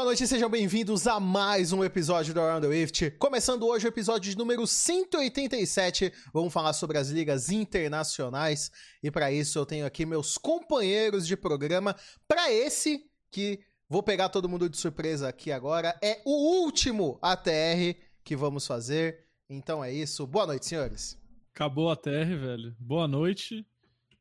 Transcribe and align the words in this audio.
boa 0.00 0.06
noite 0.06 0.26
sejam 0.26 0.48
bem-vindos 0.48 1.06
a 1.06 1.20
mais 1.20 1.74
um 1.74 1.84
episódio 1.84 2.32
do 2.32 2.40
Around 2.40 2.66
the 2.66 2.72
Rift. 2.72 3.10
Começando 3.18 3.66
hoje 3.66 3.86
o 3.86 3.90
episódio 3.90 4.34
número 4.34 4.66
187, 4.66 6.10
vamos 6.32 6.54
falar 6.54 6.72
sobre 6.72 6.96
as 6.96 7.10
ligas 7.10 7.50
internacionais 7.50 8.70
e 9.02 9.10
para 9.10 9.30
isso 9.30 9.58
eu 9.58 9.66
tenho 9.66 9.84
aqui 9.84 10.06
meus 10.06 10.38
companheiros 10.38 11.26
de 11.26 11.36
programa. 11.36 11.94
Para 12.26 12.50
esse 12.50 13.10
que 13.30 13.60
vou 13.90 14.02
pegar 14.02 14.30
todo 14.30 14.48
mundo 14.48 14.70
de 14.70 14.78
surpresa 14.78 15.28
aqui 15.28 15.52
agora, 15.52 15.94
é 16.02 16.22
o 16.24 16.62
último 16.62 17.18
ATR 17.20 17.94
que 18.24 18.34
vamos 18.34 18.66
fazer. 18.66 19.26
Então 19.50 19.84
é 19.84 19.92
isso. 19.92 20.26
Boa 20.26 20.46
noite, 20.46 20.64
senhores. 20.64 21.18
Acabou 21.54 21.90
a 21.90 21.94
TR, 21.94 22.38
velho. 22.40 22.74
Boa 22.80 23.06
noite. 23.06 23.66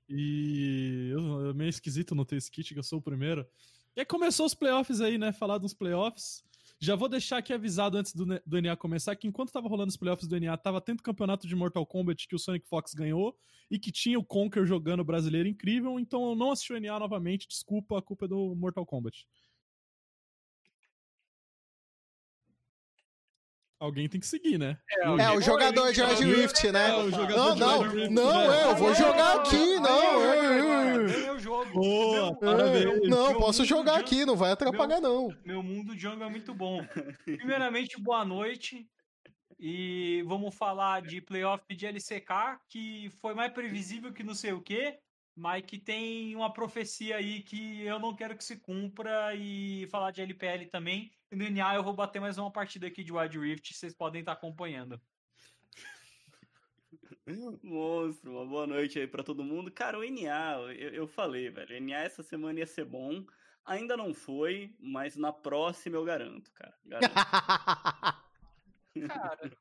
E 0.10 1.14
meio 1.56 1.70
esquisito 1.70 2.14
não 2.14 2.26
ter 2.26 2.36
esse 2.36 2.52
kit, 2.52 2.74
que 2.74 2.80
eu 2.80 2.84
sou 2.84 3.00
o 3.00 3.02
primeiro. 3.02 3.48
E 4.00 4.02
aí 4.02 4.06
começou 4.06 4.46
os 4.46 4.54
playoffs 4.54 5.02
aí, 5.02 5.18
né? 5.18 5.34
Falar 5.34 5.58
dos 5.58 5.74
playoffs. 5.74 6.42
Já 6.80 6.96
vou 6.96 7.10
deixar 7.10 7.40
aqui 7.40 7.52
avisado 7.52 7.98
antes 7.98 8.16
do, 8.16 8.26
do 8.46 8.62
NA 8.62 8.74
começar 8.78 9.14
que 9.14 9.28
enquanto 9.28 9.52
tava 9.52 9.68
rolando 9.68 9.90
os 9.90 9.98
playoffs 9.98 10.26
do 10.26 10.40
NA, 10.40 10.56
tava 10.56 10.80
tendo 10.80 11.04
campeonato 11.04 11.46
de 11.46 11.54
Mortal 11.54 11.86
Kombat 11.86 12.26
que 12.26 12.34
o 12.34 12.40
Sonic 12.40 12.66
Fox 12.66 12.94
ganhou 12.94 13.36
e 13.70 13.78
que 13.78 13.92
tinha 13.92 14.18
o 14.18 14.24
Conker 14.24 14.66
jogando 14.66 15.04
brasileiro 15.04 15.50
incrível, 15.50 16.00
então 16.00 16.30
eu 16.30 16.34
não 16.34 16.52
assisti 16.52 16.72
o 16.72 16.80
NA 16.80 16.98
novamente, 16.98 17.46
desculpa, 17.46 18.00
a 18.00 18.02
culpa 18.02 18.24
é 18.24 18.30
do 18.30 18.56
Mortal 18.56 18.86
Kombat. 18.86 19.28
Alguém 23.80 24.10
tem 24.10 24.20
que 24.20 24.28
seguir, 24.28 24.58
né? 24.58 24.78
É, 24.92 25.04
é 25.06 25.32
o 25.32 25.40
jogador 25.40 25.94
de 25.94 26.02
Wild 26.02 26.26
Rift, 26.26 26.70
né? 26.70 26.90
É, 26.90 26.92
não, 26.92 27.56
não, 27.56 27.82
Rift, 27.84 28.10
não, 28.10 28.48
né? 28.50 28.64
eu 28.66 28.76
vou 28.76 28.94
jogar 28.94 29.38
aqui, 29.38 29.80
não. 29.80 30.22
É 30.22 31.32
o 31.32 31.40
jogo. 31.40 31.72
Boa, 31.72 32.36
parabéns. 32.36 33.08
Não, 33.08 33.36
posso 33.36 33.64
jogar 33.64 33.98
aqui, 33.98 34.26
não 34.26 34.36
vai 34.36 34.52
atrapalhar, 34.52 35.00
não. 35.00 35.34
Meu 35.46 35.64
mundo 35.64 35.98
jungle 35.98 36.28
é 36.28 36.30
muito 36.30 36.54
bom. 36.54 36.86
Primeiramente, 37.24 37.98
boa 38.02 38.26
noite. 38.26 38.86
E 39.58 40.24
vamos 40.26 40.54
falar 40.56 41.02
de 41.02 41.22
playoff 41.22 41.64
de 41.74 41.86
LCK, 41.86 42.60
que 42.68 43.10
foi 43.22 43.34
mais 43.34 43.52
previsível 43.54 44.12
que 44.12 44.24
não 44.24 44.36
sei 44.36 44.52
o 44.52 44.62
quê 44.62 45.00
mas 45.40 45.64
que 45.66 45.78
tem 45.78 46.36
uma 46.36 46.52
profecia 46.52 47.16
aí 47.16 47.42
que 47.42 47.82
eu 47.86 47.98
não 47.98 48.14
quero 48.14 48.36
que 48.36 48.44
se 48.44 48.58
cumpra 48.58 49.34
e 49.36 49.88
falar 49.88 50.12
de 50.12 50.22
LPL 50.22 50.66
também. 50.70 51.10
E 51.32 51.36
no 51.36 51.48
NA 51.48 51.76
eu 51.76 51.84
vou 51.84 51.94
bater 51.94 52.20
mais 52.20 52.38
uma 52.40 52.52
partida 52.52 52.88
aqui 52.88 53.04
de 53.04 53.14
Wild 53.14 53.38
Rift, 53.38 53.74
vocês 53.74 53.94
podem 53.94 54.22
estar 54.22 54.32
acompanhando. 54.32 55.00
Monstro, 57.62 58.32
uma 58.32 58.46
boa 58.46 58.66
noite 58.66 58.98
aí 58.98 59.08
para 59.08 59.24
todo 59.24 59.44
mundo. 59.44 59.72
Cara, 59.72 60.00
o 60.00 60.04
NA, 60.04 60.56
eu, 60.74 60.90
eu 60.90 61.08
falei, 61.08 61.52
velho, 61.52 61.76
o 61.76 61.80
NA 61.80 62.00
essa 62.00 62.24
semana 62.24 62.60
ia 62.60 62.66
ser 62.66 62.86
bom. 62.86 63.24
Ainda 63.64 63.96
não 63.96 64.12
foi, 64.12 64.76
mas 64.80 65.16
na 65.16 65.32
próxima 65.32 65.98
eu 65.98 66.04
garanto, 66.04 66.52
cara. 66.54 66.76
Garanto. 66.84 67.14
cara, 69.08 69.58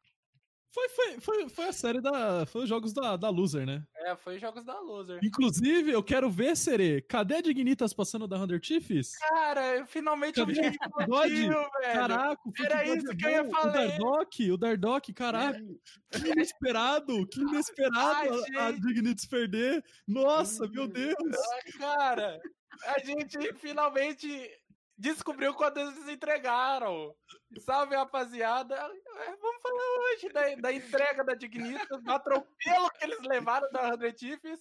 foi, 0.79 0.89
foi, 0.89 1.21
foi, 1.21 1.49
foi 1.49 1.65
a 1.69 1.73
série 1.73 2.01
da. 2.01 2.47
Foi 2.47 2.63
os 2.63 2.69
jogos 2.69 2.93
da, 2.93 3.17
da 3.17 3.29
Loser, 3.29 3.67
né? 3.67 3.83
É, 3.97 4.17
foi 4.17 4.37
os 4.37 4.41
jogos 4.41 4.65
da 4.65 4.79
Loser. 4.81 5.19
Inclusive, 5.23 5.91
eu 5.91 6.03
quero 6.03 6.31
ver, 6.31 6.57
Serê. 6.57 7.01
Cadê 7.03 7.37
a 7.37 7.41
Dignitas 7.41 7.93
passando 7.93 8.27
da 8.29 8.39
Hunter 8.39 8.61
Chiefs? 8.63 9.17
Cara, 9.19 9.77
eu 9.77 9.87
finalmente 9.87 10.35
Cadê 10.35 10.53
vi 10.53 10.61
o 10.61 10.63
velho. 10.63 11.71
Caraca, 11.93 12.43
Era 12.65 12.85
isso 12.85 13.17
que 13.17 13.25
eu 13.25 13.31
ia 13.31 13.45
falar. 13.49 13.69
O 13.69 13.73
Dardock, 13.73 14.51
o 14.53 14.57
Dardock, 14.57 15.13
caraca. 15.13 15.61
Que 16.11 16.29
inesperado, 16.29 17.27
que 17.29 17.41
inesperado 17.41 17.99
Ai, 17.99 18.57
a, 18.57 18.67
a 18.67 18.73
Dignitas 18.73 19.27
perder. 19.27 19.85
Nossa, 20.07 20.67
meu 20.69 20.87
Deus. 20.87 21.15
Ah, 21.19 21.79
cara, 21.79 22.41
a 22.87 22.99
gente 23.01 23.55
finalmente 23.55 24.29
descobriu 24.99 25.55
quando 25.55 25.79
eles 25.79 26.09
entregaram. 26.09 27.15
Salve, 27.61 27.95
rapaziada. 27.95 28.75
É, 28.75 29.37
vamos 29.37 29.63
falar 29.63 30.13
hoje 30.13 30.29
da, 30.31 30.55
da 30.57 30.73
entrega 30.73 31.25
da 31.25 31.35
Dignitas, 31.35 32.03
do 32.03 32.11
atropelo 32.11 32.91
que 32.91 33.05
eles 33.05 33.21
levaram 33.21 33.71
da 33.71 33.97
100 33.97 34.19
Chiefs 34.19 34.61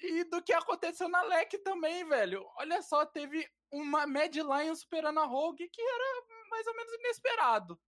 e 0.00 0.24
do 0.24 0.40
que 0.42 0.52
aconteceu 0.52 1.08
na 1.08 1.22
LEC 1.22 1.58
também, 1.58 2.06
velho. 2.08 2.46
Olha 2.58 2.80
só, 2.82 3.04
teve 3.04 3.46
uma 3.70 4.06
Mad 4.06 4.34
Lion 4.34 4.74
superando 4.74 5.18
a 5.18 5.26
Rogue 5.26 5.68
que 5.68 5.82
era 5.82 6.22
mais 6.50 6.66
ou 6.66 6.76
menos 6.76 6.92
inesperado. 6.94 7.78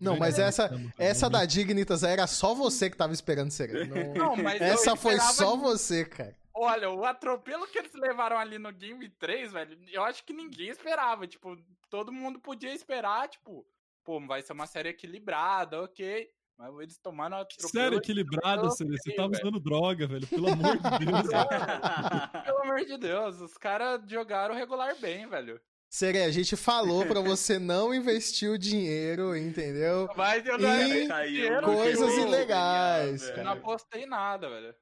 Não, 0.00 0.16
mas 0.16 0.38
essa, 0.38 0.70
essa 0.98 1.28
da 1.28 1.44
Dignitas 1.44 2.02
era 2.02 2.26
só 2.26 2.54
você 2.54 2.88
que 2.88 2.96
tava 2.96 3.12
esperando 3.12 3.50
ser. 3.50 3.86
Não, 3.86 4.14
não 4.14 4.36
mas 4.36 4.58
essa 4.58 4.96
foi 4.96 5.20
só 5.20 5.56
você, 5.56 6.06
cara. 6.06 6.39
Olha, 6.54 6.90
o 6.90 7.04
atropelo 7.04 7.66
que 7.66 7.78
eles 7.78 7.92
levaram 7.94 8.38
ali 8.38 8.58
no 8.58 8.72
Game 8.72 9.08
3, 9.08 9.52
velho, 9.52 9.78
eu 9.90 10.02
acho 10.04 10.24
que 10.24 10.32
ninguém 10.32 10.68
esperava. 10.68 11.26
Tipo, 11.26 11.56
todo 11.88 12.12
mundo 12.12 12.40
podia 12.40 12.74
esperar, 12.74 13.28
tipo, 13.28 13.66
pô, 14.04 14.20
vai 14.26 14.42
ser 14.42 14.52
uma 14.52 14.66
série 14.66 14.88
equilibrada, 14.90 15.82
ok. 15.82 16.28
Mas 16.58 16.78
eles 16.80 16.98
tomaram 16.98 17.38
a 17.38 17.46
Sério, 17.58 17.96
equilibrada, 17.96 18.64
você, 18.64 18.84
você 18.84 19.14
tava 19.14 19.30
velho. 19.30 19.40
usando 19.42 19.60
droga, 19.60 20.06
velho. 20.06 20.26
Pelo 20.26 20.48
amor 20.50 20.76
de 20.76 20.82
Deus. 21.06 22.44
Pelo 22.44 22.58
amor 22.58 22.84
de 22.84 22.98
Deus, 22.98 23.40
os 23.40 23.56
caras 23.56 24.02
jogaram 24.06 24.54
regular 24.54 24.94
bem, 24.96 25.26
velho. 25.26 25.58
Sere, 25.88 26.22
a 26.22 26.30
gente 26.30 26.56
falou 26.56 27.04
pra 27.06 27.20
você 27.20 27.58
não 27.58 27.92
investir 27.94 28.50
o 28.50 28.58
dinheiro, 28.58 29.34
entendeu? 29.34 30.08
Mas 30.14 30.46
eu 30.46 30.58
não 30.58 30.82
em 30.82 31.62
coisas 31.62 32.16
ilegais. 32.16 33.28
Eu 33.30 33.42
não 33.42 33.52
apostei 33.52 34.06
nada, 34.06 34.48
velho. 34.48 34.74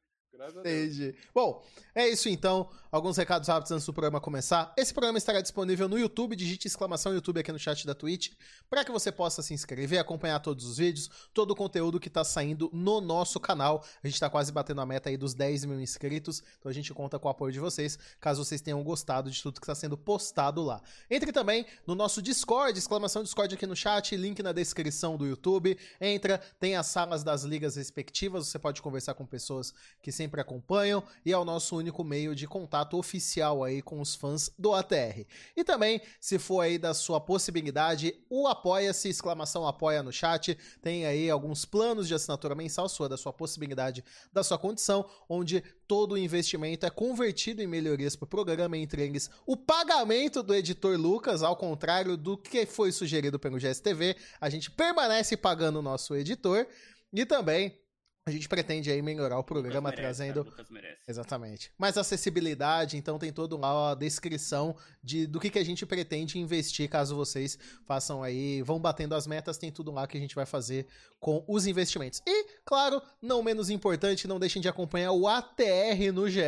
Entendi. 0.60 1.14
Bom, 1.34 1.64
é 1.94 2.08
isso 2.08 2.28
então. 2.28 2.70
Alguns 2.90 3.18
recados 3.18 3.46
rápidos 3.48 3.70
antes 3.70 3.84
do 3.84 3.92
programa 3.92 4.18
começar. 4.18 4.72
Esse 4.74 4.94
programa 4.94 5.18
estará 5.18 5.42
disponível 5.42 5.90
no 5.90 5.98
YouTube. 5.98 6.34
Digite 6.34 6.66
exclamação 6.66 7.12
YouTube 7.12 7.38
aqui 7.38 7.52
no 7.52 7.58
chat 7.58 7.86
da 7.86 7.94
Twitch 7.94 8.30
para 8.70 8.82
que 8.82 8.90
você 8.90 9.12
possa 9.12 9.42
se 9.42 9.52
inscrever, 9.52 10.00
acompanhar 10.00 10.40
todos 10.40 10.64
os 10.64 10.78
vídeos, 10.78 11.10
todo 11.34 11.50
o 11.50 11.54
conteúdo 11.54 12.00
que 12.00 12.08
está 12.08 12.24
saindo 12.24 12.70
no 12.72 12.98
nosso 13.02 13.38
canal. 13.38 13.84
A 14.02 14.06
gente 14.06 14.14
está 14.14 14.30
quase 14.30 14.50
batendo 14.50 14.80
a 14.80 14.86
meta 14.86 15.10
aí 15.10 15.18
dos 15.18 15.34
10 15.34 15.66
mil 15.66 15.78
inscritos, 15.82 16.42
então 16.58 16.70
a 16.70 16.72
gente 16.72 16.94
conta 16.94 17.18
com 17.18 17.28
o 17.28 17.30
apoio 17.30 17.52
de 17.52 17.60
vocês, 17.60 17.98
caso 18.18 18.42
vocês 18.42 18.62
tenham 18.62 18.82
gostado 18.82 19.30
de 19.30 19.42
tudo 19.42 19.60
que 19.60 19.66
está 19.66 19.74
sendo 19.74 19.98
postado 19.98 20.62
lá. 20.62 20.80
Entre 21.10 21.30
também 21.30 21.66
no 21.86 21.94
nosso 21.94 22.22
Discord, 22.22 22.78
exclamação 22.78 23.22
Discord 23.22 23.54
aqui 23.54 23.66
no 23.66 23.76
chat, 23.76 24.16
link 24.16 24.42
na 24.42 24.52
descrição 24.52 25.18
do 25.18 25.26
YouTube. 25.26 25.78
Entra, 26.00 26.38
tem 26.58 26.74
as 26.74 26.86
salas 26.86 27.22
das 27.22 27.42
ligas 27.42 27.76
respectivas, 27.76 28.48
você 28.48 28.58
pode 28.58 28.80
conversar 28.80 29.12
com 29.12 29.26
pessoas 29.26 29.74
que 30.00 30.10
sempre 30.10 30.40
acompanham 30.40 31.04
e 31.22 31.32
é 31.32 31.36
o 31.36 31.44
nosso 31.44 31.76
único 31.76 32.02
meio 32.02 32.34
de 32.34 32.46
contato 32.46 32.77
oficial 32.96 33.64
aí 33.64 33.82
com 33.82 34.00
os 34.00 34.14
fãs 34.14 34.50
do 34.58 34.72
ATR. 34.72 35.26
E 35.56 35.64
também, 35.64 36.00
se 36.20 36.38
for 36.38 36.60
aí 36.60 36.78
da 36.78 36.94
sua 36.94 37.20
possibilidade, 37.20 38.14
o 38.30 38.46
apoia-se, 38.46 39.08
exclamação 39.08 39.66
apoia 39.66 40.02
no 40.02 40.12
chat, 40.12 40.56
tem 40.80 41.06
aí 41.06 41.28
alguns 41.28 41.64
planos 41.64 42.06
de 42.06 42.14
assinatura 42.14 42.54
mensal 42.54 42.88
sua, 42.88 43.08
da 43.08 43.16
sua 43.16 43.32
possibilidade, 43.32 44.04
da 44.32 44.44
sua 44.44 44.58
condição, 44.58 45.08
onde 45.28 45.62
todo 45.86 46.12
o 46.12 46.18
investimento 46.18 46.86
é 46.86 46.90
convertido 46.90 47.62
em 47.62 47.66
melhorias 47.66 48.14
para 48.14 48.26
o 48.26 48.28
programa, 48.28 48.76
entre 48.76 48.98
o 49.46 49.56
pagamento 49.56 50.42
do 50.42 50.54
editor 50.54 50.98
Lucas, 50.98 51.42
ao 51.42 51.56
contrário 51.56 52.16
do 52.16 52.36
que 52.36 52.66
foi 52.66 52.92
sugerido 52.92 53.38
pelo 53.38 53.58
GSTV, 53.58 54.16
a 54.40 54.50
gente 54.50 54.70
permanece 54.70 55.36
pagando 55.36 55.78
o 55.78 55.82
nosso 55.82 56.14
editor, 56.14 56.66
e 57.12 57.24
também 57.24 57.78
a 58.28 58.32
gente 58.32 58.48
pretende 58.48 58.90
aí 58.90 59.00
melhorar 59.00 59.38
o 59.38 59.44
programa 59.44 59.90
merece, 59.90 60.02
trazendo. 60.02 60.44
Cara, 60.44 60.98
Exatamente. 61.06 61.72
Mais 61.78 61.96
acessibilidade, 61.96 62.96
então 62.96 63.18
tem 63.18 63.32
todo 63.32 63.56
lá 63.56 63.92
a 63.92 63.94
descrição 63.94 64.76
de, 65.02 65.26
do 65.26 65.40
que, 65.40 65.50
que 65.50 65.58
a 65.58 65.64
gente 65.64 65.86
pretende 65.86 66.38
investir, 66.38 66.88
caso 66.88 67.16
vocês 67.16 67.58
façam 67.86 68.22
aí, 68.22 68.62
vão 68.62 68.78
batendo 68.78 69.14
as 69.14 69.26
metas, 69.26 69.56
tem 69.56 69.72
tudo 69.72 69.90
lá 69.90 70.06
que 70.06 70.16
a 70.16 70.20
gente 70.20 70.34
vai 70.34 70.44
fazer 70.44 70.86
com 71.18 71.42
os 71.48 71.66
investimentos. 71.66 72.22
E, 72.26 72.46
claro, 72.64 73.02
não 73.20 73.42
menos 73.42 73.70
importante, 73.70 74.28
não 74.28 74.38
deixem 74.38 74.60
de 74.60 74.68
acompanhar 74.68 75.12
o 75.12 75.26
ATR 75.26 76.12
no 76.12 76.28
GE. 76.28 76.40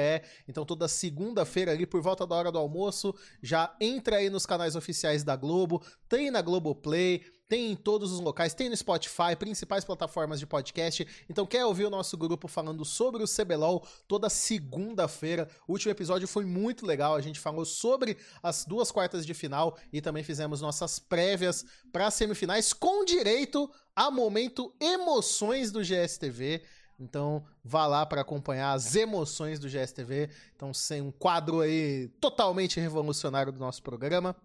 Então, 0.47 0.65
toda 0.65 0.87
segunda-feira, 0.87 1.73
ali 1.73 1.87
por 1.87 2.03
volta 2.03 2.27
da 2.27 2.35
hora 2.35 2.53
do 2.53 2.59
almoço, 2.59 3.15
já 3.43 3.75
entra 3.81 4.17
aí 4.17 4.29
nos 4.29 4.47
canais 4.47 4.77
oficiais 4.77 5.25
da 5.25 5.35
Globo, 5.35 5.83
tem 6.09 6.31
na 6.31 6.43
Globoplay 6.43 7.25
tem 7.51 7.73
em 7.73 7.75
todos 7.75 8.13
os 8.13 8.21
locais, 8.21 8.55
tem 8.55 8.71
no 8.71 8.77
Spotify, 8.77 9.35
principais 9.37 9.85
plataformas 9.85 10.39
de 10.39 10.47
podcast. 10.47 11.05
Então, 11.29 11.45
quer 11.45 11.67
ouvir 11.67 11.85
o 11.85 11.91
nosso 11.91 12.17
grupo 12.17 12.47
falando 12.47 12.85
sobre 12.85 13.25
o 13.25 13.27
CBLOL 13.27 13.85
toda 14.07 14.31
segunda-feira? 14.31 15.49
O 15.67 15.73
último 15.73 15.91
episódio 15.91 16.29
foi 16.29 16.45
muito 16.45 16.87
legal, 16.87 17.17
a 17.17 17.21
gente 17.21 17.41
falou 17.41 17.65
sobre 17.65 18.17
as 18.41 18.65
duas 18.65 18.93
quartas 18.93 19.27
de 19.27 19.35
final 19.35 19.77
e 19.93 20.01
também 20.01 20.23
fizemos 20.23 20.61
nossas 20.61 21.01
prévias 21.01 21.65
para 21.91 22.09
semifinais 22.13 22.73
com 22.73 23.05
direito 23.05 23.69
a 23.97 24.13
momento 24.13 24.73
emoções 24.81 25.73
do 25.73 25.81
GSTV. 25.81 26.63
Então, 27.01 27.45
vá 27.65 27.85
lá 27.89 28.07
para 28.07 28.21
acompanhar 28.21 28.75
as 28.75 28.95
emoções 28.95 29.59
do 29.59 29.69
GSTV. 29.69 30.31
Então, 30.55 30.73
sem 30.73 31.03
um 31.03 31.11
quadro 31.11 31.63
aí 31.63 32.07
totalmente 32.21 32.79
revolucionário 32.79 33.51
do 33.51 33.59
nosso 33.59 33.83
programa. 33.83 34.37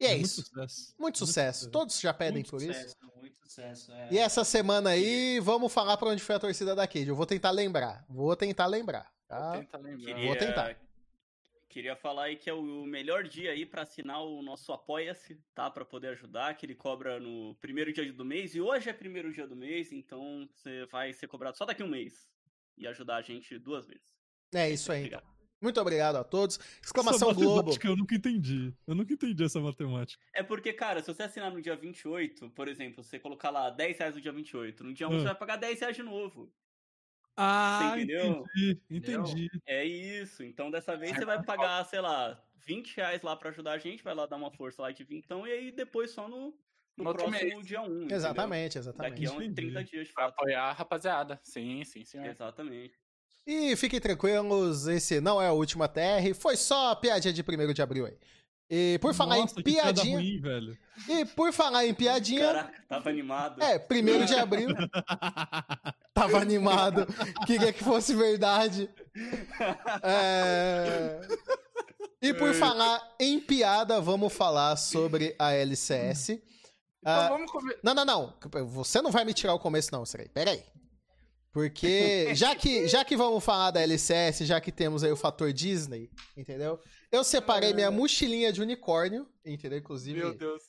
E 0.00 0.06
é, 0.06 0.12
é 0.12 0.16
isso. 0.16 0.42
Sucesso. 0.42 0.94
Muito, 0.98 1.18
sucesso. 1.18 1.70
Todos 1.70 2.00
já 2.00 2.12
pedem 2.12 2.34
muito 2.34 2.50
por 2.50 2.60
sucesso, 2.60 2.86
isso. 2.86 2.96
Muito 3.16 3.38
sucesso. 3.40 3.92
É. 3.92 4.08
E 4.12 4.18
essa 4.18 4.44
semana 4.44 4.90
aí, 4.90 5.40
vamos 5.40 5.72
falar 5.72 5.96
para 5.96 6.08
onde 6.08 6.22
foi 6.22 6.34
a 6.34 6.40
torcida 6.40 6.74
da 6.74 6.86
Cade. 6.86 7.08
Eu 7.08 7.16
vou 7.16 7.26
tentar 7.26 7.50
lembrar. 7.50 8.04
Vou 8.08 8.34
tentar 8.36 8.66
lembrar. 8.66 9.10
Tá? 9.28 9.52
Vou 9.52 9.60
tentar 9.60 9.78
lembrar. 9.78 10.06
Queria, 10.06 10.26
vou 10.26 10.36
tentar. 10.36 10.76
Queria 11.68 11.96
falar 11.96 12.24
aí 12.24 12.36
que 12.36 12.48
é 12.48 12.52
o 12.52 12.84
melhor 12.84 13.24
dia 13.24 13.50
aí 13.50 13.66
pra 13.66 13.82
assinar 13.82 14.22
o 14.22 14.40
nosso 14.42 14.72
Apoia-se, 14.72 15.40
tá? 15.54 15.68
Pra 15.68 15.84
poder 15.84 16.08
ajudar, 16.08 16.54
que 16.56 16.66
ele 16.66 16.74
cobra 16.74 17.18
no 17.18 17.56
primeiro 17.56 17.92
dia 17.92 18.12
do 18.12 18.24
mês. 18.24 18.54
E 18.54 18.60
hoje 18.60 18.90
é 18.90 18.92
primeiro 18.92 19.32
dia 19.32 19.46
do 19.46 19.56
mês, 19.56 19.90
então 19.90 20.48
você 20.52 20.86
vai 20.86 21.12
ser 21.12 21.26
cobrado 21.26 21.56
só 21.56 21.64
daqui 21.64 21.82
a 21.82 21.84
um 21.84 21.88
mês. 21.88 22.28
E 22.76 22.86
ajudar 22.86 23.16
a 23.16 23.22
gente 23.22 23.58
duas 23.58 23.86
vezes. 23.86 24.14
É 24.54 24.70
isso 24.70 24.92
aí. 24.92 25.00
Obrigado. 25.00 25.33
Muito 25.64 25.80
obrigado 25.80 26.16
a 26.16 26.22
todos. 26.24 26.58
Exclamação 26.82 27.30
essa 27.30 27.40
Globo. 27.40 27.56
matemática 27.56 27.88
eu 27.88 27.96
nunca 27.96 28.14
entendi. 28.14 28.72
Eu 28.86 28.94
nunca 28.94 29.12
entendi 29.12 29.42
essa 29.42 29.58
matemática. 29.60 30.22
É 30.34 30.42
porque, 30.42 30.72
cara, 30.72 31.00
se 31.00 31.06
você 31.12 31.22
assinar 31.24 31.50
no 31.50 31.60
dia 31.62 31.74
28, 31.74 32.50
por 32.50 32.68
exemplo, 32.68 33.02
você 33.02 33.18
colocar 33.18 33.50
lá 33.50 33.70
10 33.70 33.98
reais 33.98 34.14
no 34.14 34.20
dia 34.20 34.30
28, 34.32 34.84
no 34.84 34.92
dia 34.94 35.08
1 35.08 35.12
Ah. 35.14 35.18
você 35.18 35.24
vai 35.24 35.34
pagar 35.34 35.56
10 35.56 35.80
reais 35.80 35.96
de 35.96 36.02
novo. 36.02 36.52
Ah, 37.36 37.94
entendeu? 37.96 38.44
entendi. 38.56 38.80
Entendi. 38.90 39.48
É 39.66 39.84
isso. 39.84 40.44
Então 40.44 40.70
dessa 40.70 40.96
vez 40.96 41.16
você 41.16 41.24
vai 41.24 41.42
pagar, 41.42 41.84
sei 41.86 42.00
lá, 42.00 42.40
20 42.54 42.94
reais 42.96 43.22
lá 43.22 43.34
pra 43.34 43.48
ajudar 43.50 43.72
a 43.72 43.78
gente, 43.78 44.04
vai 44.04 44.14
lá 44.14 44.26
dar 44.26 44.36
uma 44.36 44.52
força 44.52 44.82
lá 44.82 44.92
de 44.92 45.02
vintão, 45.02 45.46
e 45.46 45.50
aí 45.52 45.72
depois 45.72 46.12
só 46.12 46.28
no, 46.28 46.56
no, 46.96 47.04
No 47.04 47.12
próximo 47.12 47.30
mês. 47.32 47.66
dia 47.66 47.80
1. 47.82 47.86
entendeu? 47.96 48.16
Exatamente, 48.16 48.74
Daqui 48.74 48.78
exatamente. 48.78 49.26
a 49.26 49.30
uns 49.32 49.34
Entendi. 49.36 49.54
30 49.54 49.84
dias 49.84 50.06
de 50.08 50.12
Pra 50.14 50.24
fato. 50.26 50.34
apoiar 50.34 50.62
a 50.62 50.72
rapaziada. 50.72 51.40
Sim, 51.42 51.82
sim, 51.84 52.04
senhor. 52.04 52.26
Exatamente. 52.26 52.94
E 53.46 53.76
fiquem 53.76 54.00
tranquilos, 54.00 54.86
esse 54.86 55.20
não 55.20 55.40
é 55.40 55.48
a 55.48 55.52
última 55.52 55.86
TR, 55.86 56.34
foi 56.34 56.56
só 56.56 56.90
a 56.92 56.96
piadinha 56.96 57.32
de 57.32 57.42
1 57.42 57.72
de 57.72 57.82
abril 57.82 58.06
aí. 58.06 58.16
E 58.70 58.98
por 59.00 59.12
falar 59.12 59.36
Nossa, 59.36 59.52
em 59.52 59.56
que 59.56 59.62
piada 59.62 59.92
piadinha, 59.92 60.16
ruim, 60.16 60.40
velho. 60.40 60.78
e 61.06 61.24
por 61.26 61.52
falar 61.52 61.84
em 61.86 61.92
piadinha, 61.92 62.40
Caraca, 62.46 62.82
tava 62.88 63.10
animado. 63.10 63.62
é, 63.62 63.76
1 63.76 64.24
de 64.24 64.34
abril, 64.36 64.68
tava 66.14 66.38
animado, 66.38 67.06
queria 67.46 67.70
que 67.74 67.84
fosse 67.84 68.14
verdade. 68.14 68.88
É, 70.02 71.20
E 72.22 72.32
por 72.32 72.54
falar 72.54 73.14
em 73.20 73.38
piada, 73.38 74.00
vamos 74.00 74.32
falar 74.32 74.76
sobre 74.76 75.36
a 75.38 75.52
LCS. 75.52 76.30
Então 76.30 76.40
Ah, 77.04 77.28
vamos 77.28 77.50
comer. 77.52 77.78
Não, 77.82 77.92
não, 77.92 78.04
não. 78.06 78.34
Você 78.68 79.02
não 79.02 79.10
vai 79.10 79.26
me 79.26 79.34
tirar 79.34 79.52
o 79.52 79.58
começo, 79.58 79.90
não, 79.92 80.06
Srei. 80.06 80.28
Pera 80.28 80.52
aí. 80.52 80.64
Porque 81.54 82.34
já 82.34 82.54
que, 82.56 82.88
já 82.88 83.04
que 83.04 83.16
vamos 83.16 83.42
falar 83.44 83.70
da 83.70 83.80
LCS, 83.80 84.40
já 84.40 84.60
que 84.60 84.72
temos 84.72 85.04
aí 85.04 85.12
o 85.12 85.16
fator 85.16 85.52
Disney, 85.52 86.10
entendeu? 86.36 86.80
Eu 87.12 87.22
separei 87.22 87.72
minha 87.72 87.92
mochilinha 87.92 88.52
de 88.52 88.60
unicórnio, 88.60 89.28
entendeu? 89.44 89.78
Inclusive, 89.78 90.18
Meu 90.18 90.34
Deus. 90.34 90.62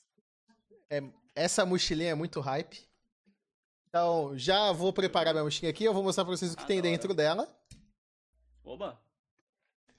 essa 1.34 1.66
mochilinha 1.66 2.12
é 2.12 2.16
muito 2.16 2.40
hype. 2.40 2.88
Então, 3.90 4.38
já 4.38 4.72
vou 4.72 4.94
preparar 4.94 5.34
minha 5.34 5.44
mochilinha 5.44 5.72
aqui, 5.72 5.84
eu 5.86 5.94
vou 5.94 6.04
mostrar 6.04 6.24
pra 6.24 6.38
vocês 6.38 6.54
o 6.54 6.56
que 6.58 6.64
Ah, 6.64 6.68
tem 6.68 6.78
hora. 6.78 6.88
dentro 6.88 7.14
dela. 7.16 7.50
Oba! 8.64 9.02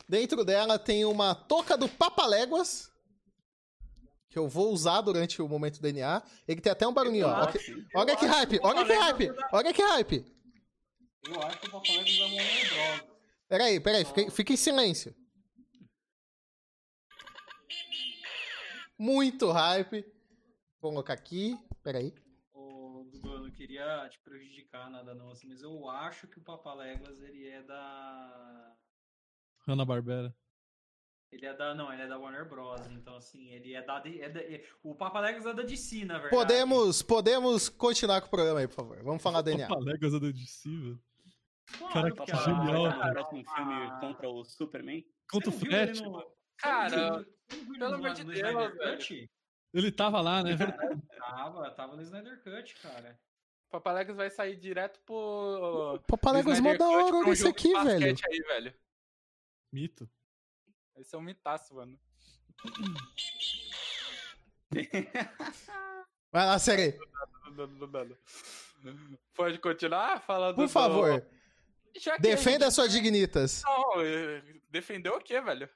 Dentro 0.09 0.45
dela 0.45 0.79
tem 0.79 1.05
uma 1.05 1.35
touca 1.35 1.77
do 1.77 1.89
Papaléguas, 1.89 2.89
que 4.29 4.39
eu 4.39 4.47
vou 4.49 4.73
usar 4.73 5.01
durante 5.01 5.43
o 5.43 5.49
momento 5.49 5.77
do 5.79 5.83
DNA. 5.83 6.23
Ele 6.47 6.61
tem 6.61 6.71
até 6.71 6.87
um 6.87 6.93
barulhinho, 6.93 7.27
ó. 7.27 7.31
Olha. 7.41 7.53
Olha 7.95 8.17
que 8.17 8.25
hype, 8.27 8.61
olha 8.63 8.85
que 8.85 8.93
hype, 8.93 9.33
olha 9.53 9.73
que 9.73 9.83
hype. 9.83 10.36
Eu 11.29 11.43
acho 11.43 11.61
que 11.61 11.67
o 11.67 11.71
Papaléguas 11.71 12.11
usa 12.11 12.25
Warner 12.25 13.01
Bros. 13.01 13.17
Peraí, 13.49 13.81
peraí, 13.81 14.05
fica, 14.05 14.31
fica 14.31 14.53
em 14.53 14.57
silêncio. 14.57 15.15
Muito 18.99 19.51
hype. 19.51 20.05
Vou 20.81 20.91
colocar 20.91 21.13
aqui, 21.13 21.59
peraí. 21.83 22.15
Ô, 22.53 23.05
Dudu, 23.11 23.35
eu 23.35 23.41
não 23.41 23.51
queria 23.51 24.09
te 24.09 24.19
prejudicar 24.21 24.91
nada 24.91 25.15
não, 25.15 25.31
assim, 25.31 25.49
mas 25.49 25.63
eu 25.63 25.89
acho 25.89 26.27
que 26.29 26.39
o 26.39 26.43
Papaléguas, 26.43 27.21
ele 27.21 27.49
é 27.49 27.63
da... 27.63 28.75
Hanna-Barbera. 29.67 30.35
Ele 31.31 31.45
é 31.45 31.55
da... 31.55 31.75
Não, 31.75 31.93
ele 31.93 32.03
é 32.03 32.09
da 32.09 32.19
Warner 32.19 32.49
Bros. 32.49 32.87
Então, 32.91 33.17
assim, 33.17 33.51
ele 33.51 33.75
é 33.75 33.83
da... 33.83 34.03
É 34.07 34.29
da 34.29 34.41
é- 34.41 34.65
o 34.83 34.95
Papaléguas 34.95 35.45
é 35.45 35.53
da 35.53 35.63
DC, 35.63 36.05
na 36.05 36.19
verdade. 36.19 36.37
Podemos, 36.37 37.03
podemos 37.03 37.69
continuar 37.69 38.21
com 38.21 38.29
o 38.29 38.31
programa 38.31 38.61
aí, 38.61 38.69
por 38.69 38.75
favor. 38.75 39.03
Vamos 39.03 39.23
falar 39.23 39.43
do 39.43 39.47
DNA. 39.47 39.69
Papaléguas 39.69 40.15
é 40.15 40.21
da 40.21 40.31
DC, 40.31 40.69
velho. 40.69 41.03
Claro 41.79 41.93
Caraca, 41.93 42.25
que 42.25 42.37
genial, 42.45 42.99
cara. 42.99 43.13
próximo 43.13 43.45
filme 43.55 44.01
contra 44.01 44.29
o 44.29 44.45
Superman. 44.45 45.05
Contra 45.31 45.51
o 45.51 45.53
no- 46.11 46.37
Cara, 46.59 47.27
pelo 47.49 47.95
amor 47.95 48.13
de 48.15 48.25
Deus, 48.25 48.75
velho. 48.77 49.29
Ele 49.75 49.93
tava 49.93 50.21
lá, 50.21 50.43
né? 50.43 50.55
Verdade. 50.55 51.03
Tava, 51.19 51.71
tava 51.73 51.97
no 51.97 52.03
Snyder 52.03 52.43
Cut, 52.43 52.75
cara. 52.81 53.19
Papaléguas 53.69 54.17
vai 54.17 54.31
sair 54.31 54.57
direto 54.57 55.01
pro. 55.05 56.01
Papaléguas 56.07 56.61
mó 56.61 56.75
da 56.77 56.89
hora 56.89 57.07
pra 57.09 57.17
um 57.17 57.21
olha 57.25 57.33
esse 57.33 57.43
jogo 57.43 57.59
de 57.59 57.69
aqui, 57.69 57.85
velho. 57.85 58.17
Aí, 58.31 58.41
velho. 58.41 58.75
Mito. 59.73 60.09
Esse 60.97 61.15
é 61.15 61.19
um 61.19 61.23
mitaço, 61.23 61.75
mano. 61.75 61.99
Vai 66.33 66.47
lá, 66.47 66.59
Serei. 66.59 66.99
Pode 69.35 69.59
continuar 69.59 70.21
falando 70.23 70.55
Por 70.57 70.67
do- 70.67 70.73
favor, 70.73 71.21
Já 71.21 71.27
que 72.01 72.11
a 72.11 72.17
defenda 72.19 72.67
gente- 72.67 72.75
suas 72.75 72.93
dignitas. 72.93 73.63
Não, 73.65 74.01
eh, 74.03 74.43
defendeu 74.71 75.15
o 75.17 75.21
quê, 75.21 75.41
velho? 75.41 75.69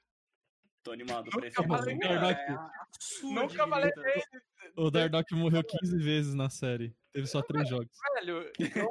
Tô 0.82 0.92
animado 0.92 1.28
pra 1.30 1.46
esse 1.46 1.60
Nunca 1.60 1.74
Absurdo 1.74 3.34
Nunca 3.34 3.64
de 3.64 3.70
falei 3.70 3.90
grita. 3.92 4.42
O 4.76 4.90
Dardock 4.90 5.34
morreu 5.34 5.62
15 5.62 5.98
vezes 5.98 6.32
na 6.34 6.48
série. 6.48 6.96
Teve 7.12 7.26
só 7.26 7.42
3 7.42 7.68
jogos. 7.68 7.88
velho. 8.14 8.50
Eu... 8.58 8.90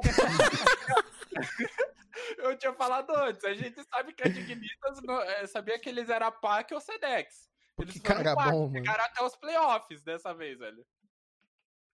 eu 2.38 2.56
tinha 2.58 2.72
falado 2.74 3.10
antes. 3.16 3.44
A 3.44 3.54
gente 3.54 3.82
sabe 3.84 4.12
que 4.12 4.22
a 4.22 4.28
Dignitas 4.28 5.00
não- 5.02 5.20
eh, 5.20 5.46
sabia 5.46 5.78
que 5.78 5.88
eles 5.88 6.08
eram 6.08 6.26
a 6.28 6.32
PAC 6.32 6.72
ou 6.74 6.80
Sedex. 6.80 7.48
Eles 7.78 7.94
Que 7.94 8.00
foram 8.00 8.22
cara 8.22 8.36
PAC, 8.36 8.50
bom, 8.50 8.68
mano. 8.68 8.76
Chegaram 8.84 9.04
até 9.04 9.22
os 9.24 9.36
playoffs 9.36 10.02
dessa 10.02 10.34
vez, 10.34 10.58
velho. 10.58 10.84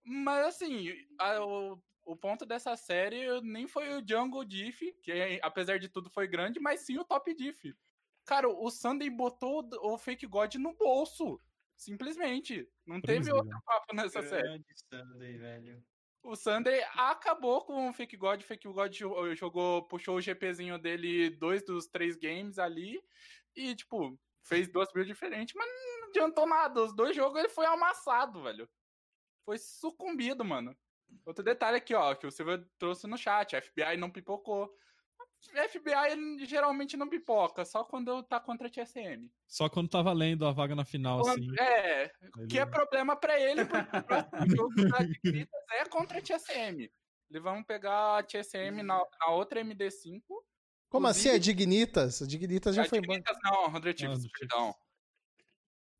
Mas 0.04 0.46
assim, 0.46 0.92
a- 1.18 1.40
o, 1.44 1.82
o 2.06 2.16
ponto 2.16 2.46
dessa 2.46 2.76
série 2.76 3.40
nem 3.42 3.66
foi 3.66 3.88
o 3.98 4.08
Jungle 4.08 4.44
Diff, 4.44 4.92
que 5.02 5.40
apesar 5.42 5.78
de 5.78 5.88
tudo 5.88 6.08
foi 6.08 6.26
grande, 6.26 6.60
mas 6.60 6.80
sim 6.80 6.96
o 6.98 7.04
Top 7.04 7.34
Diff. 7.34 7.75
Cara, 8.25 8.48
o 8.48 8.70
Sunday 8.70 9.10
botou 9.10 9.68
o 9.82 9.98
Fake 9.98 10.26
God 10.26 10.54
no 10.54 10.72
bolso. 10.75 11.40
Simplesmente. 11.76 12.66
Não 12.86 13.00
teve 13.00 13.18
Prisão. 13.18 13.36
outro 13.38 13.58
papo 13.64 13.94
nessa 13.94 14.22
série. 14.22 14.42
Grande 14.42 14.64
Sunday, 14.88 15.36
velho. 15.36 15.84
O 16.22 16.34
Sunday 16.34 16.82
acabou 16.94 17.64
com 17.64 17.88
o 17.90 17.92
Fake 17.92 18.16
God. 18.16 18.40
O 18.40 18.44
Fake 18.44 18.66
God 18.66 18.92
jo- 18.92 19.34
jogou, 19.34 19.86
puxou 19.86 20.16
o 20.16 20.20
GPzinho 20.20 20.78
dele 20.78 21.30
dois 21.30 21.64
dos 21.64 21.86
três 21.86 22.16
games 22.16 22.58
ali. 22.58 23.00
E, 23.54 23.75
tipo, 23.76 24.18
fez 24.42 24.68
duas 24.68 24.90
builds 24.92 25.06
diferentes, 25.08 25.54
mas 25.54 25.68
não 25.68 26.08
adiantou 26.08 26.46
nada. 26.46 26.82
Os 26.82 26.94
dois 26.94 27.14
jogos 27.14 27.38
ele 27.38 27.48
foi 27.48 27.66
amassado, 27.66 28.42
velho. 28.42 28.68
Foi 29.44 29.58
sucumbido, 29.58 30.44
mano. 30.44 30.76
Outro 31.25 31.44
detalhe 31.44 31.76
aqui, 31.76 31.94
ó, 31.94 32.14
que 32.14 32.26
o 32.26 32.30
Silvio 32.30 32.64
trouxe 32.78 33.06
no 33.06 33.16
chat: 33.18 33.56
a 33.56 33.60
FBI 33.62 33.96
não 33.98 34.10
pipocou. 34.10 34.72
A 35.54 35.68
FBI 35.68 36.10
ele 36.12 36.44
geralmente 36.46 36.96
não 36.96 37.08
pipoca, 37.08 37.64
só 37.64 37.84
quando 37.84 38.22
tá 38.22 38.40
contra 38.40 38.66
a 38.66 38.70
TSM. 38.70 39.30
Só 39.46 39.68
quando 39.68 39.88
tava 39.88 40.12
lendo 40.12 40.46
a 40.46 40.52
vaga 40.52 40.75
na 40.75 40.84
final, 40.84 41.20
assim. 41.20 41.46
É, 41.58 42.08
que 42.48 42.58
é 42.58 42.62
Ele- 42.62 42.70
problema 42.70 43.14
pra 43.16 43.38
ele, 43.38 43.64
porque 43.64 43.96
o 43.96 44.02
próximo 44.04 44.56
jogo 44.56 44.75
da 44.88 44.98
Dignitas 44.98 45.60
é 45.72 45.84
contra 45.84 46.18
a 46.18 46.22
TSM. 46.22 46.90
Eles 47.30 47.42
vão 47.42 47.62
pegar 47.62 48.18
a 48.18 48.22
TSM 48.22 48.82
na, 48.82 48.98
na 49.20 49.26
outra 49.30 49.60
MD5. 49.60 50.22
Como 50.88 51.06
assim? 51.06 51.28
É 51.28 51.38
Dignitas? 51.38 52.22
A 52.22 52.26
Dignitas 52.26 52.75
já 52.75 52.82
a 52.82 52.88
foi 52.88 52.98
embora. 52.98 53.18
Dignitas 53.20 53.36
não, 53.42 53.70
100 53.82 53.96
Chiefs, 53.96 54.22
100 54.22 54.30
perdão. 54.38 54.75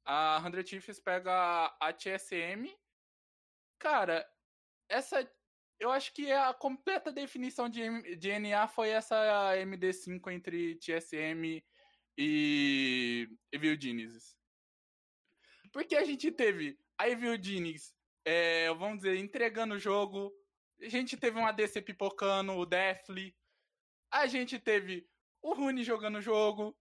A 0.05 0.41
100 0.41 0.67
Chiefs 0.67 1.01
pega 1.01 1.77
a 1.81 1.93
TSM. 1.93 2.73
Cara, 3.79 4.27
essa. 4.89 5.29
Eu 5.79 5.91
acho 5.91 6.13
que 6.15 6.33
a 6.33 6.55
completa 6.55 7.13
definição 7.13 7.69
de, 7.69 7.83
M- 7.83 8.17
de 8.17 8.39
NA 8.39 8.67
foi 8.67 8.89
essa 8.89 9.17
MD5 9.57 10.33
entre 10.33 10.77
TSM 10.77 11.63
e 12.17 13.29
Evil 13.53 13.79
Genesis. 13.81 14.35
Porque 15.73 15.95
a 15.95 16.05
gente 16.05 16.33
teve 16.33 16.79
a 16.99 17.09
Evil 17.09 17.43
Genesis, 17.43 17.93
é, 18.25 18.73
vamos 18.73 18.99
dizer, 18.99 19.19
entregando 19.19 19.75
o 19.75 19.79
jogo. 19.79 20.33
A 20.81 20.89
gente 20.89 21.17
teve 21.17 21.39
um 21.39 21.47
ADC 21.47 21.83
pipocando, 21.83 22.53
o 22.53 22.65
Deathly. 22.65 23.37
A 24.11 24.27
gente 24.27 24.59
teve 24.59 25.07
o 25.43 25.53
Rune 25.55 25.85
jogando 25.85 26.17
o 26.17 26.23
jogo. 26.23 26.75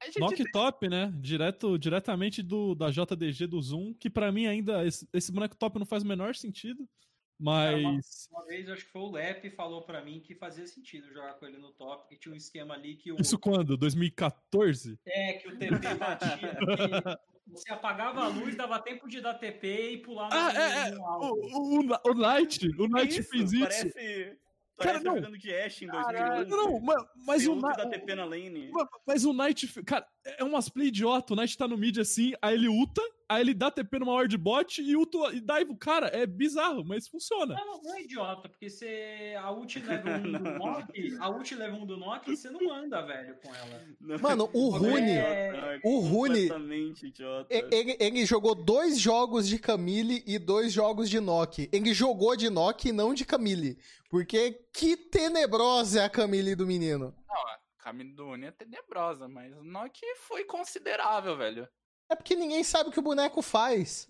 A 0.00 0.06
gente 0.06 0.18
Knock 0.18 0.50
top, 0.50 0.88
né? 0.88 1.12
Direto, 1.20 1.78
diretamente 1.78 2.42
do, 2.42 2.74
da 2.74 2.90
JDG 2.90 3.46
do 3.46 3.60
Zoom, 3.62 3.94
que 3.94 4.10
pra 4.10 4.30
mim 4.32 4.46
ainda 4.46 4.84
esse, 4.84 5.08
esse 5.12 5.30
boneco 5.32 5.56
top 5.56 5.78
não 5.78 5.86
faz 5.86 6.02
o 6.02 6.06
menor 6.06 6.34
sentido. 6.34 6.88
Mas 7.38 8.28
Uma 8.32 8.44
vez, 8.44 8.68
acho 8.68 8.84
que 8.84 8.90
foi 8.90 9.02
o 9.02 9.10
Lep 9.12 9.50
falou 9.50 9.82
pra 9.82 10.04
mim 10.04 10.20
que 10.20 10.34
fazia 10.34 10.66
sentido 10.66 11.12
jogar 11.12 11.34
com 11.34 11.46
ele 11.46 11.58
no 11.58 11.70
top, 11.72 12.08
que 12.08 12.16
tinha 12.18 12.32
um 12.32 12.36
esquema 12.36 12.74
ali 12.74 12.96
que 12.96 13.12
o... 13.12 13.16
isso 13.20 13.38
quando? 13.38 13.76
2014? 13.76 14.98
É, 15.06 15.34
que 15.34 15.48
o 15.48 15.56
TP 15.56 15.94
batia, 15.94 16.38
você 17.46 17.72
apagava 17.72 18.24
a 18.24 18.28
luz, 18.28 18.56
dava 18.56 18.78
tempo 18.80 19.08
de 19.08 19.20
dar 19.20 19.34
TP 19.34 19.92
e 19.92 19.98
pular 19.98 20.28
no, 20.28 20.34
Ah, 20.36 20.52
é, 20.52 20.88
é. 20.90 20.96
O, 20.96 21.78
o, 21.78 21.80
o, 21.80 22.14
Knight, 22.14 22.66
o 22.80 22.88
Knight 22.88 23.20
Isso, 23.20 23.30
fez 23.30 23.52
isso. 23.52 23.60
Parece, 23.62 24.38
Cara, 24.78 24.90
Parece 24.92 25.04
não. 25.04 25.16
jogando 25.16 25.38
de 25.38 25.52
Ashe 25.54 25.84
em 25.84 25.88
Caralho. 25.88 26.46
2011. 26.46 26.50
Não, 26.50 26.80
ma- 26.80 27.08
mas 27.26 27.42
Tem 27.42 27.52
o, 27.52 27.60
da 27.60 27.88
TP 27.88 28.14
na 28.14 28.24
lane. 28.24 28.70
Ma- 28.70 28.88
Mas 29.04 29.24
o 29.24 29.32
Knight, 29.32 29.82
cara, 29.82 30.06
é 30.24 30.44
umas 30.44 30.68
play 30.68 30.86
idiota. 30.88 31.32
O 31.32 31.36
Knight 31.36 31.58
tá 31.58 31.66
no 31.66 31.76
mid 31.76 31.98
assim, 31.98 32.32
aí 32.40 32.54
ele 32.54 32.68
ulta, 32.68 33.02
aí 33.28 33.40
ele 33.42 33.54
dá 33.54 33.70
TP 33.70 33.98
numa 33.98 34.14
ward 34.14 34.36
bot 34.36 34.80
e 34.82 34.96
ulta 34.96 35.18
e 35.34 35.40
dive. 35.40 35.76
Cara, 35.78 36.06
é 36.08 36.26
bizarro, 36.26 36.84
mas 36.84 37.06
funciona. 37.08 37.54
Não, 37.54 37.82
não 37.82 37.94
é 37.96 38.02
idiota, 38.02 38.48
porque 38.48 38.68
você. 38.70 39.34
A 39.40 39.50
ult 39.52 39.78
level 39.80 40.14
1 40.14 40.22
do 40.32 40.38
Nock, 40.58 41.16
a 41.20 41.28
ult 41.30 41.54
level 41.54 41.80
1 41.82 41.86
do 41.86 41.96
Nock, 41.96 42.36
você 42.36 42.50
não 42.50 42.72
anda, 42.72 43.02
velho, 43.02 43.36
com 43.42 43.54
ela. 43.54 43.84
Não, 44.00 44.18
Mano, 44.18 44.50
o 44.52 44.68
Rune- 44.70 44.90
Rune, 44.92 45.10
É, 45.12 45.80
o 45.84 45.98
Rune, 46.00 46.48
Completamente 46.48 47.06
idiota. 47.06 47.54
e- 47.54 47.68
ele, 47.74 47.96
ele 48.00 48.26
jogou 48.26 48.54
dois 48.54 48.98
jogos 48.98 49.46
de 49.48 49.58
Camille 49.58 50.22
e 50.26 50.38
dois 50.38 50.72
jogos 50.72 51.08
de 51.10 51.20
Nock. 51.20 51.68
Ele 51.72 51.92
jogou 51.94 52.36
de 52.36 52.48
Nock 52.50 52.88
e 52.88 52.92
não 52.92 53.12
de 53.14 53.24
Camille. 53.24 53.78
Porque 54.10 54.52
que 54.72 54.96
tenebrosa 54.96 56.00
é 56.00 56.04
a 56.04 56.08
Camille 56.10 56.54
do 56.54 56.66
menino. 56.66 57.14
Não, 57.28 57.36
a 57.36 57.58
Camille 57.78 58.12
do 58.14 58.26
Uni 58.26 58.46
é 58.46 58.50
tenebrosa, 58.50 59.28
mas 59.28 59.52
o 59.54 59.62
Nock 59.62 60.00
foi 60.26 60.44
considerável, 60.44 61.36
velho. 61.36 61.68
É 62.10 62.16
porque 62.16 62.34
ninguém 62.34 62.64
sabe 62.64 62.90
o 62.90 62.92
que 62.92 62.98
o 62.98 63.02
boneco 63.02 63.42
faz. 63.42 64.08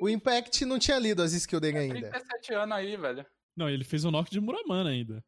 O 0.00 0.08
Impact 0.08 0.64
não 0.64 0.78
tinha 0.78 0.98
lido 0.98 1.22
as 1.22 1.32
skills 1.32 1.60
dele 1.60 1.78
ainda. 1.78 2.10
37 2.10 2.54
anos 2.54 2.76
aí, 2.76 2.96
velho. 2.96 3.26
Não, 3.56 3.68
ele 3.68 3.84
fez 3.84 4.04
o 4.04 4.10
knock 4.10 4.30
de 4.30 4.40
Muramana 4.40 4.90
ainda. 4.90 5.22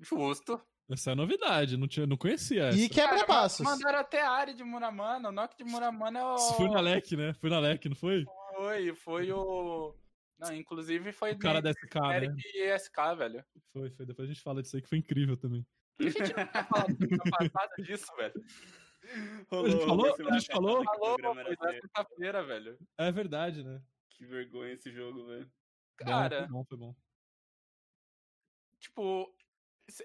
Justo. 0.00 0.60
Essa 0.90 1.10
é 1.10 1.12
a 1.12 1.16
novidade, 1.16 1.76
não, 1.76 1.86
tinha, 1.86 2.06
não 2.06 2.16
conhecia 2.16 2.68
essa. 2.68 2.78
E 2.78 2.88
quebra 2.88 3.16
Cara, 3.16 3.26
passos. 3.26 3.60
Mandaram 3.60 3.98
até 3.98 4.22
a 4.22 4.30
área 4.30 4.54
de 4.54 4.64
Muramana. 4.64 5.28
O 5.28 5.32
Nock 5.32 5.54
de 5.56 5.64
Muramana 5.64 6.18
é 6.18 6.24
o. 6.24 6.34
Isso 6.36 6.54
Foi 6.54 6.68
na 6.70 6.80
LEC, 6.80 7.14
né? 7.14 7.34
Foi 7.34 7.50
na 7.50 7.58
LEC, 7.58 7.88
não 7.88 7.96
foi? 7.96 8.24
Foi, 8.56 8.94
foi 8.94 9.32
o. 9.32 9.94
Não, 10.38 10.54
inclusive 10.54 11.12
foi 11.12 11.32
O 11.32 11.38
cara 11.38 11.60
da 11.60 11.72
SK, 11.72 11.94
né? 11.94 12.16
Eric 12.16 12.42
e 12.54 12.78
SK, 12.78 12.96
velho. 13.18 13.44
Foi, 13.72 13.90
foi. 13.90 14.06
Depois 14.06 14.28
a 14.28 14.32
gente 14.32 14.42
fala 14.42 14.62
disso 14.62 14.76
aí 14.76 14.82
que 14.82 14.88
foi 14.88 14.98
incrível 14.98 15.36
também. 15.36 15.66
A 16.00 16.04
gente 16.04 16.34
não 16.34 16.46
tá 16.46 16.64
falando 16.64 16.96
disso, 17.84 18.06
velho. 18.16 18.34
A 19.50 19.68
gente 19.68 19.84
falou? 19.84 20.06
A 20.06 20.38
gente 20.38 20.46
falou? 20.46 20.84
Falou, 20.84 21.16
sexta-feira, 21.80 22.44
velho. 22.44 22.78
É 22.96 23.10
verdade, 23.10 23.64
né? 23.64 23.82
Que 24.10 24.26
vergonha 24.26 24.72
esse 24.72 24.92
jogo, 24.92 25.26
velho. 25.26 25.50
Cara, 25.96 26.40
foi 26.40 26.48
bom, 26.48 26.64
foi 26.64 26.78
bom. 26.78 26.94
tipo, 28.78 29.34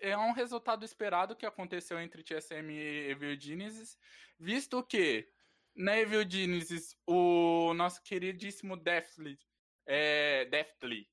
é 0.01 0.17
um 0.17 0.31
resultado 0.31 0.85
esperado 0.85 1.35
que 1.35 1.45
aconteceu 1.45 1.99
entre 1.99 2.23
TSM 2.23 2.71
e 2.71 3.09
Evil 3.09 3.39
Genesis, 3.39 3.97
visto 4.39 4.81
que 4.83 5.29
na 5.75 5.97
Evil 5.97 6.27
Genesis 6.29 6.97
o 7.05 7.73
nosso 7.73 8.01
queridíssimo 8.01 8.77
Deathly, 8.77 9.37
é, 9.85 10.45
Deathly 10.45 11.07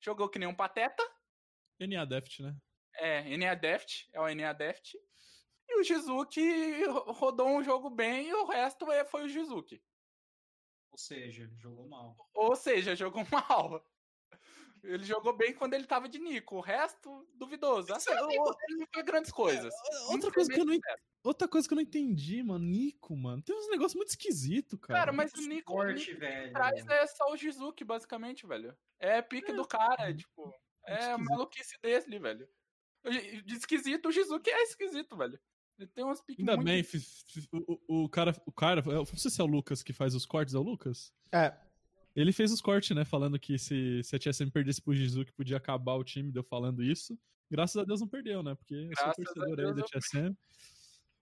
jogou 0.00 0.28
que 0.28 0.38
nem 0.38 0.48
um 0.48 0.54
pateta, 0.54 1.02
NA 1.80 2.04
Deft, 2.04 2.42
né? 2.42 2.56
é, 2.94 3.36
NA 3.36 3.54
Deft, 3.54 4.08
é 4.12 4.20
o 4.20 4.34
NA 4.34 4.52
Deft, 4.52 4.96
o 5.82 5.84
Jizuki 5.84 6.84
ro- 6.84 7.12
rodou 7.12 7.48
um 7.48 7.62
jogo 7.62 7.90
bem 7.90 8.28
e 8.28 8.34
o 8.34 8.46
resto 8.46 8.90
é- 8.90 9.04
foi 9.04 9.24
o 9.24 9.28
Jizuki. 9.28 9.82
Ou 10.90 10.98
seja, 10.98 11.48
jogou 11.58 11.88
mal. 11.88 12.16
Ou 12.34 12.54
seja, 12.56 12.94
jogou 12.96 13.22
mal. 13.32 13.84
Ele 14.82 15.04
jogou 15.04 15.32
bem 15.36 15.54
quando 15.54 15.74
ele 15.74 15.86
tava 15.86 16.08
de 16.08 16.18
Nico. 16.18 16.56
O 16.56 16.60
resto, 16.60 17.24
duvidoso. 17.34 17.92
Até 17.92 17.98
Isso 18.00 18.10
é- 18.10 18.26
Nico 18.26 18.56
ele 18.68 18.78
não 18.80 18.86
fez 18.92 19.04
grandes 19.06 19.30
coisas. 19.30 19.72
Outra 20.10 20.32
coisa 20.32 20.50
que 20.52 20.60
eu 20.60 20.64
não, 20.64 20.76
outra 21.22 21.46
coisa 21.46 21.68
que 21.68 21.72
eu 21.74 21.76
não 21.76 21.82
entendi, 21.82 22.42
mano. 22.42 22.64
Nico, 22.64 23.16
mano. 23.16 23.40
Tem 23.42 23.56
uns 23.56 23.70
negócios 23.70 23.94
muito 23.94 24.08
esquisitos, 24.08 24.78
cara. 24.80 24.98
Cara, 25.00 25.12
mas 25.12 25.32
o 25.34 25.46
Nico, 25.46 25.72
o 25.72 25.76
Forte, 25.76 26.08
Nico 26.08 26.20
velho. 26.20 26.52
traz 26.52 26.86
é 26.88 27.06
só 27.06 27.30
o 27.32 27.36
Jizuki, 27.36 27.84
basicamente, 27.84 28.44
velho. 28.46 28.76
É 28.98 29.22
pique 29.22 29.52
do 29.52 29.66
cara, 29.66 30.10
é, 30.10 30.14
tipo. 30.14 30.52
É 30.84 30.94
esquisito. 30.98 31.24
maluquice 31.30 31.78
dele, 31.80 32.18
velho. 32.18 32.48
O 33.04 33.10
De 33.10 33.54
esquisito, 33.54 34.06
o 34.08 34.12
Jizuki 34.12 34.50
é 34.50 34.62
esquisito, 34.64 35.16
velho. 35.16 35.40
Ele 35.82 35.90
tem 35.94 36.04
uns 36.04 36.20
piques 36.20 36.40
Ainda 36.40 36.56
muito... 36.56 36.64
bem, 36.66 36.84
o, 37.52 37.78
o- 37.88 38.04
o 38.04 38.08
cara, 38.08 38.34
o 38.46 38.52
cara, 38.52 38.82
eu 38.86 38.92
não 38.98 39.06
sei 39.06 39.30
se 39.30 39.40
é 39.40 39.44
o 39.44 39.46
Lucas 39.46 39.82
que 39.82 39.92
faz 39.92 40.14
os 40.14 40.24
cortes, 40.24 40.54
é 40.54 40.58
o 40.58 40.62
Lucas? 40.62 41.12
É. 41.32 41.52
Ele 42.14 42.32
fez 42.32 42.52
os 42.52 42.60
cortes, 42.60 42.94
né, 42.94 43.04
falando 43.04 43.38
que 43.38 43.58
se, 43.58 44.00
se 44.04 44.14
a 44.14 44.18
TSM 44.18 44.50
perdesse 44.50 44.80
pro 44.82 44.94
Jizuki 44.94 45.32
podia 45.32 45.56
acabar 45.56 45.94
o 45.94 46.04
time, 46.04 46.30
deu 46.30 46.44
falando 46.44 46.82
isso. 46.82 47.18
Graças 47.50 47.76
a 47.76 47.84
Deus 47.84 48.00
não 48.00 48.08
perdeu, 48.08 48.42
né, 48.42 48.54
porque 48.54 48.74
eu 48.74 48.96
sou 48.96 49.12
torcedor 49.24 49.58
aí 49.60 49.74
da 49.74 49.82
TSM. 49.82 50.36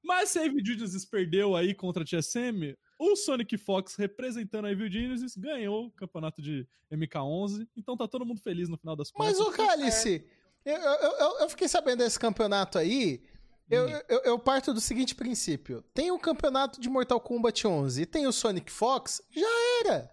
Mas 0.02 0.31
se 0.31 0.38
a 0.38 0.47
Evil 0.47 0.64
Genesis 0.64 1.05
perdeu 1.05 1.55
aí 1.55 1.75
contra 1.75 2.02
a 2.02 2.07
TSM, 2.07 2.75
o 2.99 3.17
Sonic 3.17 3.57
Fox, 3.59 3.95
representando 3.97 4.64
a 4.67 4.73
Evil 4.73 4.90
Genesis, 4.90 5.37
ganhou 5.37 5.87
o 5.87 5.90
campeonato 5.93 6.40
de 6.43 6.67
MK11, 6.90 7.69
então 7.76 7.97
tá 7.97 8.09
todo 8.09 8.25
mundo 8.26 8.40
feliz 8.40 8.69
no 8.69 8.76
final 8.79 8.97
das 8.97 9.11
contas. 9.11 9.38
Mas, 9.38 9.47
ô 9.47 9.50
Cálice, 9.52 10.26
eu, 10.64 10.75
eu, 10.76 11.12
eu, 11.19 11.38
eu 11.40 11.49
fiquei 11.50 11.69
sabendo 11.69 11.99
desse 11.99 12.19
campeonato 12.19 12.79
aí. 12.79 13.23
Eu, 13.71 13.87
Hum. 13.87 14.00
eu, 14.09 14.19
eu 14.25 14.39
parto 14.39 14.75
do 14.75 14.81
seguinte 14.81 15.15
princípio: 15.15 15.83
tem 15.95 16.11
o 16.11 16.19
campeonato 16.19 16.81
de 16.81 16.89
Mortal 16.91 17.21
Kombat 17.21 17.67
11 17.67 18.03
e 18.03 18.07
tem 18.07 18.27
o 18.27 18.33
Sonic 18.33 18.71
Fox, 18.71 19.23
já 19.31 19.47
era. 19.87 20.11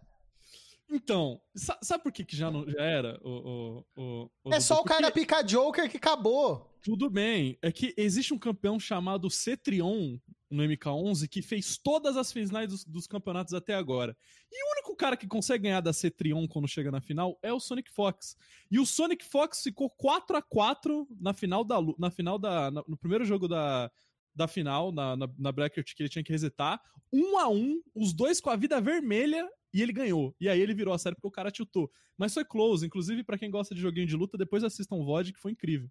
Então, 0.89 1.41
sa- 1.55 1.77
sabe 1.81 2.03
por 2.03 2.11
que, 2.13 2.23
que 2.23 2.35
já, 2.35 2.49
não, 2.49 2.69
já 2.69 2.81
era? 2.81 3.19
O, 3.23 3.83
o, 3.97 4.29
o, 4.45 4.53
É 4.53 4.59
só 4.59 4.75
o? 4.75 4.77
Porque- 4.83 4.93
cara 4.93 5.11
picar 5.11 5.43
Joker 5.43 5.89
que 5.89 5.97
acabou. 5.97 6.73
Tudo 6.81 7.09
bem. 7.09 7.57
É 7.61 7.71
que 7.71 7.93
existe 7.97 8.33
um 8.33 8.37
campeão 8.37 8.79
chamado 8.79 9.29
Cetrion 9.29 10.17
no 10.49 10.63
MK11 10.63 11.27
que 11.27 11.41
fez 11.41 11.77
todas 11.77 12.15
as 12.17 12.31
finais 12.31 12.69
dos, 12.69 12.85
dos 12.85 13.07
campeonatos 13.07 13.53
até 13.53 13.73
agora. 13.73 14.15
E 14.51 14.63
o 14.63 14.71
único 14.73 14.95
cara 14.95 15.17
que 15.17 15.27
consegue 15.27 15.63
ganhar 15.63 15.81
da 15.81 15.93
Cetrion 15.93 16.47
quando 16.47 16.67
chega 16.67 16.89
na 16.91 17.01
final 17.01 17.37
é 17.41 17.51
o 17.53 17.59
Sonic 17.59 17.91
Fox. 17.91 18.35
E 18.71 18.79
o 18.79 18.85
Sonic 18.85 19.25
Fox 19.25 19.61
ficou 19.63 19.89
4 19.89 20.37
a 20.37 20.41
4 20.41 21.07
na 21.19 21.33
final 21.33 21.63
da 21.63 21.77
na 21.97 22.09
final 22.11 22.39
da 22.39 22.71
na- 22.71 22.83
no 22.87 22.97
primeiro 22.97 23.25
jogo 23.25 23.47
da 23.47 23.91
da 24.35 24.47
final, 24.47 24.91
na, 24.91 25.15
na, 25.17 25.27
na 25.35 25.51
bracket 25.51 25.95
que 25.95 26.03
ele 26.03 26.09
tinha 26.09 26.23
que 26.23 26.31
resetar, 26.31 26.79
um 27.11 27.39
a 27.39 27.49
um, 27.49 27.81
os 27.95 28.13
dois 28.13 28.39
com 28.39 28.51
a 28.51 28.55
vida 28.55 28.79
vermelha, 28.79 29.49
e 29.73 29.81
ele 29.81 29.91
ganhou. 29.91 30.35
E 30.39 30.47
aí 30.47 30.61
ele 30.61 30.75
virou 30.75 30.93
a 30.93 30.97
série 30.99 31.15
porque 31.15 31.27
o 31.27 31.31
cara 31.31 31.49
tiltou. 31.49 31.89
Mas 32.15 32.35
foi 32.35 32.45
close, 32.45 32.85
inclusive 32.85 33.23
pra 33.23 33.35
quem 33.35 33.49
gosta 33.49 33.73
de 33.73 33.81
joguinho 33.81 34.05
de 34.05 34.15
luta, 34.15 34.37
depois 34.37 34.63
assistam 34.63 34.95
o 34.97 35.03
VOD, 35.03 35.33
que 35.33 35.39
foi 35.39 35.53
incrível. 35.53 35.89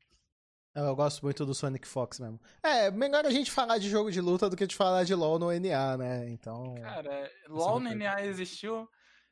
Eu 0.76 0.95
gosto 0.95 1.23
muito 1.23 1.47
do 1.47 1.54
Sonic 1.54 1.88
Fox 1.88 2.21
mesmo. 2.21 2.38
É, 2.62 2.90
melhor 2.90 3.25
a 3.25 3.30
gente 3.30 3.50
falar 3.50 3.78
de 3.78 3.88
jogo 3.88 4.12
de 4.12 4.21
luta 4.21 4.50
do 4.50 4.54
que 4.54 4.66
de 4.66 4.76
falar 4.76 5.04
de 5.04 5.14
LoL 5.14 5.38
no 5.38 5.50
NA, 5.50 5.97
né? 5.97 6.28
Então. 6.28 6.75
Cara, 6.83 7.33
LOL 7.49 7.80
no 7.80 7.95
NA 7.95 8.26
existiu. 8.26 8.87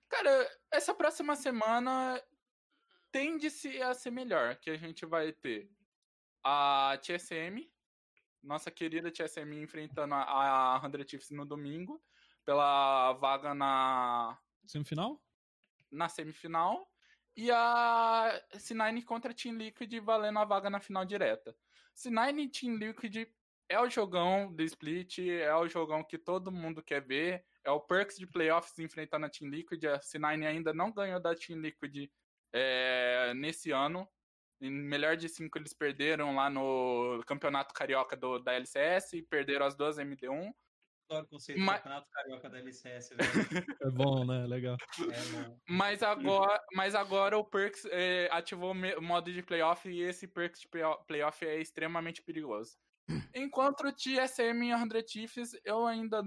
Cara, 0.08 0.50
essa 0.70 0.94
próxima 0.94 1.36
semana 1.36 2.18
tende-se 3.12 3.82
a 3.82 3.92
ser 3.92 4.10
melhor, 4.10 4.56
que 4.56 4.70
a 4.70 4.76
gente 4.78 5.04
vai 5.04 5.32
ter 5.32 5.70
a 6.42 6.98
TSM, 7.02 7.70
nossa 8.42 8.70
querida 8.70 9.10
TSM 9.10 9.52
enfrentando 9.62 10.14
a, 10.14 10.76
a 10.76 10.80
100 10.80 11.08
Chiefs 11.08 11.30
no 11.30 11.44
domingo, 11.44 12.02
pela 12.44 13.12
vaga 13.14 13.54
na, 13.54 14.38
Semifinal? 14.66 15.22
na 15.92 16.08
semifinal, 16.08 16.88
e 17.36 17.50
a 17.50 18.40
C9 18.56 19.04
contra 19.04 19.32
a 19.32 19.34
Team 19.34 19.56
Liquid 19.56 19.92
valendo 20.00 20.38
a 20.38 20.44
vaga 20.44 20.70
na 20.70 20.80
final 20.80 21.04
direta. 21.04 21.54
C9 21.96 22.38
e 22.38 22.48
Team 22.48 22.76
Liquid 22.76 23.28
é 23.68 23.80
o 23.80 23.88
jogão 23.88 24.52
do 24.52 24.62
split, 24.62 25.18
é 25.18 25.54
o 25.54 25.68
jogão 25.68 26.04
que 26.04 26.18
todo 26.18 26.52
mundo 26.52 26.82
quer 26.82 27.00
ver, 27.00 27.44
é 27.64 27.70
o 27.70 27.80
Perks 27.80 28.18
de 28.18 28.26
playoffs 28.26 28.78
enfrentando 28.78 29.26
a 29.26 29.30
Team 29.30 29.50
Liquid, 29.50 29.84
a 29.86 29.98
C9 29.98 30.46
ainda 30.46 30.72
não 30.72 30.92
ganhou 30.92 31.20
da 31.20 31.34
Team 31.34 31.60
Liquid 31.60 32.10
é, 32.52 33.32
nesse 33.34 33.70
ano, 33.70 34.08
em 34.60 34.70
melhor 34.70 35.16
de 35.16 35.28
cinco 35.28 35.58
eles 35.58 35.72
perderam 35.72 36.36
lá 36.36 36.48
no 36.48 37.22
campeonato 37.26 37.74
carioca 37.74 38.16
do, 38.16 38.38
da 38.38 38.54
LCS, 38.54 39.22
perderam 39.28 39.66
as 39.66 39.74
duas 39.74 39.98
MD1, 39.98 40.54
Adoro 41.10 41.26
o 41.26 41.28
conceito 41.28 41.60
Mas- 41.60 41.76
do 41.76 41.82
Campeonato 41.82 42.10
Carioca 42.10 42.50
da 42.50 42.58
LCS, 42.58 43.10
velho. 43.10 43.18
É 43.82 43.90
bom, 43.90 44.24
né? 44.24 44.46
Legal. 44.46 44.76
É 45.00 45.24
bom. 45.48 45.58
Mas 45.68 46.02
agora, 46.02 46.60
mas 46.74 46.94
agora 46.94 47.36
o 47.38 47.44
Perks 47.44 47.84
é, 47.90 48.28
ativou 48.32 48.72
o 48.72 49.02
modo 49.02 49.32
de 49.32 49.42
playoff 49.42 49.88
e 49.88 50.00
esse 50.00 50.26
Perks 50.26 50.60
de 50.62 50.68
playo- 50.68 50.98
playoff 51.06 51.44
é 51.44 51.60
extremamente 51.60 52.22
perigoso. 52.22 52.76
Enquanto 53.34 53.86
o 53.86 53.92
TSM 53.92 54.70
e 54.70 54.72
100 55.02 55.06
Chiefs, 55.06 55.50
eu 55.64 55.86
ainda 55.86 56.22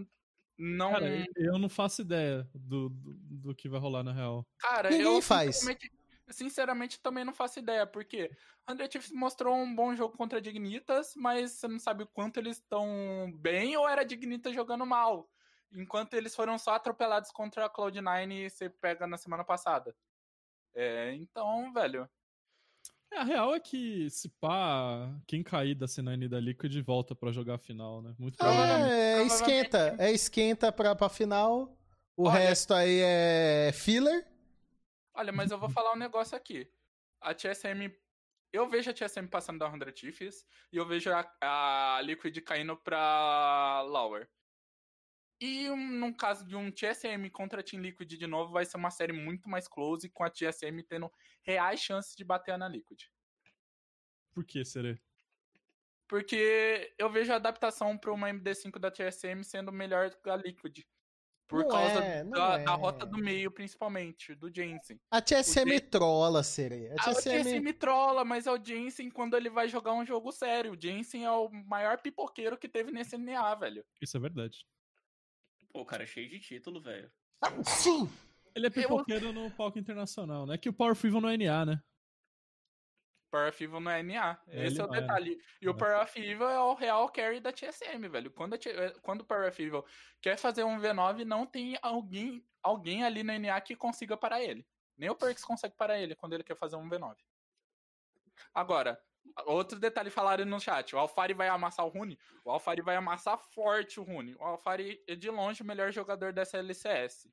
não. 0.59 0.91
Cara, 0.91 1.25
eu 1.35 1.57
não 1.57 1.69
faço 1.69 2.03
ideia 2.03 2.47
do, 2.53 2.89
do, 2.89 3.13
do 3.49 3.55
que 3.55 3.67
vai 3.67 3.79
rolar 3.79 4.03
na 4.03 4.13
real. 4.13 4.45
Cara, 4.59 4.89
Ninguém 4.91 5.05
eu 5.05 5.21
faz. 5.21 5.55
Sinceramente, 5.57 5.91
sinceramente 6.29 6.99
também 6.99 7.23
não 7.25 7.33
faço 7.33 7.59
ideia, 7.59 7.85
porque 7.87 8.29
100 8.69 8.91
Chiefs 8.91 9.11
mostrou 9.11 9.55
um 9.55 9.73
bom 9.73 9.95
jogo 9.95 10.17
contra 10.17 10.41
Dignitas, 10.41 11.13
mas 11.15 11.51
você 11.51 11.67
não 11.67 11.79
sabe 11.79 12.03
o 12.03 12.07
quanto 12.07 12.37
eles 12.37 12.57
estão 12.57 13.31
bem 13.35 13.75
ou 13.77 13.87
era 13.87 14.03
Dignitas 14.05 14.53
jogando 14.53 14.85
mal. 14.85 15.29
Enquanto 15.73 16.13
eles 16.13 16.35
foram 16.35 16.57
só 16.57 16.75
atropelados 16.75 17.31
contra 17.31 17.65
a 17.65 17.69
Cloud9 17.69 18.31
e 18.31 18.49
você 18.49 18.69
pega 18.69 19.05
na 19.05 19.17
semana 19.17 19.43
passada. 19.43 19.93
É, 20.73 21.13
então, 21.15 21.71
velho. 21.73 22.09
É, 23.11 23.19
a 23.19 23.23
real 23.23 23.55
é 23.55 23.59
que, 23.59 24.09
se 24.09 24.29
pá, 24.39 25.09
quem 25.25 25.41
cair 25.41 25.75
da 25.75 25.85
C9 25.85 26.23
e 26.23 26.27
da 26.27 26.39
Liquid 26.39 26.75
volta 26.85 27.15
pra 27.15 27.31
jogar 27.31 27.55
a 27.55 27.57
final, 27.59 28.01
né? 28.01 28.13
Muito 28.19 28.37
provavelmente. 28.37 28.91
É, 28.91 29.15
provavelmente- 29.15 29.33
esquenta. 29.33 29.95
É 29.97 30.11
esquenta 30.11 30.71
pra, 30.71 30.93
pra 30.95 31.09
final. 31.09 31.77
O 32.17 32.27
Olha- 32.27 32.33
resto 32.39 32.73
aí 32.73 32.99
é 33.01 33.71
filler. 33.73 34.25
Olha, 35.17 35.31
mas 35.31 35.49
eu 35.49 35.57
vou 35.57 35.69
falar 35.69 35.93
um 35.93 35.97
negócio 35.97 36.37
aqui. 36.37 36.71
A 37.19 37.33
TSM 37.33 37.91
eu 38.53 38.69
vejo 38.69 38.89
a 38.89 38.93
TSM 38.93 39.27
passando 39.27 39.59
da 39.59 39.69
100 39.69 39.91
Thieves 39.91 40.45
e 40.71 40.77
eu 40.77 40.85
vejo 40.85 41.11
a, 41.11 41.27
a 41.41 42.01
Liquid 42.01 42.39
caindo 42.41 42.77
pra 42.77 43.81
Lower. 43.81 44.29
E 45.41 45.69
num 45.69 46.13
caso 46.13 46.45
de 46.47 46.55
um 46.55 46.71
TSM 46.71 47.29
contra 47.31 47.63
Team 47.63 47.81
Liquid 47.81 48.07
de 48.07 48.27
novo, 48.27 48.51
vai 48.51 48.63
ser 48.63 48.77
uma 48.77 48.89
série 48.89 49.11
muito 49.11 49.49
mais 49.49 49.67
close, 49.67 50.09
com 50.09 50.23
a 50.23 50.29
TSM 50.29 50.81
tendo 50.87 51.11
reais 51.43 51.79
chances 51.79 52.15
de 52.15 52.23
bater 52.23 52.57
na 52.57 52.67
Liquid. 52.67 53.03
Por 54.33 54.45
que, 54.45 54.63
Serê? 54.63 54.99
Porque 56.07 56.93
eu 56.97 57.11
vejo 57.11 57.33
a 57.33 57.35
adaptação 57.35 57.97
para 57.97 58.13
uma 58.13 58.29
MD5 58.29 58.79
da 58.79 58.89
TSM 58.89 59.43
sendo 59.43 59.71
melhor 59.71 60.09
que 60.09 60.29
a 60.29 60.37
Liquid. 60.37 60.83
Por 61.47 61.61
Não 61.61 61.69
causa 61.69 62.03
é, 62.03 62.23
da, 62.25 62.59
é. 62.59 62.63
da 62.65 62.73
rota 62.73 63.05
do 63.05 63.17
meio, 63.17 63.49
principalmente, 63.49 64.35
do 64.35 64.53
Jensen. 64.53 64.99
A 65.09 65.21
TSM 65.21 65.77
O 65.77 65.81
trola, 65.81 66.43
Sere. 66.43 66.89
A 66.89 66.95
Ah, 66.99 67.11
o 67.11 67.15
TSM... 67.15 67.73
Trola, 67.73 68.25
mas 68.25 68.47
é 68.47 68.51
o 68.51 68.61
Jensen 68.61 69.09
quando 69.09 69.37
ele 69.37 69.49
vai 69.49 69.69
jogar 69.69 69.93
um 69.93 70.05
jogo 70.05 70.31
sério. 70.31 70.73
O 70.73 70.77
Jensen 70.79 71.23
é 71.23 71.31
o 71.31 71.49
maior 71.49 71.99
pipoqueiro 71.99 72.57
que 72.57 72.67
teve 72.67 72.91
nesse 72.91 73.17
NA, 73.17 73.55
velho. 73.55 73.85
Isso 74.01 74.17
é 74.17 74.19
verdade. 74.19 74.65
Pô, 75.71 75.81
o 75.81 75.85
cara 75.85 76.03
é 76.03 76.07
cheio 76.07 76.29
de 76.29 76.39
título, 76.39 76.81
velho. 76.81 77.09
Ah, 77.41 77.63
sim! 77.63 78.09
Ele 78.53 78.67
é 78.67 78.69
pipoqueiro 78.69 79.31
no 79.31 79.49
palco 79.51 79.79
internacional, 79.79 80.45
né? 80.45 80.57
Que 80.57 80.67
o 80.67 80.73
Power 80.73 80.95
Fever 80.95 81.21
não 81.21 81.29
é 81.29 81.37
NA, 81.37 81.65
né? 81.65 81.81
Power 83.29 83.49
of 83.49 83.63
Evil 83.63 83.79
não 83.79 83.91
é 83.91 84.03
NA. 84.03 84.39
É, 84.47 84.67
Esse 84.67 84.79
é 84.79 84.83
o 84.83 84.87
não 84.87 84.95
é. 84.95 85.01
detalhe. 85.01 85.39
E 85.61 85.67
o 85.67 85.71
é. 85.71 85.73
Power 85.73 86.01
of 86.01 86.19
Evil 86.19 86.49
é 86.49 86.59
o 86.59 86.73
real 86.73 87.09
carry 87.09 87.39
da 87.39 87.51
TSM, 87.51 88.07
velho. 88.09 88.31
Quando, 88.31 88.53
a 88.53 88.57
eh, 88.57 88.93
quando 89.01 89.21
o 89.21 89.25
Power 89.25 89.47
of 89.47 89.61
Evil 89.61 89.85
quer 90.21 90.37
fazer 90.37 90.63
um 90.63 90.79
V9, 90.79 91.23
não 91.23 91.45
tem 91.45 91.77
alguém, 91.81 92.45
alguém 92.61 93.03
ali 93.03 93.23
na 93.23 93.37
NA 93.37 93.59
que 93.61 93.75
consiga 93.75 94.17
parar 94.17 94.41
ele. 94.41 94.65
Nem 94.97 95.09
o 95.09 95.15
Perks 95.15 95.43
consegue 95.43 95.75
parar 95.75 95.99
ele 95.99 96.15
quando 96.15 96.33
ele 96.33 96.43
quer 96.43 96.55
fazer 96.55 96.75
um 96.75 96.89
V9. 96.89 97.15
Agora, 98.53 98.99
outro 99.45 99.79
detalhe 99.79 100.09
falaram 100.09 100.45
no 100.45 100.59
chat. 100.59 100.95
O 100.95 100.99
Alfari 100.99 101.33
vai 101.33 101.47
amassar 101.47 101.85
o 101.85 101.89
Rune? 101.89 102.17
O 102.43 102.49
Alfari 102.49 102.81
vai 102.81 102.95
amassar 102.95 103.37
forte 103.37 103.99
o 103.99 104.03
Rune. 104.03 104.35
O 104.35 104.43
Alfari 104.43 105.03
é 105.07 105.15
de 105.15 105.29
longe 105.29 105.61
o 105.61 105.65
melhor 105.65 105.91
jogador 105.91 106.33
dessa 106.33 106.57
LCS. 106.57 107.27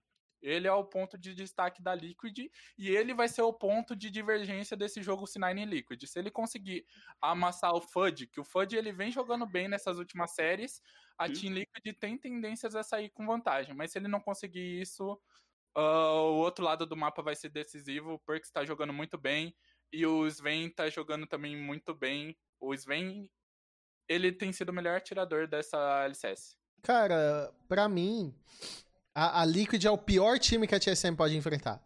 Ele 0.45 0.69
é 0.69 0.73
o 0.73 0.85
ponto 0.85 1.17
de 1.17 1.35
destaque 1.35 1.83
da 1.83 1.95
Liquid 1.95 2.51
e 2.77 2.91
ele 2.91 3.15
vai 3.15 3.29
ser 3.29 3.41
o 3.41 3.53
ponto 3.53 3.97
de 3.97 4.11
divergência 4.11 4.77
desse 4.77 5.03
jogo 5.03 5.25
C9 5.25 5.59
em 5.59 5.65
Liquid. 5.65 6.05
Se 6.05 6.19
ele 6.19 6.31
conseguir 6.31 6.85
amassar 7.21 7.75
o 7.75 7.81
FUD, 7.81 8.27
que 8.27 8.39
o 8.39 8.45
FUD 8.45 8.77
ele 8.77 8.93
vem 8.93 9.11
jogando 9.11 9.47
bem 9.47 9.69
nessas 9.69 9.99
últimas 9.99 10.33
séries, 10.33 10.83
a 11.17 11.27
Hum. 11.27 11.33
Team 11.33 11.55
Liquid 11.55 11.97
tem 11.99 12.19
tendências 12.19 12.77
a 12.77 12.83
sair 12.83 13.09
com 13.09 13.27
vantagem. 13.27 13.75
Mas 13.75 13.91
se 13.91 13.99
ele 13.99 14.07
não 14.07 14.21
conseguir 14.21 14.83
isso, 14.83 15.19
ah, 15.75 16.13
o 16.13 16.37
outro 16.37 16.63
lado 16.63 16.85
do 16.85 16.97
mapa 16.97 17.23
vai 17.23 17.35
ser 17.35 17.49
decisivo. 17.49 18.13
O 18.13 18.19
Perks 18.19 18.49
está 18.49 18.67
jogando 18.67 18.93
muito 18.93 19.17
bem 19.17 19.57
e 19.91 20.05
o 20.05 20.27
Sven 20.27 20.69
tá 20.69 20.91
jogando 20.91 21.27
também 21.27 21.57
muito 21.57 21.95
bem. 21.95 22.37
O 22.61 22.75
Sven, 22.75 23.31
ele 24.07 24.31
tem 24.31 24.53
sido 24.53 24.69
o 24.69 24.73
melhor 24.75 24.99
atirador 24.99 25.49
dessa 25.49 26.05
LCS. 26.05 26.57
Cara, 26.83 27.51
pra 27.67 27.89
mim, 27.89 28.35
a, 29.15 29.43
a 29.43 29.45
Liquid 29.45 29.85
é 29.85 29.91
o 29.91 29.99
pior 29.99 30.39
time 30.39 30.67
que 30.67 30.75
a 30.75 30.81
TSM 30.81 31.15
pode 31.15 31.37
enfrentar. 31.37 31.81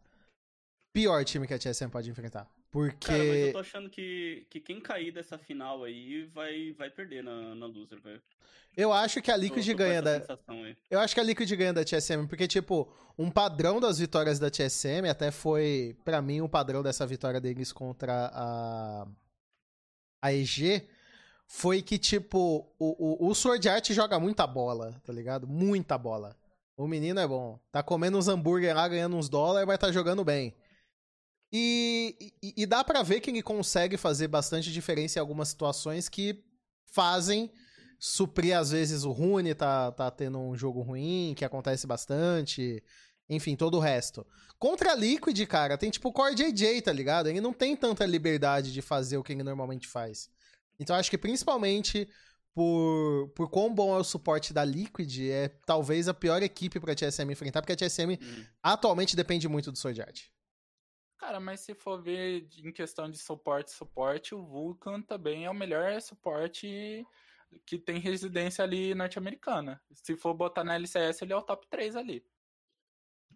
Pior 0.92 1.24
time 1.24 1.46
que 1.46 1.54
a 1.54 1.58
TSM 1.58 1.90
pode 1.90 2.10
enfrentar. 2.10 2.48
Porque. 2.70 3.06
Cara, 3.06 3.18
mas 3.18 3.36
eu 3.38 3.52
tô 3.52 3.58
achando 3.58 3.90
que, 3.90 4.46
que 4.50 4.60
quem 4.60 4.80
cair 4.80 5.12
dessa 5.12 5.38
final 5.38 5.84
aí 5.84 6.24
vai, 6.34 6.72
vai 6.72 6.90
perder 6.90 7.22
na, 7.22 7.54
na 7.54 7.66
loser, 7.66 8.00
velho. 8.00 8.22
Eu 8.76 8.92
acho 8.92 9.20
que 9.20 9.30
a 9.30 9.36
Liquid 9.36 9.64
tô 9.64 9.72
com 9.72 9.78
ganha 9.78 10.02
da. 10.02 10.22
Eu 10.90 11.00
acho 11.00 11.14
que 11.14 11.20
a 11.20 11.24
Liquid 11.24 11.50
ganha 11.54 11.72
da 11.72 11.84
TSM, 11.84 12.26
porque, 12.28 12.46
tipo, 12.46 12.92
um 13.18 13.30
padrão 13.30 13.80
das 13.80 13.98
vitórias 13.98 14.38
da 14.38 14.50
TSM 14.50 15.08
até 15.10 15.30
foi, 15.30 15.96
pra 16.04 16.22
mim, 16.22 16.40
um 16.40 16.48
padrão 16.48 16.82
dessa 16.82 17.06
vitória 17.06 17.40
deles 17.40 17.72
contra 17.72 18.30
a. 18.32 19.06
A 20.20 20.32
EG. 20.32 20.88
Foi 21.46 21.80
que, 21.80 21.98
tipo, 21.98 22.70
o, 22.78 23.26
o, 23.26 23.30
o 23.30 23.34
Sword 23.34 23.66
Art 23.68 23.90
joga 23.92 24.20
muita 24.20 24.46
bola, 24.46 25.00
tá 25.04 25.12
ligado? 25.12 25.46
Muita 25.46 25.96
bola. 25.96 26.36
O 26.78 26.86
menino 26.86 27.18
é 27.18 27.26
bom. 27.26 27.58
Tá 27.72 27.82
comendo 27.82 28.16
uns 28.16 28.28
hambúrguer 28.28 28.72
lá, 28.72 28.86
ganhando 28.86 29.16
uns 29.16 29.28
dólares, 29.28 29.66
mas 29.66 29.78
tá 29.80 29.90
jogando 29.90 30.24
bem. 30.24 30.54
E, 31.52 32.32
e, 32.40 32.54
e 32.58 32.66
dá 32.66 32.84
pra 32.84 33.02
ver 33.02 33.20
que 33.20 33.30
ele 33.30 33.42
consegue 33.42 33.96
fazer 33.96 34.28
bastante 34.28 34.72
diferença 34.72 35.18
em 35.18 35.20
algumas 35.20 35.48
situações 35.48 36.08
que 36.08 36.44
fazem 36.86 37.50
suprir, 37.98 38.56
às 38.56 38.70
vezes, 38.70 39.02
o 39.02 39.10
Rune 39.10 39.54
tá, 39.54 39.90
tá 39.90 40.08
tendo 40.08 40.38
um 40.38 40.56
jogo 40.56 40.80
ruim, 40.80 41.34
que 41.36 41.44
acontece 41.44 41.84
bastante. 41.84 42.80
Enfim, 43.28 43.56
todo 43.56 43.76
o 43.76 43.80
resto. 43.80 44.24
Contra 44.56 44.92
a 44.92 44.94
Liquid, 44.94 45.46
cara, 45.46 45.76
tem 45.76 45.90
tipo 45.90 46.10
o 46.10 46.12
Core 46.12 46.36
JJ, 46.36 46.82
tá 46.82 46.92
ligado? 46.92 47.28
Ele 47.28 47.40
não 47.40 47.52
tem 47.52 47.74
tanta 47.74 48.06
liberdade 48.06 48.72
de 48.72 48.80
fazer 48.80 49.16
o 49.16 49.24
que 49.24 49.32
ele 49.32 49.42
normalmente 49.42 49.88
faz. 49.88 50.30
Então 50.78 50.94
acho 50.94 51.10
que 51.10 51.18
principalmente 51.18 52.08
por, 52.58 53.28
por 53.36 53.48
quão 53.48 53.72
bom 53.72 53.94
é 53.94 54.00
o 54.00 54.04
suporte 54.04 54.52
da 54.52 54.64
Liquid, 54.64 55.30
é 55.30 55.46
talvez 55.64 56.08
a 56.08 56.14
pior 56.14 56.42
equipe 56.42 56.80
pra 56.80 56.92
TSM 56.92 57.30
enfrentar, 57.30 57.62
porque 57.62 57.72
a 57.72 57.76
TSM 57.76 58.18
Hum. 58.20 58.44
atualmente 58.60 59.14
depende 59.14 59.46
muito 59.48 59.70
do 59.70 59.78
Sword 59.78 60.02
Art. 60.02 60.22
Cara, 61.18 61.38
mas 61.38 61.60
se 61.60 61.72
for 61.72 62.02
ver 62.02 62.48
em 62.56 62.72
questão 62.72 63.08
de 63.08 63.16
suporte, 63.16 63.70
suporte, 63.70 64.34
o 64.34 64.44
Vulcan 64.44 65.00
também 65.02 65.44
é 65.44 65.50
o 65.50 65.54
melhor 65.54 66.00
suporte 66.00 67.06
que 67.64 67.78
tem 67.78 68.00
residência 68.00 68.64
ali 68.64 68.92
norte-americana. 68.92 69.80
Se 69.92 70.16
for 70.16 70.34
botar 70.34 70.64
na 70.64 70.74
LCS, 70.74 71.22
ele 71.22 71.32
é 71.32 71.36
o 71.36 71.42
top 71.42 71.64
3 71.70 71.94
ali. 71.94 72.24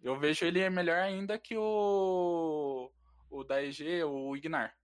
Eu 0.03 0.19
vejo 0.19 0.45
ele 0.45 0.69
melhor 0.69 0.99
ainda 0.99 1.39
que 1.39 1.57
o 1.57 2.91
o 3.31 3.45
da 3.45 3.63
EG, 3.63 4.03
o 4.03 4.37
Ignar. 4.37 4.77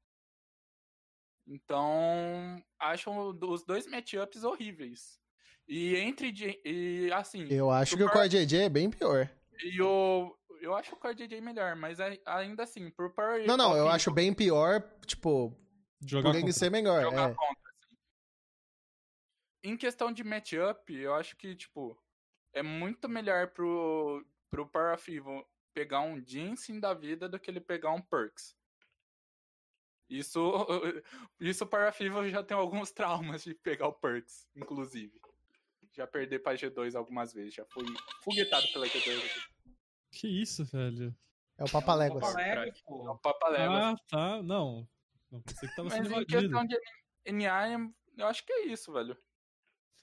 Então, 1.48 2.62
acho 2.78 3.10
os 3.10 3.64
dois 3.64 3.86
matchups 3.86 4.44
horríveis. 4.44 5.18
E 5.66 5.96
entre 5.96 6.30
e 6.64 7.10
assim, 7.12 7.46
Eu 7.50 7.70
acho 7.70 7.96
que 7.96 8.02
o 8.02 8.10
Core 8.10 8.28
JJ 8.28 8.58
é 8.64 8.68
bem 8.68 8.90
pior. 8.90 9.28
e 9.64 9.80
o 9.82 10.34
eu 10.60 10.74
acho 10.74 10.94
o 10.94 10.98
Core 10.98 11.14
JJ 11.14 11.40
melhor, 11.40 11.76
mas 11.76 12.00
ai- 12.00 12.20
ainda 12.26 12.64
assim, 12.64 12.90
por 12.90 13.14
Power 13.14 13.46
Não, 13.46 13.56
não, 13.56 13.76
eu 13.76 13.88
acho 13.88 14.10
bem 14.12 14.34
pior, 14.34 14.82
tipo, 15.06 15.56
Jogar 16.06 16.32
contra- 16.32 16.52
ser 16.52 16.70
melhor. 16.70 17.02
jogar 17.02 17.30
é. 17.30 17.34
contra, 17.34 17.70
assim. 17.70 17.96
Em 19.64 19.76
questão 19.76 20.12
de 20.12 20.24
matchup, 20.24 20.92
eu 20.94 21.14
acho 21.14 21.36
que, 21.36 21.54
tipo, 21.54 21.96
é 22.52 22.62
muito 22.62 23.08
melhor 23.08 23.48
pro, 23.48 24.24
pro 24.50 24.66
Power 24.68 24.94
of 24.94 25.12
Evil 25.14 25.44
pegar 25.74 26.00
um 26.00 26.20
Jinxing 26.24 26.80
da 26.80 26.92
vida 26.94 27.28
do 27.28 27.38
que 27.38 27.50
ele 27.50 27.60
pegar 27.60 27.92
um 27.92 28.00
Perks. 28.02 28.56
Isso, 30.08 30.40
isso 31.40 31.64
o 31.64 31.66
Power 31.66 31.88
of 31.88 32.02
Evil 32.04 32.28
já 32.30 32.42
tem 32.42 32.56
alguns 32.56 32.90
traumas 32.92 33.44
de 33.44 33.54
pegar 33.54 33.88
o 33.88 33.92
Perks, 33.92 34.48
inclusive. 34.56 35.20
Já 35.92 36.06
perder 36.06 36.38
pra 36.40 36.54
G2 36.54 36.94
algumas 36.94 37.32
vezes, 37.32 37.54
já 37.54 37.64
fui 37.66 37.84
foguetado 38.22 38.66
pela 38.72 38.86
G2 38.86 39.18
aqui. 39.18 39.40
Que 40.12 40.28
isso, 40.28 40.64
velho? 40.64 41.14
É 41.58 41.64
o 41.64 41.70
Papaléguas. 41.70 42.24
Papaléguas, 42.24 42.78
É 42.86 43.10
o 43.10 43.18
Papa 43.18 43.48
Leva. 43.48 43.90
Ah, 43.90 43.96
tá. 44.08 44.42
Não. 44.42 44.88
Não, 45.30 45.42
pensei 45.42 45.68
que 45.68 45.74
tava 45.76 45.88
Mas 45.88 45.98
sendo 45.98 46.06
em 46.06 46.12
invadido. 46.12 46.40
questão 46.40 46.64
de 46.64 46.78
NA, 47.32 47.90
eu 48.16 48.26
acho 48.26 48.44
que 48.46 48.52
é 48.52 48.66
isso, 48.66 48.92
velho. 48.92 49.16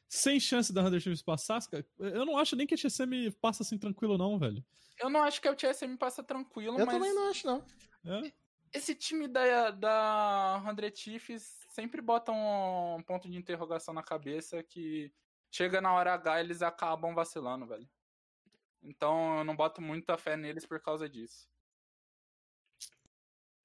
Sem 0.07 0.39
chance 0.39 0.71
da 0.71 0.83
Hunter 0.83 0.99
Chiefs 0.99 1.23
passar, 1.23 1.59
cara, 1.67 1.85
eu 1.97 2.25
não 2.25 2.37
acho 2.37 2.55
nem 2.55 2.67
que 2.67 2.75
a 2.75 2.77
TSM 2.77 3.31
passa 3.41 3.63
assim 3.63 3.77
tranquilo, 3.77 4.17
não, 4.17 4.37
velho. 4.37 4.63
Eu 4.99 5.09
não 5.09 5.23
acho 5.23 5.41
que 5.41 5.49
o 5.49 5.55
TSM 5.55 5.97
passa 5.97 6.23
tranquilo, 6.23 6.77
Eu 6.79 6.85
mas 6.85 6.95
também 6.95 7.13
não 7.13 7.29
acho, 7.29 7.47
não. 7.47 7.65
É? 8.05 8.31
Esse 8.75 8.93
time 8.93 9.27
da, 9.27 9.71
da 9.71 10.61
100 10.63 10.95
Chiefs 10.95 11.65
sempre 11.69 12.01
bota 12.01 12.31
um 12.31 13.01
ponto 13.03 13.29
de 13.29 13.37
interrogação 13.37 13.93
na 13.93 14.03
cabeça 14.03 14.61
que 14.63 15.13
chega 15.49 15.79
na 15.79 15.93
hora 15.93 16.13
H 16.13 16.41
eles 16.41 16.61
acabam 16.61 17.13
vacilando, 17.13 17.65
velho. 17.65 17.89
Então 18.83 19.39
eu 19.39 19.43
não 19.43 19.55
boto 19.55 19.81
muita 19.81 20.17
fé 20.17 20.35
neles 20.35 20.65
por 20.65 20.81
causa 20.81 21.09
disso. 21.09 21.47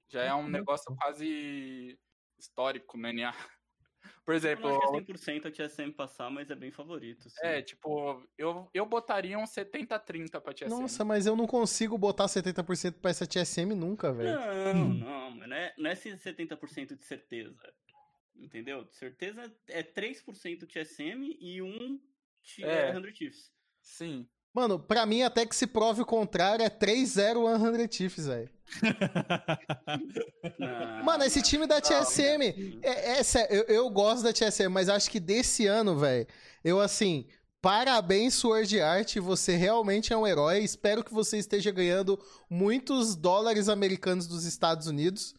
Já 0.08 0.22
é 0.22 0.34
um 0.34 0.48
negócio 0.48 0.94
quase 0.96 1.98
histórico 2.38 2.96
no 2.96 3.12
NA. 3.12 3.34
Por 4.24 4.32
Eu 4.32 4.36
exemplo, 4.36 4.68
não 4.68 4.76
acho 4.96 5.04
que 5.04 5.12
é 5.12 5.14
100% 5.14 5.46
a 5.46 5.50
TSM 5.50 5.92
passar, 5.92 6.30
mas 6.30 6.50
é 6.50 6.54
bem 6.54 6.70
favorito. 6.70 7.28
sim. 7.28 7.36
é, 7.42 7.60
tipo, 7.62 8.22
eu, 8.38 8.68
eu 8.72 8.86
botaria 8.86 9.38
um 9.38 9.44
70-30 9.44 10.40
pra 10.40 10.52
TSM. 10.54 10.68
Nossa, 10.70 11.04
mas 11.04 11.26
eu 11.26 11.36
não 11.36 11.46
consigo 11.46 11.98
botar 11.98 12.26
70% 12.26 12.94
pra 13.00 13.10
essa 13.10 13.26
TSM 13.26 13.74
nunca, 13.74 14.12
velho. 14.12 14.38
Não, 14.74 14.88
não, 14.94 15.30
mas 15.32 15.48
não 15.48 15.56
é, 15.56 15.74
não 15.76 15.90
é 15.90 15.92
esse 15.92 16.10
70% 16.16 16.96
de 16.96 17.04
certeza. 17.04 17.56
Entendeu? 18.36 18.84
De 18.84 18.94
certeza 18.94 19.54
é 19.68 19.82
3% 19.82 20.66
TSM 20.66 21.36
e 21.40 21.60
1 21.60 21.98
T- 22.42 22.64
É. 22.64 22.92
100 22.92 23.14
Chiefs. 23.14 23.52
Sim. 23.82 24.28
Mano, 24.52 24.80
pra 24.80 25.06
mim, 25.06 25.22
até 25.22 25.46
que 25.46 25.54
se 25.54 25.66
prove 25.66 26.02
o 26.02 26.06
contrário, 26.06 26.64
é 26.64 26.68
3-0 26.70 27.46
100 27.58 27.92
Chiefs, 27.92 28.26
velho. 28.26 28.50
Mano, 31.04 31.24
esse 31.24 31.42
time 31.42 31.66
da 31.66 31.80
TSM. 31.80 32.78
É, 32.82 33.18
é 33.18 33.22
sé- 33.22 33.48
eu, 33.50 33.62
eu 33.64 33.90
gosto 33.90 34.22
da 34.22 34.32
TSM, 34.32 34.68
mas 34.68 34.88
acho 34.88 35.10
que 35.10 35.20
desse 35.20 35.66
ano, 35.66 35.98
velho, 35.98 36.26
eu 36.64 36.80
assim. 36.80 37.26
Parabéns, 37.62 38.34
Sword 38.34 38.80
Art, 38.80 39.16
você 39.18 39.54
realmente 39.54 40.14
é 40.14 40.16
um 40.16 40.26
herói. 40.26 40.60
Espero 40.60 41.04
que 41.04 41.12
você 41.12 41.36
esteja 41.36 41.70
ganhando 41.70 42.18
muitos 42.48 43.14
dólares 43.14 43.68
americanos 43.68 44.26
dos 44.26 44.44
Estados 44.44 44.86
Unidos, 44.86 45.34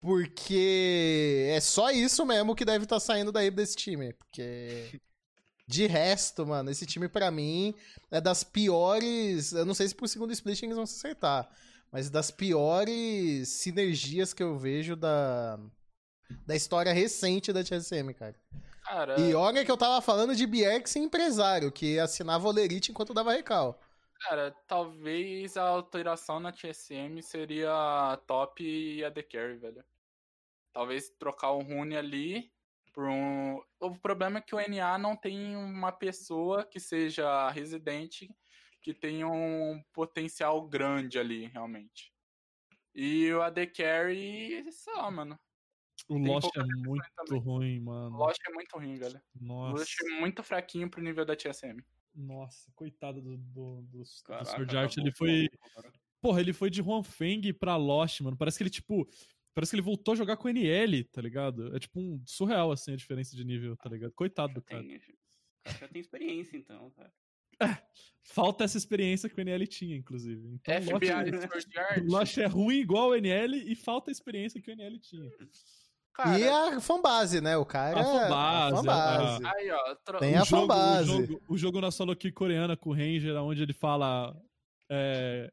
Porque 0.00 1.46
é 1.50 1.60
só 1.60 1.90
isso 1.90 2.24
mesmo 2.26 2.54
que 2.54 2.64
deve 2.64 2.84
estar 2.84 3.00
saindo 3.00 3.32
daí 3.32 3.50
desse 3.50 3.76
time. 3.76 4.12
Porque. 4.14 5.00
De 5.68 5.86
resto, 5.86 6.46
mano, 6.46 6.70
esse 6.70 6.86
time 6.86 7.08
pra 7.08 7.30
mim 7.30 7.74
é 8.10 8.20
das 8.20 8.44
piores. 8.44 9.52
Eu 9.52 9.66
não 9.66 9.74
sei 9.74 9.88
se 9.88 9.94
pro 9.94 10.06
segundo 10.06 10.32
split 10.32 10.62
eles 10.62 10.76
vão 10.76 10.86
se 10.86 10.96
acertar. 10.96 11.48
Mas 11.90 12.10
das 12.10 12.30
piores 12.30 13.48
sinergias 13.48 14.32
que 14.32 14.42
eu 14.42 14.58
vejo 14.58 14.94
da. 14.96 15.58
Da 16.44 16.56
história 16.56 16.92
recente 16.92 17.52
da 17.52 17.62
TSM, 17.62 18.12
cara. 18.14 18.34
Cara, 18.82 19.20
E 19.20 19.34
olha 19.34 19.64
que 19.64 19.70
eu 19.70 19.76
tava 19.76 20.00
falando 20.00 20.34
de 20.34 20.46
Bierx 20.46 20.96
empresário, 20.96 21.70
que 21.72 21.98
assinava 21.98 22.48
o 22.48 22.52
Lerite 22.52 22.90
enquanto 22.90 23.14
dava 23.14 23.32
recal. 23.32 23.80
cara, 24.20 24.50
talvez 24.66 25.56
a 25.56 25.62
alteração 25.62 26.40
na 26.40 26.52
TSM 26.52 27.20
seria 27.22 28.18
top 28.26 28.62
e 28.64 29.04
a 29.04 29.10
The 29.10 29.22
Carry, 29.22 29.56
velho. 29.56 29.84
Talvez 30.72 31.08
trocar 31.10 31.52
o 31.52 31.62
Rune 31.62 31.96
ali 31.96 32.52
um. 33.04 33.60
O 33.80 33.98
problema 33.98 34.38
é 34.38 34.42
que 34.42 34.54
o 34.54 34.60
NA 34.60 34.96
não 34.98 35.16
tem 35.16 35.54
uma 35.56 35.92
pessoa 35.92 36.64
que 36.64 36.80
seja 36.80 37.50
residente 37.50 38.28
que 38.80 38.94
tenha 38.94 39.26
um 39.26 39.82
potencial 39.92 40.66
grande 40.68 41.18
ali, 41.18 41.46
realmente. 41.48 42.12
E 42.94 43.30
o 43.32 43.42
AD 43.42 43.66
Carry, 43.68 44.64
sei 44.70 44.94
lá, 44.94 45.10
mano. 45.10 45.38
O 46.08 46.14
Tem 46.14 46.26
Lost 46.28 46.56
é 46.56 46.62
muito 46.64 47.04
também. 47.16 47.40
ruim, 47.40 47.78
O 47.80 47.82
mano. 47.82 48.16
Lost 48.16 48.38
é 48.48 48.52
muito 48.52 48.76
ruim, 48.76 48.94
velho. 48.96 49.20
O 49.40 49.44
Nossa. 49.44 49.78
Lost 49.80 49.94
é 50.00 50.20
muito 50.20 50.42
fraquinho 50.42 50.88
pro 50.88 51.02
nível 51.02 51.24
da 51.24 51.34
TSM. 51.34 51.82
Nossa, 52.14 52.70
coitado 52.74 53.20
do, 53.20 53.36
do, 53.36 53.82
do, 53.82 53.98
do 53.98 54.04
Caraca, 54.24 54.44
Sword 54.44 54.76
Art. 54.76 54.96
Ele 54.96 55.12
foi. 55.12 55.46
o. 55.46 55.90
Porra, 56.20 56.40
ele 56.40 56.52
foi 56.52 56.70
de 56.70 56.80
Juan 56.82 57.02
Feng 57.02 57.52
pra 57.52 57.76
Lost, 57.76 58.20
mano. 58.20 58.36
Parece 58.36 58.56
que 58.56 58.62
ele, 58.62 58.70
tipo. 58.70 59.06
Parece 59.56 59.70
que 59.70 59.76
ele 59.76 59.82
voltou 59.82 60.12
a 60.12 60.16
jogar 60.18 60.36
com 60.36 60.50
NL, 60.50 61.02
tá 61.04 61.22
ligado? 61.22 61.74
É 61.74 61.78
tipo 61.78 61.98
um 61.98 62.22
surreal, 62.26 62.70
assim, 62.72 62.92
a 62.92 62.96
diferença 62.96 63.34
de 63.34 63.42
nível, 63.42 63.74
tá 63.74 63.88
ligado? 63.88 64.12
Coitado 64.12 64.52
do 64.52 64.60
cara. 64.60 64.82
Tem, 64.82 64.96
o 64.96 65.00
cara 65.64 65.78
já 65.80 65.88
tem 65.88 65.98
experiência, 65.98 66.58
então, 66.58 66.90
cara. 66.90 67.10
Falta 68.22 68.64
essa 68.64 68.76
experiência 68.76 69.30
que 69.30 69.36
o 69.38 69.40
NL 69.40 69.66
tinha, 69.66 69.96
inclusive. 69.96 70.46
Então, 70.46 70.74
FBI. 70.82 72.02
O 72.02 72.04
Lost 72.12 72.36
é 72.36 72.44
ruim 72.44 72.76
igual 72.80 73.08
o 73.08 73.14
NL 73.16 73.56
e 73.56 73.74
falta 73.74 74.10
a 74.10 74.12
experiência 74.12 74.60
que 74.60 74.70
o 74.70 74.74
NL 74.74 74.98
tinha. 74.98 75.30
Cara, 76.12 76.38
e 76.38 76.46
a 76.46 76.78
fanbase, 76.78 77.40
né? 77.40 77.56
O 77.56 77.64
cara. 77.64 77.98
A 77.98 78.04
fanbase, 78.04 78.74
a 78.74 78.76
fanbase. 78.76 79.46
aí, 79.46 79.70
ó. 79.70 79.94
tro- 80.04 80.18
Tem 80.18 80.34
a 80.36 80.42
o 80.42 80.44
jogo, 80.44 80.62
fanbase. 80.62 81.10
O 81.10 81.14
jogo, 81.26 81.42
o 81.48 81.56
jogo 81.56 81.80
na 81.80 81.90
solo 81.90 82.12
aqui 82.12 82.30
coreana 82.30 82.76
com 82.76 82.90
o 82.90 82.94
Ranger, 82.94 83.36
onde 83.36 83.62
ele 83.62 83.72
fala. 83.72 84.36
é, 84.90 85.50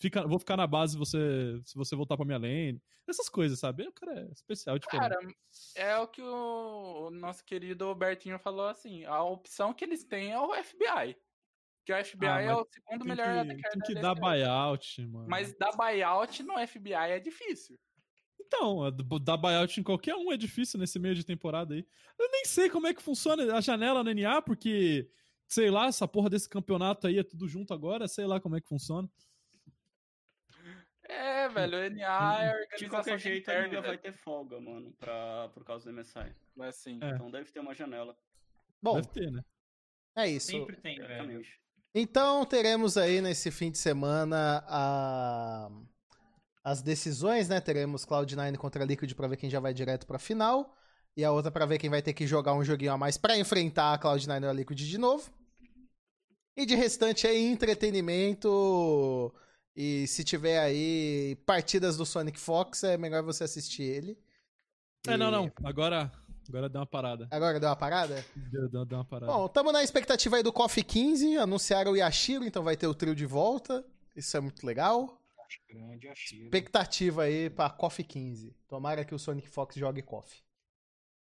fica, 0.00 0.26
vou 0.26 0.38
ficar 0.38 0.56
na 0.56 0.66
base 0.66 0.92
se 0.94 0.98
você, 0.98 1.60
se 1.64 1.74
você 1.76 1.94
voltar 1.94 2.16
pra 2.16 2.24
minha 2.26 2.38
lane. 2.38 2.82
Essas 3.08 3.28
coisas, 3.28 3.58
sabe? 3.58 3.86
O 3.86 3.92
cara 3.92 4.20
é 4.20 4.32
especial, 4.32 4.78
diferente. 4.78 5.10
Cara, 5.10 5.34
é 5.74 5.98
o 5.98 6.08
que 6.08 6.22
o, 6.22 7.06
o 7.08 7.10
nosso 7.10 7.44
querido 7.44 7.94
Bertinho 7.94 8.38
falou 8.38 8.66
assim. 8.66 9.04
A 9.04 9.22
opção 9.22 9.72
que 9.74 9.84
eles 9.84 10.04
têm 10.04 10.32
é 10.32 10.40
o 10.40 10.54
FBI. 10.54 11.16
Que 11.84 11.92
o 11.92 12.04
FBI 12.04 12.28
Ah, 12.28 12.40
é 12.40 12.54
o 12.54 12.66
segundo 12.70 13.04
melhor 13.04 13.46
que, 13.46 13.62
tem 13.70 13.80
que 13.86 13.94
da 13.94 14.00
dar 14.00 14.14
buyout, 14.14 15.06
mano. 15.06 15.26
Mas 15.28 15.54
dar 15.56 15.72
buyout 15.72 16.42
no 16.42 16.54
FBI 16.66 16.92
é 16.94 17.18
difícil. 17.18 17.78
Então, 18.40 18.84
a- 18.84 18.90
dar 18.90 19.36
buyout 19.36 19.78
em 19.78 19.82
qualquer 19.82 20.14
um 20.14 20.32
é 20.32 20.36
difícil 20.36 20.78
nesse 20.78 20.98
meio 20.98 21.14
de 21.14 21.24
temporada 21.24 21.74
aí. 21.74 21.86
Eu 22.18 22.30
nem 22.30 22.44
sei 22.44 22.68
como 22.68 22.86
é 22.86 22.94
que 22.94 23.02
funciona 23.02 23.54
a 23.56 23.60
janela 23.60 24.02
no 24.04 24.10
NA, 24.10 24.42
porque, 24.42 25.08
sei 25.48 25.70
lá, 25.70 25.86
essa 25.86 26.06
porra 26.06 26.28
desse 26.30 26.48
campeonato 26.48 27.06
aí 27.06 27.18
é 27.18 27.22
tudo 27.24 27.48
junto 27.48 27.72
agora, 27.72 28.06
sei 28.08 28.26
lá 28.26 28.40
como 28.40 28.56
é 28.56 28.60
que 28.60 28.68
funciona. 28.68 29.08
É, 31.10 31.48
velho, 31.48 31.78
o 31.78 31.90
NA 31.90 32.42
é 32.42 32.50
a 32.50 32.52
De 32.52 32.62
organização 32.62 32.88
qualquer 32.88 33.18
jeito, 33.18 33.50
a 33.50 33.52
interna, 33.54 33.68
liga 33.68 33.82
vai 33.82 33.98
ter 33.98 34.12
folga, 34.12 34.60
mano, 34.60 34.92
pra, 34.92 35.48
por 35.48 35.64
causa 35.64 35.90
do 35.90 35.96
MSI. 35.96 36.34
Mas 36.54 36.68
assim, 36.76 36.98
É. 37.02 37.10
Então 37.10 37.30
deve 37.30 37.50
ter 37.50 37.60
uma 37.60 37.74
janela, 37.74 38.16
Bom, 38.82 38.94
Deve 38.94 39.08
ter, 39.08 39.30
né? 39.30 39.42
é 40.16 40.28
isso. 40.28 40.46
Sempre 40.46 40.76
tem, 40.76 40.98
velho. 40.98 41.42
Então 41.94 42.46
teremos 42.46 42.96
aí 42.96 43.20
nesse 43.20 43.50
fim 43.50 43.70
de 43.70 43.78
semana 43.78 44.64
a... 44.66 45.68
as 46.64 46.80
decisões, 46.80 47.48
né? 47.48 47.60
Teremos 47.60 48.06
Cloud9 48.06 48.56
contra 48.56 48.84
Liquid 48.84 49.12
pra 49.14 49.26
ver 49.26 49.36
quem 49.36 49.50
já 49.50 49.60
vai 49.60 49.74
direto 49.74 50.06
pra 50.06 50.18
final. 50.18 50.76
E 51.16 51.24
a 51.24 51.32
outra 51.32 51.50
pra 51.50 51.66
ver 51.66 51.78
quem 51.78 51.90
vai 51.90 52.00
ter 52.00 52.12
que 52.12 52.26
jogar 52.26 52.54
um 52.54 52.64
joguinho 52.64 52.92
a 52.92 52.96
mais 52.96 53.18
pra 53.18 53.36
enfrentar 53.36 53.92
a 53.92 53.98
Cloud9 53.98 54.44
ou 54.44 54.50
a 54.50 54.52
Liquid 54.52 54.78
de 54.78 54.98
novo. 54.98 55.28
E 56.56 56.64
de 56.64 56.76
restante 56.76 57.26
aí, 57.26 57.44
entretenimento. 57.44 59.34
E 59.76 60.06
se 60.06 60.24
tiver 60.24 60.58
aí 60.58 61.36
partidas 61.46 61.96
do 61.96 62.04
Sonic 62.04 62.38
Fox, 62.38 62.82
é 62.84 62.96
melhor 62.98 63.22
você 63.22 63.44
assistir 63.44 63.82
ele. 63.82 64.18
É, 65.06 65.16
não, 65.16 65.28
E- 65.28 65.30
não. 65.30 65.52
Agora, 65.64 66.10
agora 66.48 66.68
deu 66.68 66.80
uma 66.80 66.86
parada. 66.86 67.28
Agora 67.30 67.58
deu 67.60 67.68
uma 67.68 67.76
parada? 67.76 68.24
Deu, 68.36 68.68
deu, 68.68 68.84
deu 68.84 68.98
uma 68.98 69.04
parada. 69.04 69.32
Bom, 69.32 69.46
estamos 69.46 69.72
na 69.72 69.82
expectativa 69.82 70.36
aí 70.36 70.42
do 70.42 70.52
KOF 70.52 70.82
15. 70.82 71.36
Anunciaram 71.36 71.92
o 71.92 71.96
Yashiro, 71.96 72.44
então 72.44 72.62
vai 72.62 72.76
ter 72.76 72.86
o 72.86 72.94
trio 72.94 73.14
de 73.14 73.24
volta. 73.26 73.84
Isso 74.16 74.36
é 74.36 74.40
muito 74.40 74.66
legal. 74.66 75.16
Grande 75.68 76.06
Ashiro. 76.08 76.44
Expectativa 76.44 77.22
aí 77.22 77.48
pra 77.50 77.70
KOF 77.70 78.04
15. 78.04 78.54
Tomara 78.68 79.04
que 79.04 79.14
o 79.14 79.18
Sonic 79.18 79.48
Fox 79.48 79.74
jogue 79.76 80.02
KOF. 80.02 80.42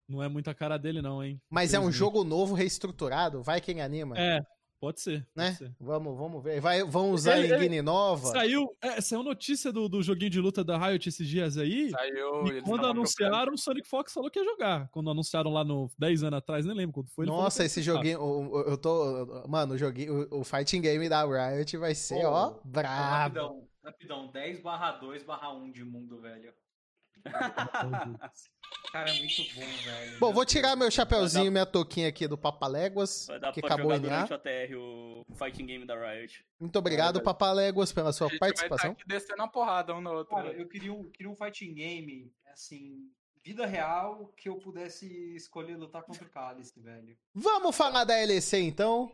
Não 0.09 0.23
é 0.23 0.29
muita 0.29 0.55
cara 0.55 0.77
dele, 0.79 1.01
não, 1.01 1.25
hein? 1.25 1.41
Mas 1.49 1.73
é 1.73 1.81
um 1.81 1.91
jogo 1.91 2.23
novo, 2.25 2.55
reestruturado. 2.55 3.43
Vai 3.43 3.61
quem 3.61 3.81
anima. 3.81 4.19
É, 4.19 4.39
pode 4.85 5.01
ser. 5.01 5.27
né? 5.35 5.47
Pode 5.47 5.57
ser. 5.57 5.73
Vamos, 5.81 6.17
vamos 6.17 6.43
ver. 6.43 6.61
Vai, 6.61 6.83
vão 6.85 7.11
usar 7.11 7.39
Ele- 7.39 7.55
engine 7.57 7.83
nova. 7.83 8.27
Saiu, 8.29 8.75
é, 8.81 9.01
saiu 9.01 9.23
notícia 9.23 9.73
do, 9.73 9.89
do 9.89 10.03
joguinho 10.03 10.31
de 10.31 10.41
luta 10.41 10.63
da 10.63 10.77
Riot 10.79 11.09
esses 11.09 11.27
dias 11.27 11.57
aí. 11.57 11.91
saiu. 11.91 12.47
E 12.47 12.63
quando 12.63 12.87
anunciaram, 12.87 13.55
o 13.55 13.59
Sonic 13.59 13.89
Fox 13.89 14.13
falou 14.13 14.31
que 14.31 14.39
ia 14.39 14.45
jogar. 14.45 14.89
Quando 14.91 15.11
anunciaram 15.11 15.51
lá 15.53 15.65
no 15.65 15.91
10 15.99 16.23
anos 16.25 16.39
atrás, 16.39 16.65
nem 16.67 16.77
lembro 16.77 16.93
quando 16.95 17.09
foi. 17.11 17.27
Nossa, 17.27 17.65
esse 17.65 17.83
joguinho. 17.83 18.21
o- 18.21 18.53
o- 18.53 18.61
Eu 18.63 18.77
tô. 18.79 19.45
Mano, 19.49 19.75
o, 19.75 19.79
joguinho, 19.79 20.29
o, 20.31 20.41
o 20.41 20.45
fighting 20.45 20.81
game 20.81 21.09
da 21.09 21.25
Riot 21.25 21.77
vai 21.77 21.95
ser, 21.95 22.25
Ô, 22.27 22.31
ó, 22.31 22.55
brabo. 22.65 23.39
Rapidão, 23.39 23.69
rapidão. 23.85 24.27
10 24.33 24.61
barra 24.61 24.93
2 24.93 25.23
barra 25.25 25.53
1 25.55 25.71
de 25.73 25.85
mundo, 25.85 26.21
velho. 26.21 26.53
Cara, 28.93 29.11
é 29.11 29.19
muito 29.19 29.55
bom, 29.55 29.61
velho. 29.61 30.19
Bom, 30.21 30.33
vou 30.33 30.45
tirar 30.45 30.77
meu 30.77 30.89
chapeuzinho 30.91 31.47
e 31.47 31.51
minha 31.51 31.67
touquinha 31.67 32.09
aqui 32.09 32.29
do 32.29 32.39
Papaléguas, 32.39 33.27
Vai 33.27 33.41
dar 33.41 33.53
que 33.53 33.61
pra 33.61 33.75
acabou 33.75 33.99
durante 33.99 34.33
o 34.33 34.37
ATR 34.37 34.77
o 34.77 35.25
fighting 35.35 35.67
game 35.67 35.85
da 35.85 35.95
Riot. 35.97 36.45
Muito 36.61 36.79
obrigado, 36.79 37.15
velho. 37.15 37.25
Papaléguas, 37.25 37.93
pela 37.93 38.13
sua 38.13 38.29
A 38.29 38.31
gente 38.31 38.39
vai 38.39 38.51
participação. 38.51 38.93
estar 38.93 39.03
aqui 39.03 39.09
descendo 39.09 39.43
a 39.43 39.49
porrada 39.49 39.95
um 39.95 40.01
no 40.01 40.13
outro. 40.13 40.37
Cara, 40.37 40.53
eu 40.53 40.69
queria 40.69 40.93
um, 40.93 41.11
queria 41.11 41.31
um 41.31 41.35
fighting 41.35 41.75
game, 41.75 42.33
assim, 42.53 43.11
vida 43.43 43.67
real, 43.67 44.33
que 44.37 44.49
eu 44.49 44.57
pudesse 44.57 45.35
escolher 45.35 45.77
lutar 45.77 46.03
contra 46.03 46.25
o 46.25 46.31
Cálice, 46.31 46.79
velho. 46.81 47.17
Vamos 47.35 47.77
falar 47.77 48.05
da 48.05 48.15
LEC 48.15 48.55
então. 48.55 49.11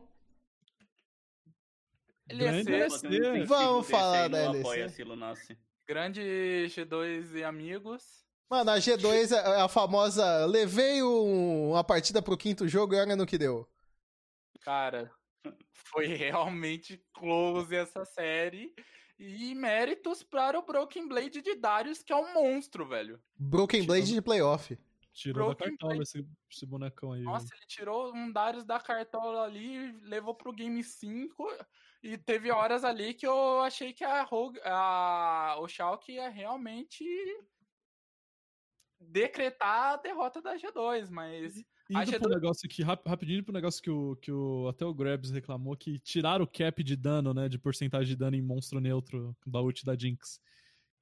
LEC. 2.31 2.61
Intensivo 2.61 3.47
Vamos 3.47 3.89
falar 3.89 4.29
da 4.29 4.51
LEC. 4.51 5.59
Grande 5.95 6.67
G2 6.69 7.35
e 7.35 7.43
amigos. 7.43 8.25
Mano, 8.49 8.71
a 8.71 8.77
G2 8.79 9.33
é 9.33 9.61
a 9.61 9.67
famosa. 9.69 10.47
Levei 10.47 11.03
um- 11.03 11.71
uma 11.71 11.83
partida 11.83 12.23
pro 12.23 12.37
quinto 12.37 12.69
jogo 12.69 12.95
e 12.95 13.01
olha 13.01 13.17
no 13.17 13.27
que 13.27 13.37
deu. 13.37 13.69
Cara, 14.61 15.11
foi 15.73 16.07
realmente 16.07 17.03
close 17.13 17.75
essa 17.75 18.05
série. 18.05 18.73
E 19.19 19.53
méritos 19.57 20.23
para 20.23 20.61
o 20.61 20.63
Broken 20.63 21.09
Blade 21.09 21.43
de 21.43 21.57
Darius, 21.57 22.05
que 22.05 22.13
é 22.13 22.17
um 22.17 22.33
monstro, 22.35 22.87
velho. 22.87 23.21
Broken 23.37 23.85
Blade 23.85 24.15
de 24.15 24.23
playoff. 24.23 24.79
Tirou 25.13 25.49
da 25.49 25.55
Broken 25.57 25.71
cartola 25.71 25.95
Blade. 25.97 26.03
esse, 26.09 26.27
esse 26.53 26.67
bonecão 26.67 27.11
aí. 27.15 27.23
Nossa, 27.23 27.53
ele 27.53 27.67
tirou 27.67 28.15
um 28.15 28.31
Darius 28.31 28.65
da 28.65 28.79
cartola 28.79 29.43
ali, 29.43 29.91
levou 30.03 30.37
pro 30.37 30.53
Game 30.53 30.85
5. 30.85 31.49
E 32.03 32.17
teve 32.17 32.51
horas 32.51 32.83
ali 32.85 33.13
que 33.13 33.27
eu 33.27 33.61
achei 33.61 33.93
que 33.93 34.03
a, 34.03 34.23
Rogue, 34.23 34.59
a 34.65 35.57
o 35.61 35.69
Schalke 35.69 36.13
ia 36.13 36.29
realmente 36.31 37.05
decretar 38.99 39.95
a 39.95 39.97
derrota 39.97 40.41
da 40.43 40.57
G2, 40.57 41.11
mas 41.11 41.57
Indo 41.91 42.13
G2 42.13 42.19
pro 42.19 42.29
negócio 42.31 42.67
aqui, 42.67 42.83
rap- 42.83 43.07
rapidinho 43.07 43.43
pro 43.43 43.53
negócio 43.53 43.83
que, 43.83 43.91
o, 43.91 44.17
que 44.17 44.31
o, 44.31 44.69
até 44.69 44.85
o 44.85 44.95
Grabs 44.95 45.31
reclamou, 45.31 45.77
que 45.77 45.99
tiraram 45.99 46.45
o 46.45 46.49
cap 46.49 46.83
de 46.85 46.95
dano, 46.97 47.35
né, 47.35 47.49
de 47.49 47.59
porcentagem 47.59 48.09
de 48.09 48.17
dano 48.17 48.37
em 48.37 48.43
monstro 48.43 48.79
neutro 48.81 49.37
da 49.47 49.61
ult 49.61 49.85
da 49.85 49.97
Jinx. 49.97 50.41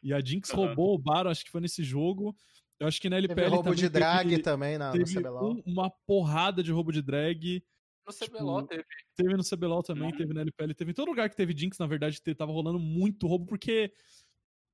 E 0.02 0.12
a 0.14 0.20
Jinx 0.20 0.50
Aham. 0.50 0.66
roubou 0.66 0.94
o 0.94 0.98
Baron, 0.98 1.30
acho 1.30 1.44
que 1.44 1.50
foi 1.50 1.60
nesse 1.60 1.82
jogo. 1.82 2.34
Eu 2.78 2.86
acho 2.86 3.00
que 3.00 3.10
na 3.10 3.16
LPL 3.16 3.34
Teve 3.34 3.48
roubo 3.48 3.62
também 3.64 3.78
de 3.80 3.88
drag 3.88 4.28
teve, 4.30 4.42
também 4.42 4.78
na, 4.78 4.92
no 4.94 5.04
teve 5.04 5.20
CBLOL. 5.20 5.50
um- 5.52 5.62
uma 5.66 5.90
porrada 6.06 6.62
de 6.62 6.70
roubo 6.72 6.92
de 6.92 7.02
drag. 7.02 7.62
No 8.08 8.26
CBLOL 8.26 8.62
tipo, 8.62 8.68
teve. 8.68 8.84
Teve 9.14 9.36
no 9.36 9.44
CBLOL 9.44 9.82
também, 9.82 10.10
Uhum. 10.10 10.16
teve 10.16 10.34
na 10.34 10.40
LPL, 10.40 10.74
teve 10.74 10.90
em 10.90 10.94
todo 10.94 11.08
lugar 11.08 11.28
que 11.30 11.36
teve 11.36 11.56
Jinx, 11.56 11.78
na 11.78 11.86
verdade, 11.86 12.20
tava 12.34 12.52
rolando 12.52 12.78
muito 12.78 13.26
roubo, 13.26 13.46
porque, 13.46 13.92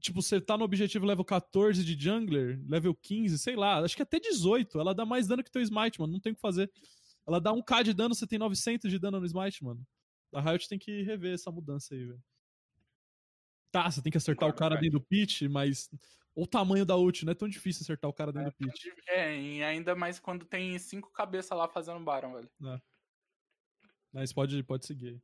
tipo, 0.00 0.22
você 0.22 0.40
tá 0.40 0.56
no 0.56 0.64
objetivo 0.64 1.04
level 1.06 1.24
14 1.24 1.84
de 1.84 2.00
jungler, 2.02 2.60
level 2.68 2.94
15, 2.94 3.38
sei 3.38 3.56
lá, 3.56 3.78
acho 3.80 3.96
que 3.96 4.02
até 4.02 4.18
18, 4.18 4.78
ela 4.80 4.94
dá 4.94 5.04
mais 5.04 5.26
dano 5.26 5.42
que 5.44 5.50
teu 5.50 5.62
Smite, 5.62 6.00
mano, 6.00 6.12
não 6.12 6.20
tem 6.20 6.32
o 6.32 6.34
que 6.34 6.40
fazer. 6.40 6.70
Ela 7.26 7.40
dá 7.40 7.52
1k 7.52 7.82
de 7.82 7.94
dano, 7.94 8.14
você 8.14 8.26
tem 8.26 8.38
900 8.38 8.90
de 8.90 8.98
dano 8.98 9.18
no 9.18 9.26
Smite, 9.26 9.64
mano. 9.64 9.84
A 10.32 10.40
Riot 10.40 10.68
tem 10.68 10.78
que 10.78 11.02
rever 11.02 11.34
essa 11.34 11.50
mudança 11.50 11.94
aí, 11.94 12.04
velho. 12.04 12.22
Tá, 13.70 13.90
você 13.90 14.02
tem 14.02 14.10
que 14.10 14.18
acertar 14.18 14.48
o 14.48 14.52
Concordo, 14.52 14.58
cara 14.58 14.74
Riot. 14.80 14.82
dentro 14.84 15.00
do 15.00 15.06
pitch, 15.06 15.42
mas 15.42 15.88
o 16.34 16.46
tamanho 16.46 16.84
da 16.84 16.96
ult, 16.96 17.24
não 17.24 17.30
é 17.32 17.34
tão 17.34 17.48
difícil 17.48 17.82
acertar 17.82 18.10
o 18.10 18.12
cara 18.12 18.32
dentro 18.32 18.50
do 18.50 18.56
pit. 18.56 18.92
É, 19.08 19.40
e 19.40 19.62
ainda 19.62 19.94
mais 19.94 20.18
quando 20.20 20.44
tem 20.44 20.78
cinco 20.78 21.10
cabeças 21.12 21.56
lá 21.56 21.68
fazendo 21.68 21.98
Baron, 22.04 22.34
velho. 22.34 22.50
Mas 24.14 24.32
pode, 24.32 24.62
pode 24.62 24.86
seguir. 24.86 25.20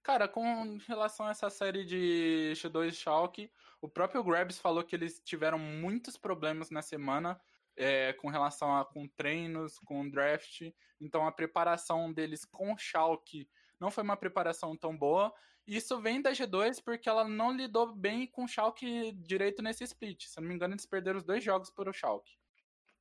Cara, 0.00 0.28
com 0.28 0.78
relação 0.86 1.26
a 1.26 1.30
essa 1.30 1.50
série 1.50 1.84
de 1.84 2.52
X2 2.54 2.92
Schalke, 2.92 3.50
o 3.80 3.88
próprio 3.88 4.22
Grabs 4.22 4.60
falou 4.60 4.84
que 4.84 4.94
eles 4.94 5.20
tiveram 5.24 5.58
muitos 5.58 6.16
problemas 6.16 6.70
na 6.70 6.80
semana 6.80 7.40
é, 7.76 8.12
com 8.12 8.28
relação 8.28 8.76
a 8.76 8.84
com 8.84 9.08
treinos, 9.08 9.80
com 9.80 10.08
draft. 10.08 10.62
Então 11.00 11.26
a 11.26 11.32
preparação 11.32 12.12
deles 12.12 12.44
com 12.44 12.78
Schalke 12.78 13.48
não 13.80 13.90
foi 13.90 14.04
uma 14.04 14.16
preparação 14.16 14.76
tão 14.76 14.96
boa. 14.96 15.34
Isso 15.66 16.00
vem 16.00 16.22
da 16.22 16.30
G2 16.30 16.80
porque 16.84 17.08
ela 17.08 17.26
não 17.26 17.50
lidou 17.50 17.96
bem 17.96 18.28
com 18.28 18.44
o 18.44 18.48
Schalke 18.48 19.10
direito 19.12 19.60
nesse 19.60 19.82
split. 19.82 20.26
Se 20.26 20.40
não 20.40 20.46
me 20.46 20.54
engano, 20.54 20.74
eles 20.74 20.86
perderam 20.86 21.18
os 21.18 21.24
dois 21.24 21.42
jogos 21.42 21.68
por 21.68 21.88
o 21.88 21.92
Schalke. 21.92 22.38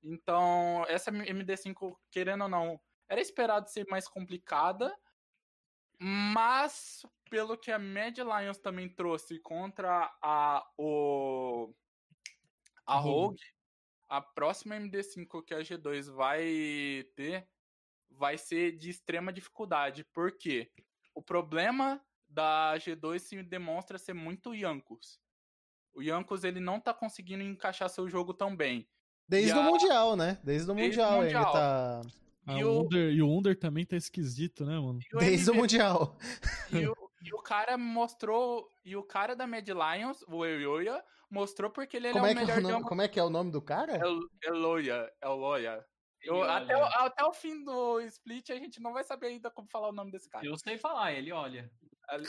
Então, 0.02 0.84
essa 0.88 1.12
MD5, 1.12 1.95
querendo 2.10 2.43
ou 2.43 2.49
não, 2.49 2.80
era 3.10 3.22
esperado 3.22 3.70
ser 3.70 3.86
mais 3.89 4.08
complicada, 4.08 4.94
mas 6.00 7.06
pelo 7.30 7.58
que 7.58 7.72
a 7.72 7.80
Mad 7.80 8.18
Lions 8.18 8.58
também 8.58 8.89
trouxe 8.89 9.39
contra 9.39 10.12
a 10.22 10.66
o 10.78 11.74
a 12.86 12.98
Rogue. 12.98 13.42
A 14.10 14.22
próxima 14.22 14.76
MD5 14.76 15.42
que 15.44 15.54
a 15.54 15.60
G2 15.60 16.12
vai 16.13 17.06
ter 17.16 17.48
vai 18.12 18.38
ser 18.38 18.74
de 18.78 18.89
extrema 18.89 19.32
dificuldade. 19.34 20.04
Por 20.13 20.38
quê? 20.38 20.72
O 21.16 21.22
problema 21.22 22.04
da 22.28 22.74
G2 22.78 23.20
se 23.20 23.42
demonstra 23.44 23.98
ser 23.98 24.13
muito 24.13 24.54
Yankos. 24.54 25.20
O 25.94 26.02
Yankos 26.02 26.44
ele 26.44 26.60
não 26.60 26.80
tá 26.80 26.94
conseguindo 26.94 27.44
encaixar 27.44 27.89
seu 27.89 28.08
jogo 28.10 28.34
tão 28.34 28.56
bem. 28.56 28.88
Desde 29.28 29.52
E 29.52 29.54
o 29.54 29.60
a- 29.62 29.63
Mundial, 29.63 30.16
né? 30.16 30.38
Desde 30.44 30.70
o 30.70 30.76
Desde 30.76 31.00
o 31.00 31.04
Mundial, 31.04 31.24
ele 31.26 31.34
Mundial. 31.34 31.54
tá. 31.54 32.02
Ah, 32.45 32.58
E 32.60 32.63
o 32.63 32.69
o- 32.71 32.82
Under, 32.86 33.12
e 33.13 33.21
o 33.21 33.27
Under 33.38 33.58
também 33.58 33.86
tá 33.86 33.95
esquisito, 33.95 34.65
né, 34.65 34.73
mano? 34.79 34.99
O 35.13 35.17
Desde 35.19 35.49
o 35.49 35.53
MV 35.53 35.62
Mundial. 35.62 36.17
E 36.71 36.86
o, 36.88 36.93
e 37.23 37.34
o 37.34 37.41
cara 37.41 37.77
mostrou. 37.77 38.67
E 38.84 38.95
o 38.95 39.03
cara 39.03 39.36
da 39.36 39.47
Mad 39.47 39.67
Lions, 39.67 40.21
o 40.27 40.45
Eloya, 40.45 41.01
mostrou 41.29 41.69
porque 41.71 41.97
ele, 41.97 42.12
Como 42.12 42.25
é 42.25 42.32
é, 42.32 42.34
o 42.34 42.36
que 42.36 42.41
é 42.41 42.45
melhor 42.56 42.60
o 42.60 42.71
nome, 42.73 42.86
como 42.86 43.01
é 43.01 43.08
que 43.08 43.19
é 43.19 43.23
o 43.23 43.29
nome 43.29 43.51
do 43.51 43.62
cara? 43.62 43.95
El- 43.97 44.19
Eloya, 44.43 45.10
Eloya. 45.23 45.86
Eu- 46.21 46.36
Ele 46.41 46.51
até, 46.51 46.77
o, 46.77 46.84
até 46.86 47.23
o 47.25 47.34
fim 47.34 47.63
do 47.65 47.99
split 48.01 48.49
a 48.49 48.56
gente 48.56 48.82
não 48.82 48.93
vai 48.93 49.03
saber 49.03 49.27
ainda 49.27 49.49
como 49.51 49.67
falar 49.69 49.89
o 49.89 49.93
nome 49.93 50.12
desse 50.12 50.29
cara. 50.29 50.45
Eu 50.45 50.58
sei 50.58 50.77
falar, 50.77 51.12
ele 51.13 51.32
olha. 51.32 51.69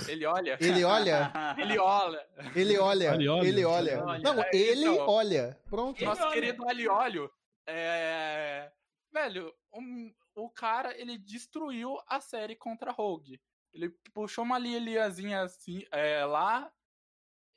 Ele 0.09 0.25
olha. 0.27 0.57
Ele 0.61 0.85
olha, 0.85 1.33
Ele 1.59 1.79
olha. 1.79 2.27
ele 2.55 2.79
olha, 2.79 3.15
Ele 3.15 3.29
olha, 3.29 3.49
ele 3.49 3.61
ele. 3.65 4.23
Não, 4.23 4.41
É, 4.43 4.51
ele 4.53 4.87
então. 4.87 5.09
olha. 5.09 5.61
Pronto. 5.69 5.99
Ele 5.99 6.07
Nosso 6.07 6.23
olha. 6.23 6.33
querido 6.33 6.69
Aliolio. 6.69 7.31
É... 7.67 8.71
Velho, 9.13 9.53
um- 9.75 10.15
o 10.35 10.51
cara, 10.51 10.99
ele 10.99 11.19
destruiu 11.19 11.99
a 12.07 12.21
série 12.21 12.57
contra 12.57 12.93
Rogue. 12.93 13.41
Ele 13.73 13.91
puxou 14.13 14.45
uma 14.45 14.59
liazinha 14.59 15.43
assim, 15.43 15.85
é, 15.91 16.25
lá. 16.25 16.73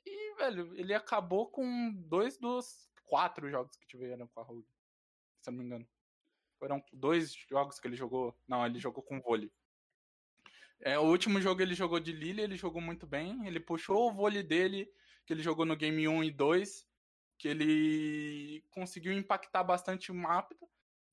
E, 0.04 0.34
velho, 0.36 0.74
ele 0.76 0.94
acabou 0.94 1.48
com 1.50 1.92
dois 1.92 2.38
dos 2.38 2.90
quatro 3.04 3.48
jogos 3.50 3.76
que 3.76 3.86
tiveram 3.86 4.26
com 4.28 4.40
a 4.40 4.44
Rogue. 4.44 4.68
Se 5.40 5.50
eu 5.50 5.52
não 5.52 5.58
me 5.60 5.64
engano. 5.66 5.88
Foram 6.58 6.84
dois 6.92 7.32
jogos 7.32 7.78
que 7.78 7.86
ele 7.86 7.96
jogou. 7.96 8.36
Não, 8.46 8.66
ele 8.66 8.80
jogou 8.80 9.02
com 9.02 9.20
vôlei. 9.20 9.52
É, 10.80 10.98
o 10.98 11.04
último 11.04 11.40
jogo 11.40 11.62
ele 11.62 11.74
jogou 11.74 12.00
de 12.00 12.12
Lily, 12.12 12.42
ele 12.42 12.56
jogou 12.56 12.80
muito 12.80 13.06
bem. 13.06 13.46
Ele 13.46 13.60
puxou 13.60 14.08
o 14.08 14.12
vôlei 14.12 14.42
dele, 14.42 14.92
que 15.24 15.32
ele 15.32 15.42
jogou 15.42 15.64
no 15.64 15.76
game 15.76 16.08
1 16.08 16.24
e 16.24 16.30
2 16.30 16.88
que 17.38 17.46
ele 17.46 18.64
conseguiu 18.70 19.12
impactar 19.12 19.62
bastante 19.62 20.10
o 20.10 20.14
mapa. 20.14 20.56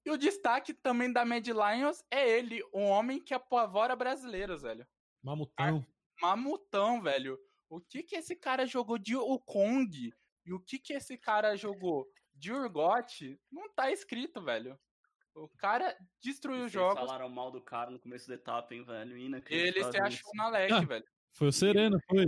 E 0.06 0.12
o 0.12 0.18
destaque 0.18 0.74
também 0.74 1.12
da 1.12 1.26
Mad 1.26 1.48
Lions 1.48 2.04
é 2.12 2.30
ele, 2.30 2.62
um 2.74 2.84
homem 2.84 3.20
que 3.20 3.34
apavora 3.34 3.96
brasileiros, 3.96 4.62
velho. 4.62 4.86
Mamutão. 5.24 5.86
Mamutão, 6.22 7.02
velho. 7.02 7.40
O 7.68 7.82
que 7.82 8.04
que 8.04 8.16
esse 8.16 8.36
cara 8.36 8.68
jogou 8.68 8.98
de 9.00 9.16
Okong 9.16 10.14
e 10.46 10.54
o 10.54 10.60
que 10.60 10.78
que 10.78 10.94
esse 10.94 11.18
cara 11.18 11.56
jogou 11.56 12.08
de 12.34 12.54
Urgot 12.54 13.40
não 13.52 13.74
tá 13.74 13.92
escrito, 13.92 14.42
velho. 14.44 14.80
O 15.34 15.50
cara 15.58 15.98
destruiu 16.22 16.60
Vocês 16.62 16.72
jogos. 16.72 17.00
falaram 17.00 17.28
mal 17.28 17.52
do 17.52 17.62
cara 17.62 17.90
no 17.90 18.00
começo 18.00 18.28
da 18.28 18.36
etapa, 18.36 18.74
hein, 18.74 18.84
velho? 18.84 19.18
Ele 19.50 19.84
se 19.92 19.98
achou 20.00 20.32
na 20.36 20.50
leque, 20.50 20.74
Ah, 20.74 20.82
velho. 20.82 21.06
Foi 21.34 21.48
o 21.48 21.52
Serena, 21.52 21.98
foi? 22.08 22.26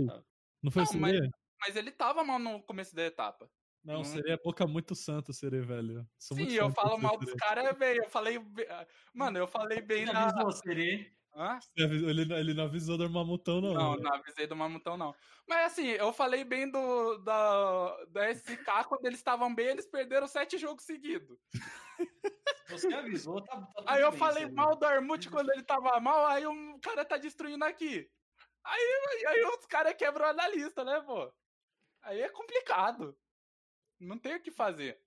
Não 0.62 0.70
foi 0.70 0.82
o 0.82 0.86
Não, 0.92 1.00
mas-? 1.00 1.30
Mas 1.60 1.76
ele 1.76 1.90
tava 1.90 2.22
mal 2.24 2.38
no 2.38 2.62
começo 2.64 2.94
da 2.94 3.04
etapa. 3.04 3.50
Não, 3.88 4.02
Hum. 4.02 4.20
é 4.26 4.36
boca 4.36 4.66
muito 4.66 4.94
santa, 4.94 5.30
o 5.30 5.34
Serê, 5.34 5.62
velho. 5.62 6.06
Sou 6.18 6.36
muito 6.36 6.50
Sim, 6.50 6.56
eu 6.58 6.70
falo 6.70 6.98
mal 6.98 7.16
dos 7.16 7.32
caras, 7.32 7.76
velho. 7.78 8.04
Eu 8.04 8.10
falei. 8.10 8.38
be- 8.38 8.68
Mano, 9.14 9.38
eu 9.38 9.46
falei 9.48 9.80
bem 9.80 10.02
Ele 10.02 10.12
na. 10.12 10.24
avisou. 10.26 10.50
Hã? 11.34 11.58
Ele 11.74 12.10
Ele, 12.10 12.34
ele 12.34 12.54
não 12.54 12.64
avisou 12.64 12.98
do 12.98 13.08
Mamutão, 13.08 13.62
não. 13.62 13.72
Não, 13.72 13.90
velho. 13.92 14.02
não 14.02 14.14
avisei 14.14 14.46
do 14.46 14.54
Mamutão, 14.54 14.98
não. 14.98 15.14
Mas 15.48 15.72
assim, 15.72 15.86
eu 15.86 16.12
falei 16.12 16.44
bem 16.44 16.70
do 16.70 17.16
da, 17.18 18.04
da 18.10 18.28
SK, 18.30 18.84
quando 18.86 19.06
eles 19.06 19.18
estavam 19.20 19.54
bem, 19.54 19.68
eles 19.68 19.86
perderam 19.86 20.26
sete 20.28 20.58
jogos 20.58 20.84
seguidos. 20.84 21.38
Você 22.68 22.92
avisou, 22.92 23.42
tá, 23.42 23.62
tá 23.62 23.84
Aí 23.86 24.02
eu 24.02 24.10
bem, 24.10 24.18
falei 24.18 24.42
Serê. 24.44 24.54
mal 24.54 24.76
do 24.76 24.84
Armute 24.84 25.30
quando 25.30 25.50
ele 25.50 25.62
tava 25.62 25.98
mal, 26.00 26.26
aí 26.26 26.46
o 26.46 26.78
cara 26.80 27.04
tá 27.06 27.16
destruindo 27.16 27.64
aqui. 27.64 28.06
Aí, 28.64 29.24
aí 29.28 29.44
os 29.58 29.64
caras 29.64 29.94
quebram 29.94 30.26
a 30.26 30.30
analista, 30.30 30.84
né, 30.84 31.00
pô? 31.00 31.32
Aí 32.02 32.20
é 32.20 32.28
complicado. 32.28 33.16
Não 33.98 34.18
tem 34.18 34.36
o 34.36 34.42
que 34.42 34.50
fazer. 34.50 35.00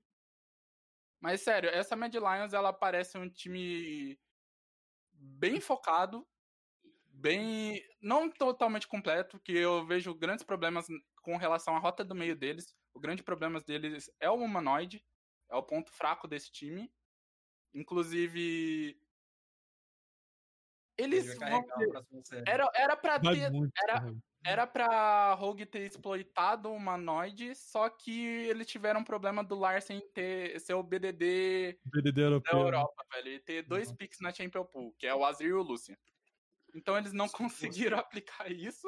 Mas 1.20 1.42
sério, 1.42 1.70
essa 1.70 1.96
Mad 1.96 2.14
Lions, 2.14 2.54
ela 2.54 2.74
parece 2.74 3.18
um 3.18 3.30
time 3.30 4.20
bem 5.14 5.60
focado, 5.62 6.28
bem. 7.06 7.82
não 8.02 8.30
totalmente 8.30 8.88
completo, 8.88 9.40
que 9.40 9.54
eu 9.54 9.86
vejo 9.86 10.16
grandes 10.16 10.44
problemas 10.44 10.88
com 11.22 11.38
relação 11.38 11.76
à 11.76 11.80
rota 11.80 12.04
do 12.04 12.16
meio 12.16 12.36
deles. 12.36 12.76
O 12.94 13.00
grande 13.00 13.24
problema 13.24 13.62
deles 13.62 14.12
é 14.20 14.30
o 14.30 14.36
humanoide, 14.36 15.06
é 15.50 15.56
o 15.56 15.64
ponto 15.64 15.92
fraco 15.92 16.28
desse 16.28 16.52
time. 16.52 16.92
Inclusive. 17.74 19.00
Eles 20.98 21.28
Ele 21.30 21.40
vão 21.50 21.64
ter-. 21.64 22.44
Era, 22.48 22.70
era 22.76 22.96
pra 22.98 23.20
ter. 23.20 23.50
muito. 23.52 23.72
era-. 23.84 24.14
Era 24.44 24.66
pra 24.66 25.34
Rogue 25.36 25.68
ter 25.68 25.86
exploitado 25.86 26.70
o 26.70 26.76
humanoide, 26.76 27.54
só 27.54 27.88
que 27.90 28.26
eles 28.48 28.66
tiveram 28.66 29.02
um 29.02 29.04
problema 29.04 29.44
do 29.44 29.54
Larsen 29.54 30.02
ter, 30.16 30.60
ser 30.60 30.74
o 30.74 30.82
BDD 30.82 31.80
BDD 31.86 32.12
da 32.14 32.22
europeu. 32.24 32.60
Europa, 32.60 33.06
velho. 33.14 33.30
E 33.34 33.40
ter 33.40 33.62
dois 33.62 33.92
picks 33.92 34.20
na 34.20 34.34
Champion 34.34 34.66
Pool, 34.66 34.96
que 34.98 35.06
é 35.06 35.14
o 35.14 35.24
Azir 35.24 35.48
e 35.50 35.54
o 35.54 35.62
Lucian. 35.62 35.96
Então 36.76 36.98
eles 36.98 37.14
não 37.14 37.30
conseguiram 37.30 38.00
aplicar 38.00 38.52
isso. 38.52 38.88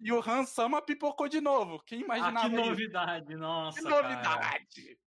E 0.00 0.12
o 0.12 0.20
Han 0.20 0.44
Sama 0.46 0.82
pipocou 0.82 1.28
de 1.28 1.40
novo. 1.40 1.82
Quem 1.84 2.00
Ah, 2.00 2.04
imaginava 2.04 2.50
que 2.50 2.56
isso? 2.60 2.70
novidade, 2.70 3.36
nossa, 3.36 3.78
Que 3.78 3.84
cara. 3.88 4.02
novidade! 4.02 4.98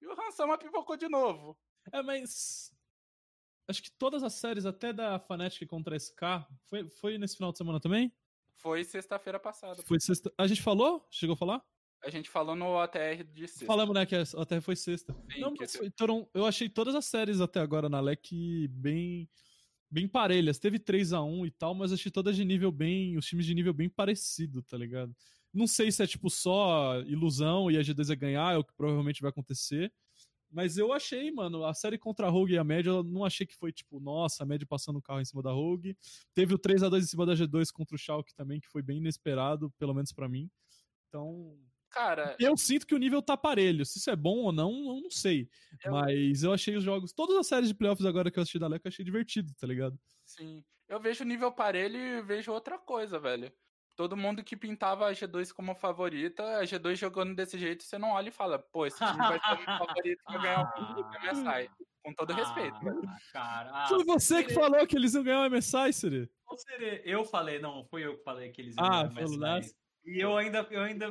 E 0.00 0.06
o 0.06 0.12
Han 0.12 0.30
Sama 0.32 0.58
pipocou 0.58 0.96
de 0.96 1.08
novo. 1.08 1.58
É, 1.92 2.02
mas. 2.02 2.70
Acho 3.68 3.82
que 3.82 3.90
todas 3.90 4.22
as 4.22 4.32
séries, 4.34 4.64
até 4.64 4.92
da 4.94 5.18
Fnatic 5.18 5.68
contra 5.68 5.94
a 5.94 5.98
SK, 5.98 6.46
foi, 6.64 6.88
foi 6.88 7.18
nesse 7.18 7.36
final 7.36 7.52
de 7.52 7.58
semana 7.58 7.78
também? 7.78 8.10
Foi 8.56 8.82
sexta-feira 8.82 9.38
passada. 9.38 9.82
Foi 9.82 10.00
sexta. 10.00 10.32
A 10.38 10.46
gente 10.46 10.62
falou? 10.62 11.06
Chegou 11.10 11.34
a 11.34 11.36
falar? 11.36 11.62
A 12.02 12.10
gente 12.10 12.30
falou 12.30 12.56
no 12.56 12.78
ATR 12.78 13.24
de 13.24 13.46
sexta. 13.46 13.66
Falamos, 13.66 13.94
né, 13.94 14.06
que 14.06 14.14
a- 14.16 14.24
até 14.38 14.60
foi 14.60 14.74
sexta. 14.74 15.12
Sim, 15.30 15.40
Não, 15.40 15.52
mas 15.58 15.76
foi- 15.76 15.90
eu 16.32 16.46
achei 16.46 16.68
todas 16.68 16.94
as 16.94 17.04
séries 17.04 17.40
até 17.40 17.60
agora 17.60 17.88
na 17.88 18.00
LEC 18.00 18.68
bem 18.70 19.28
bem 19.90 20.06
parelhas. 20.06 20.58
Teve 20.58 20.78
3 20.78 21.14
a 21.14 21.22
1 21.22 21.46
e 21.46 21.50
tal, 21.50 21.74
mas 21.74 21.92
achei 21.94 22.12
todas 22.12 22.36
de 22.36 22.44
nível 22.44 22.70
bem, 22.70 23.16
os 23.16 23.24
times 23.26 23.46
de 23.46 23.54
nível 23.54 23.72
bem 23.72 23.88
parecido, 23.88 24.62
tá 24.62 24.76
ligado? 24.76 25.16
Não 25.52 25.66
sei 25.66 25.90
se 25.90 26.02
é 26.02 26.06
tipo 26.06 26.28
só 26.28 27.00
ilusão 27.06 27.70
e 27.70 27.78
a 27.78 27.80
G2 27.82 28.10
é 28.10 28.16
ganhar, 28.16 28.54
é 28.54 28.58
o 28.58 28.64
que 28.64 28.74
provavelmente 28.74 29.22
vai 29.22 29.30
acontecer. 29.30 29.90
Mas 30.50 30.78
eu 30.78 30.92
achei, 30.92 31.30
mano, 31.30 31.64
a 31.64 31.74
série 31.74 31.98
contra 31.98 32.26
a 32.26 32.30
Rogue 32.30 32.54
e 32.54 32.58
a 32.58 32.64
Média, 32.64 32.90
eu 32.90 33.02
não 33.02 33.24
achei 33.24 33.46
que 33.46 33.54
foi 33.54 33.70
tipo, 33.72 34.00
nossa, 34.00 34.42
a 34.42 34.46
Média 34.46 34.66
passando 34.66 34.98
o 34.98 35.02
carro 35.02 35.20
em 35.20 35.24
cima 35.24 35.42
da 35.42 35.52
Rogue. 35.52 35.96
Teve 36.34 36.54
o 36.54 36.58
3 36.58 36.82
a 36.82 36.88
2 36.88 37.04
em 37.04 37.08
cima 37.08 37.26
da 37.26 37.34
G2 37.34 37.70
contra 37.70 37.94
o 37.94 37.98
Schalke 37.98 38.34
também, 38.34 38.60
que 38.60 38.68
foi 38.68 38.82
bem 38.82 38.98
inesperado, 38.98 39.70
pelo 39.78 39.94
menos 39.94 40.12
pra 40.12 40.28
mim. 40.28 40.50
Então, 41.08 41.58
Cara, 41.90 42.36
eu 42.38 42.56
sinto 42.56 42.86
que 42.86 42.94
o 42.94 42.98
nível 42.98 43.22
tá 43.22 43.36
parelho. 43.36 43.84
Se 43.86 43.98
isso 43.98 44.10
é 44.10 44.16
bom 44.16 44.38
ou 44.38 44.52
não, 44.52 44.70
eu 44.96 45.00
não 45.02 45.10
sei. 45.10 45.48
Eu- 45.82 45.92
Mas 45.92 46.42
eu 46.42 46.52
achei 46.52 46.76
os 46.76 46.84
jogos. 46.84 47.12
Todas 47.12 47.36
as 47.36 47.46
séries 47.46 47.68
de 47.68 47.74
playoffs 47.74 48.04
agora 48.06 48.30
que 48.30 48.38
eu 48.38 48.42
assisti 48.42 48.58
da 48.58 48.68
Leca, 48.68 48.86
eu 48.88 48.90
achei 48.90 49.04
divertido, 49.04 49.54
tá 49.54 49.66
ligado? 49.66 49.98
Sim. 50.24 50.62
Eu 50.86 51.00
vejo 51.00 51.24
o 51.24 51.26
nível 51.26 51.52
parelho 51.52 51.96
e 51.98 52.22
vejo 52.22 52.52
outra 52.52 52.78
coisa, 52.78 53.18
velho. 53.18 53.52
Todo 53.98 54.16
mundo 54.16 54.44
que 54.44 54.56
pintava 54.56 55.08
a 55.08 55.12
G2 55.12 55.50
como 55.52 55.74
favorita, 55.74 56.44
a 56.60 56.62
G2 56.64 56.94
jogando 56.96 57.34
desse 57.34 57.58
jeito, 57.58 57.82
você 57.82 57.98
não 57.98 58.12
olha 58.12 58.28
e 58.28 58.30
fala, 58.30 58.56
pô, 58.56 58.86
esse 58.86 58.96
time 58.96 59.18
vai 59.18 59.40
ser 59.40 59.54
o 59.54 59.56
meu 59.56 59.66
favorito 59.86 60.22
pra 60.24 60.38
ganhar 60.38 60.60
o 60.62 60.64
do 60.94 61.18
MSI. 61.20 61.68
Com 62.04 62.14
todo 62.14 62.32
respeito. 62.32 62.76
Ah, 62.76 63.16
cara. 63.32 63.70
Ah, 63.74 63.88
Foi 63.88 64.04
você 64.04 64.44
que 64.44 64.54
falou 64.54 64.86
que 64.86 64.94
eles 64.96 65.14
iam 65.14 65.24
ganhar 65.24 65.40
o 65.40 65.50
MSI, 65.50 65.92
Siri. 65.92 66.30
Serê, 66.58 67.02
Eu 67.04 67.24
falei, 67.24 67.58
não, 67.58 67.84
fui 67.86 68.06
eu 68.06 68.16
que 68.16 68.22
falei 68.22 68.52
que 68.52 68.60
eles 68.62 68.76
iam 68.76 68.84
Ah, 68.86 68.88
ganhar 69.02 69.08
o 69.08 69.14
falou 69.14 69.28
MSI. 69.30 69.40
nessa. 69.40 69.74
E 70.04 70.20
eu 70.20 70.36
ainda, 70.36 70.64
eu 70.70 70.80
ainda 70.82 71.08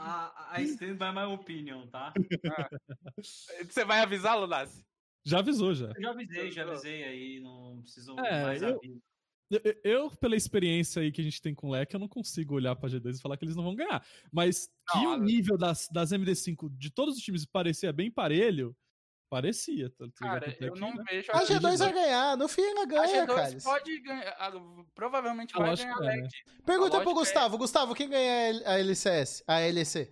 I, 0.00 0.62
I 0.62 0.64
stand 0.64 0.94
by 0.96 1.12
my 1.14 1.30
opinion, 1.34 1.88
tá? 1.88 2.14
Você 3.22 3.84
vai 3.84 4.00
avisar, 4.00 4.38
Lunassi? 4.40 4.82
Já 5.26 5.40
avisou, 5.40 5.74
já. 5.74 5.88
Eu 5.94 6.00
já 6.00 6.10
avisei, 6.10 6.50
já 6.50 6.62
avisei 6.62 7.04
aí, 7.04 7.40
não 7.40 7.82
preciso 7.82 8.18
É, 8.20 8.42
mais 8.44 8.62
eu- 8.62 8.76
aviso. 8.76 9.02
Eu, 9.82 10.10
pela 10.10 10.36
experiência 10.36 11.00
aí 11.00 11.10
que 11.10 11.20
a 11.20 11.24
gente 11.24 11.40
tem 11.40 11.54
com 11.54 11.68
o 11.68 11.70
leque, 11.70 11.96
eu 11.96 12.00
não 12.00 12.08
consigo 12.08 12.54
olhar 12.54 12.76
pra 12.76 12.88
G2 12.88 13.16
e 13.16 13.20
falar 13.20 13.36
que 13.36 13.44
eles 13.44 13.56
não 13.56 13.64
vão 13.64 13.74
ganhar. 13.74 14.04
Mas 14.30 14.66
que 14.90 14.98
Não, 14.98 15.10
o 15.10 15.14
a- 15.14 15.18
nível 15.18 15.56
das, 15.56 15.88
das 15.88 16.12
MD5 16.12 16.68
de 16.76 16.90
todos 16.90 17.16
os 17.16 17.22
times 17.22 17.46
parecia 17.46 17.90
bem 17.92 18.10
parelho, 18.10 18.76
parecia. 19.30 19.88
tá- 19.90 20.06
Cara, 20.16 20.54
eu 20.60 20.72
que, 20.74 20.80
não 20.80 20.94
né? 20.94 21.04
vejo 21.08 21.30
A 21.32 21.44
G2 21.44 21.78
vai 21.78 21.92
ganhar, 21.94 22.36
no 22.36 22.46
fim 22.48 22.60
ela 22.62 22.82
A 22.82 22.86
ganha, 22.86 23.26
G2 23.26 23.34
cara. 23.34 23.56
pode 23.62 24.00
ganhar. 24.00 24.52
Provavelmente 24.94 25.54
A 25.56 25.58
vai 25.60 25.76
ganhar 25.76 25.98
a 25.98 26.12
é, 26.12 26.16
né? 26.22 26.28
Pergunta 26.66 26.98
A 26.98 27.00
pro 27.00 27.10
é- 27.10 27.14
Gustavo. 27.14 27.56
Gustavo, 27.58 27.94
quem 27.94 28.08
ganha 28.10 28.62
a 28.66 28.78
LCS? 28.78 29.42
A 29.46 29.60
LEC? 29.60 30.10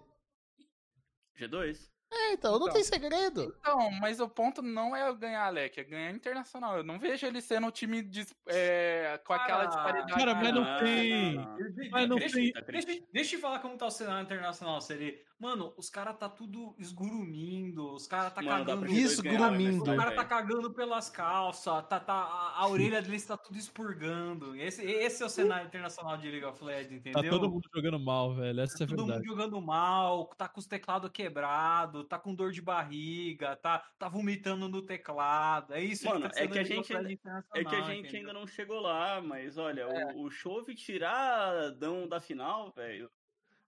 G2? 1.38 1.90
É, 2.12 2.33
então, 2.33 2.53
não 2.53 2.66
Então. 2.66 2.75
tem 2.75 2.85
segredo. 2.85 3.55
Então, 3.61 3.90
mas 3.92 4.21
o 4.21 4.29
ponto 4.29 4.62
não 4.62 4.95
é 4.95 5.12
ganhar 5.14 5.45
a 5.45 5.49
LEC, 5.51 5.79
é 5.81 5.85
ganhar 5.85 6.11
internacional. 6.12 6.77
Eu 6.77 6.85
não 6.85 6.99
vejo 6.99 7.27
ele 7.27 7.40
sendo 7.42 7.66
um 7.66 7.71
time 7.71 8.01
dis- 8.03 8.35
é, 8.47 9.21
com 9.25 9.33
aquela 9.33 9.66
Cara, 9.66 9.69
disparidade. 9.69 10.12
Cara, 10.14 10.35
mas 10.35 10.55
não 10.55 10.62
Ah, 10.62 10.79
tem. 10.79 11.35
não. 11.35 11.57
De- 11.57 11.90
Mas 11.90 12.09
não 12.09 12.16
deixa, 12.16 12.35
tem- 12.37 12.53
deixa, 12.69 13.03
deixa 13.12 13.37
eu 13.37 13.40
falar 13.40 13.59
como 13.59 13.77
tá 13.77 13.87
o 13.87 13.90
cenário 13.90 14.25
internacional. 14.25 14.81
Seria, 14.81 15.19
mano, 15.38 15.75
os 15.77 15.90
caras 15.90 16.16
tá 16.18 16.29
tudo 16.29 16.75
esgurumindo, 16.79 17.92
os 17.94 18.07
caras 18.07 18.33
tá 18.33 18.42
Mano, 18.42 18.64
cagando. 18.64 18.81
pra 18.83 18.90
G2 18.90 18.96
Isso, 18.96 19.22
ganhar, 19.22 19.49
grumindo. 19.51 19.83
O 19.83 19.85
velho. 19.85 19.99
cara 19.99 20.12
tá 20.14 20.25
cagando 20.25 20.72
pelas 20.72 21.11
calças, 21.11 21.87
tá, 21.88 22.01
tá, 22.01 22.14
a, 22.14 22.61
a 22.61 22.68
orelha 22.68 23.03
deles 23.03 23.25
tá 23.27 23.37
tudo 23.37 23.59
expurgando. 23.59 24.57
Esse, 24.57 24.83
esse 24.85 25.22
é 25.22 25.27
o 25.27 25.29
cenário 25.29 25.66
internacional 25.66 26.16
de 26.16 26.29
League 26.31 26.44
of 26.46 26.62
Legends, 26.64 27.03
Tá 27.03 27.11
entendeu? 27.11 27.31
todo 27.31 27.51
mundo 27.51 27.68
jogando 27.75 27.99
mal, 28.01 28.35
velho. 28.35 28.61
Essa 28.61 28.83
é 28.83 28.85
a 28.85 28.88
Todo 28.88 28.99
mundo 29.01 29.07
verdade. 29.09 29.27
jogando 29.29 29.61
mal, 29.61 30.27
tá 30.37 30.49
com 30.49 30.59
os 30.61 30.66
teclados 30.66 31.11
quebrados, 31.11 32.07
tá 32.09 32.18
com 32.18 32.35
dor 32.35 32.53
de 32.53 32.62
barriga, 32.62 33.57
tá, 33.57 33.85
tá 33.99 34.09
vomitando 34.09 34.68
no 34.68 34.83
teclado. 34.83 35.75
É 35.75 35.81
isso 35.83 36.07
Mano, 36.09 36.29
tá 36.31 36.40
é 36.40 36.46
que 36.49 36.59
a 36.59 36.64
gente 36.64 36.92
É 37.55 37.64
que 37.64 37.75
a 37.75 37.81
gente 37.83 38.01
entendeu? 38.09 38.20
ainda 38.20 38.33
não 38.33 38.46
chegou 38.46 38.81
lá, 38.81 39.20
mas 39.20 39.59
olha, 39.59 39.83
É. 39.83 40.14
o, 40.14 40.22
o 40.25 40.31
Chove 40.31 40.75
tirar 40.75 41.70
da 41.72 42.20
final, 42.20 42.72
velho. 42.72 43.11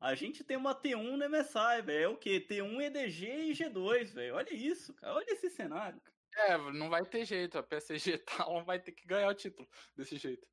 A 0.01 0.15
gente 0.15 0.45
tem 0.45 0.57
uma 0.57 0.75
T1 0.75 1.17
no 1.17 1.29
MSI, 1.29 1.83
velho. 1.83 2.05
É 2.05 2.09
o 2.09 2.17
quê? 2.17 2.41
T1, 2.41 2.81
EDG 2.83 3.27
e 3.51 3.53
G2, 3.53 4.13
velho. 4.15 4.35
Olha 4.37 4.55
isso, 4.55 4.95
cara. 4.95 5.15
Olha 5.15 5.27
esse 5.29 5.51
cenário. 5.51 6.01
É, 6.37 6.57
não 6.73 6.89
vai 6.89 7.05
ter 7.05 7.25
jeito. 7.25 7.59
A 7.59 7.63
PSG 7.63 8.19
Talon 8.53 8.65
vai 8.65 8.81
ter 8.81 8.93
que 8.93 9.07
ganhar 9.07 9.29
o 9.29 9.35
título 9.35 9.69
desse 9.97 10.17
jeito. 10.17 10.47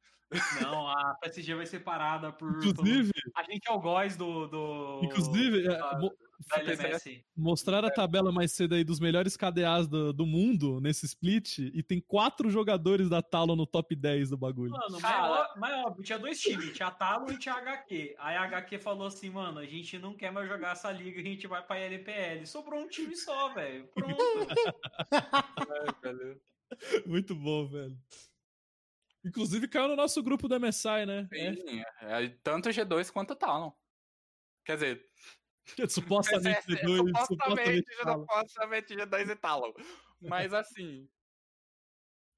Não, 0.61 0.87
a 0.87 1.15
PSG 1.21 1.53
vai 1.53 1.65
ser 1.65 1.81
parada 1.81 2.31
por. 2.33 2.49
Inclusive, 2.65 3.11
A 3.35 3.43
gente 3.43 3.69
é 3.69 3.71
o 3.71 3.79
góis 3.79 4.17
do. 4.17 4.47
do 4.47 5.01
inclusive 5.03 5.67
é, 5.67 5.79
da- 6.49 6.57
mo- 6.57 6.65
da 6.65 6.73
LMS. 6.73 7.25
mostraram 7.35 7.87
a 7.87 7.91
tabela 7.91 8.31
mais 8.31 8.51
cedo 8.51 8.75
aí 8.75 8.83
dos 8.83 8.99
melhores 8.99 9.35
KDAs 9.37 9.87
do, 9.87 10.11
do 10.13 10.25
mundo 10.25 10.79
nesse 10.81 11.05
split 11.05 11.59
e 11.59 11.81
tem 11.81 11.99
quatro 11.99 12.49
jogadores 12.49 13.09
da 13.09 13.21
Talon 13.21 13.55
no 13.55 13.65
top 13.65 13.95
10 13.95 14.29
do 14.31 14.37
bagulho. 14.37 14.71
Mano, 14.71 14.85
mas, 14.91 15.01
Cara. 15.01 15.31
ó- 15.31 15.59
mas 15.59 15.85
óbvio, 15.85 16.03
tinha 16.03 16.19
dois 16.19 16.39
times, 16.39 16.73
tinha 16.73 16.87
a 16.87 16.91
Talo 16.91 17.31
e 17.31 17.37
tinha 17.37 17.55
a 17.55 17.59
HQ. 17.59 18.15
Aí 18.19 18.35
a 18.35 18.43
HQ 18.43 18.79
falou 18.79 19.07
assim, 19.07 19.29
mano, 19.29 19.59
a 19.59 19.65
gente 19.65 19.97
não 19.99 20.15
quer 20.15 20.31
mais 20.31 20.47
jogar 20.47 20.71
essa 20.73 20.91
liga, 20.91 21.19
a 21.19 21.23
gente 21.23 21.47
vai 21.47 21.61
pra 21.65 21.77
LPL. 21.79 22.45
Sobrou 22.45 22.81
um 22.81 22.87
time 22.87 23.15
só, 23.15 23.53
velho. 23.53 23.87
Pronto. 23.93 24.15
Muito 27.05 27.35
bom, 27.35 27.67
velho. 27.67 27.97
Inclusive 29.23 29.67
caiu 29.67 29.87
no 29.87 29.95
nosso 29.95 30.21
grupo 30.21 30.47
do 30.47 30.59
MSI, 30.59 31.05
né? 31.05 31.27
Sim, 31.31 31.81
é, 32.01 32.27
tanto 32.43 32.69
o 32.69 32.71
G2 32.71 33.11
quanto 33.11 33.35
Talon. 33.35 33.71
Quer 34.63 34.75
dizer, 34.75 34.97
É, 34.97 35.14
supostamente 35.89 36.71
é, 36.71 36.73
é, 36.73 36.83
D2, 36.83 37.25
supostamente, 37.25 37.27
supostamente 37.27 37.97
Talon. 38.03 38.21
supostamente 38.21 38.95
G2 38.95 39.29
e 39.29 39.35
Talon. 39.35 39.73
Mas 40.21 40.53
assim, 40.53 41.09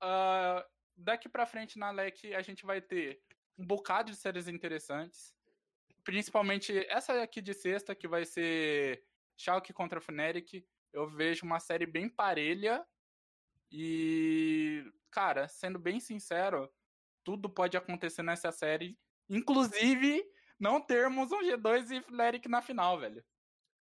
ah, 0.01 0.65
daqui 0.95 1.27
pra 1.29 1.45
frente 1.45 1.77
na 1.77 1.91
LEC 1.91 2.33
a 2.35 2.41
gente 2.41 2.65
vai 2.65 2.81
ter 2.81 3.21
um 3.57 3.65
bocado 3.65 4.11
de 4.11 4.17
séries 4.17 4.47
interessantes. 4.47 5.33
Principalmente 6.03 6.77
essa 6.89 7.21
aqui 7.21 7.41
de 7.41 7.53
sexta, 7.53 7.95
que 7.95 8.07
vai 8.07 8.25
ser 8.25 9.03
Schalke 9.35 9.73
contra 9.73 10.01
Fnatic. 10.01 10.65
Eu 10.93 11.07
vejo 11.07 11.45
uma 11.45 11.59
série 11.59 11.85
bem 11.85 12.07
parelha. 12.07 12.85
E, 13.69 14.89
cara, 15.11 15.47
sendo 15.47 15.77
bem 15.77 15.99
sincero, 15.99 16.71
tudo 17.23 17.49
pode 17.49 17.75
acontecer 17.75 18.23
nessa 18.23 18.51
série. 18.51 18.97
Inclusive, 19.29 20.23
não 20.59 20.81
termos 20.81 21.31
um 21.31 21.41
G2 21.41 21.91
e 21.91 22.01
Fnatic 22.01 22.45
na 22.47 22.61
final, 22.61 22.99
velho. 22.99 23.23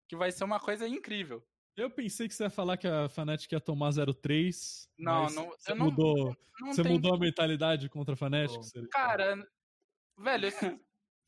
Que 0.07 0.15
vai 0.15 0.31
ser 0.31 0.43
uma 0.43 0.59
coisa 0.59 0.87
incrível. 0.87 1.45
Eu 1.75 1.89
pensei 1.89 2.27
que 2.27 2.33
você 2.33 2.43
ia 2.43 2.49
falar 2.49 2.77
que 2.77 2.87
a 2.87 3.07
Fnatic 3.07 3.51
ia 3.51 3.59
tomar 3.61 3.91
0-3. 3.91 4.89
Não, 4.97 5.29
não- 5.29 5.49
Você 5.51 5.73
não- 5.73 5.85
mudou, 5.85 6.35
Não 6.59 6.73
você 6.73 6.83
tem- 6.83 6.91
mudou 6.91 7.13
a 7.13 7.19
mentalidade 7.19 7.87
contra 7.89 8.13
a 8.13 8.17
Fnatic? 8.17 8.59
Cara, 8.91 9.35
velho, 10.17 10.47
esse- 10.47 10.79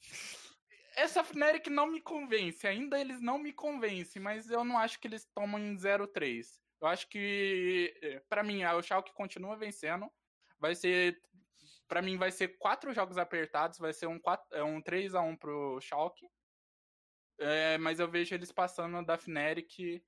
essa 0.96 1.24
Fnatic 1.24 1.68
não 1.68 1.88
me 1.88 2.02
convence. 2.02 2.68
Ainda 2.68 3.00
eles 3.00 3.22
não 3.22 3.38
me 3.38 3.54
convencem, 3.54 4.22
mas 4.22 4.50
eu 4.50 4.64
não 4.64 4.78
acho 4.78 5.00
que 5.00 5.08
eles 5.08 5.26
tomam 5.34 5.60
em 5.60 5.76
0-3. 5.78 6.60
Eu 6.82 6.88
acho 6.88 7.08
que, 7.08 7.94
eh, 8.02 8.22
pra 8.28 8.44
mim, 8.44 8.64
o 8.64 8.82
Schalke 8.82 9.14
continua 9.14 9.56
vencendo. 9.56 10.10
Vai 10.60 10.76
ser, 10.76 11.22
Pra 11.92 12.02
mim, 12.02 12.16
vai 12.16 12.32
ser 12.32 12.58
quatro 12.58 12.94
jogos 12.94 13.18
apertados. 13.18 13.78
Vai 13.78 13.92
ser 13.92 14.08
um, 14.08 14.18
4, 14.18 14.48
é 14.54 14.64
um 14.64 14.82
3x1 14.82 15.38
pro 15.38 15.78
Schalke. 15.82 16.26
É, 17.38 17.78
mas 17.80 18.00
eu 18.00 18.10
vejo 18.10 18.34
eles 18.34 18.50
passando 18.50 19.06
da 19.06 19.18
Fnatic. 19.18 20.02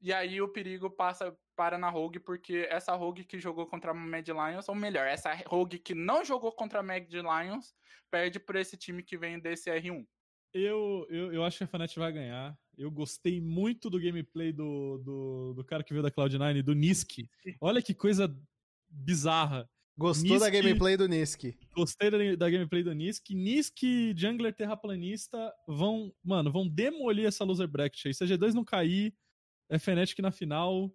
E 0.00 0.10
aí 0.10 0.40
o 0.40 0.48
perigo 0.48 0.88
passa 0.88 1.36
para 1.54 1.76
na 1.76 1.90
Rogue, 1.90 2.18
porque 2.18 2.66
essa 2.70 2.94
Rogue 2.94 3.24
que 3.24 3.38
jogou 3.38 3.66
contra 3.66 3.90
a 3.90 3.94
Mad 3.94 4.26
Lions, 4.26 4.70
ou 4.70 4.74
melhor, 4.74 5.06
essa 5.06 5.34
Rogue 5.46 5.78
que 5.78 5.94
não 5.94 6.24
jogou 6.24 6.50
contra 6.50 6.80
a 6.80 6.82
Mad 6.82 7.12
Lions, 7.12 7.74
perde 8.10 8.40
por 8.40 8.56
esse 8.56 8.78
time 8.78 9.02
que 9.02 9.18
vem 9.18 9.38
desse 9.38 9.70
R1. 9.70 10.06
Eu, 10.54 11.06
eu, 11.10 11.30
eu 11.34 11.44
acho 11.44 11.58
que 11.58 11.64
a 11.64 11.66
Fnatic 11.66 11.98
vai 11.98 12.10
ganhar. 12.10 12.58
Eu 12.74 12.90
gostei 12.90 13.38
muito 13.38 13.90
do 13.90 14.00
gameplay 14.00 14.50
do, 14.50 14.96
do, 15.04 15.54
do 15.56 15.62
cara 15.62 15.84
que 15.84 15.92
veio 15.92 16.02
da 16.02 16.10
Cloud9, 16.10 16.62
do 16.62 16.74
Niski. 16.74 17.28
Olha 17.60 17.82
que 17.82 17.92
coisa 17.92 18.34
bizarra. 18.88 19.68
Gostou 19.98 20.38
da 20.38 20.48
gameplay 20.48 20.96
do 20.96 21.08
Nisk? 21.08 21.52
Gostei 21.74 22.08
da, 22.08 22.18
da 22.36 22.48
gameplay 22.48 22.84
do 22.84 22.92
Nisk. 22.92 23.30
Nisk 23.30 23.82
e 23.82 24.14
Jungler 24.16 24.54
Terraplanista 24.54 25.52
vão, 25.66 26.14
mano, 26.22 26.52
vão 26.52 26.68
demolir 26.68 27.26
essa 27.26 27.42
loser 27.42 27.66
bracket 27.66 28.06
aí. 28.06 28.14
Se 28.14 28.22
a 28.22 28.26
G2 28.28 28.54
não 28.54 28.64
cair, 28.64 29.12
é 29.68 29.76
Fnatic 29.76 30.20
na 30.20 30.30
final. 30.30 30.94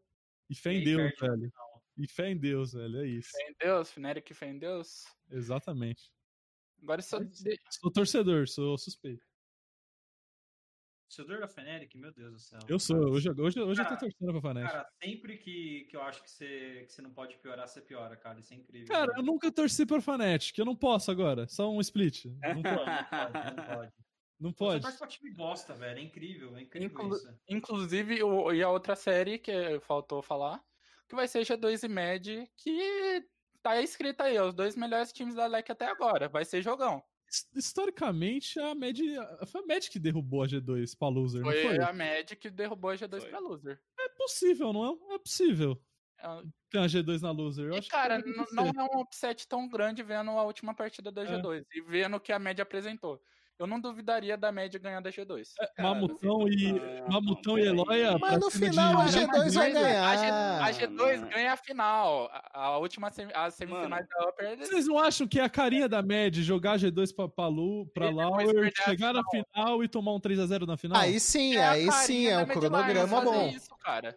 E 0.49 0.55
fé 0.55 0.71
em 0.71 0.77
aí 0.77 0.85
Deus, 0.85 1.11
velho. 1.19 1.51
E 1.97 2.07
fé 2.07 2.29
em 2.29 2.37
Deus, 2.37 2.71
velho. 2.71 3.01
É 3.01 3.07
isso. 3.07 3.29
Fé 3.29 3.49
em 3.49 3.55
Deus, 3.59 3.91
Fnatic, 3.91 4.33
fé 4.33 4.49
em 4.49 4.57
Deus. 4.57 5.03
Exatamente. 5.29 6.09
Agora 6.81 7.01
isso 7.01 7.17
Sou 7.71 7.91
torcedor, 7.91 8.47
sou 8.47 8.77
suspeito. 8.77 9.25
Torcedor 11.15 11.39
da 11.39 11.47
Fnatic, 11.47 11.95
meu 11.95 12.11
Deus 12.11 12.33
do 12.33 12.39
céu. 12.39 12.59
Eu 12.67 12.79
sou. 12.79 12.97
Hoje, 13.11 13.29
hoje, 13.29 13.59
hoje 13.61 13.81
eu 13.81 13.85
tô 13.85 13.95
Cara, 13.95 13.97
torcendo 13.97 14.31
pra 14.31 14.41
Fnatic. 14.41 14.71
Cara, 14.71 14.89
sempre 15.03 15.37
que, 15.37 15.85
que 15.89 15.95
eu 15.95 16.01
acho 16.01 16.23
que 16.23 16.31
você, 16.31 16.83
que 16.87 16.93
você 16.93 17.01
não 17.03 17.11
pode 17.11 17.37
piorar, 17.37 17.67
você 17.67 17.81
piora, 17.81 18.15
cara. 18.17 18.39
Isso 18.39 18.53
é 18.53 18.57
incrível. 18.57 18.87
Cara, 18.87 19.11
né? 19.13 19.19
eu 19.19 19.23
nunca 19.23 19.51
torci 19.51 19.85
pra 19.85 20.01
Fnatic. 20.01 20.57
Eu 20.57 20.65
não 20.65 20.75
posso 20.75 21.11
agora. 21.11 21.47
Só 21.47 21.69
um 21.69 21.79
split. 21.81 22.25
Não 22.25 22.61
pode. 22.63 22.85
Não 22.85 23.05
pode, 23.09 23.55
não 23.55 23.65
pode. 23.77 23.93
Não 24.39 24.49
Você 24.49 24.55
pode. 24.57 24.81
torce 24.81 24.97
pra 24.97 25.07
time 25.07 25.31
bosta, 25.33 25.73
velho. 25.75 25.99
É 25.99 26.01
incrível, 26.01 26.57
é 26.57 26.61
incrível 26.63 26.87
Inclu- 26.89 27.15
isso. 27.15 27.39
Inclusive, 27.47 28.23
o- 28.23 28.51
e 28.51 28.63
a 28.63 28.69
outra 28.69 28.95
série 28.95 29.37
que 29.37 29.79
faltou 29.81 30.21
falar, 30.21 30.61
que 31.07 31.15
vai 31.15 31.27
ser 31.27 31.45
G2 31.45 31.83
e 31.83 31.87
Mad, 31.87 32.27
que 32.57 33.23
tá 33.61 33.79
escrita 33.81 34.23
aí, 34.25 34.39
os 34.39 34.53
dois 34.53 34.75
melhores 34.75 35.13
times 35.13 35.35
da 35.35 35.45
LEC 35.45 35.71
até 35.71 35.85
agora. 35.85 36.27
Vai 36.27 36.43
ser 36.43 36.61
jogão. 36.61 37.03
His- 37.33 37.49
Historicamente, 37.55 38.59
a 38.59 38.75
Mad, 38.75 38.97
foi 39.47 39.61
a 39.61 39.65
Mad 39.65 39.87
que 39.89 39.97
derrubou 39.99 40.43
a 40.43 40.47
G2 40.47 40.95
pra 40.97 41.07
loser, 41.09 41.41
não 41.41 41.51
Foi 41.51 41.61
foi? 41.63 41.79
a 41.79 41.91
Mad 41.93 42.31
que 42.35 42.49
derrubou 42.49 42.91
a 42.91 42.95
G2 42.95 43.21
Foi. 43.21 43.29
pra 43.29 43.39
loser. 43.39 43.81
É 43.99 44.09
possível, 44.09 44.71
não 44.71 44.85
é? 45.11 45.15
É 45.15 45.19
possível 45.19 45.83
É, 46.19 46.27
ter 46.69 46.77
uma 46.77 46.87
G2 46.87 47.21
na 47.21 47.31
loser. 47.31 47.65
Eu 47.69 47.73
E, 47.73 47.77
acho 47.79 47.89
cara, 47.89 48.17
que 48.21 48.23
pode 48.23 48.37
n- 48.37 48.43
acontecer. 48.43 48.73
não 48.73 48.85
é 48.85 48.95
um 48.97 49.01
upset 49.01 49.47
tão 49.47 49.67
grande 49.67 50.03
vendo 50.03 50.31
a 50.31 50.43
última 50.43 50.73
partida 50.75 51.11
da 51.11 51.23
É. 51.23 51.25
G2 51.25 51.65
e 51.73 51.81
vendo 51.81 52.15
o 52.17 52.19
que 52.19 52.31
a 52.31 52.39
Mad 52.39 52.59
apresentou. 52.59 53.19
Eu 53.59 53.67
não 53.67 53.79
duvidaria 53.79 54.35
da 54.35 54.51
Mad 54.51 54.73
ganhar 54.77 54.99
da 54.99 55.11
G2. 55.11 55.51
É, 55.59 55.67
Cara, 55.67 55.89
Mamutão 55.89 56.47
e, 56.47 56.73
não, 56.73 57.07
Mamutão 57.07 57.57
e. 57.59 57.65
Eloia. 57.67 58.17
Mas 58.17 58.31
pra 58.31 58.39
no 58.39 58.49
final 58.51 58.99
a 59.01 59.05
de- 59.05 59.19
G2 59.19 59.53
vai 59.53 59.71
A, 59.71 59.73
G, 59.73 59.73
ganhar. 59.73 60.63
a 60.63 60.71
G2 60.71 61.21
Não. 61.21 61.29
ganha 61.29 61.53
a 61.53 61.57
final. 61.57 62.29
A, 62.31 62.59
a 62.61 62.77
última 62.79 63.11
semi, 63.11 63.31
as 63.33 63.53
semifinais 63.53 64.07
da 64.07 64.27
Upper. 64.29 64.51
eles- 64.53 64.67
Vocês 64.69 64.87
não 64.87 64.97
acham 64.97 65.27
que 65.27 65.39
é 65.39 65.43
a 65.43 65.49
carinha 65.49 65.87
da 65.87 66.01
Mad 66.01 66.35
jogar 66.37 66.77
G2 66.77 67.15
pra, 67.15 67.27
pra, 67.29 67.47
Lu, 67.47 67.85
pra 67.93 68.07
E 68.09 68.13
Lauer, 68.13 68.73
a 68.77 68.83
chegar 68.83 69.13
na 69.13 69.21
final 69.29 69.83
e 69.83 69.87
tomar 69.87 70.13
um 70.13 70.19
3x0 70.19 70.65
na 70.65 70.75
final? 70.75 70.99
Aí 70.99 71.19
sim, 71.19 71.55
É 71.55 71.63
a 71.63 71.71
aí 71.71 71.91
sim, 71.91 72.27
é 72.27 72.37
um 72.39 72.45
cronograma 72.47 73.21
bom. 73.21 73.47
Isso, 73.49 73.69
cara. 73.77 74.15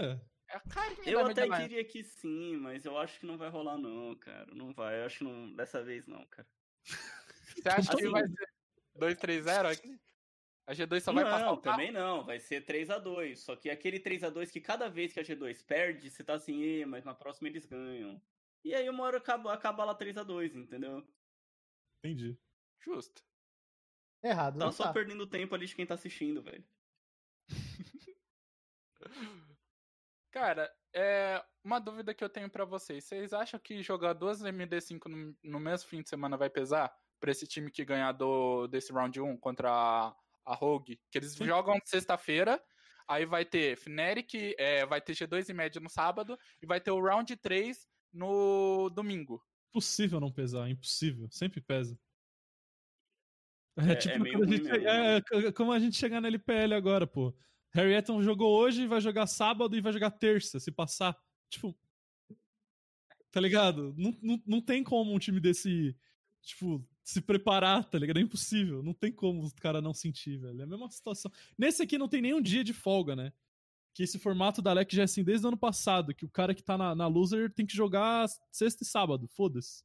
É. 0.00 0.18
É 0.50 0.56
a 0.56 0.62
Eu 1.10 1.26
até 1.26 1.44
Lions. 1.44 1.58
queria 1.58 1.84
que 1.84 2.02
sim, 2.02 2.56
mas 2.56 2.86
eu 2.86 2.96
acho 2.96 3.20
que 3.20 3.26
não 3.26 3.36
vai 3.36 3.50
rolar 3.50 3.76
não, 3.76 4.14
cara. 4.16 4.46
Não 4.54 4.72
vai. 4.72 4.98
Eu 5.02 5.04
acho 5.06 5.18
que 5.18 5.24
não, 5.24 5.52
dessa 5.54 5.82
vez 5.84 6.06
não, 6.06 6.24
cara. 6.30 6.48
Você 7.54 7.68
acha 7.68 7.90
que 7.90 7.96
Assim- 7.96 8.10
vai 8.10 8.26
ser 8.26 8.48
2-3-0 8.98 9.66
aqui? 9.70 10.00
A 10.66 10.72
G2 10.74 11.00
só 11.00 11.12
vai 11.12 11.24
não, 11.24 11.30
passar 11.30 11.50
o 11.52 11.58
carro. 11.58 11.76
também 11.78 11.90
não, 11.90 12.24
vai 12.24 12.38
ser 12.38 12.60
3 12.64 12.90
a 12.90 12.98
2 12.98 13.40
Só 13.40 13.56
que 13.56 13.70
aquele 13.70 13.98
3 13.98 14.22
a 14.24 14.30
2 14.30 14.50
que 14.50 14.60
cada 14.60 14.88
vez 14.90 15.12
que 15.14 15.20
a 15.20 15.22
G2 15.22 15.64
perde, 15.64 16.10
você 16.10 16.22
tá 16.22 16.34
assim, 16.34 16.62
"Ê, 16.62 16.84
mas 16.84 17.04
na 17.04 17.14
próxima 17.14 17.48
eles 17.48 17.64
ganham. 17.64 18.20
E 18.64 18.74
aí 18.74 18.88
uma 18.90 19.04
hora 19.04 19.16
acaba, 19.18 19.52
acaba 19.54 19.84
lá 19.84 19.94
3 19.94 20.16
a 20.18 20.22
2 20.22 20.54
entendeu? 20.54 21.06
Entendi. 22.04 22.38
Justo. 22.80 23.24
Errado, 24.22 24.58
Tá 24.58 24.64
não 24.66 24.72
só 24.72 24.84
tá. 24.84 24.92
perdendo 24.92 25.26
tempo 25.26 25.54
ali 25.54 25.66
de 25.66 25.74
quem 25.74 25.86
tá 25.86 25.94
assistindo, 25.94 26.42
velho. 26.42 26.64
Cara, 30.30 30.70
é 30.92 31.42
uma 31.64 31.78
dúvida 31.80 32.14
que 32.14 32.22
eu 32.22 32.28
tenho 32.28 32.50
pra 32.50 32.64
vocês. 32.64 33.04
Vocês 33.04 33.32
acham 33.32 33.58
que 33.58 33.82
jogar 33.82 34.12
duas 34.12 34.42
MD5 34.42 35.06
no, 35.06 35.36
no 35.42 35.60
mesmo 35.60 35.88
fim 35.88 36.02
de 36.02 36.08
semana 36.08 36.36
vai 36.36 36.50
pesar 36.50 36.94
pra 37.20 37.30
esse 37.30 37.46
time 37.46 37.70
que 37.70 37.84
ganhar 37.84 38.12
do, 38.12 38.66
desse 38.66 38.92
round 38.92 39.20
1 39.20 39.36
contra 39.38 39.70
a, 39.70 40.16
a 40.46 40.54
Rogue? 40.54 41.00
Que 41.10 41.18
eles 41.18 41.32
Sim. 41.32 41.46
jogam 41.46 41.78
sexta-feira, 41.84 42.62
aí 43.06 43.24
vai 43.26 43.44
ter 43.44 43.76
Fnatic, 43.76 44.34
é, 44.58 44.84
vai 44.86 45.00
ter 45.00 45.14
G2 45.14 45.48
e 45.48 45.52
média 45.52 45.80
no 45.80 45.88
sábado, 45.90 46.38
e 46.62 46.66
vai 46.66 46.80
ter 46.80 46.90
o 46.90 47.02
round 47.02 47.34
3 47.36 47.86
no 48.12 48.90
domingo. 48.90 49.42
Impossível 49.70 50.18
não 50.20 50.32
pesar, 50.32 50.68
impossível. 50.68 51.28
Sempre 51.30 51.60
pesa. 51.60 51.98
É, 53.76 53.92
É- 53.92 53.96
tipo 53.96 54.14
é 54.14 54.18
meio 54.18 54.38
quando 54.38 54.52
a 54.52 54.56
gente, 54.56 54.70
mesmo, 54.70 54.88
é, 54.88 55.16
é 55.16 55.52
como 55.52 55.72
a 55.72 55.78
gente 55.78 55.96
chegar 55.96 56.20
na 56.20 56.28
LPL 56.28 56.74
agora, 56.74 57.06
pô. 57.06 57.36
Harry 57.70 57.92
Eton 57.94 58.22
jogou 58.22 58.58
hoje, 58.58 58.86
vai 58.86 59.00
jogar 59.00 59.26
sábado 59.26 59.76
e 59.76 59.80
vai 59.80 59.92
jogar 59.92 60.10
terça, 60.10 60.58
se 60.58 60.72
passar. 60.72 61.16
Tipo. 61.50 61.78
Tá 63.30 63.40
ligado? 63.40 63.94
Não, 63.96 64.16
não, 64.22 64.42
não 64.46 64.60
tem 64.60 64.82
como 64.82 65.14
um 65.14 65.18
time 65.18 65.38
desse, 65.38 65.94
tipo, 66.42 66.82
se 67.08 67.22
preparar, 67.22 67.86
tá 67.86 67.98
ligado? 67.98 68.18
É 68.18 68.20
impossível. 68.20 68.82
Não 68.82 68.92
tem 68.92 69.10
como 69.10 69.42
os 69.42 69.54
caras 69.54 69.82
não 69.82 69.94
sentir, 69.94 70.36
velho. 70.36 70.60
É 70.60 70.64
a 70.64 70.66
mesma 70.66 70.90
situação. 70.90 71.32
Nesse 71.56 71.82
aqui 71.82 71.96
não 71.96 72.06
tem 72.06 72.20
nenhum 72.20 72.42
dia 72.42 72.62
de 72.62 72.74
folga, 72.74 73.16
né? 73.16 73.32
Que 73.94 74.02
esse 74.02 74.18
formato 74.18 74.60
da 74.60 74.74
LEC 74.74 74.94
já 74.94 75.02
é 75.02 75.04
assim 75.06 75.24
desde 75.24 75.46
o 75.46 75.48
ano 75.48 75.56
passado, 75.56 76.14
que 76.14 76.26
o 76.26 76.28
cara 76.28 76.54
que 76.54 76.62
tá 76.62 76.76
na, 76.76 76.94
na 76.94 77.06
loser 77.06 77.50
tem 77.50 77.64
que 77.64 77.74
jogar 77.74 78.28
sexta 78.52 78.82
e 78.82 78.86
sábado, 78.86 79.26
foda-se. 79.26 79.82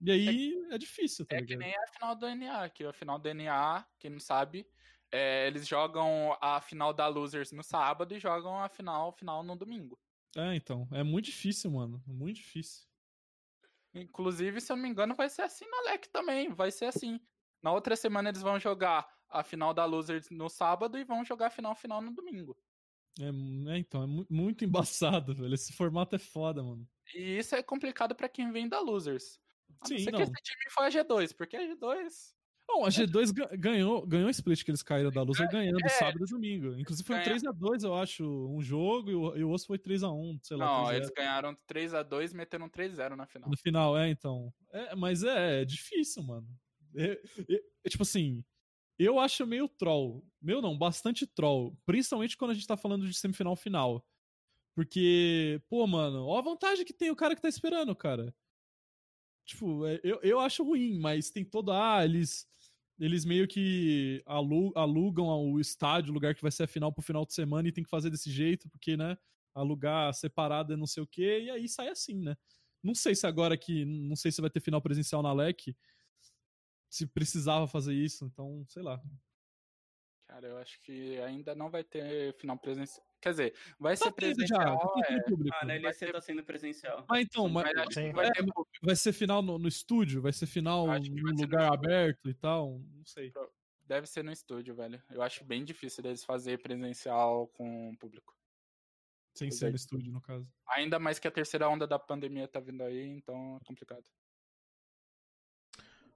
E 0.00 0.12
aí 0.12 0.54
é, 0.70 0.78
difícil, 0.78 1.26
tá 1.26 1.34
É 1.34 1.40
que 1.40 1.56
ligado? 1.56 1.58
nem 1.58 1.74
a 1.76 1.86
final 1.88 2.14
do 2.14 2.26
NA, 2.28 2.68
que 2.68 2.84
a 2.84 2.92
final 2.92 3.18
do 3.18 3.34
NA, 3.34 3.84
quem 3.98 4.12
não 4.12 4.20
sabe, 4.20 4.64
é, 5.10 5.48
eles 5.48 5.66
jogam 5.66 6.38
a 6.40 6.60
final 6.60 6.92
da 6.94 7.08
Losers 7.08 7.50
no 7.50 7.64
sábado 7.64 8.14
e 8.14 8.20
jogam 8.20 8.60
a 8.62 8.68
final 8.68 9.10
final 9.10 9.42
no 9.42 9.56
domingo. 9.56 9.98
É, 10.36 10.54
então. 10.54 10.86
É 10.92 11.02
muito 11.02 11.24
difícil, 11.24 11.72
mano. 11.72 12.00
Muito 12.06 12.36
difícil. 12.36 12.86
Inclusive, 14.02 14.60
se 14.60 14.72
eu 14.72 14.76
não 14.76 14.82
me 14.82 14.88
engano, 14.88 15.14
vai 15.14 15.28
ser 15.28 15.42
assim 15.42 15.66
na 15.68 15.90
LEC 15.92 16.08
também. 16.08 16.52
Vai 16.54 16.70
ser 16.70 16.86
assim. 16.86 17.20
Na 17.62 17.72
outra 17.72 17.96
semana 17.96 18.28
eles 18.28 18.42
vão 18.42 18.58
jogar 18.58 19.08
a 19.28 19.42
final 19.42 19.74
da 19.74 19.84
Losers 19.84 20.30
no 20.30 20.48
sábado 20.48 20.98
e 20.98 21.04
vão 21.04 21.24
jogar 21.24 21.48
a 21.48 21.50
final 21.50 21.74
final 21.74 22.00
no 22.00 22.12
domingo. 22.14 22.56
É, 23.20 23.24
é, 23.74 23.78
então, 23.78 24.02
é 24.02 24.06
mu- 24.06 24.26
muito 24.30 24.64
embaçado, 24.64 25.34
velho. 25.34 25.54
Esse 25.54 25.72
formato 25.72 26.16
é 26.16 26.18
foda, 26.18 26.62
mano. 26.62 26.88
E 27.14 27.38
isso 27.38 27.54
é 27.54 27.62
complicado 27.62 28.14
pra 28.14 28.28
quem 28.28 28.50
vem 28.52 28.68
da 28.68 28.80
Losers. 28.80 29.40
A 29.80 29.88
não 29.88 29.98
Sim, 29.98 30.04
ser 30.04 30.10
não. 30.12 30.18
que 30.18 30.22
esse 30.24 30.32
time 30.42 30.70
foi 30.70 30.86
a 30.86 30.90
G2, 30.90 31.32
porque 31.32 31.56
a 31.56 31.60
G2 31.66 32.34
Bom, 32.70 32.84
a 32.84 32.90
G2 32.90 33.32
ga- 33.32 33.56
ganhou, 33.56 34.06
ganhou 34.06 34.26
o 34.26 34.30
split 34.30 34.62
que 34.62 34.70
eles 34.70 34.82
caíram 34.82 35.10
da 35.10 35.22
loser 35.22 35.48
ganhando 35.50 35.82
é. 35.84 35.88
sábado 35.88 36.22
e 36.22 36.30
domingo. 36.30 36.78
Inclusive 36.78 37.06
foi 37.06 37.16
um 37.16 37.18
Ganha- 37.24 37.36
3x2, 37.36 37.82
eu 37.82 37.94
acho, 37.94 38.24
um 38.24 38.60
jogo, 38.60 39.10
e 39.10 39.14
o, 39.14 39.36
e 39.38 39.42
o 39.42 39.50
osso 39.50 39.66
foi 39.66 39.78
3x1, 39.78 40.38
sei 40.42 40.56
lá. 40.58 40.66
Não, 40.66 40.84
3x0. 40.84 40.96
eles 40.96 41.10
ganharam 41.10 41.56
3x2 41.66 42.34
meteram 42.34 42.66
um 42.66 42.68
3x0 42.68 43.16
na 43.16 43.26
final. 43.26 43.48
No 43.48 43.56
final, 43.56 43.96
é, 43.98 44.10
então. 44.10 44.52
É, 44.70 44.94
mas 44.94 45.22
é, 45.22 45.62
é 45.62 45.64
difícil, 45.64 46.22
mano. 46.22 46.46
É, 46.94 47.12
é- 47.48 47.62
é 47.84 47.88
tipo 47.88 48.02
assim, 48.02 48.44
eu 48.98 49.18
acho 49.18 49.46
meio 49.46 49.66
troll. 49.66 50.22
Meu 50.40 50.60
não, 50.60 50.76
bastante 50.76 51.26
troll. 51.26 51.74
Principalmente 51.86 52.36
quando 52.36 52.50
a 52.50 52.54
gente 52.54 52.66
tá 52.66 52.76
falando 52.76 53.06
de 53.08 53.14
semifinal 53.14 53.56
final. 53.56 54.04
Porque, 54.74 55.60
pô, 55.68 55.86
mano, 55.86 56.26
ó 56.26 56.38
a 56.38 56.42
vantagem 56.42 56.84
que 56.84 56.92
tem 56.92 57.10
o 57.10 57.16
cara 57.16 57.34
que 57.34 57.42
tá 57.42 57.48
esperando, 57.48 57.96
cara. 57.96 58.32
Tipo, 59.44 59.86
é, 59.86 59.98
eu, 60.04 60.20
eu 60.22 60.38
acho 60.40 60.62
ruim, 60.62 60.98
mas 61.00 61.30
tem 61.30 61.42
toda. 61.44 61.72
Ah, 61.72 62.04
eles. 62.04 62.46
Eles 62.98 63.24
meio 63.24 63.46
que 63.46 64.22
alu- 64.26 64.72
alugam 64.74 65.26
o 65.52 65.60
estádio, 65.60 66.10
o 66.10 66.14
lugar 66.14 66.34
que 66.34 66.42
vai 66.42 66.50
ser 66.50 66.64
a 66.64 66.66
final 66.66 66.92
pro 66.92 67.02
final 67.02 67.24
de 67.24 67.32
semana 67.32 67.68
e 67.68 67.72
tem 67.72 67.84
que 67.84 67.90
fazer 67.90 68.10
desse 68.10 68.30
jeito, 68.30 68.68
porque, 68.68 68.96
né? 68.96 69.16
Alugar 69.54 70.12
separado 70.14 70.72
é 70.72 70.76
não 70.76 70.86
sei 70.86 71.02
o 71.02 71.06
quê, 71.06 71.42
e 71.44 71.50
aí 71.50 71.68
sai 71.68 71.88
assim, 71.88 72.14
né? 72.22 72.36
Não 72.82 72.94
sei 72.94 73.14
se 73.14 73.26
agora 73.26 73.56
que. 73.56 73.84
Não 73.84 74.16
sei 74.16 74.30
se 74.32 74.40
vai 74.40 74.50
ter 74.50 74.60
final 74.60 74.80
presencial 74.80 75.22
na 75.22 75.32
LEC. 75.32 75.76
Se 76.90 77.06
precisava 77.06 77.66
fazer 77.66 77.94
isso, 77.94 78.24
então, 78.24 78.64
sei 78.68 78.82
lá. 78.82 79.00
Cara, 80.28 80.46
eu 80.46 80.58
acho 80.58 80.78
que 80.82 81.18
ainda 81.22 81.54
não 81.54 81.70
vai 81.70 81.82
ter 81.82 82.34
final 82.34 82.58
presencial. 82.58 83.04
Quer 83.20 83.30
dizer, 83.30 83.54
vai 83.80 83.94
Tá 83.96 84.04
ser 84.04 84.04
já, 84.10 84.12
presencial. 84.12 84.78
tá 84.78 85.02
tendo 85.06 85.18
é, 85.18 85.22
público. 85.22 85.56
Ah, 85.58 85.64
na 85.64 85.74
LEC 85.74 85.98
ter- 85.98 86.12
tá 86.12 86.20
sendo 86.20 86.44
presencial. 86.44 87.06
Mas 87.08 87.24
então, 87.24 87.48
mas, 87.48 87.64
mas 87.74 87.94
que 87.94 88.12
vai 88.12 88.26
É, 88.26 88.32
ter 88.32 88.46
vai 88.82 88.94
ser 88.94 89.12
final 89.14 89.40
no, 89.40 89.58
no 89.58 89.66
estúdio? 89.66 90.20
Vai 90.20 90.32
ser 90.32 90.46
final 90.46 90.86
num 90.86 91.02
ser 91.02 91.10
no 91.10 91.40
lugar 91.40 91.72
aberto 91.72 92.28
e 92.28 92.34
tal? 92.34 92.78
Não 92.78 93.04
sei. 93.06 93.32
Deve 93.84 94.06
ser 94.06 94.22
no 94.22 94.30
estúdio, 94.30 94.74
velho. 94.74 95.02
Eu 95.10 95.22
acho 95.22 95.42
bem 95.44 95.64
difícil 95.64 96.02
deles 96.02 96.22
fazer 96.22 96.60
presencial 96.62 97.48
com 97.48 97.88
o 97.90 97.96
público. 97.96 98.36
Sem 99.34 99.50
ser 99.50 99.68
é. 99.68 99.70
no 99.70 99.76
estúdio, 99.76 100.12
no 100.12 100.20
caso. 100.20 100.46
Ainda 100.68 100.98
mais 100.98 101.18
que 101.18 101.26
a 101.26 101.30
terceira 101.30 101.68
onda 101.70 101.86
da 101.86 101.98
pandemia 101.98 102.46
tá 102.46 102.60
vindo 102.60 102.82
aí, 102.82 103.08
então 103.08 103.56
é 103.60 103.64
complicado. 103.64 104.04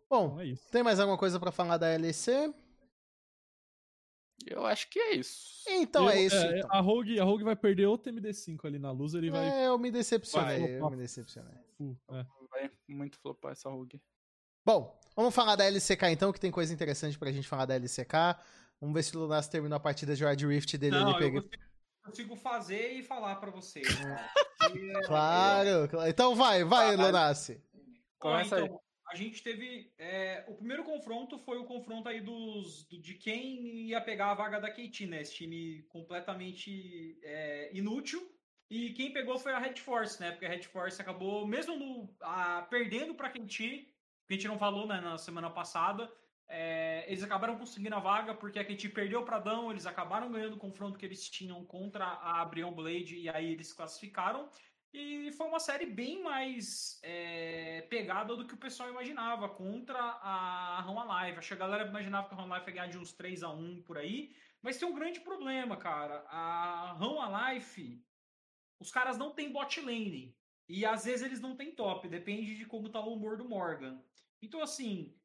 Bom, 0.08 0.26
Então 0.26 0.40
é 0.40 0.46
isso. 0.46 0.70
tem 0.70 0.82
mais 0.82 1.00
alguma 1.00 1.16
coisa 1.16 1.40
pra 1.40 1.50
falar 1.50 1.78
da 1.78 1.88
LEC? 1.96 2.52
Eu 4.46 4.64
acho 4.66 4.88
que 4.90 4.98
é 4.98 5.14
isso. 5.14 5.62
Então 5.68 6.08
é 6.10 6.18
Eu- 6.22 6.26
isso. 6.26 6.36
então. 6.36 6.70
A, 6.72 6.80
Rogue, 6.80 7.18
a 7.20 7.24
Rogue 7.24 7.44
vai 7.44 7.56
perder 7.56 7.86
outro 7.86 8.12
MD5 8.12 8.64
ali 8.66 8.78
na 8.78 8.90
loser 8.90 9.22
e 9.24 9.30
vai. 9.30 9.48
É, 9.48 9.66
eu 9.68 9.78
me 9.78 9.90
decepcionei, 9.90 10.60
vai. 10.60 10.80
eu 10.80 10.90
me 10.90 10.96
decepcionei. 10.96 11.54
Fu, 11.76 11.96
é. 12.10 12.26
Vai 12.50 12.70
muito 12.88 13.18
flopar 13.18 13.52
essa 13.52 13.68
RUG. 13.70 14.00
Bom, 14.64 14.98
vamos 15.16 15.34
falar 15.34 15.56
da 15.56 15.64
LCK 15.64 16.06
então, 16.10 16.32
que 16.32 16.38
tem 16.40 16.50
coisa 16.50 16.72
interessante 16.72 17.18
pra 17.18 17.32
gente 17.32 17.48
falar 17.48 17.66
da 17.66 17.74
LCK. 17.74 18.36
Vamos 18.80 18.94
ver 18.94 19.02
se 19.02 19.16
o 19.16 19.20
Lunas 19.20 19.48
terminou 19.48 19.76
a 19.76 19.80
partida 19.80 20.14
de 20.14 20.24
Wild 20.24 20.46
Rift 20.46 20.76
dele 20.76 20.96
Não, 20.98 21.14
ali. 21.16 21.26
eu 21.26 21.32
consigo, 21.42 21.56
consigo 22.04 22.36
fazer 22.36 22.92
e 22.92 23.02
falar 23.02 23.36
pra 23.36 23.50
vocês. 23.50 23.86
né? 24.00 24.28
E, 24.74 25.06
Claro, 25.06 25.88
claro. 25.88 26.10
Então 26.10 26.34
vai, 26.34 26.64
vai, 26.64 26.96
Vai. 26.96 27.06
Lunassi. 27.06 27.60
Ó, 28.20 28.30
Começa 28.30 28.56
aí. 28.56 28.64
então, 28.64 28.80
a 29.12 29.16
gente 29.16 29.42
teve. 29.42 29.94
é, 29.98 30.44
o 30.48 30.54
primeiro 30.54 30.84
confronto 30.84 31.38
foi 31.38 31.58
o 31.58 31.64
confronto 31.66 32.08
aí 32.08 32.20
dos, 32.20 32.86
do- 32.88 32.98
de 33.00 33.14
quem 33.14 33.88
ia 33.88 34.00
pegar 34.00 34.30
a 34.30 34.34
vaga 34.34 34.60
da 34.60 34.70
KT, 34.70 35.06
né? 35.06 35.20
Esse 35.22 35.34
time 35.34 35.82
completamente 35.84 37.18
é, 37.22 37.70
inútil. 37.76 38.20
E 38.70 38.92
quem 38.94 39.12
pegou 39.12 39.38
foi 39.38 39.52
a 39.52 39.58
Red 39.58 39.76
Force, 39.76 40.20
né? 40.20 40.30
Porque 40.30 40.46
a 40.46 40.48
Red 40.48 40.62
Force 40.62 41.00
acabou, 41.00 41.46
mesmo 41.46 41.76
no, 41.76 42.16
a- 42.22 42.62
perdendo 42.70 43.14
pra 43.14 43.30
KT, 43.30 43.94
que 44.26 44.32
a 44.32 44.32
gente 44.34 44.48
não 44.48 44.58
falou 44.58 44.86
né, 44.86 45.00
na 45.00 45.18
semana 45.18 45.50
passada, 45.50 46.10
é, 46.48 47.04
eles 47.08 47.22
acabaram 47.22 47.58
conseguindo 47.58 47.94
a 47.94 48.00
vaga 48.00 48.34
porque 48.34 48.58
a 48.58 48.64
KT 48.64 48.88
perdeu 48.90 49.24
para 49.24 49.38
Dão, 49.40 49.70
eles 49.70 49.86
acabaram 49.86 50.30
ganhando 50.30 50.56
o 50.56 50.58
confronto 50.58 50.98
que 50.98 51.04
eles 51.06 51.28
tinham 51.30 51.64
contra 51.66 52.04
a 52.06 52.44
Brion 52.44 52.72
Blade 52.72 53.16
e 53.18 53.28
aí 53.28 53.52
eles 53.52 53.72
classificaram. 53.72 54.50
E 54.92 55.32
foi 55.32 55.46
uma 55.46 55.58
série 55.58 55.86
bem 55.86 56.22
mais 56.22 57.00
é, 57.02 57.80
pegada 57.88 58.36
do 58.36 58.46
que 58.46 58.52
o 58.52 58.58
pessoal 58.58 58.90
imaginava 58.90 59.48
contra 59.48 59.98
a 59.98 60.82
Rão 60.82 61.00
Alive. 61.00 61.38
Acho 61.38 61.48
que 61.48 61.54
a 61.54 61.56
galera 61.66 61.88
imaginava 61.88 62.28
que 62.28 62.34
a 62.34 62.36
Rão 62.36 62.52
Alive 62.52 62.68
ia 62.68 62.74
ganhar 62.74 62.86
de 62.88 62.98
uns 62.98 63.12
3 63.12 63.42
a 63.42 63.50
1 63.50 63.82
por 63.82 63.96
aí. 63.96 64.34
Mas 64.60 64.76
tem 64.76 64.86
um 64.86 64.94
grande 64.94 65.20
problema, 65.20 65.78
cara. 65.78 66.24
A 66.28 66.92
Rão 66.92 67.22
Alive, 67.22 68.04
os 68.78 68.90
caras 68.90 69.16
não 69.16 69.30
têm 69.30 69.50
bot 69.50 69.80
lane. 69.80 70.36
E 70.68 70.84
às 70.84 71.06
vezes 71.06 71.24
eles 71.24 71.40
não 71.40 71.56
têm 71.56 71.74
top. 71.74 72.06
Depende 72.06 72.54
de 72.54 72.66
como 72.66 72.90
tá 72.90 73.00
o 73.00 73.14
humor 73.14 73.38
do 73.38 73.48
Morgan. 73.48 73.98
Então, 74.42 74.60
assim, 74.60 75.16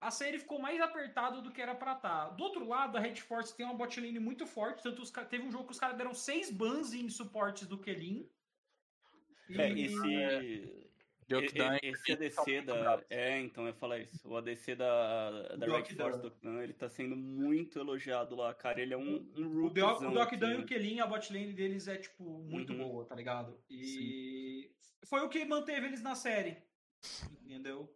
a 0.00 0.10
série 0.10 0.38
ficou 0.38 0.58
mais 0.58 0.80
apertada 0.80 1.42
do 1.42 1.52
que 1.52 1.60
era 1.60 1.74
pra 1.74 1.92
estar. 1.92 2.30
Do 2.30 2.42
outro 2.42 2.66
lado, 2.66 2.96
a 2.96 3.00
Red 3.00 3.16
Force 3.16 3.54
tem 3.54 3.66
uma 3.66 3.74
bot 3.74 4.00
lane 4.00 4.18
muito 4.18 4.46
forte. 4.46 4.82
Tanto 4.82 5.02
os, 5.02 5.10
teve 5.10 5.44
um 5.44 5.52
jogo 5.52 5.66
que 5.66 5.72
os 5.72 5.78
caras 5.78 5.98
deram 5.98 6.14
seis 6.14 6.50
bans 6.50 6.94
em 6.94 7.08
suportes 7.10 7.68
do 7.68 7.78
Kelin. 7.78 8.26
É, 9.50 9.70
esse. 9.72 10.84
Deokdan 11.26 11.76
e- 11.82 11.86
e- 11.86 11.90
Esse 11.90 12.12
ADC 12.12 12.60
da. 12.62 13.02
É, 13.08 13.40
então 13.40 13.64
eu 13.64 13.68
ia 13.68 13.74
falar 13.74 13.98
isso. 13.98 14.28
O 14.28 14.36
ADC 14.36 14.74
da, 14.74 15.56
da 15.56 15.66
Red. 15.66 15.94
Force 15.96 16.20
do 16.20 16.60
ele 16.62 16.74
tá 16.74 16.88
sendo 16.88 17.16
muito 17.16 17.78
elogiado 17.78 18.36
lá, 18.36 18.52
cara. 18.52 18.80
Ele 18.80 18.92
é 18.92 18.96
um, 18.96 19.26
um 19.34 19.64
O 19.64 19.70
Doc, 19.70 19.84
rookiezão, 20.00 20.10
o 20.10 20.14
Doc 20.14 20.34
Dan 20.34 20.48
e 20.48 20.52
assim. 20.52 20.62
o 20.62 20.66
Kelin, 20.66 21.00
a 21.00 21.06
bot 21.06 21.32
lane 21.32 21.52
deles 21.54 21.88
é, 21.88 21.96
tipo, 21.96 22.24
muito 22.24 22.72
Uhum. 22.74 22.78
boa, 22.78 23.04
tá 23.06 23.14
ligado? 23.14 23.58
E 23.70 24.70
foi 25.06 25.20
o 25.22 25.28
que 25.30 25.44
manteve 25.46 25.86
eles 25.86 26.02
na 26.02 26.14
série. 26.14 26.58
Entendeu? 27.42 27.94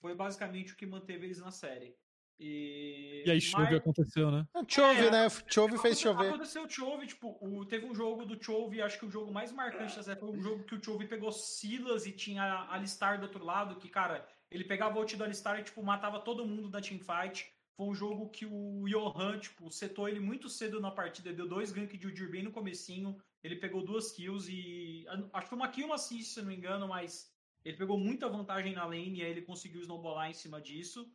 Foi 0.00 0.14
basicamente 0.14 0.72
o 0.72 0.76
que 0.76 0.86
manteve 0.86 1.26
eles 1.26 1.40
na 1.40 1.50
série. 1.50 1.94
E, 2.42 3.22
E 3.26 3.30
aí 3.30 3.40
chove 3.40 3.64
Mas- 3.64 3.74
aconteceu, 3.76 4.30
né? 4.30 4.48
Chove, 4.66 5.06
É, 5.06 5.10
né? 5.10 5.28
Chove 5.46 5.76
fez 5.78 6.00
chover. 6.00 6.28
Aconteceu 6.28 6.64
o 6.64 6.68
Chove, 6.70 7.06
tipo, 7.06 7.36
o- 7.38 7.66
teve 7.66 7.84
um 7.84 7.94
jogo 7.94 8.24
do 8.24 8.42
Chove, 8.42 8.80
acho 8.80 8.98
que 8.98 9.04
o 9.04 9.10
jogo 9.10 9.30
mais 9.30 9.52
marcante 9.52 9.94
da 9.94 10.02
série 10.02 10.18
foi 10.18 10.30
um 10.30 10.40
jogo 10.40 10.64
que 10.64 10.74
o 10.74 10.82
Chove 10.82 11.06
pegou 11.06 11.30
Silas 11.30 12.06
e 12.06 12.12
tinha 12.12 12.42
a 12.42 12.74
Alistar 12.74 13.18
do 13.18 13.24
outro 13.24 13.44
lado, 13.44 13.76
que, 13.76 13.90
cara, 13.90 14.26
ele 14.50 14.64
pegava 14.64 14.96
o 14.96 15.00
ult 15.02 15.14
do 15.16 15.22
Alistar 15.24 15.60
e, 15.60 15.64
tipo, 15.64 15.82
matava 15.82 16.18
todo 16.18 16.46
mundo 16.46 16.70
da 16.70 16.80
teamfight. 16.80 17.46
Foi 17.76 17.86
um 17.86 17.94
jogo 17.94 18.30
que 18.30 18.46
o 18.46 18.84
Johan, 18.88 19.38
tipo, 19.38 19.70
setou 19.70 20.08
ele 20.08 20.18
muito 20.20 20.48
cedo 20.48 20.80
na 20.80 20.90
partida, 20.90 21.32
deu 21.32 21.46
dois 21.46 21.70
ganks 21.72 21.98
de 21.98 22.06
Udyr 22.06 22.30
bem 22.30 22.42
no 22.42 22.50
comecinho, 22.50 23.16
ele 23.44 23.56
pegou 23.56 23.84
duas 23.84 24.12
kills 24.12 24.50
e... 24.50 25.06
Acho 25.32 25.42
que 25.44 25.48
foi 25.50 25.58
uma 25.58 25.68
kill, 25.68 25.86
uma 25.86 25.94
assist, 25.96 26.32
se 26.34 26.40
não 26.40 26.48
me 26.48 26.56
engano, 26.56 26.88
mas 26.88 27.30
ele 27.64 27.76
pegou 27.76 27.98
muita 27.98 28.28
vantagem 28.28 28.74
na 28.74 28.84
lane 28.84 29.18
e 29.20 29.22
aí 29.22 29.30
ele 29.30 29.42
conseguiu 29.42 29.80
snowballar 29.82 30.30
em 30.30 30.34
cima 30.34 30.60
disso. 30.60 31.06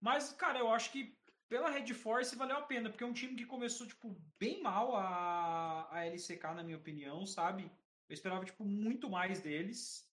Mas, 0.00 0.32
cara, 0.32 0.58
eu 0.58 0.70
acho 0.70 0.92
que 0.92 1.18
pela 1.48 1.70
Red 1.70 1.92
Force 1.94 2.36
valeu 2.36 2.56
a 2.56 2.62
pena, 2.62 2.90
porque 2.90 3.02
é 3.02 3.06
um 3.06 3.12
time 3.12 3.34
que 3.34 3.46
começou, 3.46 3.86
tipo, 3.86 4.16
bem 4.38 4.62
mal 4.62 4.94
a, 4.96 5.88
a 5.90 6.06
LCK, 6.06 6.42
na 6.54 6.62
minha 6.62 6.76
opinião, 6.76 7.26
sabe? 7.26 7.70
Eu 8.08 8.14
esperava, 8.14 8.44
tipo, 8.44 8.64
muito 8.64 9.08
mais 9.08 9.40
deles. 9.40 10.06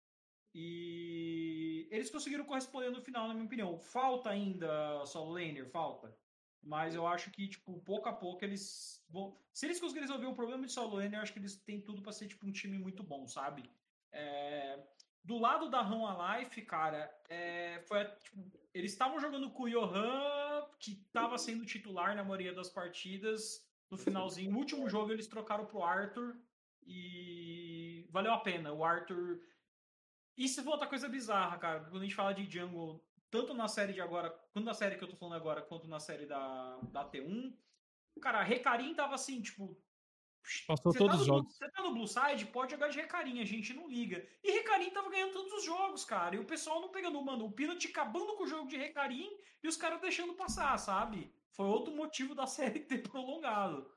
E 0.54 1.88
eles 1.92 2.10
conseguiram 2.10 2.46
corresponder 2.46 2.90
no 2.90 3.02
final, 3.02 3.28
na 3.28 3.34
minha 3.34 3.46
opinião. 3.46 3.78
Falta 3.78 4.30
ainda 4.30 5.06
solo 5.06 5.34
laner, 5.34 5.70
falta. 5.70 6.18
Mas 6.64 6.96
eu 6.96 7.06
acho 7.06 7.30
que, 7.30 7.48
tipo, 7.48 7.78
pouco 7.82 8.08
a 8.08 8.14
pouco 8.14 8.44
eles 8.44 9.06
vão. 9.10 9.38
Se 9.54 9.66
eles 9.66 9.80
conseguirem 9.80 10.08
resolver 10.08 10.28
o 10.28 10.36
problema 10.36 10.66
de 10.66 10.72
solo 10.72 10.96
laner, 10.96 11.20
eu 11.20 11.22
acho 11.22 11.34
que 11.34 11.40
eles 11.40 11.58
têm 11.58 11.82
tudo 11.82 12.02
para 12.02 12.14
ser, 12.14 12.28
tipo, 12.28 12.46
um 12.48 12.52
time 12.54 12.78
muito 12.78 13.04
bom, 13.04 13.28
sabe? 13.28 13.70
É... 14.12 14.82
Do 15.26 15.38
lado 15.38 15.70
da 15.70 15.82
Run 15.82 16.06
Alive, 16.06 16.62
cara, 16.62 17.14
é... 17.28 17.84
foi, 17.88 18.06
tipo, 18.06 18.52
eles 18.74 18.92
estavam 18.92 19.20
jogando 19.20 19.50
com 19.50 19.64
o 19.64 19.70
Johan, 19.70 20.66
que 20.80 20.92
estava 20.92 21.38
sendo 21.38 21.66
titular 21.66 22.16
na 22.16 22.24
maioria 22.24 22.54
das 22.54 22.70
partidas. 22.70 23.66
No 23.90 23.98
finalzinho, 23.98 24.52
no 24.52 24.60
último 24.60 24.90
jogo, 24.90 25.12
eles 25.12 25.28
trocaram 25.28 25.66
pro 25.66 25.84
Arthur 25.84 26.36
e 26.86 28.08
valeu 28.10 28.34
a 28.34 28.40
pena. 28.40 28.72
O 28.72 28.84
Arthur 28.84 29.42
isso 30.38 30.62
foi 30.62 30.74
outra 30.74 30.88
coisa 30.88 31.08
bizarra, 31.08 31.58
cara. 31.58 31.80
Quando 31.82 32.02
a 32.02 32.06
gente 32.06 32.16
fala 32.16 32.34
de 32.34 32.50
Jungle, 32.50 33.02
tanto 33.32 33.54
na 33.54 33.68
série 33.68 33.94
de 33.94 34.02
agora, 34.02 34.30
quanto 34.52 34.66
na 34.66 34.74
série 34.74 34.98
que 34.98 35.04
eu 35.04 35.08
tô 35.08 35.16
falando 35.16 35.36
agora, 35.36 35.62
quanto 35.62 35.88
na 35.88 36.00
série 36.00 36.26
da, 36.26 36.78
da 36.92 37.10
T1, 37.10 37.54
cara, 38.22 38.44
Recarim 38.44 38.94
tava 38.94 39.16
assim, 39.16 39.42
tipo. 39.42 39.78
Passou 40.68 40.92
você 40.92 41.00
todos 41.00 41.16
tá 41.16 41.22
os 41.22 41.28
jogos. 41.28 41.56
Você 41.56 41.70
tá 41.70 41.84
no 41.84 41.94
Blue 41.94 42.08
Side, 42.08 42.46
pode 42.48 42.72
jogar 42.72 42.90
de 42.90 42.98
Recarim, 42.98 43.42
a 43.42 43.46
gente 43.46 43.74
não 43.74 43.88
liga. 43.88 44.26
E 44.44 44.52
Recarim 44.52 44.90
tava 44.90 45.10
ganhando 45.10 45.34
todos 45.34 45.52
os 45.54 45.64
jogos, 45.64 46.06
cara. 46.06 46.36
E 46.36 46.40
o 46.40 46.46
pessoal 46.46 46.82
não 46.82 46.90
pegando, 46.90 47.22
mano, 47.22 47.46
o 47.46 47.52
Peanut 47.52 47.88
acabando 47.88 48.36
com 48.36 48.44
o 48.44 48.48
jogo 48.48 48.68
de 48.68 48.78
Recarim 48.78 49.30
e 49.64 49.68
os 49.68 49.78
caras 49.78 50.02
deixando 50.02 50.34
passar, 50.34 50.78
sabe? 50.78 51.34
Foi 51.52 51.66
outro 51.66 51.94
motivo 51.96 52.36
da 52.36 52.46
série 52.48 52.80
ter 52.80 53.00
prolongado. 53.00 53.90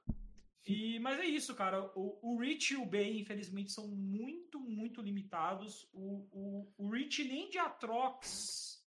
E, 0.66 0.98
mas 1.00 1.18
é 1.18 1.24
isso, 1.24 1.54
cara. 1.54 1.90
O, 1.94 2.18
o 2.34 2.38
Rich 2.38 2.74
e 2.74 2.76
o 2.76 2.84
Bay, 2.84 3.20
infelizmente, 3.20 3.72
são 3.72 3.88
muito, 3.88 4.60
muito 4.60 5.00
limitados. 5.00 5.88
O, 5.92 6.28
o, 6.30 6.72
o 6.76 6.90
Rich 6.90 7.24
nem 7.24 7.48
de 7.48 7.58
Atrox 7.58 8.78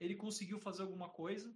ele 0.00 0.14
conseguiu 0.14 0.58
fazer 0.58 0.82
alguma 0.82 1.08
coisa. 1.08 1.54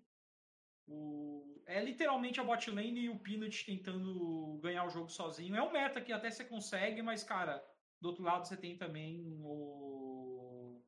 O, 0.91 1.63
é 1.67 1.83
literalmente 1.83 2.41
a 2.41 2.45
bot 2.45 2.69
lane 2.71 3.03
e 3.03 3.09
o 3.09 3.19
Peanut 3.19 3.65
tentando 3.65 4.59
ganhar 4.61 4.85
o 4.85 4.91
jogo 4.91 5.09
sozinho. 5.09 5.55
É 5.55 5.63
um 5.63 5.71
meta 5.71 6.01
que 6.01 6.13
até 6.13 6.31
você 6.31 6.45
consegue, 6.45 7.01
mas, 7.01 7.23
cara, 7.23 7.65
do 8.01 8.09
outro 8.09 8.25
lado 8.25 8.47
você 8.47 8.57
tem 8.57 8.77
também 8.77 9.25
o. 9.41 10.83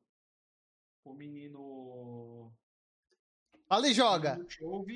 O 1.05 1.13
menino. 1.13 2.53
Ali 3.69 3.93
joga! 3.93 4.39
o 4.39 4.47
Chove, 4.51 4.95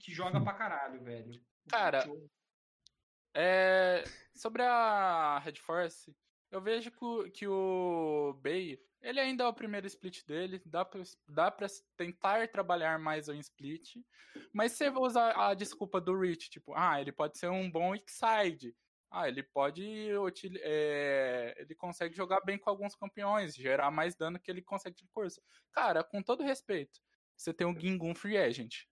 que 0.00 0.12
joga 0.12 0.40
pra 0.40 0.54
caralho, 0.54 1.02
velho. 1.02 1.40
Cara, 1.68 2.04
É, 3.34 4.04
sobre 4.34 4.62
a 4.62 5.38
Red 5.40 5.56
Force, 5.56 6.14
eu 6.50 6.60
vejo 6.60 6.90
que 6.90 7.04
o, 7.04 7.30
que 7.30 7.46
o 7.46 8.34
Bay, 8.42 8.78
ele 9.00 9.20
ainda 9.20 9.44
é 9.44 9.46
o 9.46 9.52
primeiro 9.52 9.86
split 9.86 10.24
dele, 10.26 10.60
dá 10.64 10.84
pra, 10.84 11.02
dá 11.28 11.50
pra 11.50 11.66
tentar 11.96 12.48
trabalhar 12.48 12.98
mais 12.98 13.28
o 13.28 13.34
split, 13.34 13.96
mas 14.52 14.72
se 14.72 14.90
você 14.90 14.98
usar 14.98 15.32
a 15.36 15.54
desculpa 15.54 16.00
do 16.00 16.18
Rich, 16.18 16.50
tipo, 16.50 16.74
ah, 16.74 17.00
ele 17.00 17.12
pode 17.12 17.38
ser 17.38 17.48
um 17.48 17.70
bom 17.70 17.94
X-Side, 17.94 18.74
ah, 19.10 19.26
ele 19.28 19.42
pode, 19.42 19.82
é, 20.60 21.54
ele 21.58 21.74
consegue 21.74 22.14
jogar 22.14 22.40
bem 22.42 22.58
com 22.58 22.68
alguns 22.68 22.94
campeões, 22.94 23.54
gerar 23.54 23.90
mais 23.90 24.14
dano 24.14 24.38
que 24.38 24.50
ele 24.50 24.60
consegue 24.60 24.96
de 24.96 25.06
força. 25.06 25.40
Cara, 25.72 26.04
com 26.04 26.22
todo 26.22 26.42
respeito, 26.42 27.00
você 27.36 27.54
tem 27.54 27.66
o 27.66 27.78
Gingun 27.78 28.14
Free 28.14 28.36
Agent. 28.36 28.84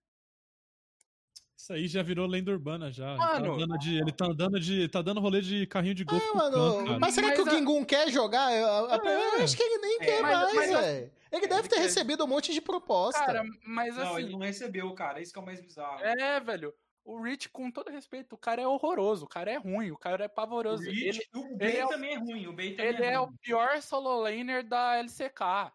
Isso 1.57 1.73
aí 1.73 1.89
já 1.89 2.03
virou 2.03 2.27
lenda 2.27 2.51
urbana 2.53 2.93
já. 2.93 3.11
Ele 3.13 3.19
Mano. 3.19 3.47
tá 3.47 3.53
andando 3.65 3.79
de, 3.79 3.97
ele 3.99 4.13
tá 4.13 4.27
andando 4.27 4.61
de. 4.61 4.89
tá 4.89 5.03
dando 5.03 5.21
rolê 5.21 5.41
de 5.41 5.67
carrinho 5.67 5.95
de 5.95 6.05
golfe 6.05 6.27
É, 6.27 6.31
com 6.31 6.37
mano, 6.39 7.01
mas 7.01 7.15
será 7.15 7.33
que 7.33 7.39
Mas 7.39 7.47
o 7.47 7.51
a- 7.51 7.53
Gingun 7.59 7.85
quer 7.85 8.11
jogar? 8.11 8.53
Eu, 8.53 8.67
eu- 8.67 8.89
eu 9.05 9.39
É. 9.39 9.43
acho 9.43 9.57
que 9.57 9.63
ele 9.63 9.79
nem 9.79 9.97
É, 9.97 10.05
quer 10.05 10.23
mas- 10.23 10.55
mais, 10.55 10.71
velho. 10.71 11.11
Ele 11.33 11.47
deve 11.49 11.61
ele 11.63 11.69
ter 11.69 11.77
quer- 11.77 11.83
recebido 11.83 12.25
um 12.25 12.27
monte 12.29 12.53
de 12.53 12.61
proposta. 12.61 13.25
Cara, 13.25 13.43
mas 13.67 13.97
Não, 13.97 14.03
assim, 14.15 14.23
ele 14.23 14.33
não 14.33 14.39
recebeu, 14.41 14.93
cara. 14.95 15.21
Isso 15.21 15.33
que 15.33 15.39
é 15.39 15.43
o 15.43 15.45
mais 15.47 15.61
bizarro. 15.61 16.01
É, 16.05 16.39
velho. 16.41 16.73
O 17.05 17.23
Rich, 17.23 17.49
com 17.51 17.71
todo 17.71 17.91
respeito, 17.91 18.35
o 18.35 18.39
cara 18.39 18.61
é 18.63 18.67
horroroso, 18.67 19.25
o 19.25 19.29
cara 19.29 19.51
é 19.51 19.57
ruim, 19.57 19.93
o 19.93 19.97
cara 19.97 20.25
é 20.25 20.27
O, 20.27 20.31
pavoroso. 20.31 20.83
Rich- 20.83 21.21
ele 21.35 21.41
o 21.43 21.57
ele 21.61 21.77
é 21.79 21.85
o- 21.85 21.89
também 21.89 22.15
é 22.15 22.19
ruim. 22.19 22.47
O 22.49 22.53
Bait 22.53 22.77
também 22.77 22.93
ele 22.95 23.03
é 23.05 23.13
é 23.13 23.21
o 23.21 23.33
pior 23.41 23.81
solo 23.81 24.21
laner 24.23 24.63
da 24.67 24.97
LCK. 24.97 25.73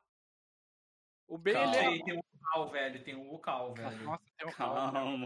O 1.32 1.38
B, 1.38 1.52
ele 1.52 1.76
é. 1.78 2.04
Tem 2.04 2.18
um 2.18 2.22
vocal, 2.22 2.70
velho. 2.72 3.04
Tem 3.06 3.16
um 3.16 3.30
vocal, 3.30 3.74
velho. 3.74 4.04
Nossa, 4.04 4.22
tem 4.38 4.52
calma. 4.52 4.92
Calma. 4.92 5.26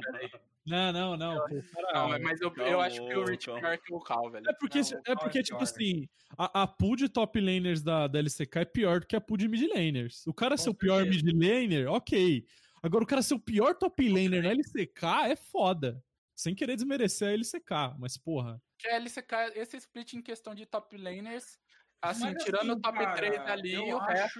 Não, 0.64 0.94
não, 0.94 1.18
não. 1.18 1.36
pô, 1.48 1.56
o 1.56 1.94
Não, 1.94 2.20
mas 2.20 2.40
eu, 2.42 2.54
eu 2.58 2.80
acho 2.80 3.04
que 3.08 3.16
o 3.16 3.26
Rich 3.26 3.50
é 3.50 3.54
Calma. 3.54 3.60
pior 3.62 3.78
que 3.80 3.94
o 3.94 4.00
Cal, 4.00 4.30
velho. 4.30 4.48
É 4.48 4.54
porque, 4.54 4.80
Não, 4.82 4.86
o 4.86 4.94
é 4.98 5.02
Cal 5.02 5.18
porque 5.18 5.40
é 5.40 5.42
tipo 5.42 5.58
pior. 5.58 5.64
assim, 5.64 6.08
a, 6.38 6.62
a 6.62 6.68
pool 6.68 6.96
de 6.96 7.10
top 7.10 7.40
laners 7.40 7.82
da, 7.82 8.06
da 8.06 8.20
LCK 8.20 8.58
é 8.60 8.66
pior 8.66 9.00
do 9.00 9.08
que 9.08 9.16
a 9.16 9.22
pool 9.22 9.36
de 9.36 9.48
mid 9.48 9.68
laners. 9.68 10.28
O 10.28 10.34
cara 10.34 10.58
ser 10.58 10.70
o 10.70 10.76
pior 10.76 11.04
mid 11.06 11.24
laner, 11.26 11.92
ok. 11.92 12.46
Agora, 12.84 13.04
o 13.04 13.08
cara 13.08 13.24
ser 13.24 13.34
o 13.34 13.40
pior 13.40 13.74
top 13.74 14.08
laner 14.08 14.44
na 14.44 14.50
LCK 14.50 15.06
é 15.32 15.36
foda. 15.36 16.04
Sem 16.36 16.54
querer 16.54 16.76
desmerecer 16.76 17.30
a 17.30 17.34
LCK, 17.34 17.96
mas 17.98 18.16
porra. 18.16 18.62
Que 18.78 18.88
a 18.90 18.98
LCK, 18.98 19.34
esse 19.56 19.78
split 19.78 20.14
em 20.14 20.22
questão 20.22 20.54
de 20.54 20.68
top 20.68 20.96
laners, 20.98 21.58
assim, 22.02 22.34
Mas, 22.34 22.44
tirando 22.44 22.72
assim, 22.72 22.80
o 22.80 22.82
top 22.82 22.98
cara, 23.00 23.16
3 23.16 23.38
ali, 23.40 23.74
eu 23.74 23.98
o 23.98 24.02
acho, 24.02 24.12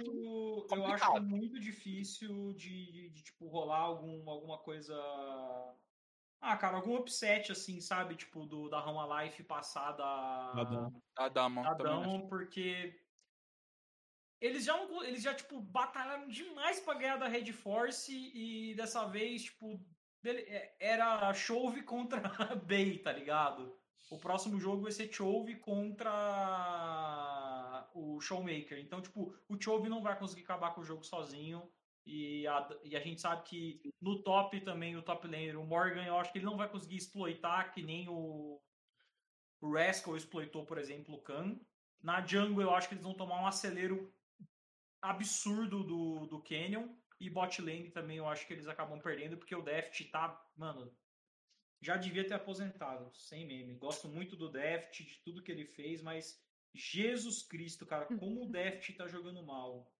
eu 0.74 0.86
acho 0.86 1.20
muito 1.22 1.58
difícil 1.60 2.52
de, 2.54 2.92
de, 2.92 3.10
de, 3.10 3.22
tipo, 3.24 3.46
rolar 3.48 3.78
algum, 3.80 4.28
alguma 4.28 4.58
coisa. 4.58 4.94
Ah, 6.40 6.56
cara, 6.56 6.76
algum 6.76 6.96
upset, 6.96 7.50
assim, 7.50 7.80
sabe? 7.80 8.14
Tipo, 8.14 8.46
do, 8.46 8.68
da 8.68 8.80
Rama 8.80 9.22
Life 9.22 9.42
passar 9.44 9.92
da. 9.92 10.52
Da 10.52 10.64
Dama. 10.64 11.62
Da 11.62 11.74
Dama. 11.74 12.18
da 12.20 12.28
porque. 12.28 13.00
Eles 14.38 14.64
já, 14.64 14.76
não- 14.76 15.02
eles 15.02 15.22
já, 15.22 15.34
tipo, 15.34 15.58
batalharam 15.60 16.28
demais 16.28 16.78
pra 16.80 16.92
ganhar 16.94 17.16
da 17.16 17.26
Red 17.26 17.52
Force 17.52 18.12
e 18.12 18.74
dessa 18.74 19.06
vez, 19.06 19.44
tipo, 19.44 19.80
dele- 20.22 20.42
é, 20.42 20.76
era 20.78 21.32
Chove 21.32 21.82
contra 21.82 22.20
Bay, 22.68 22.98
tá 22.98 23.10
ligado? 23.12 23.74
O 24.10 24.18
próximo 24.18 24.60
jogo 24.60 24.82
vai 24.82 24.92
ser 24.92 25.10
Chove 25.12 25.56
contra 25.56 26.12
o 27.96 28.20
Showmaker. 28.20 28.78
Então, 28.78 29.00
tipo, 29.00 29.34
o 29.48 29.60
Chove 29.60 29.88
não 29.88 30.02
vai 30.02 30.18
conseguir 30.18 30.42
acabar 30.42 30.74
com 30.74 30.82
o 30.82 30.84
jogo 30.84 31.02
sozinho. 31.02 31.68
E 32.04 32.46
a, 32.46 32.68
e 32.84 32.96
a 32.96 33.00
gente 33.00 33.20
sabe 33.20 33.42
que 33.44 33.80
no 34.00 34.22
top 34.22 34.60
também, 34.60 34.96
o 34.96 35.02
top 35.02 35.26
laner, 35.26 35.58
o 35.58 35.66
Morgan, 35.66 36.04
eu 36.04 36.16
acho 36.18 36.30
que 36.30 36.38
ele 36.38 36.44
não 36.44 36.56
vai 36.56 36.68
conseguir 36.68 36.96
exploitar 36.96 37.72
que 37.72 37.82
nem 37.82 38.08
o, 38.08 38.60
o 39.60 39.72
Rascal 39.72 40.16
exploitou, 40.16 40.64
por 40.64 40.78
exemplo, 40.78 41.14
o 41.14 41.22
Khan. 41.22 41.58
Na 42.00 42.24
jungle, 42.24 42.62
eu 42.62 42.70
acho 42.70 42.86
que 42.86 42.94
eles 42.94 43.02
vão 43.02 43.14
tomar 43.14 43.40
um 43.40 43.46
acelero 43.46 44.12
absurdo 45.02 45.82
do, 45.82 46.26
do 46.26 46.42
Canyon. 46.42 46.94
E 47.18 47.30
bot 47.30 47.62
lane 47.62 47.90
também 47.90 48.18
eu 48.18 48.28
acho 48.28 48.46
que 48.46 48.52
eles 48.52 48.68
acabam 48.68 49.00
perdendo, 49.00 49.38
porque 49.38 49.56
o 49.56 49.62
Deft 49.62 50.04
tá, 50.10 50.38
mano, 50.54 50.94
já 51.80 51.96
devia 51.96 52.26
ter 52.26 52.34
aposentado, 52.34 53.10
sem 53.14 53.46
meme. 53.46 53.74
Gosto 53.74 54.06
muito 54.06 54.36
do 54.36 54.50
Deft, 54.50 55.02
de 55.02 55.18
tudo 55.24 55.42
que 55.42 55.50
ele 55.50 55.64
fez, 55.64 56.02
mas 56.02 56.45
Jesus 56.74 57.42
Cristo, 57.42 57.86
cara, 57.86 58.06
como 58.06 58.44
o 58.44 58.48
Deft 58.48 58.92
tá 58.94 59.06
jogando 59.06 59.42
mal. 59.42 59.90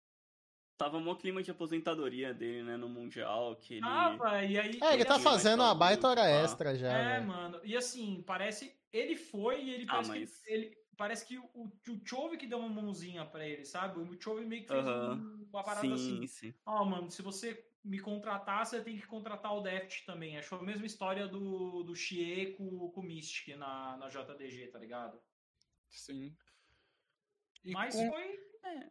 Tava 0.79 1.01
mó 1.01 1.15
clima 1.15 1.43
de 1.43 1.51
aposentadoria 1.51 2.35
dele, 2.35 2.63
né, 2.63 2.77
no 2.77 2.87
Mundial, 2.89 3.57
que 3.57 3.75
ele... 3.75 3.87
Ah, 3.87 4.45
e 4.45 4.59
aí. 4.59 4.79
É, 4.83 4.93
ele 4.93 5.07
tá 5.07 5.17
Sim, 5.19 5.25
mas 5.25 5.33
fazendo 5.33 5.61
uma 5.63 5.75
baita 5.75 6.07
hora 6.07 6.29
extra 6.29 6.77
já. 6.77 6.93
É, 6.93 7.21
né? 7.21 7.27
mano. 7.27 7.59
E 7.65 7.75
assim, 7.75 8.23
parece. 8.27 8.79
Ele 8.93 9.17
foi 9.17 9.63
e 9.65 9.71
ele 9.71 9.85
Ah, 9.89 9.93
parece 9.95 10.11
mas- 10.11 10.37
que. 10.43 10.53
Ele, 10.53 10.77
parece 10.95 11.27
que 11.27 11.39
o, 11.39 11.45
o 11.55 12.01
Chove 12.05 12.37
que 12.37 12.47
deu 12.47 12.59
uma 12.59 12.69
mãozinha 12.69 13.25
pra 13.25 13.47
ele, 13.47 13.65
sabe? 13.65 13.99
O 14.01 14.21
Chove 14.21 14.45
meio 14.45 14.63
que 14.63 14.69
fez 14.69 14.87
Aham. 14.87 15.15
um- 15.15 15.49
uma 15.51 15.65
parada 15.65 15.87
Sim, 15.87 15.95
assim. 15.95 16.27
sim. 16.27 16.55
Ó, 16.67 16.85
mano, 16.85 17.11
se 17.11 17.23
você 17.23 17.67
me 17.83 17.99
contratar, 17.99 18.67
você 18.67 18.83
tem 18.83 18.99
que 18.99 19.07
contratar 19.07 19.55
o 19.57 19.63
Deft 19.63 20.05
também. 20.05 20.37
Achou 20.37 20.59
a 20.59 20.63
mesma 20.63 20.85
história 20.85 21.27
do, 21.27 21.85
do 21.85 21.95
Xie 21.95 22.55
com, 22.59 22.91
com 22.91 23.01
o 23.01 23.05
Mystic 23.05 23.57
na, 23.57 23.97
na 23.97 24.09
JDG, 24.09 24.67
tá 24.69 24.79
ligado? 24.79 25.19
Sim. 25.89 26.37
E 27.67 27.73
Mas 27.73 27.95
com- 27.95 28.09
foi. 28.11 28.23
É. 28.65 28.87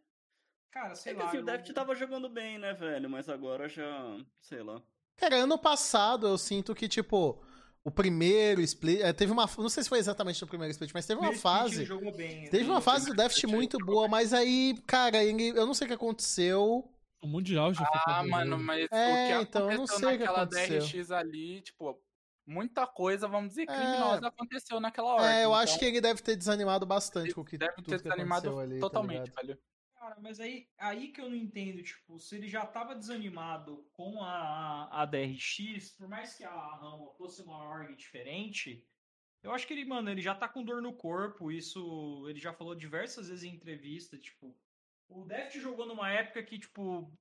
Cara, 0.71 0.93
sei 0.95 1.13
É 1.13 1.15
que 1.15 1.21
lá. 1.21 1.27
assim, 1.29 1.37
o 1.37 1.39
eu- 1.39 1.45
Deft 1.45 1.73
tava 1.73 1.95
jogando 1.95 2.27
bem, 2.29 2.57
né, 2.59 2.73
velho? 2.73 3.09
Mas 3.09 3.29
agora 3.29 3.67
já, 3.69 4.17
sei 4.41 4.61
lá. 4.61 4.81
Cara, 5.17 5.37
ano 5.37 5.57
passado 5.57 6.27
eu 6.27 6.37
sinto 6.37 6.75
que, 6.75 6.87
tipo, 6.89 7.41
o 7.83 7.89
primeiro 7.89 8.59
split. 8.61 8.99
é, 9.01 9.13
teve 9.13 9.31
uma. 9.31 9.49
Não 9.57 9.69
sei 9.69 9.83
se 9.83 9.87
foi 9.89 9.99
exatamente 9.99 10.41
no 10.41 10.47
primeiro 10.47 10.71
split, 10.71 10.91
mas 10.93 11.05
teve 11.07 11.21
uma 11.21 11.33
fase. 11.33 11.85
bem. 12.17 12.49
Teve 12.49 12.57
ele 12.63 12.69
uma 12.69 12.81
fase 12.81 13.05
do 13.07 13.15
Deft 13.15 13.47
muito 13.47 13.77
boa, 13.77 14.07
mas 14.09 14.33
aí, 14.33 14.77
cara, 14.85 15.23
ele, 15.23 15.49
eu 15.49 15.65
não 15.65 15.73
sei 15.73 15.85
o 15.85 15.87
que 15.87 15.93
aconteceu. 15.93 16.91
O 17.23 17.27
Mundial 17.27 17.73
já 17.73 17.85
foi 17.85 18.01
Ah, 18.05 18.23
mano, 18.23 18.59
mas 18.59 18.87
É, 18.91 19.37
o 19.37 19.41
que 19.41 19.49
então, 19.49 19.61
eu 19.71 19.77
não 19.77 19.83
aconteceu 19.85 19.99
sei 19.99 20.07
o 20.07 20.11
que 20.11 20.17
naquela 20.25 20.41
aconteceu. 20.43 20.79
DRX 20.81 21.11
ali, 21.11 21.61
tipo, 21.61 21.99
muita 22.45 22.85
coisa, 22.87 23.27
vamos 23.27 23.49
dizer, 23.49 23.63
É. 23.63 23.65
criminosa 23.65 24.27
aconteceu 24.27 24.79
naquela 24.79 25.15
hora. 25.15 25.33
É, 25.33 25.37
eu 25.43 25.49
então, 25.49 25.55
acho 25.55 25.79
que 25.79 25.85
ele 25.85 26.01
deve 26.01 26.21
ter 26.21 26.35
desanimado 26.35 26.85
bastante 26.85 27.33
com 27.33 27.41
o 27.41 27.45
que 27.45 27.57
deve 27.57 27.81
ter 27.81 28.01
desanimado 28.01 28.59
ali, 28.59 28.75
tá 28.75 28.81
totalmente, 28.81 29.29
ligado? 29.29 29.47
velho. 29.47 29.59
Cara, 29.95 30.17
mas 30.21 30.39
aí, 30.39 30.67
aí 30.77 31.07
que 31.07 31.19
eu 31.19 31.27
não 31.27 31.35
entendo, 31.35 31.81
tipo, 31.81 32.19
se 32.19 32.35
ele 32.35 32.47
já 32.47 32.63
tava 32.65 32.93
desanimado 32.95 33.87
com 33.93 34.21
a, 34.21 34.87
a 35.01 35.05
DRX, 35.05 35.91
por 35.97 36.07
mais 36.07 36.35
que 36.35 36.43
a 36.43 36.51
Rama 36.51 37.09
fosse 37.17 37.41
uma 37.41 37.57
org 37.57 37.95
diferente, 37.95 38.87
eu 39.41 39.51
acho 39.51 39.65
que 39.65 39.73
ele, 39.73 39.85
mano, 39.85 40.09
ele 40.09 40.21
já 40.21 40.35
tá 40.35 40.47
com 40.47 40.63
dor 40.63 40.79
no 40.81 40.93
corpo, 40.93 41.51
isso 41.51 42.25
ele 42.29 42.39
já 42.39 42.53
falou 42.53 42.75
diversas 42.75 43.29
vezes 43.29 43.43
em 43.43 43.55
entrevista, 43.55 44.15
tipo, 44.17 44.55
o 45.07 45.23
Deft 45.25 45.59
jogou 45.59 45.85
numa 45.85 46.09
época 46.11 46.43
que, 46.43 46.57
tipo, 46.59 47.11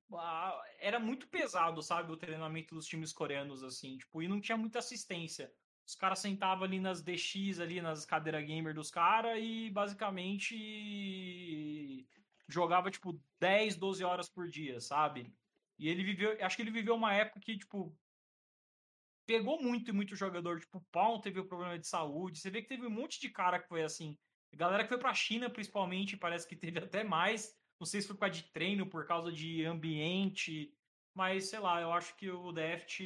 era 0.78 0.98
muito 0.98 1.28
pesado, 1.28 1.82
sabe, 1.82 2.10
o 2.12 2.16
treinamento 2.16 2.74
dos 2.74 2.86
times 2.86 3.12
coreanos, 3.12 3.62
assim, 3.62 3.98
tipo, 3.98 4.22
e 4.22 4.28
não 4.28 4.40
tinha 4.40 4.56
muita 4.56 4.78
assistência. 4.78 5.52
Os 5.86 5.94
caras 5.94 6.18
sentavam 6.18 6.64
ali 6.64 6.80
nas 6.80 7.02
DX, 7.02 7.60
ali 7.60 7.80
nas 7.82 8.06
cadeiras 8.06 8.44
gamer 8.46 8.74
dos 8.74 8.90
caras 8.90 9.38
e 9.40 9.70
basicamente 9.70 10.56
jogava, 12.48 12.90
tipo, 12.90 13.22
10, 13.38 13.76
12 13.76 14.02
horas 14.02 14.28
por 14.28 14.48
dia, 14.48 14.80
sabe? 14.80 15.36
E 15.78 15.88
ele 15.88 16.02
viveu, 16.02 16.36
acho 16.44 16.56
que 16.56 16.62
ele 16.62 16.70
viveu 16.70 16.94
uma 16.94 17.12
época 17.12 17.40
que, 17.40 17.58
tipo, 17.58 17.94
pegou 19.26 19.60
muito 19.62 19.90
e 19.90 19.92
muito 19.92 20.16
jogador, 20.16 20.60
tipo, 20.60 20.78
o 20.78 20.84
Paul 20.90 21.20
teve 21.20 21.40
um 21.40 21.46
problema 21.46 21.78
de 21.78 21.86
saúde, 21.86 22.38
você 22.38 22.50
vê 22.50 22.62
que 22.62 22.68
teve 22.68 22.86
um 22.86 22.90
monte 22.90 23.20
de 23.20 23.28
cara 23.28 23.58
que 23.58 23.68
foi 23.68 23.82
assim, 23.82 24.18
galera 24.52 24.84
que 24.84 24.88
foi 24.88 24.98
pra 24.98 25.14
China, 25.14 25.50
principalmente, 25.50 26.16
parece 26.16 26.46
que 26.46 26.56
teve 26.56 26.78
até 26.84 27.04
mais, 27.04 27.54
não 27.78 27.86
sei 27.86 28.00
se 28.00 28.06
foi 28.06 28.16
por 28.16 28.20
causa 28.20 28.34
de 28.36 28.42
treino, 28.44 28.86
por 28.86 29.06
causa 29.06 29.32
de 29.32 29.64
ambiente, 29.64 30.74
mas, 31.14 31.48
sei 31.48 31.58
lá, 31.58 31.80
eu 31.80 31.92
acho 31.92 32.16
que 32.16 32.30
o 32.30 32.52
Deft... 32.52 33.00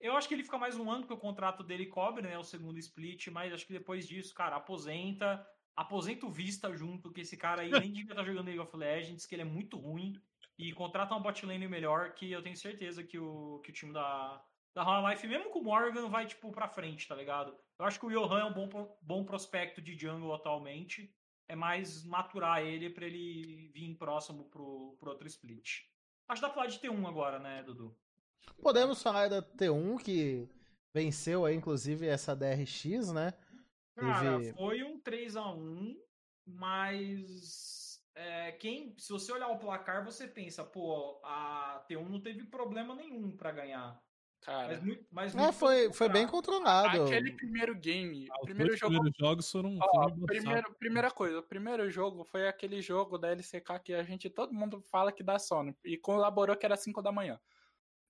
Eu 0.00 0.16
acho 0.16 0.26
que 0.26 0.32
ele 0.32 0.44
fica 0.44 0.56
mais 0.56 0.78
um 0.78 0.90
ano 0.90 1.06
que 1.06 1.12
o 1.12 1.18
contrato 1.18 1.62
dele 1.62 1.84
cobre, 1.84 2.22
né, 2.22 2.38
o 2.38 2.42
segundo 2.42 2.78
split, 2.78 3.28
mas 3.28 3.52
acho 3.52 3.66
que 3.66 3.72
depois 3.74 4.08
disso, 4.08 4.34
cara, 4.34 4.56
aposenta, 4.56 5.46
aposenta 5.76 6.24
o 6.24 6.30
Vista 6.30 6.74
junto, 6.74 7.12
que 7.12 7.20
esse 7.20 7.36
cara 7.36 7.60
aí 7.60 7.70
nem 7.70 7.92
devia 7.92 8.12
estar 8.12 8.24
jogando 8.24 8.46
League 8.46 8.60
of 8.60 8.74
Legends, 8.74 9.26
que 9.26 9.34
ele 9.34 9.42
é 9.42 9.44
muito 9.44 9.76
ruim, 9.76 10.14
e 10.58 10.72
contrata 10.72 11.14
um 11.14 11.20
bot 11.20 11.44
lane 11.44 11.68
melhor, 11.68 12.14
que 12.14 12.30
eu 12.30 12.42
tenho 12.42 12.56
certeza 12.56 13.04
que 13.04 13.18
o, 13.18 13.60
que 13.60 13.70
o 13.70 13.72
time 13.74 13.92
da, 13.92 14.42
da 14.74 14.82
Hollow 14.82 15.10
Life, 15.10 15.26
mesmo 15.26 15.50
com 15.50 15.58
o 15.58 15.64
Morgan, 15.64 16.08
vai, 16.08 16.26
tipo, 16.26 16.50
pra 16.50 16.68
frente, 16.68 17.06
tá 17.06 17.14
ligado? 17.14 17.54
Eu 17.78 17.84
acho 17.84 17.98
que 17.98 18.06
o 18.06 18.10
Johan 18.10 18.40
é 18.40 18.44
um 18.44 18.52
bom, 18.52 18.98
bom 19.02 19.24
prospecto 19.24 19.80
de 19.80 19.98
jungle 19.98 20.34
atualmente, 20.34 21.14
é 21.50 21.56
mais 21.56 22.04
maturar 22.04 22.62
ele 22.62 22.88
pra 22.90 23.04
ele 23.04 23.68
vir 23.74 23.96
próximo 23.96 24.44
pro, 24.44 24.96
pro 25.00 25.10
outro 25.10 25.26
split. 25.26 25.80
Acho 26.28 26.40
que 26.40 26.46
dá 26.46 26.52
pra 26.52 26.54
falar 26.54 26.66
de 26.68 26.78
T1 26.78 27.08
agora, 27.08 27.40
né, 27.40 27.62
Dudu? 27.64 27.96
Podemos 28.62 29.02
falar 29.02 29.28
da 29.28 29.42
T1, 29.42 29.98
que 30.02 30.48
venceu 30.94 31.44
aí, 31.44 31.56
inclusive, 31.56 32.06
essa 32.06 32.36
DRX, 32.36 33.12
né? 33.12 33.32
Cara, 33.96 34.38
Teve- 34.38 34.52
foi 34.54 34.82
um 34.84 35.00
3x1, 35.00 35.96
mas 36.46 38.00
é, 38.14 38.52
quem, 38.52 38.94
se 38.96 39.12
você 39.12 39.32
olhar 39.32 39.48
o 39.48 39.58
placar, 39.58 40.04
você 40.04 40.28
pensa, 40.28 40.64
pô, 40.64 41.20
a 41.24 41.84
T1 41.88 42.08
não 42.08 42.20
teve 42.22 42.44
problema 42.44 42.94
nenhum 42.94 43.36
pra 43.36 43.50
ganhar. 43.50 44.00
Cara, 44.40 44.68
Mas, 44.68 44.82
muito, 44.82 45.06
mas 45.10 45.36
É, 45.36 45.52
foi, 45.52 45.92
foi 45.92 46.08
bem 46.08 46.26
controlado. 46.26 47.04
aquele 47.04 47.32
primeiro 47.32 47.74
game, 47.74 48.26
Ah, 48.30 48.38
primeiro 48.42 48.74
jogo 48.76 48.94
primeiros 48.94 49.18
jogos 49.18 49.50
foram. 49.50 49.78
Ó, 49.78 50.08
foram 50.08 50.26
primeiro, 50.26 50.74
primeira 50.74 51.10
coisa, 51.10 51.38
o 51.40 51.42
primeiro 51.42 51.90
jogo 51.90 52.24
foi 52.24 52.48
aquele 52.48 52.80
jogo 52.80 53.18
da 53.18 53.28
LCK 53.28 53.78
que 53.84 53.92
a 53.92 54.02
gente, 54.02 54.30
todo 54.30 54.54
mundo 54.54 54.80
fala 54.80 55.12
que 55.12 55.22
dá 55.22 55.38
sono, 55.38 55.76
e 55.84 55.98
colaborou 55.98 56.56
que 56.56 56.64
era 56.64 56.76
5 56.76 57.02
da 57.02 57.12
manhã. 57.12 57.38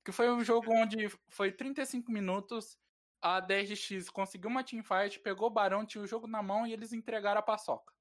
Que 0.05 0.13
foi 0.13 0.31
um 0.31 0.45
jogo 0.45 0.73
onde 0.73 1.09
foi 1.29 1.53
35 1.53 2.11
minutos, 2.13 2.79
a 3.21 3.41
DRX 3.41 4.09
conseguiu 4.09 4.49
uma 4.49 4.65
teamfight, 4.65 5.21
pegou 5.21 5.49
o 5.49 5.51
Barão, 5.51 5.85
tinha 5.85 6.03
o 6.03 6.07
jogo 6.07 6.27
na 6.27 6.43
mão 6.43 6.67
e 6.67 6.73
eles 6.73 6.93
entregaram 6.93 7.41
a 7.41 7.43
paçoca. 7.43 7.93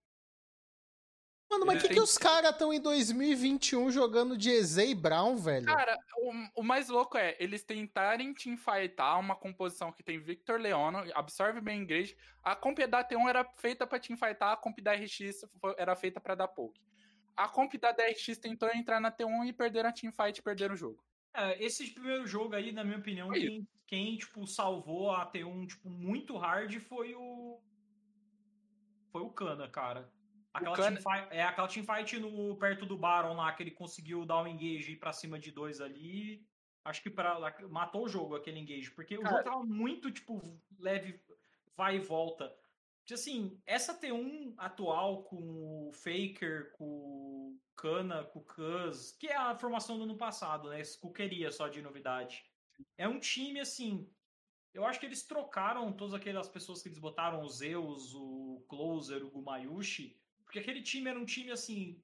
Mano, 1.50 1.66
mas 1.66 1.80
Ele 1.80 1.88
que, 1.88 1.94
que 1.96 2.00
os 2.00 2.18
caras 2.18 2.52
estão 2.52 2.72
em 2.72 2.80
2021 2.80 3.90
jogando 3.92 4.38
de 4.38 4.52
EZ 4.52 4.78
e 4.78 4.94
Brown, 4.94 5.36
velho? 5.36 5.66
Cara, 5.66 5.98
o, 6.18 6.62
o 6.62 6.64
mais 6.64 6.90
louco 6.90 7.18
é 7.18 7.36
eles 7.40 7.64
tentarem 7.64 8.34
teamfightar 8.34 9.20
uma 9.20 9.36
composição 9.36 9.92
que 9.92 10.04
tem 10.04 10.20
Victor 10.20 10.60
Leono, 10.60 11.04
absorve 11.16 11.60
bem 11.60 11.82
engage. 11.82 12.16
A 12.44 12.56
comp 12.56 12.78
da 12.80 13.04
T1 13.04 13.28
era 13.28 13.44
feita 13.58 13.88
pra 13.88 14.00
teamfightar, 14.00 14.52
a 14.52 14.58
comp 14.58 14.80
da 14.80 14.94
RX 14.94 15.46
foi- 15.60 15.76
era 15.78 15.96
feita 15.96 16.22
pra 16.22 16.36
dar 16.36 16.48
poke. 16.48 16.80
A 17.36 17.48
comp 17.48 17.74
da 17.76 17.92
DRX 17.94 18.38
tentou 18.38 18.70
entrar 18.70 19.00
na 19.00 19.12
T1 19.12 19.48
e 19.48 19.54
perderam 19.54 19.90
a 19.90 19.94
teamfight 19.94 20.38
e 20.40 20.44
perderam 20.44 20.76
o 20.76 20.78
jogo. 20.78 21.04
É, 21.34 21.64
esse 21.64 21.90
primeiro 21.92 22.28
jogo 22.28 22.54
aí, 22.54 22.72
na 22.72 22.84
minha 22.84 22.98
opinião, 22.98 23.30
quem, 23.32 23.68
quem, 23.88 24.18
tipo, 24.18 24.46
salvou 24.46 25.10
a 25.12 25.26
T1, 25.32 25.68
tipo, 25.68 25.90
muito 25.90 26.38
hard 26.38 26.78
foi 26.80 27.16
o... 27.16 27.60
Foi 29.12 29.22
o 29.22 29.30
Kana, 29.30 29.68
cara. 29.70 30.12
Aquela, 30.54 30.76
Kana- 30.76 30.98
teamfight, 31.02 31.28
é, 31.32 31.44
aquela 31.44 31.68
teamfight 31.68 32.20
no, 32.20 32.56
perto 32.58 32.86
do 32.86 32.98
Baron 32.98 33.36
lá, 33.36 33.52
que 33.54 33.62
ele 33.64 33.72
conseguiu 33.72 34.26
dar 34.26 34.42
o 34.42 34.48
engage 34.48 34.90
e 34.90 34.94
ir 34.94 34.98
pra 34.98 35.14
cima 35.14 35.38
de 35.40 35.52
dois 35.52 35.80
ali. 35.80 36.46
Acho 36.84 37.04
que 37.04 37.10
pra, 37.10 37.38
matou 37.70 38.06
o 38.06 38.10
jogo, 38.10 38.36
aquele 38.36 38.60
engage. 38.60 38.90
Porque 38.92 39.18
o 39.18 39.22
Cara- 39.22 39.38
jogo 39.38 39.44
tava 39.50 39.64
muito, 39.64 40.10
tipo, 40.12 40.42
leve, 40.80 41.20
vai 41.76 41.98
e 41.98 42.00
volta. 42.00 42.56
Assim, 43.12 43.60
essa 43.66 43.94
T1 44.00 44.54
atual 44.58 45.24
com 45.24 45.88
o 45.88 45.92
Faker, 45.94 46.72
com 46.74 46.86
o 46.86 47.60
Kana, 47.76 48.24
com 48.26 48.40
o 48.40 48.44
Cuz, 48.44 49.12
que 49.20 49.28
é 49.28 49.36
a 49.36 49.56
formação 49.56 49.98
do 49.98 50.04
ano 50.04 50.16
passado, 50.16 50.70
né? 50.70 50.80
Esse 50.80 51.00
Cuqueria 51.00 51.52
só 51.52 51.68
de 51.68 51.82
novidade. 51.82 52.46
É 52.98 53.08
um 53.08 53.20
time, 53.20 53.60
assim. 53.60 54.08
Eu 54.76 54.86
acho 54.86 55.00
que 55.00 55.08
eles 55.08 55.24
trocaram 55.26 55.92
todas 55.92 56.14
aquelas 56.14 56.48
pessoas 56.48 56.84
que 56.84 56.88
eles 56.90 57.00
botaram, 57.00 57.42
o 57.42 57.50
Zeus, 57.50 58.14
o 58.14 58.64
Closer, 58.70 59.26
o 59.26 59.32
Gumayushi, 59.32 60.16
porque 60.50 60.58
aquele 60.58 60.82
time 60.82 61.08
era 61.08 61.20
um 61.20 61.26
time, 61.26 61.52
assim. 61.52 62.04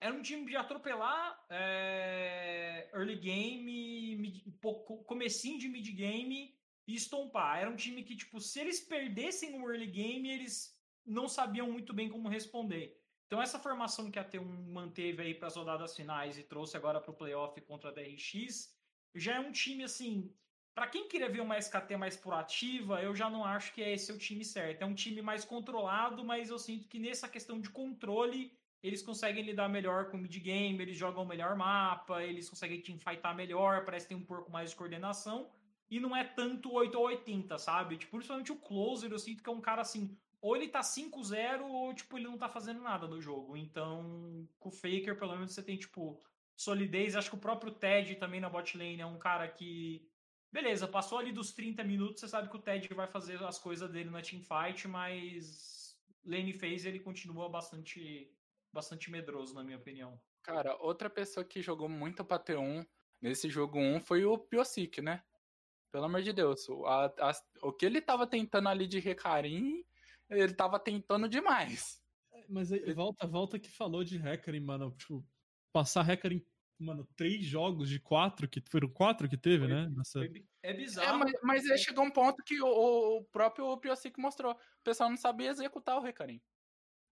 Era 0.00 0.12
um 0.12 0.20
time 0.20 0.44
de 0.46 0.56
atropelar 0.56 1.46
é, 1.48 2.90
early 2.92 3.14
game, 3.14 4.16
mid, 4.16 4.42
comecinho 5.06 5.60
de 5.60 5.68
mid 5.68 5.88
game 5.94 6.58
e 6.88 6.94
estompar. 6.96 7.60
Era 7.60 7.70
um 7.70 7.76
time 7.76 8.02
que, 8.02 8.16
tipo, 8.16 8.40
se 8.40 8.58
eles 8.58 8.80
perdessem 8.80 9.54
o 9.54 9.70
early 9.70 9.86
game, 9.86 10.28
eles 10.28 10.76
não 11.06 11.28
sabiam 11.28 11.70
muito 11.70 11.94
bem 11.94 12.08
como 12.08 12.28
responder. 12.28 13.00
Então, 13.28 13.40
essa 13.40 13.60
formação 13.60 14.10
que 14.10 14.18
a 14.18 14.28
T1 14.28 14.42
manteve 14.72 15.22
aí 15.22 15.34
para 15.34 15.46
as 15.46 15.54
rodadas 15.54 15.94
finais 15.94 16.36
e 16.36 16.42
trouxe 16.42 16.76
agora 16.76 17.00
para 17.00 17.12
o 17.12 17.16
playoff 17.16 17.58
contra 17.60 17.90
a 17.90 17.92
DRX, 17.92 18.76
já 19.14 19.36
é 19.36 19.40
um 19.40 19.52
time 19.52 19.84
assim. 19.84 20.34
Para 20.74 20.88
quem 20.88 21.06
queria 21.08 21.28
ver 21.28 21.40
uma 21.40 21.56
SKT 21.56 21.96
mais 21.96 22.16
proativa, 22.16 23.00
eu 23.00 23.14
já 23.14 23.30
não 23.30 23.44
acho 23.44 23.72
que 23.72 23.82
é 23.82 23.92
esse 23.92 24.10
o 24.10 24.18
time 24.18 24.44
certo. 24.44 24.82
É 24.82 24.86
um 24.86 24.94
time 24.94 25.22
mais 25.22 25.44
controlado, 25.44 26.24
mas 26.24 26.50
eu 26.50 26.58
sinto 26.58 26.88
que 26.88 26.98
nessa 26.98 27.28
questão 27.28 27.60
de 27.60 27.70
controle, 27.70 28.52
eles 28.82 29.00
conseguem 29.00 29.44
lidar 29.44 29.68
melhor 29.68 30.10
com 30.10 30.16
o 30.16 30.20
mid-game, 30.20 30.82
eles 30.82 30.96
jogam 30.96 31.24
melhor 31.24 31.54
mapa, 31.54 32.24
eles 32.24 32.48
conseguem 32.50 32.80
teamfightar 32.80 33.34
melhor, 33.36 33.84
parece 33.84 34.06
que 34.06 34.14
tem 34.14 34.22
um 34.22 34.26
pouco 34.26 34.50
mais 34.50 34.70
de 34.70 34.76
coordenação. 34.76 35.48
E 35.88 36.00
não 36.00 36.16
é 36.16 36.24
tanto 36.24 36.72
8 36.72 36.98
ou 36.98 37.06
80, 37.06 37.56
sabe? 37.56 37.96
Tipo, 37.96 38.16
principalmente 38.16 38.50
o 38.50 38.56
Closer, 38.56 39.12
eu 39.12 39.18
sinto 39.18 39.44
que 39.44 39.48
é 39.48 39.52
um 39.52 39.60
cara 39.60 39.82
assim, 39.82 40.16
ou 40.44 40.56
ele 40.56 40.68
tá 40.68 40.82
5-0 40.82 41.62
ou, 41.62 41.94
tipo, 41.94 42.18
ele 42.18 42.26
não 42.26 42.36
tá 42.36 42.48
fazendo 42.48 42.82
nada 42.82 43.06
no 43.06 43.20
jogo. 43.20 43.56
Então, 43.56 44.46
com 44.58 44.68
o 44.70 44.72
Faker, 44.72 45.16
pelo 45.16 45.36
menos 45.36 45.54
você 45.54 45.62
tem, 45.62 45.76
tipo, 45.78 46.20
solidez. 46.54 47.16
Acho 47.16 47.30
que 47.30 47.36
o 47.36 47.40
próprio 47.40 47.72
Ted 47.72 48.16
também 48.16 48.40
na 48.40 48.50
bot 48.50 48.76
lane 48.76 49.00
é 49.00 49.06
um 49.06 49.18
cara 49.18 49.48
que. 49.48 50.06
Beleza, 50.54 50.86
passou 50.86 51.18
ali 51.18 51.32
dos 51.32 51.52
30 51.52 51.82
minutos, 51.82 52.20
você 52.20 52.28
sabe 52.28 52.48
que 52.48 52.54
o 52.56 52.60
Ted 52.60 52.86
vai 52.94 53.08
fazer 53.08 53.42
as 53.42 53.58
coisas 53.58 53.90
dele 53.90 54.08
na 54.08 54.22
teamfight, 54.22 54.86
mas 54.86 55.98
lane 56.24 56.52
phase 56.52 56.86
ele 56.86 57.00
continua 57.00 57.48
bastante, 57.48 58.32
bastante 58.72 59.10
medroso, 59.10 59.52
na 59.52 59.64
minha 59.64 59.76
opinião. 59.78 60.16
Cara, 60.44 60.76
outra 60.76 61.10
pessoa 61.10 61.44
que 61.44 61.60
jogou 61.60 61.88
muito 61.88 62.24
pra 62.24 62.38
T1 62.38 62.86
nesse 63.20 63.50
jogo 63.50 63.80
1 63.80 63.98
foi 63.98 64.24
o 64.24 64.38
Piosic, 64.38 65.02
né? 65.02 65.24
Pelo 65.90 66.04
amor 66.04 66.22
de 66.22 66.32
Deus. 66.32 66.68
O, 66.68 66.86
a- 66.86 67.12
a- 67.18 67.32
o 67.60 67.72
que 67.72 67.84
ele 67.84 68.00
tava 68.00 68.24
tentando 68.24 68.68
ali 68.68 68.86
de 68.86 69.00
recarim, 69.00 69.84
ele 70.30 70.54
tava 70.54 70.78
tentando 70.78 71.28
demais. 71.28 72.00
Mas 72.48 72.70
aí, 72.70 72.92
volta, 72.92 73.26
volta 73.26 73.58
que 73.58 73.68
falou 73.68 74.04
de 74.04 74.18
Hackerin, 74.18 74.60
mano. 74.60 74.94
Tipo, 74.96 75.26
passar 75.72 76.02
Hackerin, 76.02 76.46
mano, 76.78 77.08
três 77.16 77.44
jogos 77.44 77.88
de 77.88 77.98
quatro, 77.98 78.48
que 78.48 78.60
foram 78.70 78.88
quatro 78.88 79.28
que 79.28 79.36
teve, 79.36 79.66
Foi- 79.66 79.74
né? 79.74 79.88
Nessa... 79.96 80.24
É 80.24 80.30
É, 80.62 80.72
bizarro. 80.72 81.18
mas, 81.18 81.32
mas 81.42 81.70
aí 81.70 81.78
chegou 81.78 82.04
um 82.04 82.10
ponto 82.10 82.42
que 82.42 82.60
o, 82.60 83.18
o 83.18 83.24
próprio 83.24 83.76
Piosic 83.78 84.18
mostrou. 84.18 84.52
O 84.52 84.82
pessoal 84.82 85.10
não 85.10 85.16
sabia 85.16 85.50
executar 85.50 85.96
o 85.96 86.02
recarim. 86.02 86.40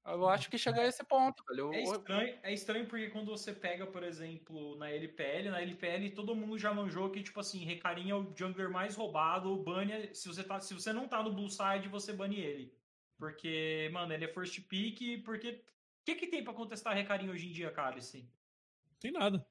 Eu 0.04 0.28
acho 0.28 0.50
que 0.50 0.58
chegou 0.58 0.82
a 0.82 0.86
esse 0.86 1.04
ponto, 1.04 1.44
velho. 1.48 1.72
É 1.72 1.82
estranho, 1.82 2.38
é 2.42 2.52
estranho 2.52 2.86
porque 2.86 3.08
quando 3.10 3.30
você 3.30 3.52
pega, 3.52 3.86
por 3.86 4.02
exemplo, 4.02 4.76
na 4.76 4.90
LPL, 4.90 5.50
na 5.50 5.62
LPL 5.62 6.10
todo 6.10 6.34
mundo 6.34 6.58
já 6.58 6.74
manjou 6.74 7.08
que, 7.10 7.22
tipo 7.22 7.38
assim, 7.38 7.64
Recarim 7.64 8.10
é 8.10 8.14
o 8.14 8.32
jungler 8.36 8.68
mais 8.68 8.96
roubado, 8.96 9.52
o 9.52 9.62
bane, 9.62 10.12
se 10.12 10.26
você, 10.26 10.42
tá, 10.42 10.58
se 10.58 10.74
você 10.74 10.92
não 10.92 11.06
tá 11.06 11.22
no 11.22 11.32
blue 11.32 11.48
side, 11.48 11.88
você 11.88 12.12
bane 12.12 12.40
ele. 12.40 12.74
Porque, 13.16 13.88
mano, 13.92 14.12
ele 14.12 14.24
é 14.24 14.28
first 14.28 14.60
pick, 14.66 15.22
porque... 15.24 15.62
O 16.00 16.04
que 16.04 16.16
que 16.16 16.26
tem 16.26 16.42
pra 16.42 16.52
contestar 16.52 16.96
Recarim 16.96 17.28
hoje 17.28 17.46
em 17.48 17.52
dia, 17.52 17.70
Cálice? 17.70 18.28
Tem 18.98 19.12
nada. 19.12 19.46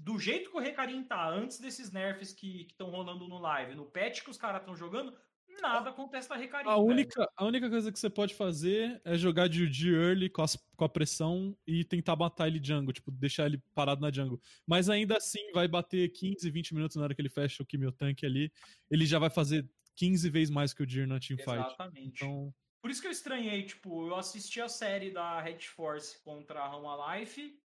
Do 0.00 0.18
jeito 0.18 0.50
que 0.50 0.56
o 0.56 0.60
Recarim 0.60 1.02
tá, 1.04 1.28
antes 1.28 1.58
desses 1.60 1.90
nerfs 1.90 2.32
que 2.32 2.62
estão 2.70 2.90
rolando 2.90 3.26
no 3.28 3.38
live, 3.38 3.74
no 3.74 3.84
patch 3.86 4.22
que 4.22 4.30
os 4.30 4.36
caras 4.38 4.60
estão 4.60 4.76
jogando, 4.76 5.12
nada 5.60 5.90
acontece 5.90 6.30
na 6.30 6.36
Recarim. 6.36 6.68
A 6.68 6.76
única, 6.76 7.28
a 7.36 7.44
única 7.44 7.68
coisa 7.68 7.90
que 7.90 7.98
você 7.98 8.08
pode 8.08 8.34
fazer 8.34 9.00
é 9.04 9.16
jogar 9.18 9.48
de, 9.48 9.68
de 9.68 9.92
early 9.92 10.30
com, 10.30 10.42
as- 10.42 10.56
com 10.76 10.84
a 10.84 10.88
pressão 10.88 11.56
e 11.66 11.84
tentar 11.84 12.14
matar 12.16 12.46
ele 12.46 12.60
jungle, 12.62 12.92
tipo, 12.92 13.10
deixar 13.10 13.46
ele 13.46 13.58
parado 13.74 14.00
na 14.00 14.10
jungle. 14.12 14.40
Mas 14.66 14.88
ainda 14.88 15.16
assim 15.16 15.50
vai 15.52 15.66
bater 15.66 16.08
15, 16.10 16.48
20 16.50 16.74
minutos 16.74 16.96
na 16.96 17.02
hora 17.02 17.14
que 17.14 17.20
ele 17.20 17.28
fecha 17.28 17.62
o 17.62 17.66
Kimio 17.66 17.90
Tank 17.90 18.24
ali. 18.24 18.52
Ele 18.90 19.04
já 19.04 19.18
vai 19.18 19.30
fazer 19.30 19.68
15 19.96 20.30
vezes 20.30 20.50
mais 20.50 20.72
que 20.72 20.82
o 20.82 20.86
Dir 20.86 21.08
na 21.08 21.18
teamfight. 21.18 21.58
Exatamente. 21.58 22.22
Então, 22.24 22.54
Por 22.80 22.90
isso 22.92 23.00
que 23.00 23.08
eu 23.08 23.12
estranhei, 23.12 23.64
tipo, 23.64 24.06
eu 24.06 24.14
assisti 24.14 24.60
a 24.60 24.68
série 24.68 25.10
da 25.10 25.40
Red 25.40 25.58
Force 25.60 26.22
contra 26.22 26.60
a 26.60 26.68
Roma 26.68 27.16
Life. 27.16 27.58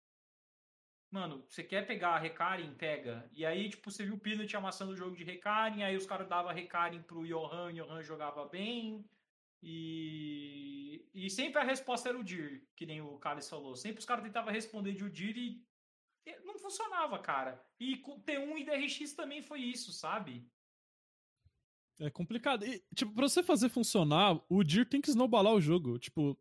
Mano, 1.11 1.43
você 1.47 1.61
quer 1.61 1.85
pegar 1.85 2.11
a 2.11 2.17
Recarin? 2.17 2.73
Pega. 2.73 3.29
E 3.33 3.45
aí, 3.45 3.69
tipo, 3.69 3.91
você 3.91 4.05
viu 4.05 4.15
o 4.15 4.19
Peanut 4.19 4.55
amassando 4.55 4.93
o 4.93 4.95
jogo 4.95 5.15
de 5.15 5.25
Recarin, 5.25 5.83
aí 5.83 5.95
os 5.95 6.05
caras 6.05 6.27
davam 6.27 6.53
Recarin 6.53 7.01
pro 7.01 7.27
Johan, 7.27 7.67
o 7.67 7.73
Johan 7.73 8.01
jogava 8.01 8.45
bem. 8.45 9.05
E, 9.61 11.05
e 11.13 11.29
sempre 11.29 11.59
a 11.59 11.63
resposta 11.63 12.09
era 12.09 12.17
o 12.17 12.23
Dir, 12.23 12.65
que 12.75 12.85
nem 12.85 13.01
o 13.01 13.17
Carlos 13.17 13.47
falou. 13.49 13.75
Sempre 13.75 13.99
os 13.99 14.05
caras 14.05 14.23
tentavam 14.23 14.53
responder 14.53 14.93
de 14.93 15.03
o 15.03 15.09
Dir 15.09 15.37
e 15.37 15.61
e 16.25 16.39
não 16.45 16.57
funcionava, 16.59 17.17
cara. 17.17 17.63
E 17.79 17.97
com 17.97 18.21
T1 18.21 18.57
e 18.59 18.63
DRX 18.63 19.13
também 19.13 19.41
foi 19.41 19.59
isso, 19.59 19.91
sabe? 19.91 20.47
é 21.99 22.09
complicado. 22.09 22.65
E, 22.65 22.83
tipo, 22.95 23.13
pra 23.13 23.27
você 23.27 23.43
fazer 23.43 23.69
funcionar, 23.69 24.39
o 24.49 24.63
Dir 24.63 24.87
tem 24.87 24.99
que 24.99 25.09
snowballar 25.09 25.53
o 25.53 25.61
jogo. 25.61 25.99
Tipo, 25.99 26.37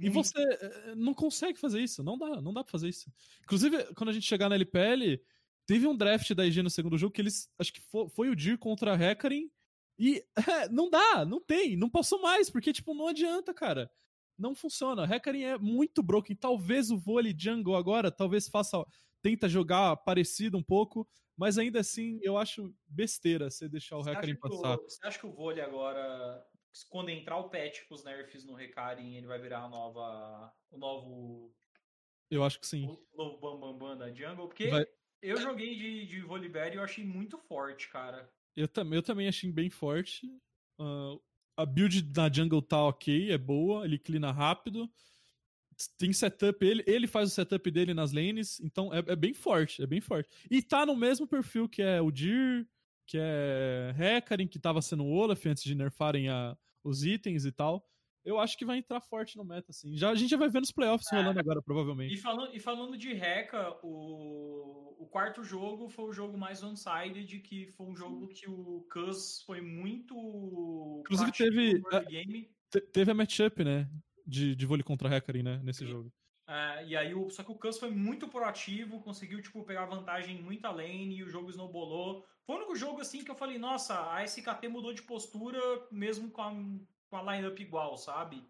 e 0.00 0.10
Muito. 0.10 0.14
você 0.14 0.42
eh, 0.42 0.94
não 0.96 1.12
consegue 1.14 1.58
fazer 1.58 1.80
isso. 1.82 2.02
Não 2.02 2.16
dá, 2.18 2.40
não 2.40 2.52
dá 2.52 2.64
pra 2.64 2.70
fazer 2.72 2.88
isso. 2.88 3.12
Inclusive, 3.44 3.92
quando 3.94 4.08
a 4.08 4.12
gente 4.12 4.26
chegar 4.26 4.48
na 4.48 4.54
LPL, 4.54 5.20
teve 5.66 5.86
um 5.86 5.96
draft 5.96 6.32
da 6.34 6.44
IG 6.46 6.62
no 6.62 6.70
segundo 6.70 6.96
jogo 6.98 7.12
que 7.12 7.20
eles. 7.20 7.48
Acho 7.58 7.72
que 7.72 7.80
fo- 7.80 8.08
foi, 8.08 8.28
o 8.30 8.34
Dir 8.36 8.58
contra 8.58 8.94
a 8.94 9.00
Hecarim. 9.10 9.50
E 9.98 10.24
é, 10.34 10.34
não 10.72 10.88
dá, 10.88 11.24
não 11.24 11.40
tem, 11.40 11.76
não 11.76 11.90
passou 11.90 12.20
mais, 12.22 12.48
porque, 12.50 12.72
tipo, 12.72 12.94
não 12.94 13.06
adianta, 13.08 13.52
cara. 13.52 13.90
Não 14.38 14.54
funciona. 14.54 15.04
Hecarim 15.04 15.42
é 15.42 15.58
muito 15.58 16.02
broken. 16.02 16.34
Talvez 16.34 16.90
o 16.90 16.96
vôlei 16.98 17.34
jungle 17.38 17.76
agora, 17.76 18.10
talvez 18.10 18.48
faça. 18.48 18.82
Tenta 19.22 19.46
jogar 19.50 19.98
parecido 19.98 20.56
um 20.56 20.62
pouco, 20.62 21.06
mas 21.36 21.58
ainda 21.58 21.78
assim 21.80 22.18
eu 22.22 22.38
acho 22.38 22.74
besteira 22.88 23.50
você 23.50 23.68
deixar 23.68 23.98
o 23.98 24.00
Hecarim 24.08 24.32
que 24.34 24.46
o, 24.46 24.50
passar. 24.50 24.76
você 24.78 25.06
acha 25.06 25.18
que 25.18 25.26
o 25.26 25.32
vôlei 25.34 25.62
agora, 25.62 26.42
quando 26.88 27.08
entrar 27.10 27.36
o 27.36 27.48
patch 27.48 27.86
com 27.88 27.94
os 27.94 28.04
nerfs 28.04 28.44
no 28.44 28.54
Recarim, 28.54 29.16
ele 29.16 29.26
vai 29.26 29.38
virar 29.40 29.64
a 29.64 29.68
nova, 29.68 30.52
o 30.70 30.78
novo, 30.78 31.54
Eu 32.30 32.44
acho 32.44 32.60
que 32.60 32.66
sim. 32.66 32.86
o 32.86 33.16
novo 33.16 33.38
Bam 33.38 33.60
Bam 33.60 33.78
Bam 33.78 33.96
da 33.96 34.12
Jungle? 34.12 34.46
Porque 34.48 34.68
Vai- 34.68 34.86
eu 35.22 35.36
joguei 35.36 35.76
de, 35.76 36.06
de 36.06 36.20
Volibear 36.22 36.72
e 36.72 36.76
eu 36.76 36.82
achei 36.82 37.04
muito 37.04 37.36
forte, 37.38 37.88
cara. 37.88 38.30
Eu, 38.56 38.66
tam 38.68 38.92
eu 38.94 39.02
também 39.02 39.28
achei 39.28 39.50
bem 39.50 39.70
forte. 39.70 40.26
Ah, 40.78 41.16
a 41.58 41.66
build 41.66 42.02
na 42.16 42.30
jungle 42.32 42.62
tá 42.62 42.82
ok, 42.86 43.30
é 43.32 43.38
boa, 43.38 43.84
ele 43.84 43.98
clina 43.98 44.30
rápido. 44.32 44.90
Tem 45.96 46.12
setup, 46.12 46.64
ele, 46.64 46.84
ele 46.86 47.06
faz 47.06 47.30
o 47.30 47.34
setup 47.34 47.70
dele 47.70 47.94
nas 47.94 48.12
lanes, 48.12 48.60
então 48.60 48.92
é, 48.92 48.98
é 48.98 49.16
bem 49.16 49.32
forte, 49.32 49.82
é 49.82 49.86
bem 49.86 50.00
forte. 50.00 50.28
E 50.50 50.62
tá 50.62 50.84
no 50.84 50.94
mesmo 50.94 51.26
perfil 51.26 51.66
que 51.68 51.80
é 51.80 52.00
o 52.02 52.10
Dir, 52.10 52.68
que 53.10 53.18
é 53.20 53.92
Hecarim, 53.98 54.46
que 54.46 54.60
tava 54.60 54.80
sendo 54.80 55.02
o 55.04 55.10
Olaf 55.12 55.44
antes 55.46 55.64
de 55.64 55.74
nerfarem 55.74 56.28
a, 56.28 56.56
os 56.84 57.04
itens 57.04 57.44
e 57.44 57.50
tal. 57.50 57.84
Eu 58.24 58.38
acho 58.38 58.56
que 58.56 58.64
vai 58.64 58.78
entrar 58.78 59.00
forte 59.00 59.36
no 59.36 59.44
meta, 59.44 59.70
assim. 59.70 59.96
Já, 59.96 60.10
a 60.10 60.14
gente 60.14 60.30
já 60.30 60.36
vai 60.36 60.48
ver 60.48 60.60
nos 60.60 60.70
playoffs 60.70 61.08
rolando 61.10 61.40
agora, 61.40 61.58
E 61.58 61.62
provavelmente. 61.64 62.16
falando, 62.18 62.54
e 62.54 62.60
falando 62.60 62.96
de 62.96 63.12
Reca, 63.14 63.76
o, 63.82 64.94
o 65.02 65.06
quarto 65.08 65.42
jogo 65.42 65.88
foi 65.88 66.04
o 66.04 66.12
jogo 66.12 66.38
mais 66.38 66.62
one-sided, 66.62 67.40
que 67.40 67.66
foi 67.72 67.86
um 67.86 67.96
jogo 67.96 68.28
que 68.28 68.48
o 68.48 68.86
Cus 68.92 69.42
foi 69.44 69.60
muito. 69.60 70.14
Inclusive 71.00 71.32
teve- 71.32 71.82
early 71.92 72.06
game. 72.10 72.50
Te- 72.70 72.80
teve 72.92 73.10
a 73.10 73.14
matchup, 73.14 73.64
né? 73.64 73.90
De, 74.24 74.54
de 74.54 74.66
vôlei 74.66 74.84
contra 74.84 75.16
Hecarim, 75.16 75.42
né? 75.42 75.60
Nesse 75.64 75.84
jogo. 75.86 76.12
É, 76.50 76.84
e 76.84 76.96
aí, 76.96 77.14
o, 77.14 77.30
só 77.30 77.44
que 77.44 77.52
o 77.52 77.54
Cus 77.54 77.78
foi 77.78 77.92
muito 77.92 78.26
proativo, 78.26 79.00
conseguiu, 79.00 79.40
tipo, 79.40 79.62
pegar 79.62 79.86
vantagem 79.86 80.36
em 80.36 80.42
muita 80.42 80.68
lane 80.68 81.14
e 81.14 81.22
o 81.22 81.30
jogo 81.30 81.48
snowballou. 81.48 82.26
Foi 82.44 82.56
o 82.56 82.58
único 82.58 82.74
jogo, 82.74 83.00
assim, 83.00 83.22
que 83.22 83.30
eu 83.30 83.36
falei, 83.36 83.56
nossa, 83.56 84.12
a 84.12 84.24
SKT 84.24 84.66
mudou 84.66 84.92
de 84.92 85.02
postura 85.02 85.60
mesmo 85.92 86.28
com 86.28 86.42
a, 86.42 86.50
com 87.08 87.16
a 87.16 87.36
lineup 87.36 87.56
igual, 87.60 87.96
sabe? 87.96 88.44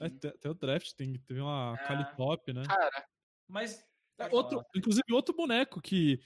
É, 0.00 0.08
te- 0.08 0.26
até 0.26 0.50
o 0.50 0.54
draft 0.54 0.92
tem, 0.94 1.14
teve 1.20 1.40
uma 1.40 1.78
É. 1.80 1.86
Kali 1.86 2.16
top, 2.16 2.52
né? 2.52 2.64
Cara, 2.66 3.06
Mas. 3.46 3.80
É, 4.18 4.28
outro, 4.32 4.64
inclusive, 4.74 5.04
outro 5.12 5.32
boneco 5.32 5.80
que 5.80 6.20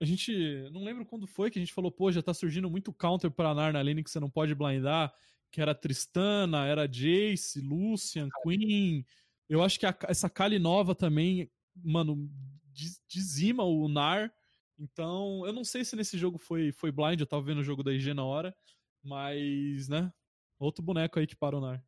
a 0.00 0.04
gente. 0.04 0.32
Não 0.70 0.84
lembro 0.84 1.04
quando 1.04 1.26
foi 1.26 1.50
que 1.50 1.58
a 1.58 1.62
gente 1.62 1.74
falou, 1.74 1.90
pô, 1.90 2.12
já 2.12 2.22
tá 2.22 2.32
surgindo 2.32 2.70
muito 2.70 2.92
counter 2.92 3.32
pra 3.32 3.52
Nar 3.52 3.72
na 3.72 3.82
lane 3.82 4.04
que 4.04 4.10
você 4.10 4.20
não 4.20 4.30
pode 4.30 4.54
blindar. 4.54 5.12
Que 5.50 5.60
era 5.60 5.74
Tristana, 5.74 6.66
era 6.66 6.86
Jace, 6.86 7.60
Lucian, 7.60 8.28
Queen. 8.42 9.04
Eu 9.48 9.62
acho 9.62 9.78
que 9.78 9.86
a- 9.86 9.96
essa 10.08 10.28
Kali 10.28 10.58
nova 10.58 10.94
também, 10.94 11.50
mano, 11.74 12.28
diz- 12.72 13.00
dizima 13.08 13.64
o 13.64 13.88
Nar. 13.88 14.32
Então, 14.78 15.46
eu 15.46 15.52
não 15.52 15.64
sei 15.64 15.84
se 15.84 15.96
nesse 15.96 16.18
jogo 16.18 16.38
foi, 16.38 16.72
foi 16.72 16.90
blind, 16.92 17.20
eu 17.20 17.26
tava 17.26 17.42
vendo 17.42 17.58
o 17.60 17.64
jogo 17.64 17.82
da 17.82 17.92
IG 17.92 18.12
na 18.12 18.24
hora. 18.24 18.54
Mas, 19.02 19.88
né? 19.88 20.12
Outro 20.58 20.82
boneco 20.82 21.18
aí 21.18 21.26
que 21.26 21.36
para 21.36 21.56
o 21.56 21.60
Nar. 21.60 21.84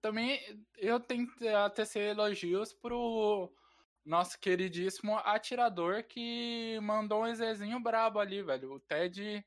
também 0.00 0.40
eu 0.76 0.98
tenho 0.98 1.28
a 1.56 1.70
tecer 1.70 2.10
elogios 2.10 2.72
pro 2.72 3.54
nosso 4.04 4.38
queridíssimo 4.38 5.16
atirador 5.18 6.04
que 6.04 6.78
mandou 6.82 7.22
um 7.22 7.26
Ezezinho 7.26 7.80
brabo 7.80 8.18
ali, 8.18 8.42
velho. 8.42 8.72
O 8.74 8.80
Ted. 8.80 9.44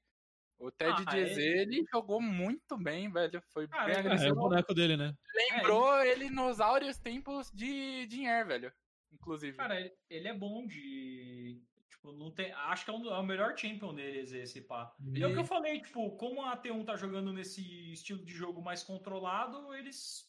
O 0.60 0.72
Ted 0.72 1.04
Ah, 1.06 1.12
de 1.12 1.20
EZ, 1.20 1.38
ele- 1.38 1.76
ele 1.78 1.86
jogou 1.92 2.20
muito 2.22 2.78
bem, 2.78 3.12
velho. 3.12 3.42
Foi 3.54 3.68
Ah, 3.72 3.86
bem 3.86 3.94
é, 3.94 3.98
É, 3.98 3.98
é 3.98 4.00
agressivo. 4.00 4.34
o 4.34 4.50
boneco 4.50 4.74
dele, 4.74 4.98
né? 4.98 5.14
Lembrou 5.52 6.04
ele 6.04 6.30
nos 6.32 6.60
áureos 6.60 6.98
tempos 6.98 7.52
de 7.54 8.06
Dinheiro, 8.08 8.48
velho. 8.48 8.74
Inclusive. 9.12 9.56
Cara, 9.58 9.80
ele- 9.80 9.94
ele 10.10 10.28
é 10.28 10.34
bom 10.34 10.66
de. 10.66 11.62
Tipo, 11.90 12.12
não 12.12 12.32
tem. 12.32 12.52
Acho 12.54 12.86
que 12.86 12.92
é, 12.92 12.94
um- 12.94 13.10
é 13.10 13.20
o 13.20 13.24
melhor 13.24 13.56
champion 13.58 13.94
deles, 13.94 14.32
esse 14.32 14.62
pá. 14.62 14.94
E 15.14 15.24
é 15.24 15.28
o 15.28 15.34
que 15.34 15.40
eu 15.40 15.46
falei, 15.46 15.80
tipo, 15.82 16.12
como 16.18 16.44
a 16.44 16.58
T1 16.58 16.84
tá 16.86 16.96
jogando 16.96 17.32
nesse 17.32 17.92
estilo 17.94 18.26
de 18.26 18.34
jogo 18.34 18.62
mais 18.62 18.84
controlado, 18.84 19.74
eles 19.76 20.26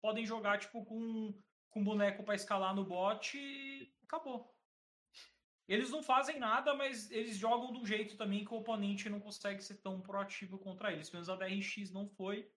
podem 0.00 0.24
jogar, 0.24 0.58
tipo, 0.58 0.84
com, 0.84 1.34
com 1.70 1.84
boneco 1.84 2.22
pra 2.24 2.34
escalar 2.36 2.74
no 2.74 2.84
bot 2.84 3.36
e 3.36 3.92
acabou. 4.04 4.54
Eles 5.68 5.90
não 5.90 6.02
fazem 6.02 6.38
nada, 6.38 6.74
mas 6.74 7.10
eles 7.10 7.36
jogam 7.36 7.70
de 7.70 7.78
um 7.78 7.84
jeito 7.84 8.16
também 8.16 8.42
que 8.42 8.54
o 8.54 8.56
oponente 8.56 9.10
não 9.10 9.20
consegue 9.20 9.62
ser 9.62 9.74
tão 9.76 10.00
proativo 10.00 10.58
contra 10.58 10.90
eles. 10.90 11.10
Pelo 11.10 11.22
menos 11.22 11.28
a 11.28 11.36
DRX 11.36 11.90
não 11.92 12.08
foi. 12.08 12.50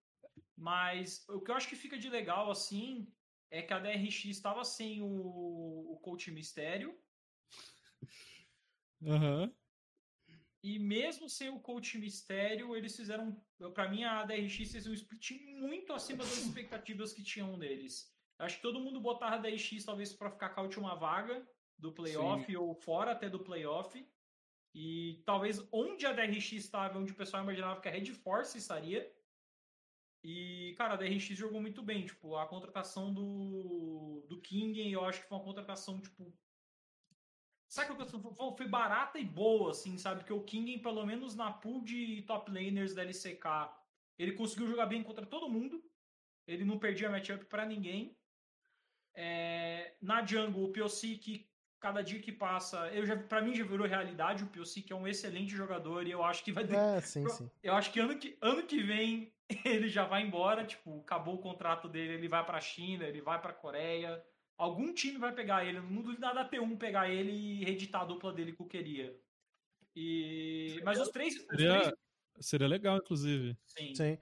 Mas 0.56 1.28
o 1.28 1.42
que 1.42 1.52
eu 1.52 1.56
acho 1.56 1.68
que 1.68 1.76
fica 1.76 1.98
de 1.98 2.10
legal, 2.10 2.50
assim, 2.50 3.12
é 3.50 3.62
que 3.62 3.74
a 3.74 3.80
DRX 3.80 4.26
estava 4.26 4.64
sem 4.64 5.02
o, 5.02 5.92
o 5.92 6.00
coach 6.02 6.32
mistério. 6.32 6.98
Aham. 9.06 9.54
E 10.64 10.80
mesmo 10.80 11.28
sem 11.28 11.50
o 11.50 11.60
coach 11.60 11.98
mistério, 11.98 12.76
eles 12.78 12.96
fizeram. 12.96 13.36
Pra 13.74 13.90
mim, 13.90 14.06
a 14.06 14.24
DRX 14.24 14.72
fez 14.72 14.88
um 14.88 14.94
split 14.94 15.32
muito 15.60 15.92
acima 15.92 16.20
das 16.20 16.38
expectativas 16.38 17.12
que 17.12 17.24
tinham 17.24 17.60
deles. 17.60 18.10
Acho 18.40 18.56
que 18.56 18.62
todo 18.62 18.80
mundo 18.80 19.02
botava 19.02 19.36
a 19.36 19.40
DRX 19.40 19.84
talvez 19.84 20.14
para 20.14 20.32
ficar 20.32 20.50
com 20.50 20.62
a 20.62 20.64
última 20.64 20.96
vaga 20.96 21.46
do 21.82 21.92
playoff 21.92 22.56
ou 22.58 22.74
fora 22.76 23.12
até 23.12 23.30
do 23.30 23.40
playoff. 23.40 24.08
E 24.74 25.22
talvez 25.26 25.68
onde 25.72 26.06
a 26.06 26.14
DRX 26.14 26.54
estava, 26.54 26.98
onde 26.98 27.12
o 27.12 27.16
pessoal 27.16 27.44
imaginava 27.44 27.82
que 27.82 27.90
a 27.90 27.92
Red 27.92 28.06
Force 28.14 28.58
estaria. 28.58 29.12
E, 30.24 30.74
cara, 30.78 30.94
a 30.94 30.98
DRX 30.98 31.24
jogou 31.36 31.60
muito 31.60 31.82
bem. 31.82 32.06
Tipo, 32.06 32.36
a 32.38 32.46
contratação 32.48 33.14
do, 33.14 34.24
do 34.30 34.40
King, 34.40 34.90
eu 34.92 35.04
acho 35.04 35.22
que 35.22 35.28
foi 35.28 35.38
uma 35.38 35.44
contratação, 35.44 36.00
tipo, 36.00 36.32
Sabe 37.68 37.96
que 37.96 38.02
eu- 38.02 38.36
foi- 38.36 38.58
foi 38.58 38.68
barata 38.68 39.18
e 39.18 39.24
boa, 39.24 39.72
assim, 39.72 39.98
sabe? 39.98 40.20
Porque 40.20 40.34
o 40.34 40.44
King, 40.44 40.78
pelo 40.80 41.06
menos 41.06 41.36
na 41.36 41.54
pool 41.54 41.82
de 41.82 42.22
top 42.24 42.52
laners 42.52 42.94
da 42.94 43.02
LCK, 43.02 43.74
ele 44.20 44.34
conseguiu 44.34 44.68
jogar 44.68 44.88
bem 44.88 45.02
contra 45.02 45.26
todo 45.26 45.50
mundo. 45.50 45.82
Ele 46.46 46.66
não 46.66 46.78
perdia 46.78 47.10
matchup 47.10 47.46
pra 47.46 47.66
ninguém. 47.66 48.18
É, 49.16 49.96
na 50.02 50.26
jungle, 50.26 50.66
o 50.66 50.72
Piocic, 50.74 51.50
cada 51.82 52.04
dia 52.04 52.20
que 52.20 52.32
passa, 52.32 52.88
eu 52.94 53.06
já, 53.06 53.18
pra 53.18 53.42
mim 53.42 53.56
já 53.56 53.66
virou 53.66 53.88
realidade. 53.88 54.44
O 54.44 54.48
Piocic 54.48 54.90
é 54.92 54.96
um 54.96 55.08
excelente 55.08 55.52
jogador 55.52 56.08
e 56.08 56.12
eu 56.12 56.24
acho 56.24 56.44
que 56.44 56.52
vai 56.52 56.66
ter, 56.66 56.76
É, 56.76 57.02
sim, 57.02 57.28
sim. 57.28 57.50
eu 57.64 57.74
acho 57.74 57.92
que 57.92 58.00
ano 58.00 58.18
que, 58.18 58.38
ano 58.40 58.64
que 58.64 58.82
vem 58.84 59.34
ele 59.66 59.90
já 59.90 60.06
vai 60.06 60.22
embora, 60.22 60.64
tipo, 60.64 61.00
acabou 61.00 61.36
o 61.36 61.42
contrato 61.42 61.90
dele, 61.90 62.14
ele 62.14 62.28
vai 62.28 62.46
pra 62.46 62.62
China, 62.62 63.04
ele 63.06 63.20
vai 63.20 63.42
pra 63.42 63.52
Coreia. 63.52 64.24
Algum 64.58 64.94
time 64.94 65.18
vai 65.18 65.34
pegar 65.34 65.66
ele, 65.66 65.82
não 65.82 66.04
duvido 66.04 66.22
nada 66.22 66.44
da 66.44 66.50
T1 66.50 66.78
pegar 66.78 67.10
ele 67.10 67.32
e 67.32 67.66
reeditar 67.66 68.04
a 68.04 68.06
dupla 68.06 68.32
dele 68.32 68.54
que 68.54 68.62
eu 68.62 68.68
queria. 68.68 69.20
E 69.96 70.80
mas 70.86 71.00
os 71.02 71.10
três, 71.10 71.36
os 71.36 71.46
Seria, 71.48 71.80
três 71.82 71.94
seria 72.40 72.68
legal, 72.68 72.98
inclusive. 72.98 73.58
sim. 73.66 73.96
Sim. 73.96 74.18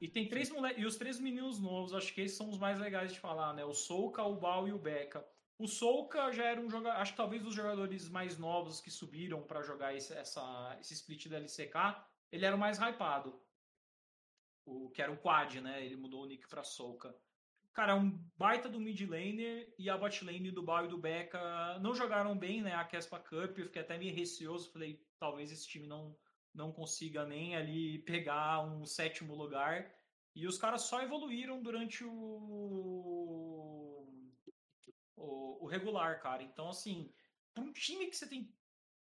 E 0.00 0.08
tem 0.08 0.28
três 0.28 0.50
moleques, 0.50 0.82
e 0.82 0.86
os 0.86 0.96
três 0.96 1.20
meninos 1.20 1.60
novos, 1.60 1.94
acho 1.94 2.12
que 2.12 2.22
esses 2.22 2.36
são 2.36 2.50
os 2.50 2.58
mais 2.58 2.80
legais 2.80 3.12
de 3.12 3.20
falar, 3.20 3.54
né? 3.54 3.64
O 3.64 3.72
Souka, 3.72 4.22
o 4.24 4.34
Bal 4.34 4.66
e 4.66 4.72
o 4.72 4.78
Beca. 4.78 5.24
O 5.58 5.66
Souka 5.66 6.30
já 6.32 6.44
era 6.44 6.60
um 6.60 6.68
jogador, 6.68 6.98
acho 6.98 7.12
que 7.12 7.16
talvez 7.16 7.42
dos 7.42 7.54
jogadores 7.54 8.08
mais 8.08 8.36
novos 8.36 8.80
que 8.80 8.90
subiram 8.90 9.42
para 9.42 9.62
jogar 9.62 9.94
esse, 9.94 10.12
essa, 10.12 10.76
esse 10.80 10.92
split 10.94 11.28
da 11.28 11.38
LCK, 11.38 11.74
ele 12.30 12.44
era 12.44 12.54
o 12.54 12.58
mais 12.58 12.78
hypado. 12.78 13.40
O 14.66 14.90
que 14.90 15.00
era 15.00 15.10
o 15.10 15.16
Quad, 15.16 15.60
né? 15.60 15.84
Ele 15.84 15.96
mudou 15.96 16.24
o 16.24 16.26
nick 16.26 16.46
para 16.48 16.62
Souka. 16.62 17.14
Cara, 17.72 17.92
é 17.92 17.94
um 17.94 18.10
baita 18.36 18.68
do 18.68 18.80
mid 18.80 19.00
laner 19.02 19.72
e 19.78 19.88
a 19.88 19.96
bot 19.96 20.24
lane 20.24 20.50
do 20.50 20.62
Bao 20.62 20.86
e 20.86 20.88
do 20.88 20.98
Becca 20.98 21.78
não 21.78 21.94
jogaram 21.94 22.36
bem, 22.36 22.62
né? 22.62 22.74
A 22.74 22.84
Kespa 22.84 23.18
Cup, 23.18 23.58
eu 23.58 23.66
fiquei 23.66 23.82
até 23.82 23.96
meio 23.98 24.14
receoso, 24.14 24.72
falei, 24.72 25.04
talvez 25.18 25.52
esse 25.52 25.68
time 25.68 25.86
não 25.86 26.16
não 26.56 26.72
consiga 26.72 27.26
nem 27.26 27.54
ali 27.54 27.98
pegar 27.98 28.64
um 28.64 28.86
sétimo 28.86 29.34
lugar. 29.34 29.94
E 30.34 30.46
os 30.46 30.58
caras 30.58 30.82
só 30.82 31.02
evoluíram 31.02 31.62
durante 31.62 32.02
o, 32.02 32.10
o, 35.16 35.64
o 35.64 35.66
regular, 35.66 36.20
cara. 36.20 36.42
Então, 36.42 36.68
assim, 36.68 37.12
para 37.54 37.64
um 37.64 37.72
time 37.72 38.06
que 38.06 38.16
você 38.16 38.28
tem 38.28 38.54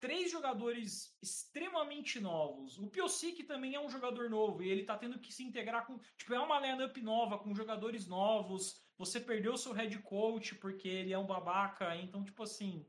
três 0.05 0.31
jogadores 0.31 1.17
extremamente 1.23 2.21
novos. 2.21 2.79
O 2.79 2.89
Piocic 2.89 3.43
também 3.45 3.75
é 3.75 3.81
um 3.81 3.89
jogador 3.89 4.29
novo 4.29 4.63
e 4.63 4.69
ele 4.69 4.85
tá 4.85 4.99
tendo 4.99 5.19
que 5.19 5.33
se 5.33 5.43
integrar 5.43 5.87
com. 5.87 5.99
Tipo, 6.19 6.35
é 6.35 6.41
uma 6.41 6.61
lineup 6.61 6.97
nova, 6.99 7.39
com 7.39 7.55
jogadores 7.55 8.07
novos. 8.07 8.85
Você 8.99 9.19
perdeu 9.19 9.57
seu 9.57 9.73
head 9.73 9.99
coach 10.01 10.57
porque 10.57 10.89
ele 10.89 11.15
é 11.15 11.19
um 11.19 11.27
babaca. 11.27 11.97
Então, 11.97 12.23
tipo 12.23 12.43
assim. 12.43 12.87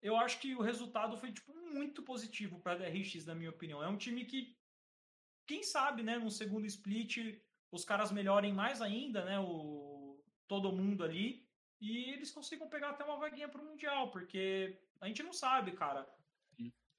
Eu 0.00 0.16
acho 0.16 0.40
que 0.40 0.54
o 0.54 0.62
resultado 0.62 1.16
foi, 1.16 1.32
tipo, 1.32 1.52
muito 1.52 2.02
positivo 2.04 2.60
pra 2.60 2.76
DRX, 2.76 3.26
na 3.26 3.34
minha 3.34 3.50
opinião. 3.50 3.82
É 3.82 3.88
um 3.88 3.98
time 3.98 4.24
que. 4.24 4.56
Quem 5.46 5.62
sabe, 5.62 6.02
né, 6.02 6.18
no 6.18 6.30
segundo 6.30 6.66
split, 6.66 7.42
os 7.70 7.84
caras 7.84 8.12
melhorem 8.12 8.52
mais 8.52 8.80
ainda, 8.80 9.24
né? 9.24 9.38
O, 9.38 10.22
todo 10.46 10.72
mundo 10.72 11.04
ali. 11.04 11.47
E 11.80 12.10
eles 12.10 12.30
consigam 12.30 12.68
pegar 12.68 12.90
até 12.90 13.04
uma 13.04 13.16
vaguinha 13.16 13.48
pro 13.48 13.64
Mundial, 13.64 14.10
porque 14.10 14.78
a 15.00 15.06
gente 15.06 15.22
não 15.22 15.32
sabe, 15.32 15.72
cara. 15.72 16.06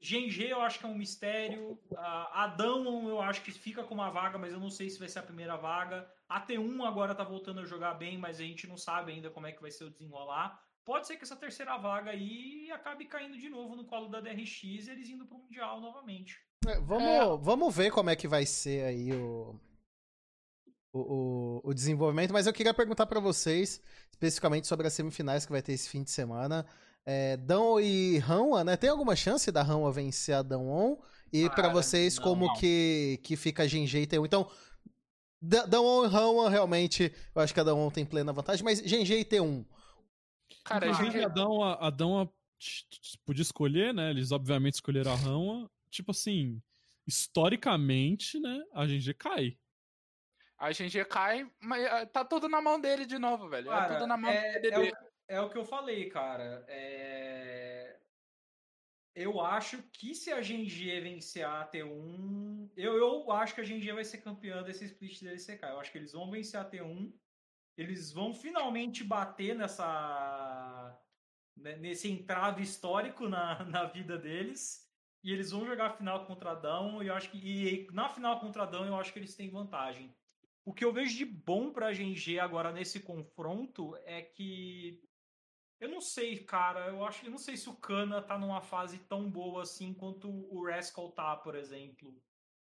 GNG 0.02 0.50
eu 0.50 0.62
acho 0.62 0.80
que 0.80 0.86
é 0.86 0.90
um 0.90 0.98
mistério. 0.98 1.78
Adão 2.32 3.10
eu 3.10 3.22
acho 3.22 3.42
que 3.42 3.52
fica 3.52 3.84
com 3.84 3.94
uma 3.94 4.10
vaga, 4.10 4.38
mas 4.38 4.54
eu 4.54 4.60
não 4.60 4.70
sei 4.70 4.90
se 4.90 4.98
vai 4.98 5.10
ser 5.10 5.20
a 5.20 5.24
primeira 5.24 5.58
vaga. 5.58 6.10
A 6.28 6.40
T1 6.40 6.88
agora 6.88 7.14
tá 7.14 7.24
voltando 7.24 7.60
a 7.60 7.66
jogar 7.66 7.96
bem, 7.96 8.18
mas 8.18 8.40
a 8.40 8.44
gente 8.44 8.66
não 8.66 8.78
sabe 8.78 9.12
ainda 9.12 9.30
como 9.30 9.48
é 9.48 9.52
que 9.52 9.62
vai 9.62 9.72
ser 9.72 9.84
o 9.84 9.90
desenrolar. 9.90 10.64
Pode 10.86 11.06
ser 11.06 11.18
que 11.18 11.24
essa 11.24 11.36
terceira 11.36 11.78
vaga 11.78 12.12
aí 12.12 12.72
acabe 12.72 13.06
caindo 13.06 13.38
de 13.38 13.50
novo 13.50 13.76
no 13.76 13.86
colo 13.86 14.08
da 14.08 14.22
DRX 14.22 14.64
e 14.64 14.90
eles 14.90 15.10
indo 15.10 15.26
pro 15.26 15.38
Mundial 15.38 15.82
novamente. 15.82 16.40
É, 16.66 16.80
vamos, 16.80 17.04
é... 17.04 17.38
vamos 17.38 17.76
ver 17.76 17.92
como 17.92 18.10
é 18.10 18.16
que 18.16 18.28
vai 18.28 18.46
ser 18.46 18.86
aí 18.86 19.12
o, 19.12 19.60
o, 20.92 21.62
o, 21.64 21.74
desenvolvimento, 21.74 22.32
mas 22.32 22.48
eu 22.48 22.54
queria 22.54 22.74
perguntar 22.74 23.06
para 23.06 23.20
vocês, 23.20 23.82
especificamente 24.12 24.68
sobre 24.68 24.88
as 24.88 24.94
semifinais 24.94 25.46
que 25.46 25.52
vai 25.52 25.62
ter 25.62 25.74
esse 25.74 25.90
fim 25.90 26.04
de 26.04 26.12
semana. 26.12 26.66
É, 27.06 27.38
Dão 27.38 27.80
e 27.80 28.18
Hanwa, 28.20 28.64
né? 28.64 28.76
Tem 28.76 28.90
alguma 28.90 29.16
chance 29.16 29.52
da 29.52 29.62
Hanwa 29.62 29.92
vencer 29.92 30.36
a 30.36 30.42
Dão 30.42 31.00
E 31.32 31.46
ah, 31.46 31.50
para 31.50 31.70
vocês, 31.70 32.18
não, 32.18 32.24
como 32.24 32.46
não. 32.48 32.54
Que, 32.56 33.20
que 33.24 33.36
fica 33.36 33.64
a 33.64 33.68
Genji 33.68 34.00
e 34.00 34.08
T1? 34.08 34.26
Então, 34.26 34.50
Dão 35.42 36.06
e 36.06 36.08
Hanwa, 36.08 36.50
realmente, 36.50 37.14
eu 37.34 37.42
acho 37.42 37.54
que 37.54 37.60
a 37.60 37.64
Dão 37.64 37.90
tem 37.90 38.06
plena 38.06 38.34
vantagem, 38.34 38.64
mas 38.64 38.80
Genji 38.80 39.14
e 39.14 39.26
T1. 39.26 39.66
Cara, 40.66 40.90
a 40.90 40.94
gente... 40.94 41.18
a 41.20 41.28
Dão, 41.28 41.64
a 41.64 41.90
Dão 41.90 42.30
podia 43.26 43.42
escolher, 43.42 43.94
né? 43.94 44.10
Eles 44.10 44.32
obviamente 44.32 44.76
escolheram 44.76 45.14
a 45.14 45.16
Hanwa. 45.16 45.72
Tipo 45.90 46.12
assim, 46.12 46.62
historicamente, 47.08 48.40
né? 48.40 48.62
A 48.74 48.88
Genji 48.88 49.14
cai. 49.14 49.58
A 50.60 50.72
GG 50.72 51.06
cai, 51.06 51.50
mas 51.62 51.86
ah, 51.86 52.06
tá 52.06 52.26
tudo 52.26 52.50
na 52.50 52.62
mão 52.62 52.82
dele 52.82 53.06
de 53.06 53.18
novo, 53.18 53.48
velho. 53.48 53.70
Cara, 53.70 53.94
é 53.94 53.98
tudo 53.98 54.06
na 54.06 54.18
mão 54.18 54.30
é, 54.30 54.60
dele. 54.60 54.76
É 54.76 54.80
o, 54.80 55.38
é 55.38 55.42
o, 55.42 55.50
que 55.50 55.58
eu 55.58 55.64
falei, 55.64 56.10
cara. 56.10 56.66
É... 56.68 57.98
Eu 59.16 59.40
acho 59.40 59.82
que 59.94 60.14
se 60.14 60.32
a 60.34 60.42
Genji 60.42 61.00
vencer 61.00 61.46
a 61.46 61.66
T1. 61.66 62.72
Eu, 62.76 62.98
eu 62.98 63.32
acho 63.32 63.56
que 63.56 63.62
a 63.62 63.64
Genji 63.64 63.90
vai 63.94 64.04
ser 64.04 64.18
campeã 64.18 64.62
desse 64.62 64.84
split 64.84 65.24
da 65.24 65.32
LCK. 65.32 65.64
Eu 65.64 65.80
acho 65.80 65.92
que 65.94 65.98
eles 65.98 66.12
vão 66.12 66.30
vencer 66.30 66.60
a 66.60 66.70
T1. 66.70 67.14
Eles 67.78 68.12
vão 68.12 68.34
finalmente 68.34 69.02
bater 69.02 69.56
nessa. 69.56 71.00
Né, 71.56 71.78
nesse 71.78 72.12
entrave 72.12 72.64
histórico 72.64 73.30
na, 73.30 73.64
na 73.64 73.86
vida 73.86 74.18
deles. 74.18 74.86
E 75.24 75.32
eles 75.32 75.52
vão 75.52 75.66
jogar 75.66 75.88
a 75.88 75.98
final 75.98 76.26
contra 76.26 76.52
a 76.52 76.56
Dão. 76.56 77.02
E 77.02 77.08
eu 77.08 77.14
acho 77.14 77.32
que. 77.32 77.38
E 77.38 77.88
na 77.94 78.10
final 78.10 78.42
contra 78.42 78.64
a 78.64 78.66
Dão, 78.66 78.86
eu 78.86 78.96
acho 78.98 79.14
que 79.14 79.20
eles 79.20 79.36
têm 79.36 79.50
vantagem. 79.50 80.14
O 80.70 80.72
que 80.72 80.86
eu 80.86 80.94
vejo 80.94 81.18
de 81.18 81.26
bom 81.26 81.74
pra 81.74 81.92
GG 81.92 82.38
agora 82.40 82.72
nesse 82.72 83.00
confronto 83.00 83.96
é 84.06 84.22
que. 84.22 85.04
Eu 85.80 85.90
não 85.90 86.00
sei, 86.00 86.44
cara. 86.44 86.90
Eu 86.90 87.04
acho 87.04 87.26
eu 87.26 87.32
não 87.32 87.40
sei 87.40 87.58
se 87.58 87.68
o 87.68 87.76
Kana 87.76 88.22
tá 88.22 88.38
numa 88.38 88.62
fase 88.62 89.00
tão 89.00 89.32
boa 89.32 89.64
assim 89.64 89.96
quanto 89.96 90.30
o 90.30 90.64
Rascal 90.68 91.12
tá, 91.14 91.36
por 91.38 91.56
exemplo. 91.56 92.16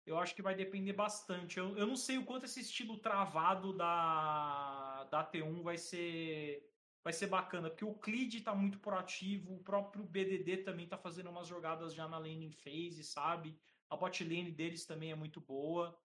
Eu 0.05 0.19
acho 0.19 0.35
que 0.35 0.43
vai 0.43 0.55
depender 0.55 0.93
bastante. 0.93 1.59
Eu, 1.59 1.79
eu 1.79 1.87
não 1.87 1.97
sei 1.97 2.19
o 2.19 2.27
quanto 2.27 2.45
esse 2.45 2.61
estilo 2.61 2.99
travado 2.99 3.75
da, 3.75 5.05
da 5.05 5.25
T1 5.25 5.63
vai 5.63 5.79
ser 5.79 6.71
vai 7.03 7.13
ser 7.13 7.29
bacana, 7.29 7.71
porque 7.71 7.87
o 7.87 7.95
Clid 7.95 8.43
tá 8.43 8.55
muito 8.55 8.79
proativo, 8.81 9.55
o 9.55 9.63
próprio 9.63 10.05
BDD 10.05 10.59
também 10.59 10.87
tá 10.87 10.99
fazendo 10.99 11.31
umas 11.31 11.49
jogadas 11.49 11.95
já 11.95 12.07
na 12.07 12.19
lane 12.19 12.51
phase, 12.51 13.03
sabe? 13.03 13.59
A 13.89 13.97
bot 13.97 14.23
lane 14.23 14.51
deles 14.53 14.85
também 14.85 15.11
é 15.11 15.15
muito 15.15 15.41
boa. 15.41 15.99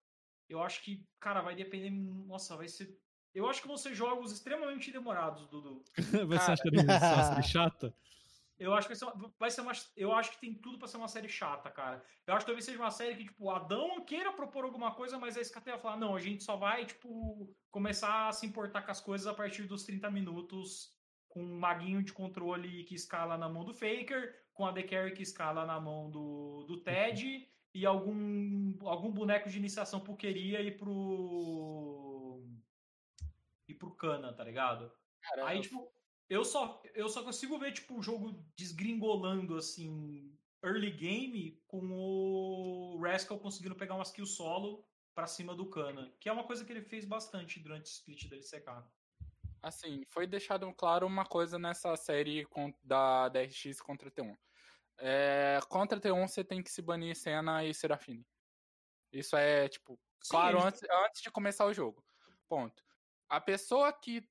Eu 0.50 0.60
acho 0.60 0.82
que, 0.82 1.06
cara, 1.20 1.40
vai 1.40 1.54
depender. 1.54 1.90
Nossa, 1.90 2.56
vai 2.56 2.66
ser. 2.66 2.98
Eu 3.32 3.48
acho 3.48 3.62
que 3.62 3.68
vão 3.68 3.76
ser 3.76 3.94
jogos 3.94 4.32
extremamente 4.32 4.90
demorados, 4.90 5.46
Dudu. 5.46 5.84
vai 6.26 6.38
cara, 6.38 6.56
ser 6.56 6.68
uma 6.68 7.24
série 7.24 7.42
chata? 7.46 7.94
Eu 8.58 8.74
acho 8.74 8.88
que 8.88 8.94
vai 8.94 8.96
ser, 8.96 9.04
uma, 9.04 9.34
vai 9.38 9.50
ser 9.50 9.60
uma. 9.60 9.72
Eu 9.96 10.12
acho 10.12 10.32
que 10.32 10.40
tem 10.40 10.52
tudo 10.52 10.76
para 10.76 10.88
ser 10.88 10.96
uma 10.96 11.06
série 11.06 11.28
chata, 11.28 11.70
cara. 11.70 12.04
Eu 12.26 12.34
acho 12.34 12.44
que 12.44 12.50
talvez 12.50 12.64
seja 12.64 12.78
uma 12.78 12.90
série 12.90 13.16
que, 13.16 13.24
tipo, 13.24 13.44
o 13.44 13.50
Adão 13.50 14.04
queira 14.04 14.32
propor 14.32 14.64
alguma 14.64 14.92
coisa, 14.92 15.16
mas 15.18 15.36
a 15.36 15.40
SKT 15.40 15.70
vai 15.70 15.78
falar: 15.78 15.96
não, 15.96 16.16
a 16.16 16.20
gente 16.20 16.42
só 16.42 16.56
vai, 16.56 16.84
tipo, 16.84 17.54
começar 17.70 18.28
a 18.28 18.32
se 18.32 18.44
importar 18.44 18.82
com 18.82 18.90
as 18.90 19.00
coisas 19.00 19.28
a 19.28 19.32
partir 19.32 19.62
dos 19.62 19.84
30 19.84 20.10
minutos, 20.10 20.92
com 21.28 21.42
um 21.42 21.58
maguinho 21.60 22.02
de 22.02 22.12
controle 22.12 22.82
que 22.84 22.94
escala 22.96 23.38
na 23.38 23.48
mão 23.48 23.64
do 23.64 23.72
Faker, 23.72 24.34
com 24.52 24.66
a 24.66 24.72
The 24.72 24.82
Carry 24.82 25.14
que 25.14 25.22
escala 25.22 25.64
na 25.64 25.80
mão 25.80 26.10
do, 26.10 26.64
do 26.64 26.82
Ted 26.82 27.48
e 27.72 27.86
algum, 27.86 28.74
algum 28.86 29.10
boneco 29.10 29.48
de 29.48 29.58
iniciação 29.58 30.00
pro 30.00 30.16
Queria 30.16 30.60
e 30.60 30.70
pro. 30.70 32.44
e 33.68 33.74
pro 33.74 33.94
Cana, 33.94 34.32
tá 34.32 34.44
ligado? 34.44 34.92
Caramba. 35.22 35.48
Aí, 35.50 35.60
tipo, 35.60 35.92
eu 36.28 36.44
só, 36.44 36.82
eu 36.94 37.08
só 37.08 37.22
consigo 37.22 37.58
ver, 37.58 37.72
tipo, 37.72 37.98
o 37.98 38.02
jogo 38.02 38.44
desgringolando, 38.56 39.56
assim, 39.56 40.36
early 40.62 40.90
game, 40.90 41.60
com 41.66 41.90
o 41.92 43.00
Rascal 43.02 43.38
conseguindo 43.38 43.76
pegar 43.76 43.94
umas 43.94 44.10
kills 44.10 44.34
solo 44.34 44.84
pra 45.14 45.26
cima 45.26 45.54
do 45.54 45.68
Cana, 45.68 46.12
que 46.20 46.28
é 46.28 46.32
uma 46.32 46.44
coisa 46.44 46.64
que 46.64 46.72
ele 46.72 46.82
fez 46.82 47.04
bastante 47.04 47.60
durante 47.60 47.86
o 47.86 47.92
split 47.92 48.28
da 48.28 48.36
LCK. 48.36 48.84
Assim, 49.62 50.04
foi 50.08 50.26
deixado 50.26 50.72
claro 50.72 51.06
uma 51.06 51.24
coisa 51.24 51.58
nessa 51.58 51.94
série 51.96 52.46
da 52.82 53.28
DRX 53.28 53.80
contra 53.80 54.10
T1. 54.10 54.34
É, 55.00 55.58
contra 55.68 56.00
T1 56.00 56.28
você 56.28 56.44
tem 56.44 56.62
que 56.62 56.70
se 56.70 56.82
banir 56.82 57.16
Senna 57.16 57.64
e 57.64 57.72
Serafine. 57.74 58.26
Isso 59.12 59.36
é, 59.36 59.68
tipo, 59.68 59.98
Sim, 60.22 60.30
claro, 60.30 60.58
gente... 60.58 60.66
antes, 60.66 60.82
antes 60.90 61.22
de 61.22 61.30
começar 61.30 61.66
o 61.66 61.72
jogo. 61.72 62.04
Ponto. 62.48 62.84
A 63.28 63.40
pessoa 63.40 63.92
que 63.92 64.28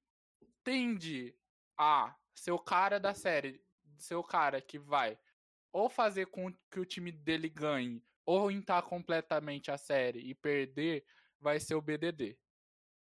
tende 0.64 1.36
a 1.78 2.16
ser 2.36 2.52
o 2.52 2.60
cara 2.60 3.00
da 3.00 3.14
série, 3.14 3.64
ser 3.98 4.16
o 4.16 4.24
cara 4.24 4.62
que 4.62 4.78
vai 4.78 5.20
ou 5.72 5.90
fazer 5.90 6.28
com 6.28 6.52
que 6.72 6.80
o 6.80 6.86
time 6.86 7.12
dele 7.12 7.50
ganhe, 7.50 8.04
ou 8.26 8.52
entrar 8.52 8.82
completamente 8.82 9.72
a 9.72 9.78
série 9.78 10.20
e 10.20 10.36
perder, 10.36 11.06
vai 11.40 11.60
ser 11.60 11.76
o 11.76 11.82
BDD. 11.82 12.38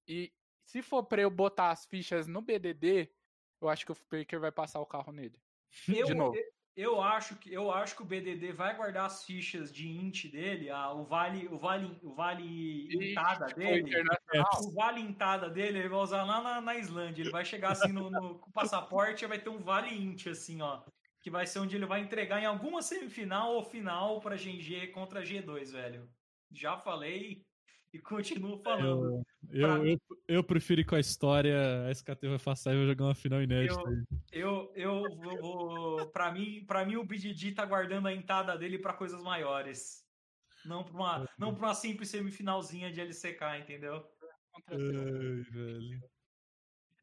E 0.07 0.33
se 0.65 0.83
for 0.83 1.05
pra 1.05 1.23
eu 1.23 1.31
botar 1.31 1.71
as 1.71 1.87
fichas 1.87 2.27
no 2.27 2.41
BDD, 2.41 3.13
eu 3.61 3.69
acho 3.69 3.85
que 3.85 3.93
o 3.93 3.97
Faker 3.97 4.41
vai 4.41 4.53
passar 4.53 4.81
o 4.81 4.87
carro 4.87 5.13
nele. 5.13 5.41
Eu, 5.89 6.07
de 6.07 6.15
novo. 6.15 6.37
Eu 6.75 7.03
acho 7.03 7.37
que 7.37 7.53
eu 7.53 7.71
acho 7.71 7.95
que 7.95 8.03
o 8.03 8.07
BDD 8.07 8.53
vai 8.53 8.75
guardar 8.75 9.05
as 9.05 9.25
fichas 9.25 9.71
de 9.71 9.89
int 9.89 10.31
dele, 10.31 10.71
a, 10.71 10.91
o 10.91 11.05
vale 11.05 11.47
o 11.49 11.59
vale 11.59 11.99
o 12.03 12.15
vale 12.15 12.89
intada 12.91 13.47
dele, 13.47 13.93
o 14.59 14.71
vale 14.73 15.01
intada 15.01 15.51
dele 15.51 15.81
ele 15.81 15.89
vai 15.89 15.99
usar 15.99 16.25
lá 16.25 16.41
na, 16.41 16.61
na 16.63 16.77
Islândia. 16.77 17.23
Ele 17.23 17.31
vai 17.31 17.45
chegar 17.45 17.73
assim 17.73 17.93
no, 17.93 18.11
no 18.11 18.41
passaporte 18.55 19.23
e 19.23 19.29
vai 19.29 19.39
ter 19.39 19.51
um 19.51 19.63
vale 19.63 19.95
int 19.95 20.29
assim, 20.29 20.63
ó, 20.63 20.83
que 21.21 21.31
vai 21.31 21.47
ser 21.47 21.59
onde 21.59 21.77
ele 21.77 21.85
vai 21.85 22.01
entregar 22.01 22.41
em 22.41 22.47
alguma 22.47 22.81
semifinal 22.81 23.53
ou 23.53 23.63
final 23.63 24.21
para 24.23 24.37
GG 24.37 24.93
contra 24.93 25.23
G2, 25.23 25.73
velho. 25.73 26.09
Já 26.51 26.79
falei, 26.79 27.45
e 27.93 27.99
continuo 27.99 28.59
falando. 28.63 29.23
Eu, 29.51 29.69
eu, 29.69 29.87
eu, 29.87 30.01
eu, 30.29 30.45
prefiro 30.45 30.81
ir 30.81 30.85
com 30.85 30.95
a 30.95 31.01
história, 31.01 31.87
a 31.87 31.91
SKT 31.91 32.27
vai 32.27 32.39
passar 32.39 32.73
e 32.73 32.79
vai 32.79 32.87
jogar 32.87 33.05
uma 33.05 33.15
final 33.15 33.43
inédita. 33.43 33.83
Eu, 34.33 34.73
eu, 34.75 35.05
eu 35.23 35.41
vou. 35.41 36.07
Pra 36.11 36.33
mim, 36.33 36.65
pra 36.67 36.87
mim, 36.87 36.97
o 36.97 37.05
BDD 37.05 37.53
tá 37.53 37.67
guardando 37.67 38.09
a 38.09 38.13
entrada 38.13 38.57
dele 38.57 38.79
para 38.79 38.95
coisas 38.95 39.23
maiores. 39.23 40.03
Não 40.65 40.83
pra, 40.85 40.95
uma, 40.95 41.29
não 41.39 41.55
pra 41.55 41.67
uma 41.67 41.75
simples 41.75 42.09
semifinalzinha 42.09 42.91
de 42.91 43.01
LCK, 43.01 43.59
entendeu? 43.61 44.07
Ai, 44.69 45.43
velho. 45.51 46.01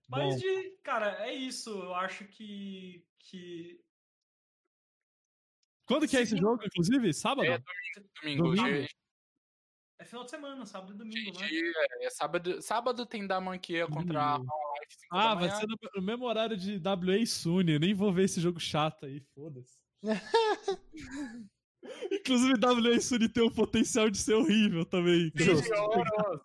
Mas, 0.08 0.34
Bom. 0.34 0.40
de, 0.40 0.72
cara, 0.84 1.28
é 1.28 1.34
isso. 1.34 1.70
Eu 1.70 1.94
acho 1.94 2.26
que. 2.26 3.06
que... 3.20 3.80
Quando 5.86 6.08
que 6.08 6.18
é 6.18 6.22
esse 6.22 6.36
jogo, 6.36 6.64
inclusive? 6.64 7.14
Sábado? 7.14 7.46
É, 7.46 7.62
Domingo. 8.22 8.44
Domingo? 8.44 8.68
Gente, 8.68 8.96
É 10.00 10.06
final 10.06 10.24
de 10.24 10.32
semana, 10.32 10.66
sábado 10.66 10.94
e 10.94 10.98
domingo, 10.98 11.38
né? 11.40 11.48
é, 11.52 12.06
é 12.06 12.10
sábado, 12.10 12.62
sábado 12.62 13.06
tem 13.06 13.28
da 13.28 13.42
Manquia 13.42 13.86
contra 13.86 14.36
a 14.36 14.40
Ah, 15.12 15.36
vai 15.36 15.50
ser 15.52 15.68
no, 15.68 15.78
no 15.94 16.02
mesmo 16.02 16.26
horário 16.26 16.56
de 16.56 16.78
WA 16.78 17.18
e 17.18 17.28
Sony. 17.28 17.74
Eu 17.74 17.80
nem 17.82 17.94
vou 17.94 18.14
ver 18.14 18.24
esse 18.24 18.40
jogo 18.40 18.62
chato 18.62 19.06
aí, 19.06 19.20
foda-se. 19.36 19.78
Inclusive, 22.12 22.54
WA 22.66 22.96
e 22.96 23.02
Sony 23.02 23.28
tem 23.28 23.44
o 23.44 23.52
potencial 23.52 24.10
de 24.10 24.18
ser 24.18 24.36
horrível 24.36 24.86
também. 24.86 25.34
Horroroso. 25.38 26.44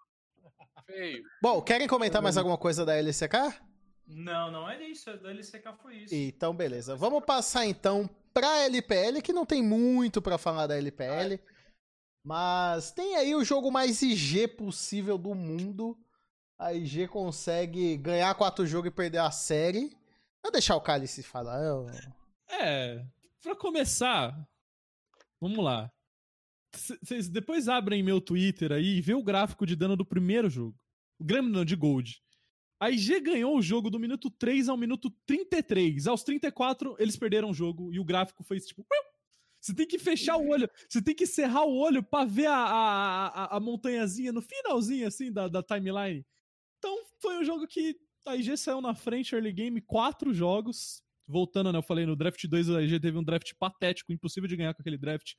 Feio. 0.84 1.22
Bom, 1.40 1.62
querem 1.62 1.86
comentar 1.86 2.20
mais 2.20 2.36
alguma 2.36 2.58
coisa 2.58 2.84
da 2.84 2.96
LCK? 2.96 3.34
Não, 4.06 4.50
não 4.50 4.68
é 4.68 4.82
isso. 4.84 5.08
é 5.10 5.16
Da 5.16 5.30
LCK 5.30 5.74
foi 5.80 5.96
isso. 5.98 6.14
Então, 6.14 6.54
beleza. 6.54 6.96
Vamos 6.96 7.24
passar 7.24 7.64
então 7.66 8.10
pra 8.32 8.64
LPL, 8.64 9.22
que 9.22 9.32
não 9.32 9.46
tem 9.46 9.62
muito 9.62 10.20
pra 10.20 10.36
falar 10.36 10.66
da 10.66 10.76
LPL. 10.76 11.38
Mas 12.24 12.90
tem 12.90 13.16
aí 13.16 13.34
o 13.34 13.44
jogo 13.44 13.70
mais 13.70 14.00
IG 14.00 14.48
possível 14.48 15.18
do 15.18 15.34
mundo. 15.34 15.96
A 16.58 16.72
IG 16.72 17.06
consegue 17.08 17.96
ganhar 17.98 18.34
quatro 18.34 18.66
jogos 18.66 18.88
e 18.88 18.94
perder 18.94 19.18
a 19.18 19.30
série. 19.30 19.94
Vou 20.42 20.50
deixar 20.50 20.76
o 20.76 20.80
Cálice 20.80 21.22
falar. 21.22 21.62
eu- 21.62 21.86
É, 22.48 23.04
pra 23.42 23.54
começar, 23.54 24.34
vamos 25.40 25.62
lá. 25.62 25.90
Vocês 27.02 27.28
depois 27.28 27.68
abrem 27.68 28.02
meu 28.02 28.20
Twitter 28.20 28.72
aí 28.72 28.96
e 28.96 29.00
vê 29.00 29.14
o 29.14 29.22
gráfico 29.22 29.66
de 29.66 29.76
dano 29.76 29.96
do 29.96 30.04
primeiro 30.04 30.48
jogo. 30.48 30.76
O 31.20 31.24
não, 31.24 31.64
de 31.64 31.76
Gold. 31.76 32.20
A 32.80 32.90
IG 32.90 33.20
ganhou 33.20 33.56
o 33.56 33.62
jogo 33.62 33.88
do 33.90 33.98
minuto 34.00 34.30
3 34.30 34.68
ao 34.68 34.76
minuto 34.76 35.10
33. 35.26 36.06
Aos 36.06 36.22
34, 36.24 36.96
eles 36.98 37.16
perderam 37.16 37.50
o 37.50 37.54
jogo 37.54 37.92
e 37.92 38.00
o 38.00 38.04
gráfico 38.04 38.42
foi 38.42 38.58
tipo. 38.60 38.84
Você 39.64 39.74
tem 39.74 39.86
que 39.86 39.98
fechar 39.98 40.36
o 40.36 40.46
olho, 40.46 40.68
você 40.86 41.00
tem 41.00 41.14
que 41.14 41.26
cerrar 41.26 41.64
o 41.64 41.74
olho 41.74 42.02
pra 42.02 42.26
ver 42.26 42.48
a, 42.48 42.54
a, 42.54 43.26
a, 43.28 43.56
a 43.56 43.60
montanhazinha 43.60 44.30
no 44.30 44.42
finalzinho, 44.42 45.06
assim, 45.06 45.32
da, 45.32 45.48
da 45.48 45.62
timeline. 45.62 46.22
Então, 46.76 46.94
foi 47.18 47.38
um 47.38 47.44
jogo 47.44 47.66
que 47.66 47.96
a 48.26 48.36
IG 48.36 48.58
saiu 48.58 48.82
na 48.82 48.94
frente, 48.94 49.34
early 49.34 49.54
game, 49.54 49.80
quatro 49.80 50.34
jogos. 50.34 51.02
Voltando, 51.26 51.72
né? 51.72 51.78
Eu 51.78 51.82
falei, 51.82 52.04
no 52.04 52.14
draft 52.14 52.46
2 52.46 52.68
a 52.68 52.82
IG 52.82 53.00
teve 53.00 53.16
um 53.16 53.24
draft 53.24 53.54
patético, 53.58 54.12
impossível 54.12 54.46
de 54.46 54.54
ganhar 54.54 54.74
com 54.74 54.82
aquele 54.82 54.98
draft. 54.98 55.32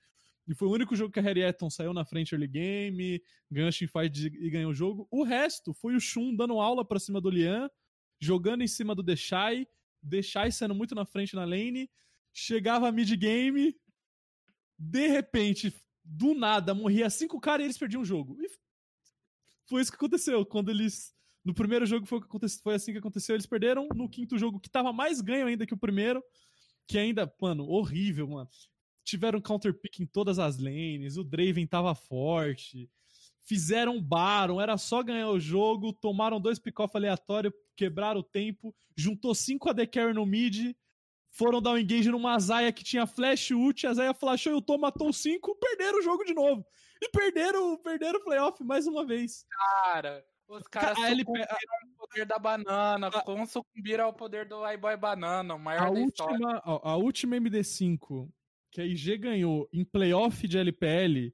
E 0.48 0.56
foi 0.56 0.68
o 0.70 0.72
único 0.72 0.96
jogo 0.96 1.14
que 1.14 1.20
a 1.20 1.22
Harry 1.22 1.44
Eton 1.44 1.70
saiu 1.70 1.94
na 1.94 2.04
frente 2.04 2.34
early 2.34 2.48
game, 2.48 3.22
ganhou 3.52 3.70
a 3.70 3.72
teamfight 3.72 4.26
e 4.26 4.50
ganhou 4.50 4.72
o 4.72 4.76
jogo. 4.76 5.08
O 5.12 5.22
resto 5.22 5.72
foi 5.72 5.96
o 5.96 6.00
Shun 6.00 6.36
dando 6.36 6.60
aula 6.60 6.84
pra 6.84 6.98
cima 7.00 7.22
do 7.22 7.30
Lian, 7.30 7.70
jogando 8.20 8.64
em 8.64 8.68
cima 8.68 8.96
do 8.96 9.04
Deshai, 9.04 9.68
Deshai 10.02 10.52
sendo 10.52 10.74
muito 10.74 10.96
na 10.96 11.06
frente 11.06 11.36
na 11.36 11.46
lane, 11.46 11.88
chegava 12.34 12.88
a 12.88 12.92
mid-game, 12.92 13.76
de 14.78 15.08
repente, 15.08 15.74
do 16.04 16.34
nada, 16.34 16.74
morria 16.74 17.10
cinco 17.10 17.40
caras 17.40 17.64
e 17.64 17.66
eles 17.68 17.78
perdiam 17.78 18.02
o 18.02 18.06
jogo. 18.06 18.38
E 18.42 18.50
foi 19.68 19.82
isso 19.82 19.92
que 19.92 19.98
aconteceu. 19.98 20.46
Quando 20.46 20.70
eles. 20.70 21.14
No 21.44 21.54
primeiro 21.54 21.86
jogo 21.86 22.08
foi, 22.08 22.20
foi 22.64 22.74
assim 22.74 22.92
que 22.92 22.98
aconteceu, 22.98 23.36
eles 23.36 23.46
perderam. 23.46 23.88
No 23.94 24.10
quinto 24.10 24.38
jogo, 24.38 24.60
que 24.60 24.70
tava 24.70 24.92
mais 24.92 25.22
ganho 25.22 25.46
ainda 25.46 25.66
que 25.66 25.76
o 25.76 25.78
primeiro, 25.78 26.24
que 26.88 26.98
ainda, 26.98 27.32
mano, 27.40 27.68
horrível, 27.70 28.28
mano. 28.28 28.50
Tiveram 29.04 29.40
counter 29.40 29.72
pick 29.72 30.00
em 30.00 30.08
todas 30.08 30.40
as 30.40 30.58
lanes, 30.58 31.18
o 31.18 31.24
Draven 31.24 31.68
tava 31.68 31.94
forte. 31.94 32.90
Fizeram 33.44 34.02
Baron, 34.02 34.60
era 34.60 34.76
só 34.76 35.04
ganhar 35.04 35.30
o 35.30 35.40
jogo, 35.40 35.94
tomaram 35.94 36.42
dois 36.42 36.58
pick-off 36.58 36.98
aleatório, 36.98 37.54
quebraram 37.76 38.22
o 38.22 38.24
tempo, 38.24 38.76
juntou 38.98 39.36
cinco 39.36 39.70
AD 39.70 39.86
Carry 39.86 40.16
no 40.16 40.26
mid, 40.26 40.76
foram 41.38 41.62
dar 41.62 41.72
um 41.72 41.78
engage 41.78 42.10
numa 42.10 42.40
Zaya 42.40 42.72
que 42.72 42.84
tinha 42.84 43.06
flash 43.06 43.52
ult, 43.52 43.86
a 43.86 43.94
Zaya 43.94 44.14
flashou 44.14 44.54
e 44.54 44.56
o 44.56 44.62
Tom 44.62 44.78
matou 44.78 45.10
os 45.10 45.18
cinco, 45.18 45.56
perderam 45.56 46.00
o 46.00 46.02
jogo 46.02 46.24
de 46.24 46.34
novo. 46.34 46.66
E 47.02 47.10
perderam, 47.10 47.78
perderam 47.78 48.20
o 48.20 48.24
playoff 48.24 48.64
mais 48.64 48.88
uma 48.88 49.06
vez. 49.06 49.46
Cara, 49.50 50.26
os 50.48 50.64
caras 50.68 50.98
a 50.98 51.10
LP 51.10 51.26
sucumbiram 51.26 51.58
ao 52.00 52.08
poder 52.08 52.26
da 52.26 52.40
banana, 52.40 53.12
como 53.24 53.46
sucumbiram 53.46 54.06
ao 54.06 54.14
poder 54.14 54.48
do 54.48 54.66
iBoy 54.72 54.96
Banana, 54.96 55.56
o 55.56 55.60
maior 55.60 55.88
A 55.88 55.92
da 55.92 56.00
história. 56.00 56.34
última, 56.34 56.62
a, 56.64 56.92
a 56.92 56.96
última 56.96 57.36
MD5 57.36 58.30
que 58.72 58.82
a 58.82 58.86
IG 58.86 59.18
ganhou 59.18 59.70
em 59.72 59.84
playoff 59.84 60.48
de 60.48 60.58
LPL 60.58 61.34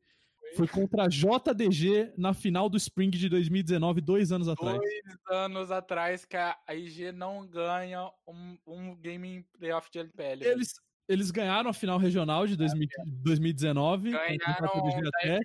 foi 0.56 0.68
contra 0.68 1.04
a 1.04 1.08
JDG 1.08 2.14
na 2.18 2.34
final 2.34 2.70
do 2.70 2.78
Spring 2.78 3.10
de 3.10 3.30
2019, 3.30 4.02
dois 4.02 4.32
anos 4.32 4.48
atrás. 4.48 4.78
Dois 4.78 5.16
anos 5.30 5.72
atrás 5.72 6.26
que 6.26 6.38
a 6.38 6.58
IG 6.70 7.12
não 7.12 7.48
ganha 7.48 8.10
um, 8.28 8.58
um 8.66 8.96
game 8.96 9.28
em 9.28 9.42
playoff 9.58 9.90
de 9.92 10.00
LPL. 10.00 10.44
Eles, 10.44 10.74
eles 11.08 11.32
ganharam 11.32 11.70
a 11.70 11.74
final 11.74 11.98
regional 11.98 12.46
de 12.48 12.56
2000 12.56 12.88
2019. 13.24 14.12
Ganharam 14.12 14.68
contra 14.68 14.68
a 14.68 14.92
JDG 14.92 15.02
da 15.02 15.40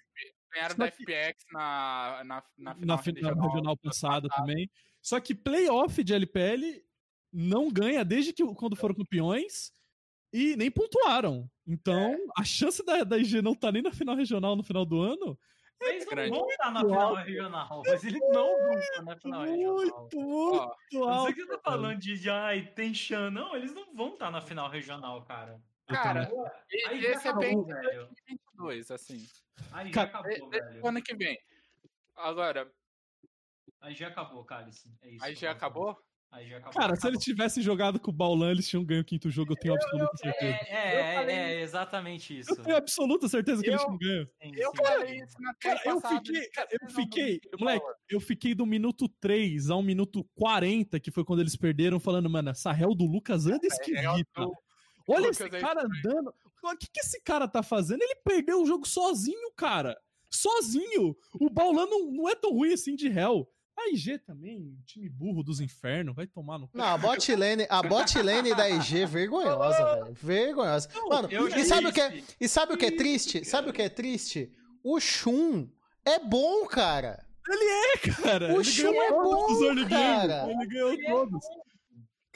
ganharam 0.53 0.77
da 0.77 0.87
FPX 0.91 1.45
na, 1.53 2.23
na, 2.25 2.35
na 2.35 2.43
final 2.43 2.75
na 2.79 2.99
final 2.99 3.35
regional. 3.35 3.49
regional 3.49 3.77
passada 3.77 4.29
também. 4.29 4.71
Só 5.03 5.21
que 5.21 5.35
playoff 5.35 6.03
de 6.03 6.15
LPL 6.15 6.83
não 7.33 7.71
ganha 7.71 8.05
desde 8.05 8.33
que 8.33 8.45
quando 8.55 8.75
foram 8.75 8.95
campeões 8.95 9.71
e 10.33 10.57
nem 10.57 10.70
pontuaram. 10.70 11.49
Então, 11.66 12.12
É. 12.14 12.18
a 12.39 12.45
chance 12.45 12.85
da, 12.85 13.03
da 13.05 13.18
IG 13.18 13.41
não 13.43 13.55
tá 13.55 13.70
nem 13.72 13.83
na 13.83 13.93
final 13.93 14.14
regional 14.16 14.55
no 14.57 14.62
final 14.62 14.85
do 14.85 15.01
ano 15.01 15.39
Eles 15.81 16.05
não 16.05 16.11
grande. 16.11 16.31
vão 16.39 16.49
estar 16.49 16.70
na 16.70 16.81
final 16.81 17.01
alto. 17.01 17.14
regional, 17.22 17.83
mas 17.87 18.05
eles 18.05 18.20
não 18.33 18.57
vão 18.59 18.79
estar 18.79 19.03
na 19.03 19.16
final 19.16 19.43
regional. 19.43 19.74
muito, 19.74 20.16
muito 20.16 20.16
Ó, 20.18 20.74
Eu 20.93 21.01
não 21.01 21.09
sei 21.09 21.18
alto. 21.18 21.35
que 21.35 21.43
você 21.45 21.53
tá 21.57 21.61
falando 21.70 21.99
de, 22.01 22.18
de 22.18 22.31
ai, 22.31 22.66
tem 22.74 22.95
chan. 22.95 23.31
Não, 23.31 23.55
eles 23.57 23.74
não 23.74 23.95
vão 23.95 24.14
estar 24.14 24.31
na 24.31 24.41
final 24.41 24.70
regional, 24.70 25.22
cara. 25.24 25.61
Cara, 25.89 26.29
Aí 26.89 26.99
esse 27.05 27.27
é 27.27 27.31
acabou, 27.31 27.41
bem 27.41 27.64
velho. 27.64 28.07
2022, 28.07 28.91
assim. 28.91 29.27
Aí 29.72 29.93
já 29.93 30.03
acabou, 30.03 30.31
Esse 30.33 30.49
velho. 30.49 30.87
ano 30.87 31.03
que 31.03 31.14
vem. 31.14 31.39
Agora, 32.16 32.70
Aí 33.81 33.95
já 33.95 34.09
acabou, 34.09 34.45
Cálice. 34.45 34.91
É 35.03 35.11
isso 35.11 35.24
aí 35.24 35.35
já 35.35 35.51
acabou? 35.53 35.97
Aí 36.37 36.49
já 36.51 36.59
acabou. 36.59 36.72
Cara, 36.80 36.97
se 36.97 37.07
eles 37.09 37.24
tivessem 37.24 37.62
jogado 37.62 37.99
com 37.99 38.11
o 38.11 38.14
Baulan, 38.14 38.51
eles 38.51 38.68
tinham 38.68 38.84
ganho 38.84 39.01
o 39.01 39.05
quinto 39.05 39.30
jogo, 39.30 39.53
eu 39.53 39.57
tenho 39.57 39.72
absoluta 39.74 40.16
certeza. 40.18 40.57
É, 40.68 40.95
é, 40.95 41.11
Eu 41.12 41.14
falei- 41.20 41.34
é, 41.34 41.55
é 41.55 41.61
exatamente 41.62 42.39
isso. 42.39 42.51
Eu 42.53 42.62
tenho 42.62 42.76
absoluta 42.76 43.28
certeza 43.28 43.62
que 43.62 43.70
eles 43.70 43.80
Eu- 43.80 43.87
tinham 43.87 43.99
ganho. 43.99 44.26
Sim, 44.43 44.53
Eu 44.55 44.70
sim. 44.70 44.76
falei 44.84 45.16
isso 45.18 45.37
na 45.41 45.55
Cara, 45.55 45.80
eu 45.87 46.01
fiquei, 46.01 46.49
cara, 46.51 46.68
eu 46.70 46.91
fiquei, 46.91 47.41
moleque, 47.59 47.87
eu 48.11 48.20
fiquei 48.20 48.55
do 48.55 48.66
minuto 48.66 49.09
3 49.18 49.70
ao 49.70 49.82
minuto 49.82 50.22
40, 50.34 51.01
que 51.01 51.11
foi 51.11 51.24
quando 51.24 51.41
eles 51.41 51.57
perderam, 51.57 51.99
falando, 51.99 52.28
mano, 52.28 52.51
essa 52.51 52.70
réu 52.70 52.95
do 52.95 53.07
Lucas 53.07 53.47
anda 53.47 53.66
esquisita. 53.66 54.26
do 54.37 54.53
Olha 55.09 55.20
Lucas 55.28 55.41
esse 55.41 55.57
é 55.57 55.61
cara 55.61 55.82
andando. 55.84 56.34
O 56.62 56.76
que, 56.76 56.87
que 56.93 57.01
esse 57.01 57.20
cara 57.22 57.49
tá 57.49 57.62
fazendo? 57.62 58.03
Ele 58.03 58.16
perdeu 58.24 58.61
o 58.61 58.66
jogo 58.66 58.87
sozinho, 58.87 59.53
cara. 59.57 59.97
Sozinho. 60.28 61.16
O 61.41 61.49
Baulan 61.49 61.87
não, 61.87 62.11
não 62.11 62.28
é 62.28 62.34
tão 62.34 62.51
ruim 62.53 62.72
assim 62.72 62.95
de 62.95 63.09
réu. 63.09 63.49
A 63.79 63.91
IG 63.91 64.18
também, 64.20 64.74
time 64.87 65.09
burro 65.09 65.43
dos 65.43 65.61
infernos, 65.61 66.14
vai 66.14 66.27
tomar 66.27 66.59
no 66.59 66.66
cu. 66.66 66.79
Não, 66.79 66.85
a 66.85 66.97
bot 66.97 67.35
lane, 67.35 67.66
a 67.68 67.83
bot 67.83 68.18
lane 68.22 68.55
da 68.55 68.70
IG 68.70 69.03
é 69.03 69.07
vergonhosa, 69.07 69.95
velho. 69.97 70.14
Vergonhosa. 70.14 70.89
Mano, 71.09 71.29
eu 71.31 71.51
já 71.51 71.59
e 71.59 71.64
sabe, 71.64 71.89
o 71.89 71.93
que 71.93 72.01
é, 72.01 72.22
e 72.41 72.49
sabe 72.49 72.72
o 72.72 72.77
que 72.77 72.87
é 72.87 72.91
triste? 72.91 73.45
Sabe 73.45 73.68
o 73.68 73.72
que 73.72 73.83
é 73.83 73.89
triste? 73.91 74.51
O 74.83 74.99
Shun 74.99 75.68
é 76.07 76.18
bom, 76.18 76.66
cara. 76.66 77.27
cara. 78.22 78.55
O 78.55 78.61
ele 78.61 78.64
Shun 78.64 78.95
é 78.95 79.11
bom, 79.11 79.89
cara. 79.89 80.51
Ele 80.51 80.66
ganhou 80.66 80.97
todos. 81.05 81.45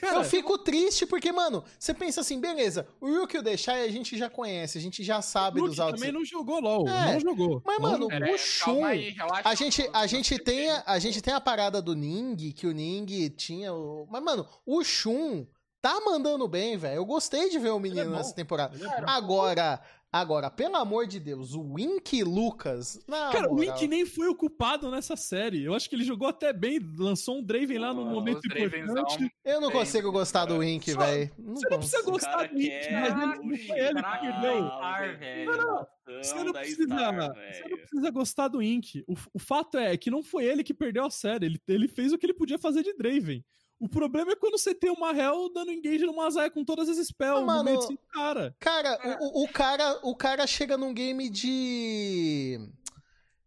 Cara, 0.01 0.17
eu 0.17 0.23
fico 0.23 0.57
triste 0.57 1.05
porque, 1.05 1.31
mano, 1.31 1.63
você 1.77 1.93
pensa 1.93 2.21
assim, 2.21 2.39
beleza, 2.39 2.87
o 2.99 3.05
Ryuk 3.05 3.35
e 3.35 3.39
o 3.39 3.43
Deshai 3.43 3.85
a 3.85 3.91
gente 3.91 4.17
já 4.17 4.29
conhece, 4.29 4.77
a 4.77 4.81
gente 4.81 5.03
já 5.03 5.21
sabe 5.21 5.61
o 5.61 5.67
dos 5.67 5.79
altos. 5.79 5.99
também 5.99 6.13
não 6.13 6.25
jogou 6.25 6.59
LOL. 6.59 6.87
É, 6.89 7.13
não 7.13 7.19
jogou. 7.19 7.61
Mas, 7.65 7.79
Não 7.79 7.91
mano, 7.91 8.09
jogou. 8.09 8.27
É, 8.27 8.33
o 8.33 8.37
Shun. 8.37 8.83
aí, 8.83 9.09
relaxa. 9.11 9.47
A 9.47 9.55
gente, 9.55 9.89
a 9.93 10.07
gente 10.07 10.39
tem 10.39 10.71
a, 10.71 10.83
a 10.87 10.99
gente 10.99 11.21
tem 11.21 11.33
a 11.33 11.39
parada 11.39 11.81
do 11.81 11.95
Ning, 11.95 12.51
que 12.51 12.65
o 12.65 12.71
Ning 12.71 13.29
tinha 13.29 13.73
o. 13.73 14.07
Mas, 14.09 14.23
mano, 14.23 14.47
o 14.65 14.83
Shun 14.83 15.45
tá 15.81 15.99
mandando 16.05 16.47
bem, 16.47 16.77
velho. 16.77 16.97
Eu 16.97 17.05
gostei 17.05 17.49
de 17.49 17.57
ver 17.57 17.69
o 17.69 17.79
menino 17.79 18.11
bom. 18.11 18.17
nessa 18.17 18.33
temporada. 18.33 18.77
É. 18.77 19.03
Agora, 19.07 19.79
agora, 20.11 20.49
pelo 20.49 20.75
amor 20.75 21.07
de 21.07 21.19
Deus, 21.19 21.53
o 21.53 21.73
Wink 21.73 22.23
Lucas. 22.23 22.99
Na 23.07 23.31
Cara, 23.31 23.49
o 23.49 23.55
moral, 23.55 23.73
Wink 23.73 23.87
nem 23.87 24.05
foi 24.05 24.27
o 24.27 24.35
culpado 24.35 24.91
nessa 24.91 25.15
série. 25.15 25.63
Eu 25.63 25.73
acho 25.73 25.89
que 25.89 25.95
ele 25.95 26.03
jogou 26.03 26.27
até 26.27 26.51
bem, 26.51 26.79
lançou 26.97 27.37
um 27.37 27.43
Draven 27.43 27.77
lá 27.77 27.93
no 27.93 28.05
momento 28.05 28.45
importante. 28.45 29.31
Eu 29.45 29.61
não 29.61 29.69
Bem, 29.69 29.77
consigo 29.77 30.11
gostar 30.11 30.45
do 30.45 30.57
Wink, 30.57 30.93
velho. 30.93 31.31
Não 31.37 31.55
Você 31.55 31.69
não 31.69 31.77
precisa 31.77 32.03
gostar 32.03 32.47
do 32.47 32.55
Wink, 32.55 32.91
mas 32.91 33.09
ele, 33.09 33.49
não 33.49 33.57
foi 33.57 33.79
ele 33.79 34.03
que. 34.03 35.45
Não, 35.45 35.57
não. 35.57 35.87
Você 36.21 36.43
não, 36.43 36.51
precisa, 36.51 36.83
Star, 36.83 37.13
você 37.13 37.69
não 37.69 37.77
precisa 37.77 38.11
gostar 38.11 38.47
do 38.47 38.61
Ink. 38.61 39.03
O, 39.07 39.15
o 39.33 39.39
fato 39.39 39.77
é 39.77 39.95
que 39.95 40.11
não 40.11 40.21
foi 40.21 40.45
ele 40.45 40.63
que 40.63 40.73
perdeu 40.73 41.05
a 41.05 41.09
série. 41.09 41.45
Ele, 41.45 41.61
ele 41.67 41.87
fez 41.87 42.11
o 42.11 42.17
que 42.17 42.25
ele 42.25 42.33
podia 42.33 42.57
fazer 42.57 42.83
de 42.83 42.93
Draven. 42.93 43.43
O 43.81 43.89
problema 43.89 44.31
é 44.31 44.35
quando 44.35 44.57
você 44.59 44.73
tem 44.75 44.91
uma 44.91 45.11
Hell 45.11 45.51
dando 45.53 45.71
engage 45.71 46.05
numa 46.05 46.29
Zaya 46.29 46.51
com 46.51 46.63
todas 46.63 46.87
as 46.87 46.97
spells 47.07 47.37
Ah, 47.37 47.41
no 47.41 47.47
mano, 47.47 47.63
meio 47.63 47.79
de 47.79 47.87
cinco 47.87 48.03
cara. 48.13 48.55
Cara, 48.59 49.17
o, 49.19 49.41
o- 49.41 49.43
o 49.43 49.47
cara, 49.47 49.99
o 50.03 50.15
cara 50.15 50.45
chega 50.45 50.77
num 50.77 50.93
game 50.93 51.29
de. 51.29 52.59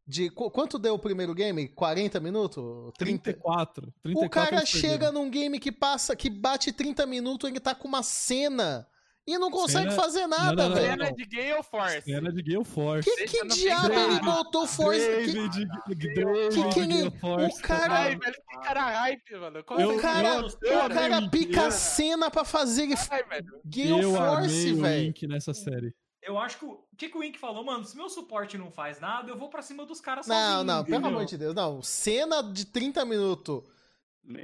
De 0.06 0.28
qu- 0.30 0.50
quanto 0.50 0.78
deu 0.78 0.94
o 0.94 0.98
primeiro 0.98 1.32
game? 1.34 1.66
40 1.68 2.20
minutos? 2.20 2.62
30? 2.98 3.22
34. 3.32 3.94
34 4.02 4.26
O 4.26 4.28
cara 4.30 4.66
chega 4.66 5.10
num 5.10 5.30
game 5.30 5.58
que 5.58 5.72
passa, 5.72 6.14
que 6.14 6.28
bate 6.28 6.72
30 6.72 7.06
minutos, 7.06 7.48
ele 7.48 7.58
tá 7.60 7.74
com 7.74 7.88
uma 7.88 8.02
cena 8.02 8.86
e 9.26 9.38
não 9.38 9.50
consegue 9.50 9.90
Cena- 9.90 10.02
fazer 10.02 10.26
nada, 10.26 10.68
velho. 10.68 10.86
Cena 10.90 11.12
de 11.12 11.24
Gale 11.24 11.62
Force. 11.62 12.02
Cena 12.02 12.32
de 12.32 12.42
Gale 12.42 12.64
Force. 12.64 13.10
Que, 13.16 13.26
que 13.26 13.46
diabo 13.48 13.92
ele 13.94 14.20
botou 14.20 14.66
força? 14.66 15.00
Que, 15.00 15.32
David, 15.32 15.68
que 15.86 15.94
David, 15.94 16.74
que 16.74 16.80
ele- 16.80 16.94
Gale 17.04 17.10
Force. 17.18 17.58
o 17.58 17.62
cara- 17.62 17.94
Ai, 18.00 18.16
velho, 18.16 18.34
que 18.34 18.58
cara 18.60 18.80
hype, 18.82 19.36
mano. 19.36 19.64
Como 19.64 19.80
Eu- 19.80 19.96
o 19.96 20.00
cara, 20.00 20.28
eu- 20.36 20.48
eu 20.70 20.84
o 20.84 20.88
cara 20.90 21.18
o 21.20 21.30
pica 21.30 21.66
a 21.66 21.70
cena 21.70 22.30
pra 22.30 22.44
fazer 22.44 22.82
ele 22.84 22.94
Ai, 23.10 23.22
velho. 23.24 23.60
Gale 23.64 24.02
Eu 24.02 24.14
Force, 24.14 24.72
velho. 24.74 25.04
Link 25.06 25.26
nessa 25.26 25.54
série. 25.54 25.94
Eu 26.22 26.38
acho 26.38 26.58
que 26.58 26.64
o, 26.64 26.78
que, 26.96 27.08
que 27.10 27.16
o 27.18 27.20
Wink 27.20 27.38
falou, 27.38 27.62
mano, 27.62 27.84
se 27.84 27.94
meu 27.94 28.08
suporte 28.08 28.56
não 28.56 28.70
faz 28.70 28.98
nada, 28.98 29.30
eu 29.30 29.36
vou 29.36 29.50
pra 29.50 29.60
cima 29.60 29.84
dos 29.84 30.00
caras 30.00 30.26
Não, 30.26 30.34
sozinho, 30.34 30.64
não, 30.64 30.82
pelo 30.84 30.96
entendeu? 30.96 31.16
amor 31.18 31.26
de 31.26 31.36
Deus, 31.36 31.54
não. 31.54 31.82
Cena 31.82 32.42
de 32.42 32.64
30 32.64 33.04
minutos 33.04 33.62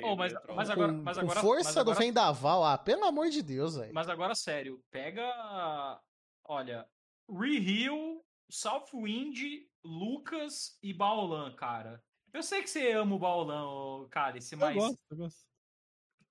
Oh, 0.03 0.15
mas- 0.17 0.33
mas 0.55 0.69
com, 0.69 0.73
agora- 0.73 0.93
mas 0.93 1.17
com 1.17 1.25
agora- 1.25 1.41
força 1.41 1.65
mas 1.69 1.75
do 1.77 1.81
agora- 1.93 1.99
vendaval, 1.99 2.65
ah, 2.65 2.77
pelo 2.77 3.05
amor 3.05 3.31
de 3.31 3.43
Deus, 3.43 3.77
velho. 3.77 3.95
Mas 3.95 4.09
agora, 4.09 4.35
sério, 4.35 4.83
pega. 4.91 5.25
Olha, 6.45 6.87
Rehill, 7.31 8.25
Southwind, 8.51 9.39
Lucas 9.85 10.77
e 10.83 10.93
Baolan, 10.93 11.55
cara. 11.55 12.03
Eu 12.33 12.43
sei 12.43 12.63
que 12.63 12.69
você 12.71 12.93
ama 12.93 13.15
o 13.15 13.19
Baolan, 13.19 13.65
ô, 13.69 14.09
Cálice, 14.11 14.55
Eu 14.55 14.59
mas 14.59 14.75
gosto, 14.77 14.99
eu 15.11 15.17
gosto. 15.17 15.41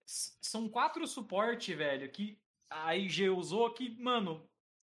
são 0.05 0.69
quatro 0.69 1.05
suporte, 1.07 1.73
velho, 1.73 2.09
que 2.11 2.39
a 2.69 2.95
IG 2.95 3.29
usou 3.29 3.73
que, 3.73 3.99
mano, 4.01 4.47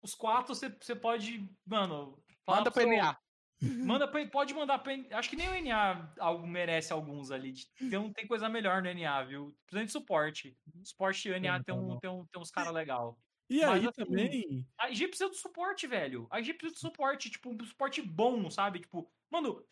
os 0.01 0.15
quatro 0.15 0.55
você 0.55 0.69
você 0.69 0.95
pode, 0.95 1.47
mano. 1.65 2.21
Manda 2.47 2.71
pra 2.71 2.81
seu- 2.83 2.91
NA. 2.91 3.17
Manda 3.61 4.07
pra, 4.07 4.25
pode 4.27 4.53
mandar 4.53 4.79
pra. 4.79 4.93
Acho 5.11 5.29
que 5.29 5.35
nem 5.35 5.49
o 5.49 5.53
NA 5.53 6.13
algo 6.19 6.47
merece 6.47 6.93
alguns 6.93 7.29
ali. 7.31 7.51
de- 7.51 7.67
Tem, 7.89 8.13
tem 8.13 8.27
coisa 8.27 8.47
melhor 8.47 8.81
no 8.81 8.89
NA, 8.89 9.23
viu? 9.23 9.55
Principalmente 9.65 9.87
de 9.87 9.91
suporte. 9.91 10.57
Suporte 10.83 11.29
NA 11.29 11.63
tem, 11.63 11.75
um, 11.75 11.99
tem, 11.99 12.09
um, 12.09 12.25
tem 12.25 12.41
uns 12.41 12.51
caras 12.51 12.73
legal. 12.73 13.19
E 13.49 13.59
Mas, 13.61 13.69
aí 13.69 13.87
assim, 13.87 14.05
também. 14.05 14.67
A 14.77 14.89
IG 14.89 15.07
precisa 15.07 15.29
do 15.29 15.35
suporte, 15.35 15.87
velho. 15.87 16.27
A 16.29 16.39
IG 16.39 16.53
precisa 16.53 16.75
do 16.75 16.79
suporte, 16.79 17.29
tipo, 17.29 17.49
um 17.49 17.65
suporte 17.65 18.01
bom, 18.01 18.49
sabe? 18.49 18.79
Tipo, 18.79 19.11
mano. 19.29 19.63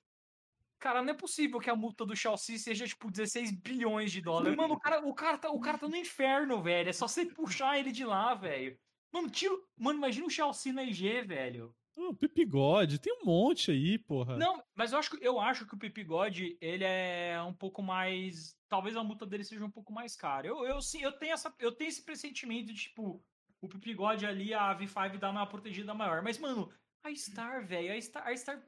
Cara, 0.79 1.01
não 1.01 1.11
é 1.11 1.15
possível 1.17 1.59
que 1.59 1.71
a 1.71 1.75
multa 1.75 2.05
do 2.05 2.15
Chelsea 2.15 2.57
seja, 2.59 2.85
tipo, 2.85 3.09
16 3.09 3.51
bilhões 3.51 4.11
de 4.11 4.21
dólares. 4.21 4.55
Mano, 4.55 4.75
o 4.75 4.79
cara, 4.79 4.99
o 5.07 5.13
cara, 5.13 5.37
tá, 5.37 5.49
o 5.49 5.59
cara 5.59 5.77
tá 5.77 5.87
no 5.87 5.95
inferno, 5.95 6.61
velho. 6.61 6.87
É 6.89 6.93
só 6.93 7.07
você 7.07 7.25
puxar 7.25 7.79
ele 7.79 7.91
de 7.91 8.05
lá, 8.05 8.35
velho. 8.35 8.77
Mano, 9.11 9.27
tira. 9.29 9.55
Mano, 9.75 9.97
imagina 9.97 10.27
o 10.27 10.29
Chelsea 10.29 10.71
na 10.71 10.83
IG, 10.83 11.21
velho. 11.21 11.73
Oh, 11.99 12.13
Pipigode, 12.13 12.99
tem 12.99 13.11
um 13.11 13.25
monte 13.25 13.71
aí, 13.71 13.97
porra. 13.97 14.37
Não, 14.37 14.63
mas 14.75 14.91
eu 14.93 14.99
acho, 14.99 15.09
que- 15.17 15.25
eu 15.25 15.39
acho 15.39 15.65
que 15.65 15.73
o 15.73 15.77
Pipi 15.79 16.03
God, 16.03 16.37
ele 16.61 16.83
é 16.83 17.41
um 17.41 17.53
pouco 17.53 17.81
mais. 17.81 18.55
Talvez 18.69 18.95
a 18.95 19.03
multa 19.03 19.25
dele 19.25 19.43
seja 19.43 19.65
um 19.65 19.71
pouco 19.71 19.91
mais 19.91 20.15
cara. 20.15 20.45
Eu, 20.47 20.63
eu, 20.63 20.79
sim, 20.79 21.01
eu, 21.01 21.11
tenho, 21.13 21.33
essa, 21.33 21.51
eu 21.57 21.71
tenho 21.71 21.87
esse 21.89 22.05
pressentimento 22.05 22.67
de, 22.71 22.81
tipo, 22.81 23.25
o 23.59 23.67
Pipi 23.67 23.95
God 23.95 24.23
ali, 24.23 24.53
a 24.53 24.75
V5 24.77 25.17
dá 25.17 25.31
uma 25.31 25.47
protegida 25.47 25.93
maior. 25.95 26.21
Mas, 26.21 26.37
mano, 26.37 26.71
a 27.03 27.13
Star, 27.15 27.65
velho, 27.65 27.91
a 27.91 27.99
Star, 27.99 28.27
a 28.27 28.37
Star. 28.37 28.63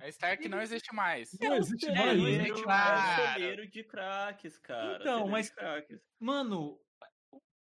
A 0.00 0.08
Stark 0.08 0.48
não 0.48 0.62
existe 0.62 0.94
mais. 0.94 1.36
Não 1.38 1.56
existe 1.56 1.86
É, 1.86 1.94
mais. 1.94 2.16
não 2.16 2.24
né? 2.24 2.30
existe 2.30 2.60
É 2.60 2.62
Claro. 2.64 2.98
o 3.22 3.32
celeiro 3.34 3.70
de 3.70 3.84
craques, 3.84 4.56
cara. 4.56 4.96
Então, 5.02 5.28
mas- 5.28 5.50
craques. 5.50 6.00
Mano, 6.18 6.80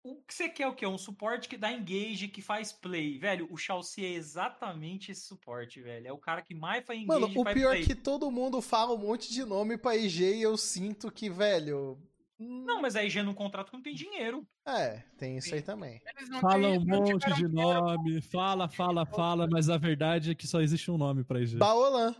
o- 0.06 0.12
o 0.18 0.22
que 0.22 0.34
você 0.34 0.48
quer 0.48 0.62
é 0.64 0.68
o 0.68 0.74
quê? 0.74 0.86
Um 0.86 0.98
suporte 0.98 1.48
que 1.48 1.56
dá 1.56 1.72
engage, 1.72 2.28
que 2.28 2.40
faz 2.42 2.72
play. 2.72 3.18
Velho, 3.18 3.48
o 3.50 3.56
Chelsea 3.56 4.04
é 4.04 4.12
exatamente 4.12 5.10
esse 5.12 5.22
suporte, 5.26 5.80
velho. 5.80 6.08
É 6.08 6.12
o 6.12 6.18
cara 6.18 6.42
que 6.42 6.54
mais 6.54 6.84
faz 6.84 6.98
engage 7.00 7.20
Mano, 7.20 7.40
o 7.40 7.44
faz 7.44 7.54
pior 7.54 7.72
é 7.72 7.76
play. 7.76 7.86
que 7.86 7.94
todo 7.94 8.30
mundo 8.30 8.60
fala 8.62 8.92
um 8.94 8.98
monte 8.98 9.32
de 9.32 9.44
nome 9.44 9.76
pra 9.76 9.96
IG 9.96 10.24
e 10.36 10.42
eu 10.42 10.56
sinto 10.56 11.10
que, 11.10 11.28
velho. 11.28 11.98
hum, 12.38 12.64
Não, 12.66 12.80
mas 12.82 12.94
a 12.96 13.02
IG 13.04 13.22
no 13.22 13.34
contrato 13.34 13.72
não 13.72 13.82
tem 13.82 13.94
dinheiro. 13.94 14.46
É, 14.66 15.02
tem 15.18 15.38
isso 15.38 15.54
aí 15.54 15.62
também. 15.62 16.00
Não 16.28 16.40
Fala 16.40 16.68
um 16.68 16.84
não 16.84 17.00
monte 17.00 17.32
de 17.34 17.48
nome, 17.48 18.20
fala, 18.22 18.68
fala, 18.68 19.06
fala, 19.06 19.46
mas 19.50 19.68
a 19.70 19.76
verdade 19.78 20.30
é 20.32 20.34
que 20.34 20.46
só 20.46 20.60
existe 20.60 20.90
um 20.90 20.98
nome 20.98 21.24
pra 21.24 21.40
IG. 21.40 21.56
Baolan. 21.56 22.14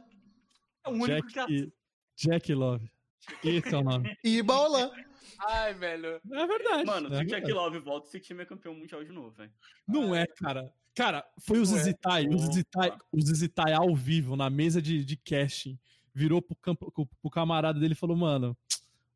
É 0.84 0.88
o 0.88 0.92
único 0.92 1.26
que 1.26 1.34
Jack, 1.34 1.72
Jack 2.16 2.54
Love. 2.54 2.88
Esse 3.42 3.74
é 3.74 3.78
o 3.78 3.82
nome. 3.82 4.16
E 4.22 4.40
Baolan. 4.42 4.90
Ai, 5.38 5.74
velho. 5.74 6.20
É 6.32 6.46
verdade. 6.46 6.84
Mano, 6.84 7.06
é 7.08 7.18
se 7.18 7.24
o 7.24 7.26
Jack 7.26 7.30
verdade. 7.30 7.52
Love 7.52 7.78
volta, 7.78 8.08
esse 8.08 8.20
time 8.20 8.42
é 8.42 8.46
campeão 8.46 8.74
mundial 8.74 9.04
de 9.04 9.12
novo, 9.12 9.30
velho. 9.30 9.50
Não 9.86 10.14
é, 10.14 10.26
cara. 10.26 10.72
Cara, 10.94 11.24
foi 11.40 11.58
o 11.58 11.62
é. 11.62 11.66
Zizitai, 11.66 12.26
o. 12.26 12.38
Zizitai, 12.38 12.96
o 13.12 13.20
Zizitai 13.20 13.72
ao 13.74 13.94
vivo, 13.94 14.34
na 14.34 14.48
mesa 14.48 14.80
de, 14.80 15.04
de 15.04 15.16
casting, 15.16 15.78
virou 16.14 16.40
pro, 16.40 16.56
campo, 16.56 16.90
pro, 16.90 17.06
pro 17.06 17.30
camarada 17.30 17.78
dele 17.78 17.92
e 17.92 17.96
falou, 17.96 18.16
mano, 18.16 18.56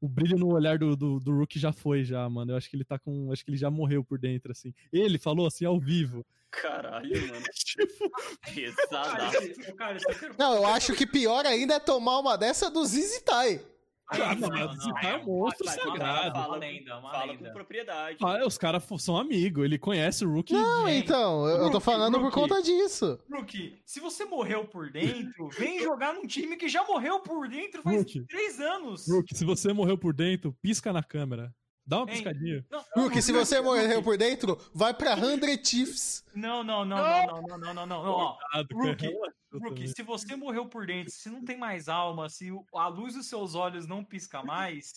o 0.00 0.08
brilho 0.08 0.38
no 0.38 0.52
olhar 0.52 0.78
do, 0.78 0.94
do, 0.96 1.18
do 1.18 1.36
Rook 1.36 1.58
já 1.58 1.72
foi, 1.72 2.04
já, 2.04 2.28
mano. 2.28 2.52
Eu 2.52 2.56
acho 2.56 2.68
que 2.68 2.76
ele 2.76 2.84
tá 2.84 2.98
com. 2.98 3.32
Acho 3.32 3.44
que 3.44 3.50
ele 3.50 3.56
já 3.58 3.70
morreu 3.70 4.04
por 4.04 4.18
dentro, 4.18 4.52
assim. 4.52 4.74
Ele 4.92 5.18
falou 5.18 5.46
assim 5.46 5.64
ao 5.64 5.78
vivo. 5.80 6.24
Caralho, 6.50 7.28
mano. 7.28 7.44
tipo, 7.54 8.10
quero- 8.44 10.36
Não, 10.38 10.54
eu 10.56 10.66
acho 10.66 10.94
que 10.94 11.06
pior 11.06 11.46
ainda 11.46 11.74
é 11.74 11.80
tomar 11.80 12.18
uma 12.18 12.36
dessa 12.36 12.70
do 12.70 12.84
Zizitai. 12.84 13.64
Ah, 14.10 14.34
não, 14.34 14.48
mas 14.48 14.70
o 14.70 14.74
Zizitai 14.74 15.12
é 15.12 15.16
um 15.18 15.24
monstro 15.24 15.66
Vai, 15.66 15.74
sagrado. 15.78 16.34
Fala, 16.34 16.56
lenda, 16.56 16.98
uma 16.98 17.10
fala 17.10 17.32
lenda. 17.32 17.48
com 17.48 17.54
propriedade. 17.54 18.18
ah, 18.22 18.46
os 18.46 18.58
caras 18.58 18.84
são 18.98 19.16
amigos, 19.16 19.64
ele 19.64 19.78
conhece 19.78 20.24
o 20.24 20.32
Rook. 20.32 20.52
Não, 20.52 20.86
Gente, 20.88 21.04
então, 21.04 21.46
eu, 21.48 21.56
eu 21.56 21.58
tô 21.66 21.72
Rookie, 21.74 21.84
falando 21.84 22.14
por 22.18 22.24
Rookie. 22.24 22.34
conta 22.40 22.62
disso. 22.62 23.18
Rookie, 23.30 23.80
se 23.86 24.00
você 24.00 24.24
morreu 24.24 24.64
por 24.66 24.90
dentro, 24.90 25.48
vem 25.50 25.80
jogar 25.82 26.12
num 26.14 26.26
time 26.26 26.56
que 26.56 26.68
já 26.68 26.84
morreu 26.84 27.20
por 27.20 27.48
dentro 27.48 27.82
faz 27.82 27.96
Rookie. 27.96 28.24
três 28.26 28.60
anos. 28.60 29.06
Rook, 29.08 29.36
se 29.36 29.44
você 29.44 29.72
morreu 29.72 29.96
por 29.96 30.12
dentro, 30.12 30.52
pisca 30.60 30.92
na 30.92 31.02
câmera. 31.02 31.54
Dá 31.86 31.98
uma 31.98 32.06
piscadinha. 32.06 32.64
Não, 32.70 32.84
Rookie, 32.96 33.20
se 33.22 33.32
você 33.32 33.60
morreu 33.60 33.88
Rookie. 33.88 34.02
por 34.04 34.16
dentro, 34.16 34.58
vai 34.72 34.94
pra 34.94 35.16
100 35.16 35.64
Chiefs. 35.64 36.24
Não, 36.34 36.62
não, 36.62 36.84
não, 36.84 36.96
não, 36.96 37.26
não, 37.26 37.42
não, 37.42 37.58
não, 37.58 37.58
não, 37.58 37.74
não, 37.74 37.86
não. 37.86 38.10
Ó, 38.10 38.36
Coitado, 38.52 38.76
Rookie, 38.76 39.12
também. 39.50 39.86
se 39.88 40.02
você 40.02 40.36
morreu 40.36 40.66
por 40.66 40.86
dentro, 40.86 41.12
se 41.12 41.28
não 41.28 41.44
tem 41.44 41.56
mais 41.58 41.88
alma, 41.88 42.28
se 42.28 42.50
o- 42.52 42.64
a 42.74 42.86
luz 42.88 43.14
dos 43.14 43.28
seus 43.28 43.54
olhos 43.54 43.86
não 43.86 44.04
pisca 44.04 44.42
mais, 44.42 44.92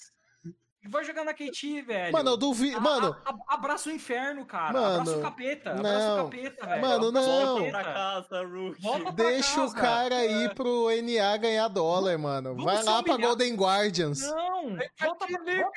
vai 0.89 1.03
jogar 1.05 1.23
na 1.23 1.33
KT, 1.33 1.81
velho. 1.81 2.11
Mano, 2.11 2.31
eu 2.31 2.37
duvido. 2.37 2.79
Mano, 2.81 3.15
a- 3.25 3.29
a- 3.31 3.53
abraça 3.53 3.89
o 3.89 3.91
inferno, 3.93 4.45
cara. 4.45 4.73
Mano, 4.73 4.99
abraça 5.01 5.17
o 5.17 5.21
capeta. 5.21 5.71
Abraça 5.71 6.07
não. 6.07 6.19
o 6.19 6.23
capeta, 6.29 6.65
velho. 6.67 6.81
Mano, 6.81 7.07
o 7.07 7.11
não. 7.11 7.23
Volta 7.57 7.69
pra 7.71 7.83
casa, 7.85 8.45
Rook. 8.45 8.81
Pra 9.03 9.11
deixa 9.11 9.61
o 9.63 9.71
casa. 9.71 9.75
cara 9.81 10.25
ir 10.25 10.53
pro 10.53 10.89
NA 10.91 11.37
ganhar 11.37 11.67
dólar, 11.69 12.17
mano. 12.17 12.49
Vamos 12.49 12.65
Vai 12.65 12.83
lá 12.83 13.01
pra. 13.01 13.15
Golden 13.17 13.55
Guardians. 13.55 14.19
Não, 14.21 14.75
volta 14.99 15.25
pra, 15.27 15.69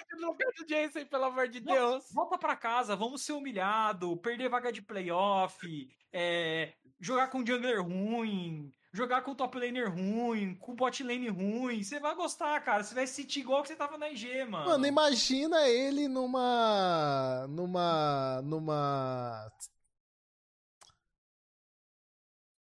o 0.61 0.67
Jason, 0.67 1.05
pelo 1.07 1.25
amor 1.25 1.49
de. 1.49 1.61
Deus. 1.61 2.05
volta 2.13 2.37
pra 2.37 2.57
casa, 2.57 2.97
vamos 2.97 3.23
ser 3.23 3.33
humilhado, 3.33 4.17
perder 4.17 4.49
vaga 4.49 4.73
de 4.73 4.83
playoff, 4.83 5.89
é, 6.13 6.73
jogar 7.01 7.29
com 7.29 7.45
jungler 7.45 7.83
ruim, 7.83 8.73
jogar 8.93 9.23
com 9.23 9.35
top 9.35 9.59
laner 9.59 9.91
ruim, 9.93 10.55
com 10.55 10.75
bot 10.75 11.03
lane 11.03 11.29
ruim. 11.29 11.83
Você 11.83 12.01
vai 12.01 12.15
gostar, 12.15 12.59
cara. 12.65 12.83
Você 12.83 12.95
vai 12.95 13.07
se 13.07 13.15
sentir 13.15 13.41
igual 13.41 13.63
que 13.63 13.69
você 13.69 13.77
tava 13.77 13.99
na 13.99 14.09
IG, 14.09 14.45
mano. 14.45 14.67
Mano, 14.67 14.87
imagina 14.87 15.69
ele 15.69 16.09
numa. 16.09 17.47
numa. 17.49 18.41
numa. 18.43 19.53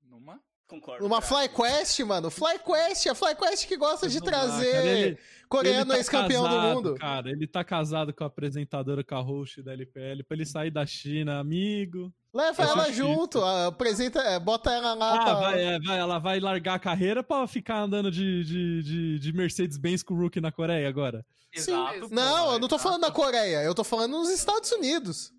Numa? 0.03 0.41
Concordo. 0.67 1.03
numa. 1.03 1.23
FlyQuest, 1.23 2.01
mano. 2.01 2.31
FlyQuest, 2.31 3.09
a 3.09 3.15
FlyQuest 3.15 3.67
que 3.67 3.77
gosta 3.77 4.09
de 4.09 4.21
trazer 4.21 5.19
coreano 5.48 5.90
tá 5.93 5.97
ex-campeão 5.98 6.48
do 6.48 6.60
mundo. 6.60 6.94
Cara, 6.97 7.31
ele 7.31 7.47
tá 7.47 7.62
casado 7.64 8.12
com 8.12 8.24
a 8.24 8.27
apresentadora, 8.27 9.02
com 9.05 9.14
a 9.14 9.20
host 9.20 9.62
da 9.62 9.73
LPL, 9.73 10.23
pra 10.27 10.36
ele 10.36 10.47
sair 10.47 10.70
da 10.70 10.85
China, 10.86 11.39
amigo. 11.39 12.12
Leva 12.35 12.62
Esse 12.62 12.70
ela 12.73 12.85
chifre. 12.86 12.94
junto, 12.97 13.43
apresenta, 13.43 14.20
é, 14.20 14.39
bota 14.39 14.70
ela 14.70 14.93
lá 14.94 15.14
Ah, 15.14 15.24
pra... 15.24 15.35
vai, 15.35 15.64
é, 15.64 15.81
vai, 15.81 15.98
ela 15.98 16.18
vai 16.18 16.40
largar 16.40 16.74
a 16.74 16.78
carreira 16.78 17.23
pra 17.23 17.47
ficar 17.47 17.81
andando 17.81 18.10
de, 18.10 18.44
de, 18.44 18.82
de, 18.82 19.18
de 19.18 19.32
Mercedes-Benz 19.32 20.02
com 20.02 20.14
o 20.14 20.18
Rook 20.18 20.40
na 20.40 20.52
Coreia 20.52 20.89
agora. 20.89 21.24
Exato. 21.55 22.09
Sim. 22.09 22.14
Não, 22.14 22.47
pô, 22.47 22.52
eu 22.52 22.59
não 22.59 22.68
tô 22.68 22.74
exato. 22.77 22.82
falando 22.82 23.01
da 23.01 23.10
Coreia, 23.10 23.62
eu 23.62 23.74
tô 23.74 23.82
falando 23.82 24.12
nos 24.18 24.28
Estados 24.31 24.70
Unidos. 24.73 25.32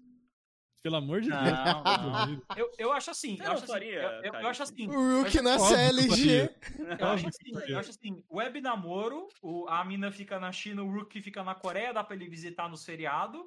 Pelo 0.88 0.96
amor 0.96 1.20
de 1.20 1.28
Não, 1.28 1.44
Deus. 1.44 1.58
não. 1.58 2.42
Eu, 2.56 2.72
eu 2.78 2.94
acho 2.94 3.12
assim, 3.12 3.36
Você 3.36 3.44
eu 3.44 3.46
não 3.46 3.54
acho 3.56 3.64
assim, 3.66 3.74
faria, 3.74 4.02
eu, 4.02 4.10
eu- 4.24 4.34
eu 4.36 4.48
acho 4.48 4.64
assim, 4.64 4.88
O 4.88 5.18
Rook 5.22 5.42
na 5.42 5.60
CLG. 5.60 6.08
faria. 6.10 6.56
Eu 6.98 7.08
acho 7.10 7.28
assim, 7.28 7.54
faria. 7.54 7.76
eu 7.76 7.80
acho 7.80 7.90
assim, 7.90 8.24
web 8.32 8.62
namoro, 8.62 9.28
o, 9.42 9.68
a 9.68 9.84
mina 9.84 10.10
fica 10.14 10.40
na 10.40 10.50
China, 10.54 10.82
o 10.84 10.90
Rook 10.90 11.22
fica 11.22 11.44
na 11.44 11.54
Coreia, 11.54 11.94
dá 11.94 12.06
pra 12.06 12.16
ele 12.16 12.30
visitar 12.30 12.70
no 12.70 12.78
seriado. 12.78 13.44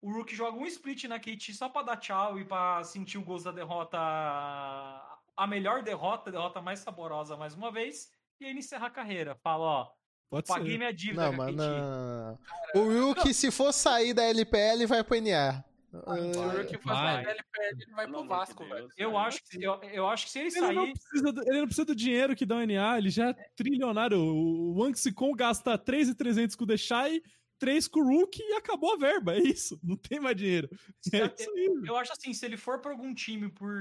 O 0.00 0.10
Rook 0.14 0.34
joga 0.34 0.56
um 0.58 0.64
split 0.64 1.04
na 1.04 1.18
KT 1.18 1.52
só 1.52 1.68
pra 1.68 1.82
dar 1.82 1.96
tchau 1.98 2.38
e 2.38 2.44
pra 2.46 2.82
sentir 2.84 3.18
o 3.18 3.22
gosto 3.22 3.44
da 3.46 3.52
derrota, 3.52 3.98
a 3.98 5.46
melhor 5.46 5.82
derrota, 5.82 6.30
a 6.30 6.32
derrota 6.32 6.62
mais 6.62 6.80
saborosa 6.80 7.36
mais 7.36 7.54
uma 7.54 7.70
vez, 7.70 8.08
e 8.40 8.44
aí 8.44 8.50
ele 8.52 8.60
encerra 8.60 8.86
a 8.86 8.90
carreira. 8.90 9.36
Fala, 9.42 9.64
ó, 9.64 9.88
Pode 10.30 10.46
paguei 10.46 10.72
ser. 10.72 10.78
minha 10.78 10.92
dívida 10.92 11.22
Não, 11.26 11.32
mas 11.32 11.54
não. 11.54 12.38
O 12.74 13.06
Rook, 13.08 13.32
se 13.34 13.50
for 13.50 13.72
sair 13.72 14.12
da 14.14 14.22
LPL, 14.24 14.86
vai 14.86 15.02
pro 15.02 15.16
NA. 15.20 15.64
O 15.92 16.50
Hulk 16.50 16.78
foi 16.82 16.92
vai. 16.92 17.24
ele 17.24 17.42
perde, 17.52 17.82
ele 17.84 17.92
vai 17.92 18.04
Pelo 18.04 18.18
pro 18.18 18.22
de 18.22 18.28
Vasco, 18.28 18.64
Deus, 18.64 18.74
velho. 18.74 18.88
Eu 18.98 19.16
acho, 19.16 19.40
que, 19.44 19.62
eu, 19.62 19.80
eu 19.84 20.06
acho 20.08 20.26
que 20.26 20.30
se 20.32 20.38
ele 20.38 20.48
Ele 20.48 20.60
não, 20.74 20.84
sair. 20.84 20.92
precisa 20.92 21.32
do, 21.32 21.42
ele 21.42 21.58
não 21.60 21.66
precisa 21.66 21.84
do 21.86 21.94
dinheiro 21.94 22.36
que 22.36 22.44
dá 22.44 22.56
o 22.56 22.66
NA, 22.66 22.98
ele 22.98 23.10
já 23.10 23.30
é 23.30 23.32
trilionário. 23.56 24.18
O 24.18 24.74
Wang 24.78 24.98
Sikon 24.98 25.32
gasta 25.34 25.78
3,300 25.78 26.54
com 26.56 26.64
o 26.64 26.66
Deixai, 26.66 27.22
3 27.58 27.88
com 27.88 28.00
o 28.00 28.04
Rook 28.04 28.38
e 28.38 28.52
acabou 28.54 28.94
a 28.94 28.98
verba. 28.98 29.34
É 29.34 29.38
isso. 29.38 29.80
Não 29.82 29.96
tem 29.96 30.20
mais 30.20 30.36
dinheiro. 30.36 30.68
É 31.12 31.24
isso 31.38 31.50
aí. 31.50 31.80
Eu 31.86 31.96
acho 31.96 32.12
assim, 32.12 32.34
se 32.34 32.44
ele 32.44 32.56
for 32.58 32.80
pra 32.80 32.90
algum 32.92 33.14
time 33.14 33.48
por, 33.50 33.72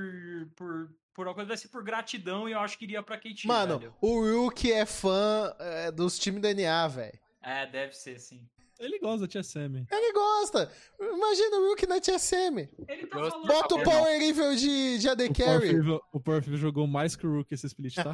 por, 0.56 0.90
por 1.14 1.28
alguma 1.28 1.36
coisa, 1.36 1.48
vai 1.50 1.58
ser 1.58 1.68
por 1.68 1.84
gratidão 1.84 2.48
e 2.48 2.54
eu 2.54 2.60
acho 2.60 2.78
que 2.78 2.86
iria 2.86 3.04
pra 3.04 3.18
KT. 3.18 3.46
Mano, 3.48 3.80
velho. 3.80 3.94
o 4.02 4.44
Rook 4.46 4.72
é 4.72 4.86
fã 4.86 5.54
é, 5.60 5.92
dos 5.92 6.18
times 6.18 6.42
do 6.42 6.48
NA, 6.54 6.88
velho. 6.88 7.20
É, 7.42 7.66
deve 7.68 7.94
ser, 7.94 8.18
sim. 8.20 8.48
Ele 8.80 9.00
gosta 9.00 9.22
da 9.22 9.28
TSM. 9.28 9.86
Ele 9.92 10.14
gosta. 10.14 10.72
Imagina 11.00 11.58
o 11.58 11.68
Rook 11.70 11.86
na 11.88 12.00
TSM. 12.00 12.70
Ele 12.88 13.08
tá 13.08 13.18
falando. 13.18 13.48
Bota 13.48 13.76
o 13.76 13.78
Não. 13.78 13.84
power 13.84 14.20
nível 14.20 14.56
de, 14.56 14.98
de 15.00 15.10
AD 15.10 15.26
O 15.26 15.34
Carry. 15.34 15.80
O 16.14 16.20
Powerful 16.20 16.58
jogou 16.58 16.86
mais 16.88 17.16
que 17.16 17.26
o 17.26 17.38
Rook 17.38 17.52
esse 17.54 17.66
split, 17.68 17.96
tá? 17.96 18.12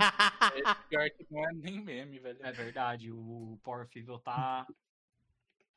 Pior 0.89 1.09
que 1.09 1.25
não 1.29 1.47
é 1.47 1.53
nem 1.53 1.81
meme, 1.81 2.19
velho. 2.19 2.37
É 2.41 2.51
verdade, 2.51 3.11
o 3.11 3.59
Power 3.63 3.87
Fever 3.87 4.17
tá. 4.19 4.65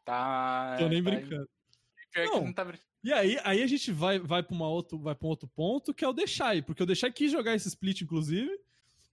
Tá. 0.04 0.76
Tô 0.78 0.88
nem 0.88 1.02
tá- 1.02 1.10
brincando. 1.10 1.48
Pior 2.12 2.26
Não. 2.26 2.44
não 2.44 2.52
tá 2.52 2.64
brincando. 2.64 2.86
E 3.02 3.12
aí, 3.12 3.38
aí 3.44 3.62
a 3.62 3.66
gente 3.66 3.92
vai, 3.92 4.18
vai 4.18 4.42
pra 4.42 4.54
uma 4.54 4.68
outro, 4.68 4.98
vai 4.98 5.14
pra 5.14 5.26
um 5.26 5.30
outro 5.30 5.48
ponto, 5.48 5.94
que 5.94 6.04
é 6.04 6.08
o 6.08 6.12
Deixai. 6.12 6.60
Porque 6.62 6.82
o 6.82 6.86
Deixai 6.86 7.12
quis 7.12 7.30
jogar 7.30 7.54
esse 7.54 7.68
split, 7.68 8.00
inclusive. 8.02 8.50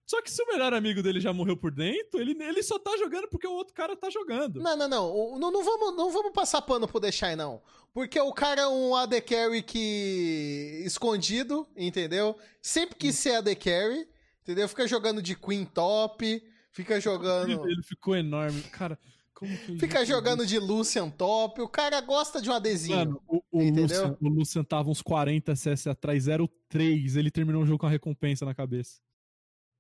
Só 0.06 0.22
que 0.22 0.30
se 0.30 0.42
o 0.44 0.48
melhor 0.48 0.74
amigo 0.74 1.02
dele 1.02 1.22
já 1.22 1.32
morreu 1.32 1.56
por 1.56 1.72
dentro, 1.72 2.20
ele, 2.20 2.32
ele 2.44 2.62
só 2.62 2.78
tá 2.78 2.96
jogando 2.98 3.28
porque 3.30 3.48
o 3.48 3.54
outro 3.54 3.74
cara 3.74 3.96
tá 3.96 4.10
jogando. 4.10 4.62
Não, 4.62 4.76
não, 4.76 4.90
não. 4.90 5.40
Não, 5.40 5.52
não, 5.52 5.64
vamos, 5.64 5.96
não 5.96 6.12
vamos 6.12 6.34
passar 6.34 6.62
pano 6.62 6.88
pro 6.88 7.00
Deixai, 7.00 7.36
não. 7.36 7.62
Porque 7.94 8.20
o 8.20 8.34
cara 8.34 8.62
é 8.62 8.68
um 8.68 8.96
AD 8.96 9.22
Carry 9.22 9.62
que... 9.62 10.84
escondido, 10.86 11.68
entendeu? 11.76 12.38
Sempre 12.62 12.96
quis 12.96 13.16
ser 13.16 13.36
AD 13.36 13.56
Carry, 13.56 14.08
entendeu? 14.42 14.68
Fica 14.68 14.88
jogando 14.88 15.22
de 15.22 15.36
Queen 15.36 15.64
top, 15.64 16.44
fica 16.72 17.00
jogando... 17.00 17.70
Ele 17.70 17.84
ficou 17.84 18.16
enorme. 18.16 18.62
Cara, 18.64 19.00
como 19.44 19.58
que. 19.58 19.78
Fica 19.78 20.06
jogando 20.06 20.46
de 20.46 20.58
Lucian 20.58 21.10
top. 21.10 21.62
O 21.62 21.68
cara 21.68 22.00
gosta 22.02 22.42
de 22.42 22.50
um 22.50 22.54
ADzinho. 22.54 22.98
Mano, 22.98 23.22
o, 23.28 23.42
o? 23.52 23.70
Lucian, 23.70 24.18
o 24.22 24.30
Lucian 24.30 24.64
tava 24.64 24.90
uns 24.90 25.02
40 25.02 25.56
CS 25.56 25.88
atrás, 25.88 26.26
0-3. 26.26 27.16
Ele 27.18 27.30
terminou 27.32 27.64
o 27.64 27.66
jogo 27.66 27.80
com 27.80 27.86
a 27.86 27.90
recompensa 27.90 28.46
na 28.46 28.54
cabeça. 28.54 29.02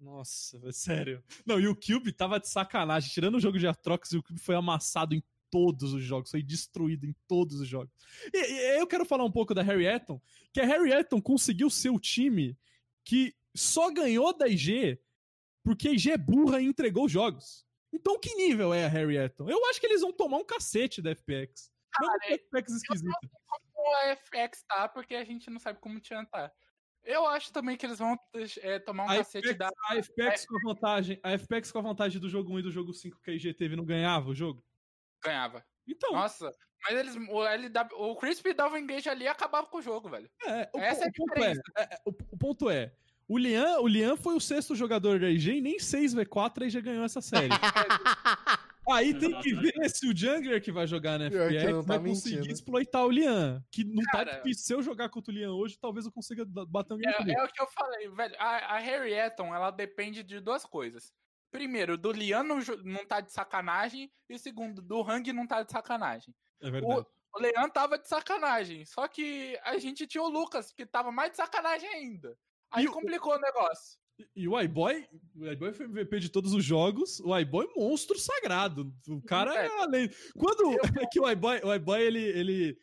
Nossa, 0.03 0.71
sério. 0.71 1.23
Não, 1.45 1.59
e 1.59 1.67
o 1.67 1.75
Cube 1.75 2.11
tava 2.11 2.39
de 2.39 2.49
sacanagem. 2.49 3.09
Tirando 3.09 3.35
o 3.35 3.39
jogo 3.39 3.57
de 3.57 3.65
Atrox, 3.65 4.11
o 4.11 4.21
Cube 4.21 4.39
foi 4.39 4.55
amassado 4.55 5.15
em 5.15 5.23
todos 5.49 5.93
os 5.93 6.03
jogos. 6.03 6.29
Foi 6.29 6.43
destruído 6.43 7.05
em 7.05 7.15
todos 7.27 7.61
os 7.61 7.67
jogos. 7.67 7.93
E, 8.33 8.37
e 8.37 8.79
eu 8.79 8.85
quero 8.85 9.05
falar 9.05 9.23
um 9.23 9.31
pouco 9.31 9.53
da 9.53 9.63
Harry 9.63 9.85
Eton, 9.85 10.21
que 10.51 10.59
a 10.59 10.65
Harry 10.65 10.91
Eton 10.91 11.21
conseguiu 11.21 11.69
ser 11.69 11.89
o 11.89 11.99
time 11.99 12.57
que 13.03 13.33
só 13.55 13.91
ganhou 13.91 14.37
da 14.37 14.47
IG 14.47 14.99
porque 15.63 15.87
a 15.87 15.91
IG 15.91 16.11
é 16.11 16.17
burra 16.17 16.61
e 16.61 16.65
entregou 16.65 17.05
os 17.05 17.11
jogos. 17.11 17.65
Então, 17.91 18.19
que 18.19 18.35
nível 18.35 18.73
é 18.73 18.85
a 18.85 18.89
Harry 18.89 19.17
Eton? 19.17 19.49
Eu 19.49 19.65
acho 19.69 19.79
que 19.79 19.85
eles 19.85 20.01
vão 20.01 20.11
tomar 20.11 20.37
um 20.37 20.45
cacete 20.45 21.01
da 21.01 21.15
FPX. 21.15 21.71
Não 22.01 22.07
Cara, 22.09 22.19
uma 22.27 22.37
FPX 22.37 22.73
esquisita. 22.73 23.19
Como 23.73 23.95
a 23.97 24.15
FX 24.15 24.63
tá, 24.67 24.89
porque 24.89 25.15
a 25.15 25.23
gente 25.23 25.49
não 25.49 25.59
sabe 25.59 25.79
como 25.79 25.99
te 25.99 26.09
tá. 26.31 26.51
Eu 27.03 27.27
acho 27.27 27.51
também 27.51 27.75
que 27.75 27.85
eles 27.85 27.99
vão 27.99 28.17
é, 28.61 28.79
tomar 28.79 29.05
um 29.05 29.09
A 29.09 29.17
cacete 29.17 29.49
FPX, 29.49 29.57
da. 29.57 29.69
a 29.89 30.01
FPX 30.01 30.45
com 30.45 30.57
a 30.57 30.73
vantagem, 30.73 31.19
a 31.21 31.37
FPX 31.37 31.71
com 31.71 31.79
a 31.79 31.81
vantagem 31.81 32.21
do 32.21 32.29
jogo 32.29 32.53
1 32.53 32.59
e 32.59 32.63
do 32.63 32.71
jogo 32.71 32.93
5 32.93 33.19
que 33.21 33.31
a 33.31 33.33
IG 33.33 33.53
teve 33.53 33.75
não 33.75 33.83
ganhava 33.83 34.29
o 34.29 34.35
jogo? 34.35 34.63
Ganhava. 35.23 35.65
Então, 35.87 36.13
Nossa, 36.13 36.49
mas 36.83 36.97
eles. 36.97 37.15
O, 37.15 37.43
LW, 37.43 38.11
o 38.11 38.15
Crispy 38.15 38.53
dava 38.53 38.75
um 38.75 38.77
engage 38.77 39.09
ali 39.09 39.25
e 39.25 39.27
acabava 39.27 39.67
com 39.67 39.77
o 39.77 39.81
jogo, 39.81 40.09
velho. 40.09 40.29
é, 40.45 40.69
o, 40.73 40.79
essa 40.79 41.03
é 41.03 41.07
a 41.07 41.09
o 41.09 41.13
ponto 41.13 41.43
é, 41.43 41.51
é, 41.51 41.83
é, 41.83 41.97
o, 42.05 42.09
o 42.09 42.37
ponto 42.37 42.69
é, 42.69 42.93
o 43.27 43.37
Lian, 43.37 43.79
o 43.79 43.87
Lian 43.87 44.15
foi 44.17 44.35
o 44.35 44.39
sexto 44.39 44.75
jogador 44.75 45.19
da 45.19 45.29
IG 45.29 45.57
e 45.57 45.61
nem 45.61 45.77
6v4 45.77 46.61
a 46.61 46.65
IG 46.65 46.81
ganhou 46.81 47.05
essa 47.05 47.21
série. 47.21 47.49
Aí 48.91 49.13
tem 49.17 49.39
que 49.41 49.53
ver 49.53 49.73
se 49.89 50.07
o 50.07 50.15
jungler 50.15 50.61
que 50.61 50.71
vai 50.71 50.85
jogar 50.85 51.17
na 51.17 51.29
Pior 51.29 51.49
que 51.49 51.57
FPX 51.59 51.71
não 51.73 51.81
tá 51.81 51.87
vai 51.87 51.99
conseguir 52.09 52.35
mentindo. 52.37 52.53
exploitar 52.53 53.05
o 53.05 53.09
Lian. 53.11 53.63
Que 53.71 53.83
não 53.83 54.03
tá 54.05 54.11
Cara- 54.25 54.35
difícil. 54.37 54.63
Se 54.65 54.73
eu 54.73 54.81
jogar 54.83 55.09
contra 55.09 55.31
o 55.31 55.35
Lian 55.35 55.53
hoje, 55.53 55.77
talvez 55.79 56.05
eu 56.05 56.11
consiga 56.11 56.43
bater 56.45 56.93
um 56.93 56.99
É, 56.99 57.33
é 57.33 57.43
o 57.43 57.47
que 57.47 57.61
eu 57.61 57.67
falei, 57.67 58.09
velho. 58.09 58.35
A, 58.37 58.75
a 58.75 58.79
Harry 58.79 59.13
Eton, 59.13 59.53
ela 59.55 59.71
depende 59.71 60.21
de 60.23 60.39
duas 60.39 60.65
coisas. 60.65 61.13
Primeiro, 61.51 61.97
do 61.97 62.11
Lian 62.11 62.43
não, 62.43 62.59
não 62.83 63.05
tá 63.05 63.21
de 63.21 63.31
sacanagem. 63.31 64.11
E 64.27 64.37
segundo, 64.39 64.81
do 64.81 65.01
Hang 65.01 65.31
não 65.31 65.45
tá 65.47 65.61
de 65.63 65.71
sacanagem. 65.71 66.33
É 66.61 66.69
verdade. 66.71 67.05
O 67.35 67.39
Leão 67.39 67.69
tava 67.69 67.97
de 67.97 68.07
sacanagem. 68.07 68.85
Só 68.85 69.07
que 69.07 69.57
a 69.63 69.77
gente 69.79 70.05
tinha 70.05 70.21
o 70.23 70.29
Lucas, 70.29 70.71
que 70.71 70.85
tava 70.85 71.11
mais 71.11 71.31
de 71.31 71.37
sacanagem 71.37 71.87
ainda. 71.89 72.37
Aí 72.71 72.85
E 72.85 72.87
o- 72.87 72.91
complicou 72.91 73.33
o 73.35 73.39
negócio. 73.39 73.97
E 74.35 74.47
o 74.47 74.59
iBoy, 74.59 75.05
o 75.35 75.47
iBoy 75.47 75.73
foi 75.73 75.85
MVP 75.85 76.19
de 76.19 76.29
todos 76.29 76.53
os 76.53 76.63
jogos. 76.63 77.19
O 77.19 77.37
iBoy 77.37 77.65
é 77.65 77.79
monstro 77.79 78.17
sagrado. 78.19 78.93
O 79.07 79.21
cara 79.21 79.53
é 79.55 79.67
além. 79.81 80.09
Quando 80.37 80.63
é 81.01 81.07
que 81.07 81.19
o 81.19 81.29
iBoy, 81.29 81.61
o 81.63 81.73
iBoy 81.73 82.01
ele 82.01 82.19
ele 82.19 82.77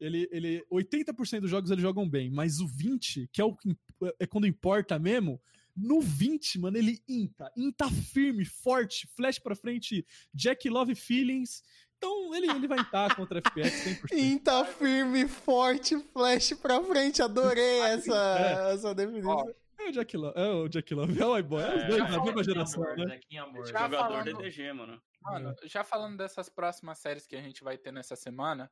ele 0.00 0.28
ele 0.32 0.64
80% 0.70 1.40
dos 1.40 1.50
jogos 1.50 1.70
eles 1.70 1.82
jogam 1.82 2.08
bem, 2.08 2.30
mas 2.30 2.58
o 2.58 2.66
20, 2.66 3.28
que 3.32 3.40
é 3.40 3.44
o 3.44 3.54
que 3.54 3.76
é 4.18 4.26
quando 4.26 4.48
importa 4.48 4.98
mesmo, 4.98 5.40
no 5.76 6.00
20, 6.00 6.58
mano, 6.58 6.76
ele 6.76 7.00
inta, 7.08 7.50
inta 7.56 7.88
firme, 7.88 8.44
forte, 8.44 9.06
flash 9.16 9.38
pra 9.38 9.54
frente, 9.54 10.04
Jack 10.34 10.68
Love 10.68 10.94
Feelings. 10.94 11.62
Então 11.96 12.34
ele, 12.34 12.50
ele 12.50 12.66
vai 12.66 12.80
intar 12.80 13.14
contra 13.14 13.40
FPX 13.40 14.02
100%. 14.02 14.18
Inta 14.18 14.64
firme, 14.64 15.28
forte, 15.28 15.96
flash 16.12 16.52
pra 16.54 16.82
frente. 16.82 17.22
Adorei 17.22 17.78
essa, 17.94 18.70
essa 18.72 18.94
definição. 18.94 19.48
É 19.48 19.61
o 19.92 19.94
Jack 19.94 20.16
Love, 20.16 20.38
é 20.40 20.46
o 20.48 20.68
Jack 20.68 20.94
Love, 20.94 21.20
é 21.20 21.26
o 21.26 21.38
iBoy, 21.38 21.62
é 21.62 21.66
os 21.76 21.82
É, 21.82 21.86
dois 21.86 21.98
já 21.98 22.04
da 22.04 22.10
falou 22.10 22.24
mesma 22.26 22.44
geração, 22.44 22.82
amor, 22.84 22.96
né? 22.96 23.06
Zequinha 23.14 23.42
amor. 23.42 23.66
Já 23.66 23.72
Jogador 23.82 23.96
falando- 23.98 24.24
DDG, 24.36 24.72
mano. 24.72 25.02
Mano, 25.22 25.54
já 25.64 25.84
falando 25.84 26.16
dessas 26.16 26.48
próximas 26.48 26.98
séries 26.98 27.26
que 27.26 27.36
a 27.36 27.40
gente 27.42 27.62
vai 27.62 27.78
ter 27.78 27.92
nessa 27.92 28.16
semana, 28.16 28.70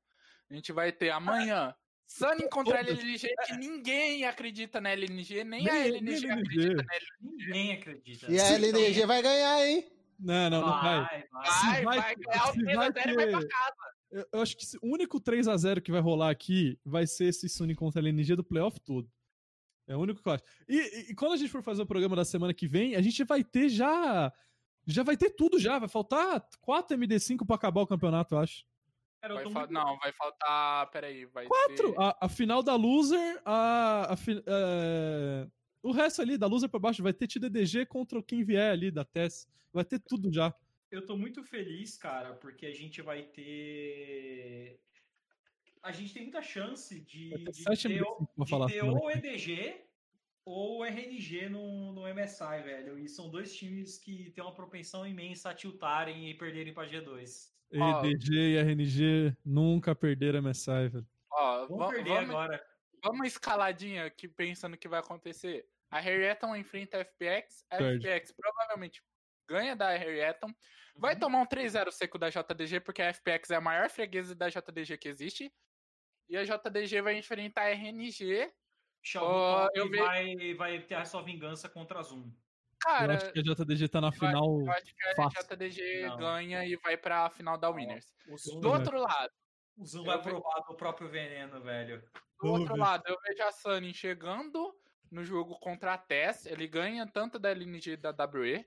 a 0.50 0.54
gente 0.54 0.72
vai 0.72 0.90
ter 0.90 1.10
amanhã 1.10 1.74
Sunny 2.06 2.48
contra 2.50 2.78
a 2.78 2.80
LNG, 2.80 3.28
que 3.46 3.56
ninguém 3.56 4.24
acredita 4.24 4.80
na 4.80 4.90
LNG, 4.90 5.44
nem, 5.44 5.68
a 5.68 5.72
Nem- 5.72 5.88
LNG, 5.88 6.20
nem 6.26 6.30
a 6.30 6.34
acredita 6.34 6.82
na 6.82 6.94
LNG. 6.94 7.46
Ninguém 7.46 7.72
acredita. 7.72 8.32
E 8.32 8.40
a 8.40 8.48
LNG 8.54 9.06
vai 9.06 9.22
ganhar, 9.22 9.64
hein? 9.66 9.86
Não, 10.18 10.50
não, 10.50 10.60
não 10.60 10.68
vai. 10.82 10.82
vai, 10.82 11.24
vai. 11.30 11.30
Vai, 11.30 11.84
vai- 11.84 11.98
vai, 12.00 12.14
ganhar 12.16 12.44
o 12.48 12.52
se 12.52 12.58
3 12.64 12.76
a 12.76 12.80
vai 12.80 12.92
0 12.92 13.10
e 13.10 13.14
vai 13.14 13.30
pra 13.30 13.48
casa. 13.48 13.74
Eu, 14.10 14.26
eu 14.32 14.42
acho 14.42 14.56
que 14.56 14.66
o 14.82 14.92
único 14.92 15.20
3x0 15.20 15.80
que 15.80 15.92
vai 15.92 16.00
rolar 16.00 16.30
aqui 16.30 16.76
vai 16.84 17.06
ser 17.06 17.26
esse 17.26 17.48
Sony 17.48 17.76
contra 17.76 18.00
a 18.00 18.02
LNG 18.02 18.34
do 18.34 18.42
playoff 18.42 18.80
todo. 18.80 19.08
É 19.90 19.96
o 19.96 20.00
único 20.00 20.22
que 20.22 20.28
eu 20.28 20.32
acho. 20.32 20.44
E, 20.68 21.10
e- 21.10 21.14
quando 21.16 21.32
a 21.32 21.36
gente 21.36 21.50
for 21.50 21.62
fazer 21.64 21.82
o 21.82 21.86
programa 21.86 22.14
da 22.14 22.24
semana 22.24 22.54
que 22.54 22.68
vem, 22.68 22.94
a 22.94 23.02
gente 23.02 23.24
vai 23.24 23.42
ter 23.42 23.68
já. 23.68 24.32
Já 24.86 25.02
vai 25.02 25.16
ter 25.16 25.30
tudo 25.30 25.58
já. 25.58 25.78
Vai 25.80 25.88
faltar 25.88 26.46
4 26.60 26.96
MD5 26.96 27.44
pra 27.44 27.56
acabar 27.56 27.80
o 27.82 27.86
campeonato, 27.86 28.34
eu 28.34 28.38
acho. 28.38 28.64
Cara, 29.20 29.34
eu 29.34 29.36
Vai 29.36 29.44
muito- 29.52 29.72
Não, 29.72 29.98
vai 29.98 30.12
faltar. 30.12 30.90
Peraí, 30.92 31.26
vai 31.26 31.46
4! 31.46 31.92
ter. 31.92 32.00
A, 32.00 32.16
a 32.26 32.28
final 32.28 32.62
da 32.62 32.76
Loser, 32.76 33.42
a. 33.44 34.12
a 34.12 34.16
fi- 34.16 34.42
é, 34.46 35.48
o 35.82 35.90
resto 35.92 36.22
ali, 36.22 36.38
da 36.38 36.46
Loser 36.46 36.68
pra 36.70 36.78
baixo, 36.78 37.02
vai 37.02 37.12
ter 37.12 37.26
TDDG 37.26 37.84
contra 37.86 38.22
quem 38.22 38.44
vier 38.44 38.70
ali 38.70 38.90
da 38.92 39.04
TES. 39.04 39.48
Vai 39.72 39.84
ter 39.84 39.98
tudo 39.98 40.32
já. 40.32 40.54
Eu 40.90 41.04
tô 41.04 41.16
muito 41.16 41.42
feliz, 41.44 41.96
cara, 41.98 42.32
porque 42.34 42.64
a 42.66 42.72
gente 42.74 43.02
vai 43.02 43.22
ter. 43.24 44.78
A 45.82 45.92
gente 45.92 46.12
tem 46.12 46.22
muita 46.24 46.42
chance 46.42 47.00
de, 47.00 47.30
de 47.30 47.54
7 47.62 47.88
ter, 47.88 47.94
MD5 48.02 48.04
ou- 48.06 48.44
de 48.44 48.50
falar. 48.50 48.66
ter 48.68 48.84
ou. 48.84 49.10
EDG 49.10 49.80
ou 50.44 50.84
RNG 50.84 51.48
no, 51.48 51.92
no 51.92 52.02
MSI, 52.14 52.62
velho. 52.62 52.98
E 52.98 53.08
são 53.08 53.30
dois 53.30 53.54
times 53.56 53.98
que 53.98 54.30
têm 54.30 54.42
uma 54.44 54.54
propensão 54.54 55.06
imensa 55.06 55.50
a 55.50 55.54
tiltarem 55.54 56.28
e 56.28 56.34
perderem 56.34 56.74
pra 56.74 56.86
G2. 56.86 57.50
Ó. 57.78 58.04
EDG 58.04 58.34
e 58.34 58.58
RNG 58.58 59.36
nunca 59.44 59.94
perderam 59.94 60.42
MSI, 60.42 60.88
velho. 60.88 61.06
Ó, 61.32 61.66
Vamos 61.66 61.78
va- 61.78 61.88
perder 61.90 62.10
vamos, 62.10 62.30
agora. 62.30 62.66
vamos 63.02 63.26
escaladinha 63.28 64.04
aqui 64.06 64.28
pensando 64.28 64.74
o 64.74 64.78
que 64.78 64.88
vai 64.88 65.00
acontecer. 65.00 65.66
A 65.90 65.98
Harrieton 65.98 66.54
enfrenta 66.56 66.98
a 66.98 67.00
FPX. 67.04 67.64
A 67.70 67.76
Perde. 67.78 68.06
FPX 68.06 68.32
provavelmente 68.32 69.02
ganha 69.48 69.74
da 69.74 69.90
Harrieton. 69.96 70.52
Vai 70.96 71.14
Uhum. 71.14 71.20
tomar 71.20 71.40
um 71.40 71.46
3-0 71.46 71.90
seco 71.90 72.18
da 72.18 72.28
JDG, 72.28 72.80
porque 72.80 73.00
a 73.00 73.08
FPX 73.12 73.50
é 73.50 73.56
a 73.56 73.60
maior 73.60 73.88
freguesa 73.88 74.34
da 74.34 74.48
JDG 74.48 74.98
que 74.98 75.08
existe. 75.08 75.50
E 76.30 76.36
a 76.36 76.44
JDG 76.44 77.02
vai 77.02 77.18
enfrentar 77.18 77.62
a 77.62 77.70
RNG. 77.74 78.52
Xiaomi 79.02 79.66
Top 79.66 79.78
eu 79.78 79.90
ve- 79.90 79.98
vai, 79.98 80.54
vai 80.54 80.78
ter 80.80 80.94
a 80.94 81.04
sua 81.04 81.22
vingança 81.22 81.68
contra 81.68 81.98
a 81.98 82.02
Zoom. 82.02 82.22
Eu 82.22 82.32
Cara, 82.78 83.14
acho 83.16 83.32
que 83.32 83.40
a 83.40 83.42
JDG 83.42 83.88
tá 83.88 84.00
na 84.00 84.08
eu 84.08 84.12
final. 84.12 84.60
eu 84.62 84.70
acho 84.70 84.94
que 84.94 85.08
a 85.08 85.14
fácil. 85.16 85.42
JDG 85.42 86.06
Não. 86.06 86.16
ganha 86.18 86.64
e 86.64 86.76
vai 86.76 86.96
pra 86.96 87.28
final 87.30 87.58
da 87.58 87.68
Winners. 87.68 88.14
O 88.28 88.38
Zoom, 88.38 88.60
Do 88.60 88.70
outro 88.70 89.00
lado, 89.00 89.32
o 89.76 89.84
Zoom 89.84 90.02
eu 90.02 90.06
vai 90.06 90.16
ve- 90.18 90.22
provar 90.30 90.60
do 90.68 90.74
próprio 90.76 91.08
veneno, 91.08 91.60
velho. 91.60 92.00
Do 92.40 92.48
outro 92.48 92.66
Vamos 92.66 92.68
ver. 92.68 92.78
lado, 92.78 93.02
eu 93.08 93.16
vejo 93.26 93.42
a 93.42 93.52
Sunny 93.52 93.92
chegando 93.92 94.72
no 95.10 95.24
jogo 95.24 95.58
contra 95.58 95.94
a 95.94 95.98
TES. 95.98 96.46
Ele 96.46 96.68
ganha 96.68 97.06
tanto 97.06 97.38
da 97.38 97.50
LNG 97.50 97.92
e 97.92 97.96
da 97.96 98.12
WE. 98.12 98.64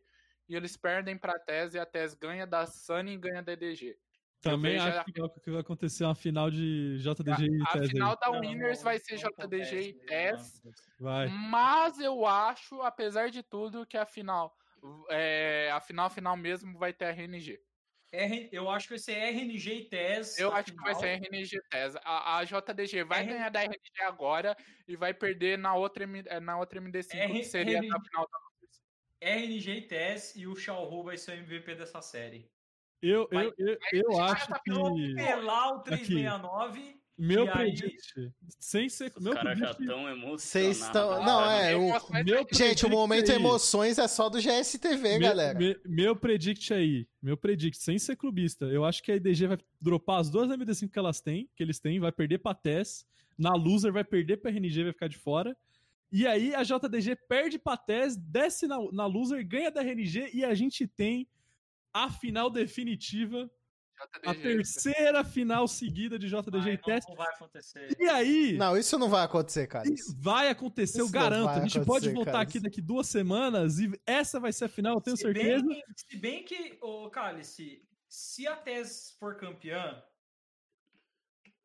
E 0.50 0.56
eles 0.56 0.76
perdem 0.76 1.18
pra 1.18 1.40
TES 1.40 1.74
e 1.76 1.80
a 1.80 1.86
TES 1.86 2.14
ganha 2.16 2.46
da 2.46 2.66
Sunny 2.66 3.14
e 3.14 3.18
ganha 3.18 3.42
da 3.42 3.54
EDG. 3.54 3.98
Também 4.44 4.78
acho 4.78 5.00
a- 5.00 5.04
que 5.04 5.20
vai- 5.20 5.30
que 5.30 5.52
vai 5.52 5.60
acontecer 5.62 6.04
uma 6.04 6.16
final 6.16 6.52
de 6.52 6.98
JDG 7.00 7.46
e 7.48 7.62
A 7.64 7.66
TES 7.72 7.82
aí. 7.84 7.88
final 7.90 8.18
da 8.20 8.30
Winners 8.30 8.78
não, 8.80 8.84
vai 8.86 9.00
ser 9.00 9.18
JDG 9.18 9.76
e 9.76 9.90
acontece, 9.90 10.62
TES. 10.62 10.62
Vai. 11.00 11.28
Mas 11.30 12.00
eu 12.00 12.26
acho, 12.26 12.82
apesar 12.82 13.30
de 13.30 13.42
tudo, 13.42 13.86
que 13.86 13.98
a 13.98 14.06
final. 14.06 14.56
É, 15.10 15.70
a 15.72 15.80
final 15.80 16.10
final 16.10 16.36
mesmo 16.36 16.78
vai 16.78 16.92
ter 16.94 17.06
a 17.06 17.10
RNG. 17.12 17.58
R- 18.12 18.50
eu 18.52 18.70
acho 18.70 18.86
que 18.88 18.94
vai 18.94 19.00
ser 19.00 19.14
RNG 19.14 19.74
e 19.74 19.90
TES. 19.90 20.38
Eu 20.38 20.54
acho 20.54 20.72
que 20.72 20.78
vai 20.78 20.94
final. 20.94 21.00
ser 21.00 21.08
RNG 21.26 21.58
TES. 21.72 21.96
A, 22.04 22.38
a 22.38 22.44
JDG 22.44 23.04
vai 23.06 23.22
R- 23.22 23.28
ganhar 23.34 23.50
da 23.50 23.62
RNG 23.64 24.02
agora 24.06 24.56
e 24.88 24.96
vai 24.96 25.14
perder 25.14 25.58
na 25.58 25.74
outra, 25.74 26.04
eh, 26.04 26.40
na 26.40 26.60
outra 26.60 26.80
MD5, 26.80 27.16
R- 27.16 27.34
que 27.34 27.44
seria 27.46 27.78
RNG. 27.80 27.88
na 27.88 28.00
final 28.02 28.28
da 28.30 28.38
RNG 29.26 29.72
e 29.78 29.82
TES 29.88 30.36
e 30.36 30.46
o 30.46 30.56
Xiaohu 30.56 31.04
vai 31.06 31.18
ser 31.18 31.32
o 31.32 31.36
MVP 31.44 31.76
dessa 31.76 32.02
série. 32.02 32.52
Eu, 33.04 33.28
eu, 33.32 33.54
eu, 33.58 33.78
eu 33.92 34.20
acho 34.22 34.48
tá 34.48 34.60
que. 34.60 34.72
Pelar 35.16 35.76
o 35.76 35.80
369. 35.82 37.04
Meu 37.16 37.46
E 37.46 37.50
aí- 37.50 37.54
predict. 37.56 38.32
Sem 38.60 38.90
ser. 38.90 39.12
Os 39.16 39.24
Meu 39.24 39.34
caras 39.34 39.60
já 39.60 39.70
estão 39.72 40.10
emocionados. 40.10 40.42
Vocês 40.44 40.82
estão. 40.82 41.24
Não, 41.24 41.52
é. 41.52 41.76
O... 41.76 41.82
Emoções 41.90 42.26
Meu 42.26 42.48
Gente, 42.52 42.86
o 42.86 42.90
momento 42.90 43.30
aí- 43.30 43.36
emoções 43.38 44.00
é 44.00 44.08
só 44.08 44.30
do 44.30 44.40
GSTV, 44.42 45.20
meu, 45.20 45.20
galera. 45.20 45.60
me- 45.60 45.78
meu 45.86 46.16
predict 46.16 46.74
aí. 46.74 47.08
Meu 47.22 47.38
predict, 47.38 47.78
sem 47.78 48.00
ser 48.00 48.16
clubista. 48.16 48.66
Eu 48.66 48.84
acho 48.84 49.04
que 49.04 49.12
a 49.12 49.16
IDG 49.16 49.46
vai 49.46 49.58
dropar 49.80 50.22
as 50.22 50.30
duas 50.30 50.50
MD5 50.50 50.90
que 50.90 50.98
elas 50.98 51.22
têm, 51.22 51.48
que 51.56 51.62
eles 51.62 51.80
têm, 51.80 52.00
vai 52.00 52.12
perder 52.12 52.40
pra 52.40 52.56
TES. 52.56 53.06
Na 53.38 53.52
loser 53.54 53.92
vai 53.94 54.04
perder 54.04 54.38
pra 54.38 54.50
RNG, 54.50 54.84
vai 54.84 54.94
ficar 54.94 55.08
de 55.08 55.18
fora. 55.18 55.56
E 56.12 56.26
aí 56.28 56.54
a 56.56 56.64
JDG 56.64 57.16
perde 57.28 57.60
pra 57.60 57.76
TES, 57.78 58.16
desce 58.16 58.66
na, 58.68 58.78
na 58.92 59.06
loser, 59.06 59.48
ganha 59.48 59.70
da 59.72 59.82
RNG 59.82 60.32
e 60.34 60.44
a 60.44 60.54
gente 60.56 60.88
tem 60.88 61.28
a 61.94 62.10
final 62.10 62.50
definitiva, 62.50 63.50
a 64.26 64.34
JDG. 64.34 64.42
terceira 64.42 65.24
final 65.24 65.68
seguida 65.68 66.18
de 66.18 66.28
JDG 66.28 66.52
Vai, 66.52 66.74
e 66.74 66.78
TES. 66.78 67.06
não, 67.08 67.16
não 67.16 67.16
vai 67.16 67.34
acontecer. 67.36 67.96
E 68.00 68.10
aí, 68.10 68.58
Não, 68.58 68.78
isso 68.78 68.98
não 68.98 69.08
vai 69.10 69.24
acontecer, 69.24 69.68
cara. 69.68 69.88
vai 70.18 70.50
acontecer, 70.50 71.00
eu 71.02 71.06
Isso 71.06 71.14
não 71.14 71.22
garanto. 71.22 71.50
A 71.50 71.66
gente 71.66 71.86
pode 71.86 72.10
voltar 72.10 72.32
cara. 72.32 72.44
aqui 72.44 72.60
daqui 72.60 72.82
duas 72.82 73.08
semanas 73.08 73.80
e 73.80 73.92
essa 74.06 74.40
vai 74.40 74.52
ser 74.52 74.66
a 74.66 74.70
final, 74.70 74.96
eu 74.96 75.02
tenho 75.02 75.16
se 75.16 75.24
certeza. 75.24 75.66
Bem, 75.66 75.84
se 75.96 76.18
bem 76.18 76.44
que, 76.44 76.78
ô 76.82 77.10
Cálice, 77.10 77.86
se 78.10 78.48
a 78.48 78.56
TES 78.56 79.16
for 79.20 79.38
campeã, 79.38 80.04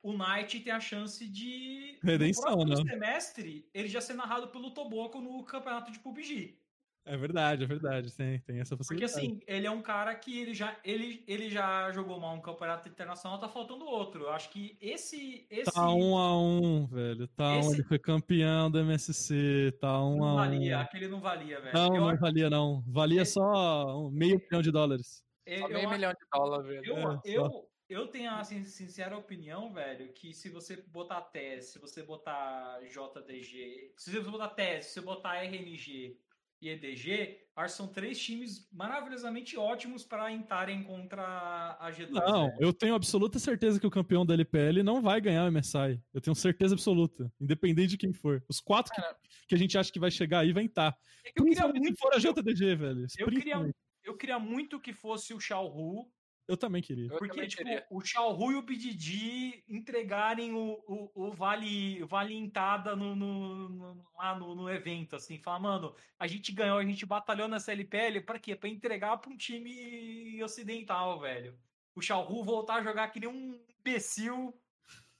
o 0.02 0.12
Knight 0.12 0.60
tem 0.60 0.72
a 0.72 0.80
chance 0.80 1.26
de. 1.26 1.98
Redenção, 2.02 2.56
no 2.56 2.66
próximo 2.66 2.84
né? 2.84 2.92
semestre, 2.92 3.68
ele 3.74 3.88
já 3.88 4.00
ser 4.00 4.14
narrado 4.14 4.48
pelo 4.48 4.72
Toboco 4.72 5.20
no 5.20 5.42
campeonato 5.44 5.90
de 5.90 5.98
PUBG. 5.98 6.58
É 7.08 7.16
verdade, 7.16 7.64
é 7.64 7.66
verdade. 7.66 8.12
Tem, 8.14 8.38
tem 8.40 8.60
essa 8.60 8.76
Porque 8.76 8.94
possibilidade. 9.00 9.26
assim, 9.26 9.40
ele 9.46 9.66
é 9.66 9.70
um 9.70 9.80
cara 9.80 10.14
que 10.14 10.38
ele 10.40 10.52
já, 10.54 10.76
ele, 10.84 11.24
ele 11.26 11.48
já 11.48 11.90
jogou 11.92 12.20
mal 12.20 12.34
um 12.34 12.40
campeonato 12.40 12.88
internacional, 12.88 13.38
tá 13.38 13.48
faltando 13.48 13.84
outro. 13.86 14.24
Eu 14.24 14.30
acho 14.30 14.50
que 14.50 14.76
esse. 14.80 15.46
esse 15.50 15.72
Tá 15.72 15.90
um 15.92 16.16
a 16.18 16.38
um, 16.40 16.86
velho. 16.86 17.26
Tá 17.28 17.54
um, 17.54 17.60
Esse- 17.60 17.74
ele 17.76 17.82
foi 17.84 17.98
campeão 17.98 18.70
do 18.70 18.78
MSC, 18.78 19.72
tá 19.80 20.04
um 20.04 20.18
não 20.18 20.28
a 20.28 20.32
um. 20.32 20.36
valia, 20.36 20.80
aquele 20.80 21.08
não 21.08 21.20
valia, 21.20 21.60
velho. 21.60 21.74
Não, 21.74 21.94
eu, 21.96 22.00
não 22.06 22.16
valia 22.16 22.50
não. 22.50 22.84
Valia 22.86 23.22
Esse- 23.22 23.32
só 23.32 23.98
um 24.06 24.10
meio 24.10 24.38
milhão 24.38 24.60
de 24.62 24.70
dólares. 24.70 25.24
eu, 25.46 25.58
Só 25.60 25.64
eu 25.66 25.72
meio 25.72 25.86
acho- 25.88 25.94
milhão 25.96 26.12
de 26.12 26.26
dólares, 26.32 26.66
velho. 26.66 26.84
Eu, 26.84 27.10
É, 27.10 27.20
eu, 27.24 27.68
eu 27.88 28.06
tenho 28.08 28.30
a 28.32 28.44
sin- 28.44 28.64
sincera 28.64 29.16
opinião, 29.16 29.72
velho, 29.72 30.12
que 30.12 30.34
se 30.34 30.50
você 30.50 30.76
botar 30.88 31.22
TES, 31.22 31.72
se 31.72 31.78
você 31.78 32.02
botar 32.02 32.80
JDG, 32.82 33.92
se 33.96 34.10
você 34.12 34.20
botar 34.30 34.48
TES, 34.48 34.84
se 34.86 34.92
você 34.94 35.00
botar 35.00 35.36
RNG 35.42 36.18
e 36.60 36.68
EDG, 36.68 37.38
acho 37.54 37.74
que 37.74 37.76
são 37.76 37.86
três 37.88 38.18
times 38.18 38.68
maravilhosamente 38.72 39.56
ótimos 39.56 40.04
para 40.04 40.30
entrarem 40.32 40.82
contra 40.82 41.76
a 41.78 41.90
G2. 41.90 42.10
Não, 42.10 42.46
velho. 42.46 42.56
eu 42.60 42.72
tenho 42.72 42.94
absoluta 42.94 43.38
certeza 43.38 43.78
que 43.78 43.86
o 43.86 43.90
campeão 43.90 44.26
da 44.26 44.34
LPL 44.34 44.82
não 44.82 45.00
vai 45.00 45.20
ganhar 45.20 45.44
o 45.44 45.52
MSI. 45.52 46.00
Eu 46.12 46.20
tenho 46.20 46.34
certeza 46.34 46.74
absoluta. 46.74 47.32
Independente 47.40 47.90
de 47.90 47.98
quem 47.98 48.12
for. 48.12 48.42
Os 48.48 48.60
quatro 48.60 48.92
que, 48.92 49.02
que 49.48 49.54
a 49.54 49.58
gente 49.58 49.78
acha 49.78 49.92
que 49.92 50.00
vai 50.00 50.10
chegar 50.10 50.40
aí 50.40 50.52
vai 50.52 50.64
estar. 50.64 50.96
É 51.24 51.32
que 51.32 51.40
eu 51.40 51.44
queria 51.44 51.68
muito, 51.68 51.86
se 51.86 51.96
for 51.96 52.14
a 52.14 52.18
JDG, 52.18 52.74
velho. 52.74 53.06
eu 53.18 53.28
queria, 53.28 53.74
eu 54.04 54.16
queria 54.16 54.38
muito 54.38 54.80
que 54.80 54.92
fosse 54.92 55.32
o 55.34 55.40
Xiaohu, 55.40 56.10
Eu 56.48 56.56
também 56.56 56.80
queria. 56.80 57.08
Eu 57.12 57.18
porque 57.18 57.34
também 57.34 57.48
tipo, 57.48 57.62
queria. 57.62 57.86
o 57.90 58.00
Xiaohu 58.00 58.52
e 58.52 58.56
o 58.56 58.62
BDD 58.62 59.64
entregarem 59.68 60.54
o, 60.54 60.82
o, 60.88 61.26
o 61.28 61.30
vale, 61.32 62.02
o 62.02 62.06
vale 62.06 62.34
entada 62.34 62.96
no, 62.96 63.14
no, 63.14 63.68
no- 63.68 64.10
lá 64.16 64.34
no, 64.38 64.54
no 64.54 64.70
evento, 64.70 65.14
assim, 65.14 65.38
falar, 65.38 65.60
mano, 65.60 65.94
a 66.18 66.26
gente 66.26 66.50
ganhou, 66.50 66.78
a 66.78 66.84
gente 66.84 67.04
batalhou 67.04 67.46
nessa 67.48 67.70
LPL, 67.72 68.22
pra 68.22 68.38
quê? 68.38 68.56
Pra 68.56 68.66
entregar 68.68 69.18
pra 69.18 69.30
um 69.30 69.36
time 69.36 70.42
ocidental, 70.42 71.20
velho. 71.20 71.58
O 71.94 72.00
Xiaohu 72.00 72.42
voltar 72.42 72.76
a 72.76 72.82
jogar 72.82 73.08
que 73.08 73.20
nem 73.20 73.28
um 73.28 73.60
imbecil, 73.78 74.58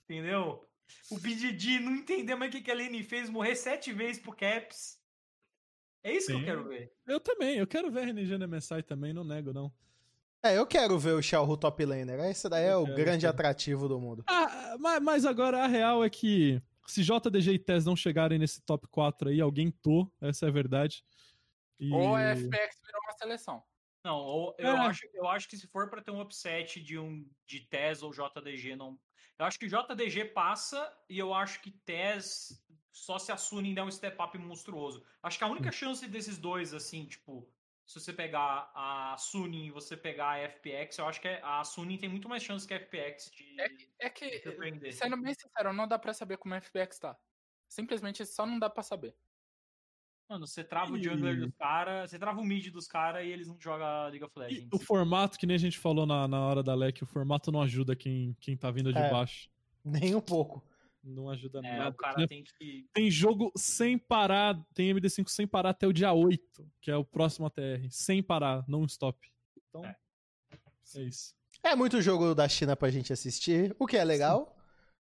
entendeu? 0.03 0.67
O 1.11 1.19
BDD 1.19 1.79
não 1.79 1.93
entender 1.95 2.33
mais 2.33 2.49
o 2.51 2.57
que, 2.57 2.63
que 2.63 2.71
a 2.71 2.75
Lane 2.75 3.03
fez, 3.03 3.29
morrer 3.29 3.55
sete 3.55 3.93
vezes 3.93 4.19
pro 4.19 4.35
Caps. 4.35 4.99
É 6.01 6.11
isso 6.11 6.27
que 6.27 6.33
Sim. 6.33 6.39
eu 6.39 6.45
quero 6.45 6.67
ver. 6.67 6.91
Eu 7.05 7.19
também. 7.19 7.57
Eu 7.57 7.67
quero 7.67 7.91
ver 7.91 8.07
RNG 8.07 8.37
no 8.37 8.47
MSI 8.47 8.81
também, 8.81 9.13
não 9.13 9.23
nego, 9.23 9.53
não. 9.53 9.71
É, 10.43 10.57
eu 10.57 10.65
quero 10.65 10.97
ver 10.97 11.13
o 11.13 11.21
Xiaohu 11.21 11.57
top 11.57 11.83
laner. 11.85 12.19
Esse 12.29 12.47
daí 12.47 12.65
é 12.65 12.73
Eu 12.73 12.81
o 12.81 12.85
quero, 12.85 12.97
grande 12.97 13.21
quero. 13.21 13.33
atrativo 13.33 13.87
do 13.89 13.99
mundo. 13.99 14.23
Ah, 14.27 14.77
mas, 14.79 15.01
mas 15.01 15.25
agora 15.25 15.63
a 15.63 15.67
real 15.67 16.03
é 16.03 16.09
que 16.09 16.61
se 16.87 17.03
JDG 17.03 17.51
e 17.53 17.59
TES 17.59 17.85
não 17.85 17.95
chegarem 17.95 18.39
nesse 18.39 18.61
top 18.61 18.87
4 18.87 19.29
aí, 19.29 19.41
alguém 19.41 19.69
tô, 19.69 20.09
essa 20.21 20.45
é 20.45 20.49
a 20.49 20.51
verdade. 20.51 21.03
E... 21.79 21.93
Ou 21.93 22.15
a 22.15 22.21
FPX 22.35 22.79
virou 22.85 23.01
uma 23.03 23.13
seleção. 23.17 23.63
Não, 24.03 24.15
ou- 24.17 24.55
eu, 24.57 24.69
É. 24.69 24.79
acho, 24.87 25.01
eu 25.13 25.27
acho 25.27 25.47
que 25.49 25.57
se 25.57 25.67
for 25.67 25.89
pra 25.89 26.01
ter 26.01 26.11
um 26.11 26.21
upset 26.21 26.81
de 26.81 26.97
um 26.97 27.29
de 27.45 27.59
TES 27.61 28.01
ou 28.01 28.11
JDG, 28.13 28.75
não. 28.77 28.97
Eu 29.37 29.45
acho 29.45 29.59
que 29.59 29.67
JDG 29.67 30.25
passa 30.33 30.91
e 31.09 31.19
eu 31.19 31.33
acho 31.33 31.61
que 31.61 31.71
TES 31.71 32.63
só 32.93 33.19
se 33.19 33.31
a 33.31 33.37
Sunin 33.37 33.73
der 33.73 33.83
um 33.83 33.91
step 33.91 34.17
up 34.21 34.37
monstruoso. 34.37 35.03
Acho 35.21 35.37
que 35.37 35.43
a 35.43 35.47
única 35.47 35.71
chance 35.71 36.05
desses 36.07 36.37
dois, 36.37 36.73
assim, 36.73 37.05
tipo, 37.05 37.47
se 37.89 37.99
você 37.99 38.13
pegar 38.13 38.71
a 38.75 39.15
Sunin 39.17 39.65
e 39.65 39.71
você 39.71 39.97
pegar 39.97 40.33
a 40.33 40.37
FPX, 40.47 40.99
eu 40.99 41.07
acho 41.07 41.19
que 41.19 41.27
a 41.27 41.63
Sunin 41.63 41.97
tem 41.97 42.07
muito 42.07 42.29
mais 42.29 42.43
chance 42.43 42.67
que 42.67 42.71
a 42.71 42.77
FPX 42.79 43.31
de 43.31 43.55
É 43.97 44.07
que, 44.11 44.37
surpreender. 44.43 44.93
sendo 44.93 45.17
bem 45.17 45.33
sincero, 45.33 45.73
não 45.73 45.87
dá 45.87 45.97
pra 45.97 46.13
saber 46.13 46.37
como 46.37 46.53
a 46.53 46.57
FPX 46.61 46.99
tá. 46.99 47.17
Simplesmente 47.67 48.23
só 48.27 48.45
não 48.45 48.59
dá 48.59 48.69
pra 48.69 48.83
saber. 48.83 49.15
Mano, 50.29 50.45
você 50.45 50.63
trava 50.63 50.91
o 50.93 50.97
E- 50.97 51.01
jungler 51.01 51.35
dos 51.39 51.55
caras, 51.57 52.11
você 52.11 52.19
trava 52.19 52.39
o 52.39 52.43
mid 52.45 52.67
dos 52.71 52.87
caras 52.87 53.25
e 53.25 53.29
eles 53.29 53.47
não 53.47 53.59
jogam 53.59 54.03
League 54.09 54.23
of 54.23 54.33
E 54.35 54.39
Legends. 54.39 54.69
o 54.71 54.77
formato, 54.77 55.39
que 55.39 55.47
nem 55.47 55.55
a 55.55 55.59
gente 55.59 55.79
falou 55.79 56.05
na, 56.05 56.27
na 56.27 56.45
hora 56.45 56.61
da 56.61 56.75
LEC, 56.75 57.01
o 57.01 57.07
formato 57.07 57.51
não 57.51 57.59
ajuda 57.59 57.95
quem, 57.95 58.37
quem 58.39 58.55
tá 58.55 58.69
vindo 58.69 58.93
de 58.93 58.99
É. 58.99 59.09
baixo. 59.09 59.49
Nem 59.83 60.13
um 60.13 60.21
pouco. 60.21 60.63
Não 61.03 61.29
ajuda 61.29 61.59
É, 61.63 61.77
nada. 61.77 61.89
o 61.91 61.93
cara 61.93 62.27
tem 62.27 62.43
que. 62.43 62.85
Tem 62.93 63.09
jogo 63.09 63.51
sem 63.55 63.97
parar, 63.97 64.59
tem 64.73 64.93
MD5 64.93 65.29
sem 65.29 65.47
parar 65.47 65.69
até 65.69 65.87
o 65.87 65.93
dia 65.93 66.11
8, 66.13 66.69
que 66.81 66.91
é 66.91 66.95
o 66.97 67.05
próximo 67.05 67.45
ATR. 67.47 67.87
Sem 67.89 68.21
parar, 68.21 68.63
não 68.67 68.83
stop. 68.85 69.17
Então, 69.69 69.85
É. 69.85 69.95
é, 70.95 71.01
isso. 71.03 71.33
É 71.63 71.75
muito 71.75 72.01
jogo 72.01 72.33
da 72.35 72.47
China 72.49 72.75
pra 72.75 72.89
gente 72.89 73.11
assistir, 73.13 73.75
o 73.79 73.85
que 73.85 73.97
é 73.97 74.03
legal. 74.03 74.55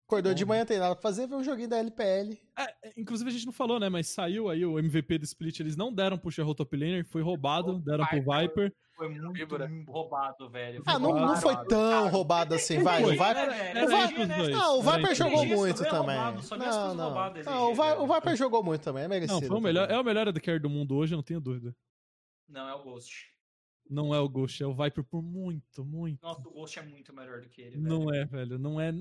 Acordou 0.08 0.32
de 0.32 0.42
né? 0.42 0.48
manhã, 0.48 0.64
tem 0.64 0.78
nada 0.78 0.94
pra 0.94 1.02
fazer, 1.02 1.26
vê 1.26 1.34
um 1.34 1.44
joguinho 1.44 1.68
da 1.68 1.76
LPL. 1.76 2.40
É, 2.58 2.74
inclusive 2.96 3.28
a 3.28 3.32
gente 3.32 3.44
não 3.44 3.52
falou, 3.52 3.78
né? 3.78 3.90
Mas 3.90 4.06
saiu 4.08 4.48
aí 4.48 4.64
o 4.64 4.78
MVP 4.78 5.18
do 5.18 5.24
Split, 5.24 5.60
eles 5.60 5.76
não 5.76 5.92
deram 5.92 6.16
pro 6.16 6.30
Sherro 6.30 6.54
Top 6.54 6.74
Laner, 6.74 7.04
foi 7.04 7.20
roubado, 7.20 7.72
O 7.76 7.78
deram 7.78 8.06
pro 8.06 8.16
Viper- 8.16 8.40
Viper. 8.40 8.72
Foi 8.96 9.08
muito 9.10 9.90
roubado, 9.92 10.48
velho. 10.48 10.82
Ah, 10.86 10.98
não, 10.98 11.14
não 11.14 11.36
foi 11.36 11.54
tão 11.66 11.90
Cara, 11.90 12.08
roubado 12.08 12.54
assim, 12.54 12.82
vai. 12.82 13.00
O 13.02 13.04
Foi. 13.04 13.12
Viper, 13.12 13.26
Era- 13.36 13.54
Era 13.54 13.78
era- 13.80 13.84
o 13.86 14.08
Viper- 14.08 14.36
dois. 14.38 14.48
não, 14.56 14.78
o 14.78 14.82
Era 14.88 14.96
Viper 14.96 15.14
jogou 15.14 15.46
muito 15.46 15.84
também. 15.84 16.16
roubado, 16.16 16.42
Não, 16.58 16.94
não. 16.94 17.04
roubadas, 17.04 17.46
Não, 17.46 17.70
o, 17.70 17.74
Vi- 17.74 17.80
o. 18.02 18.06
Viper 18.14 18.36
jogou 18.36 18.64
muito 18.64 18.82
também, 18.82 19.04
é 19.04 19.08
merecido. 19.08 19.40
Não, 19.42 19.46
foi 19.46 19.56
o 19.56 19.60
melhor, 19.60 19.88
é 19.90 20.00
o 20.00 20.02
melhor 20.02 20.26
AD 20.26 20.58
do 20.58 20.70
mundo 20.70 20.96
hoje, 20.96 21.12
eu 21.14 21.16
não 21.16 21.22
tenho 21.22 21.38
dúvida. 21.40 21.72
Não, 22.48 22.66
é 22.68 22.74
o 22.74 22.82
Ghost. 22.82 23.26
Não 23.90 24.14
é 24.14 24.20
o 24.20 24.28
Ghost, 24.28 24.62
é 24.62 24.66
o 24.66 24.74
Viper 24.74 25.02
por 25.04 25.22
muito, 25.22 25.84
muito. 25.84 26.22
Nossa, 26.22 26.40
o 26.46 26.52
Ghost 26.52 26.78
é 26.78 26.82
muito 26.82 27.14
melhor 27.14 27.40
do 27.40 27.48
que 27.48 27.62
ele. 27.62 27.76
velho. 27.78 27.82
Não 27.82 28.12
é, 28.14 28.24
velho. 28.24 28.58
Não 28.58 28.80
é. 28.80 28.92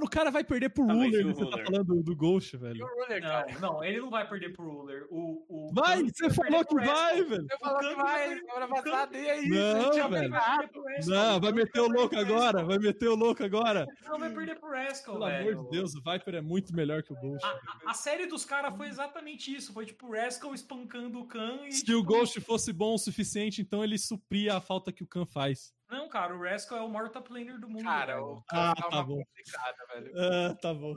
O 0.00 0.08
cara 0.08 0.30
vai 0.30 0.44
perder 0.44 0.68
pro 0.70 0.84
Ah, 0.84 0.94
mas 0.94 1.06
Ruler. 1.10 1.20
e 1.26 1.32
Você 1.34 1.50
tá 1.50 1.64
falando 1.64 2.02
do, 2.02 2.14
Ghost, 2.16 2.54
E 2.54 2.58
velho. 2.58 2.84
o 2.84 2.88
Ruler, 2.88 3.22
cara? 3.22 3.52
Não, 3.54 3.60
não, 3.74 3.84
ele 3.84 4.00
não 4.00 4.10
vai 4.10 4.28
perder 4.28 4.52
pro 4.52 4.64
Ruler. 4.70 5.06
O, 5.10 5.44
o 5.48 5.72
Vai, 5.74 6.02
você 6.04 6.28
vai 6.28 6.34
falou 6.50 6.64
que 6.64 6.74
vai, 6.76 7.22
velho. 7.24 7.42
Você 7.50 7.58
falou 7.58 7.78
que 7.80 7.94
vai, 7.96 8.28
vai- 8.28 8.38
semana 8.38 8.66
o 8.66 8.68
Kami- 8.68 8.82
passada, 8.82 9.18
e 9.18 9.30
aí? 9.30 9.48
Não, 9.48 9.82
Você 9.82 9.90
tinha 9.90 10.08
velho. 10.08 10.22
Ele 10.24 10.28
vai. 10.28 10.68
Não, 11.06 11.40
vai 11.40 11.52
meter 11.52 11.80
o 11.80 11.88
louco 11.88 12.14
vai 12.14 12.24
agora. 12.24 12.64
Vai 12.64 12.78
meter 12.78 13.08
o 13.08 13.14
louco 13.16 13.42
agora. 13.44 13.86
Não 14.04 14.18
vai 14.18 14.30
perder 14.32 14.60
pro 14.60 14.70
Rascal, 14.70 15.14
Pelo 15.14 15.26
velho. 15.26 15.52
amor 15.58 15.64
de 15.64 15.70
Deus, 15.70 15.94
o 15.94 16.02
Viper 16.02 16.34
é 16.36 16.40
muito 16.40 16.74
melhor 16.74 17.02
que 17.02 17.12
o 17.12 17.16
Ghost. 17.16 17.44
A, 17.44 17.90
a- 17.90 17.94
série 17.94 18.26
dos 18.26 18.44
caras 18.44 18.76
foi 18.76 18.86
exatamente 18.88 19.54
isso. 19.54 19.72
Foi 19.72 19.84
tipo 19.86 20.06
o 20.06 20.12
Rascal 20.12 20.54
espancando 20.54 21.18
o 21.18 21.26
Khan 21.26 21.66
e. 21.66 21.72
Se 21.72 21.84
tipo, 21.84 21.98
o 21.98 22.04
Ghost 22.04 22.40
fosse 22.40 22.72
bom 22.72 22.94
o 22.94 22.98
suficiente, 22.98 23.60
então 23.60 23.82
ele 23.82 23.98
supria 24.36 24.56
a 24.56 24.60
falta 24.60 24.92
que 24.92 25.02
o 25.02 25.06
Khan 25.06 25.24
faz. 25.26 25.72
Não, 25.90 26.08
cara, 26.08 26.36
o 26.36 26.42
Rascal 26.42 26.78
é 26.78 26.82
o 26.82 26.88
maior 26.90 27.08
top 27.10 27.32
laner 27.32 27.58
do 27.58 27.68
mundo. 27.68 27.84
Cara, 27.84 28.14
velho. 28.14 28.26
o 28.26 28.38
Ah, 28.50 28.74
cara 28.74 28.74
tá 28.74 28.82
tá 28.82 28.96
uma 28.96 29.04
bom. 29.04 29.24
complicada, 29.24 29.76
velho. 29.94 30.12
Ah, 30.16 30.54
tá 30.60 30.74
bom. 30.74 30.94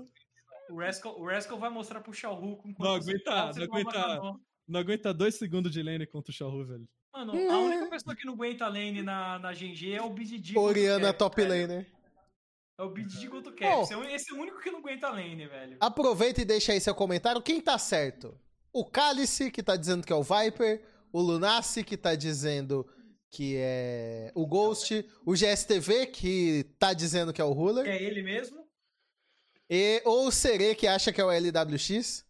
O 0.69 0.79
Rascal, 0.79 1.19
o 1.19 1.25
Rascal 1.27 1.57
vai 1.59 1.69
mostrar 1.69 2.01
pro 2.01 2.13
Xiaohu 2.13 2.57
com 2.57 2.67
Não 2.69 2.75
quantos 2.75 3.07
aguenta- 3.07 3.51
não 3.53 3.63
aguenta- 3.63 4.07
não. 4.17 4.39
Não 4.67 4.79
aguenta 4.79 5.13
dois 5.13 5.35
segundos 5.35 5.71
de 5.71 5.81
lane 5.81 6.05
contra 6.05 6.31
o 6.31 6.33
Shahu, 6.33 6.63
velho. 6.65 6.87
Mano, 7.11 7.31
a 7.51 7.57
única 7.57 7.89
pessoa 7.89 8.15
que 8.15 8.23
não 8.23 8.33
aguenta 8.33 8.67
lane 8.67 9.01
na, 9.01 9.39
na 9.39 9.51
GG 9.51 9.93
é 9.95 10.01
o 10.01 10.11
BDD. 10.11 10.55
Oriana 10.59 11.09
o 11.09 11.13
top 11.13 11.41
velho. 11.41 11.49
laner. 11.67 11.91
É 12.77 12.83
o 12.83 12.89
BD 12.89 13.27
contra 13.29 13.51
o 13.51 13.55
Caps. 13.55 13.89
Esse 14.11 14.31
é 14.31 14.35
o 14.35 14.39
único 14.39 14.59
que 14.59 14.69
não 14.69 14.77
aguenta 14.79 15.07
a 15.07 15.11
lane, 15.11 15.47
velho. 15.47 15.77
Aproveita 15.79 16.41
e 16.41 16.45
deixa 16.45 16.71
aí 16.71 16.79
seu 16.79 16.93
comentário. 16.93 17.41
Quem 17.41 17.59
tá 17.59 17.77
certo? 17.79 18.39
O 18.71 18.85
Cálice, 18.85 19.49
que 19.49 19.63
tá 19.63 19.75
dizendo 19.75 20.05
que 20.05 20.13
é 20.13 20.15
o 20.15 20.21
Viper. 20.23 20.85
O 21.11 21.19
Lunassi, 21.19 21.83
que 21.83 21.97
tá 21.97 22.13
dizendo 22.13 22.87
que 23.31 23.56
é 23.57 24.31
o 24.35 24.45
Ghost. 24.47 25.06
O 25.26 25.34
GSTV, 25.34 26.07
que 26.07 26.65
tá 26.77 26.93
dizendo 26.93 27.31
que 27.34 27.41
é 27.41 27.43
o 27.43 27.51
Ruler. 27.53 27.84
Que 27.85 27.89
é 27.91 28.03
ele 28.03 28.22
mesmo. 28.22 28.68
E, 29.69 30.01
ou 30.06 30.27
o 30.27 30.31
Sere, 30.31 30.73
que 30.76 30.88
acha 30.88 31.11
que 31.14 31.22
é 31.22 31.23
o 31.23 31.31
LWX. 31.31 32.26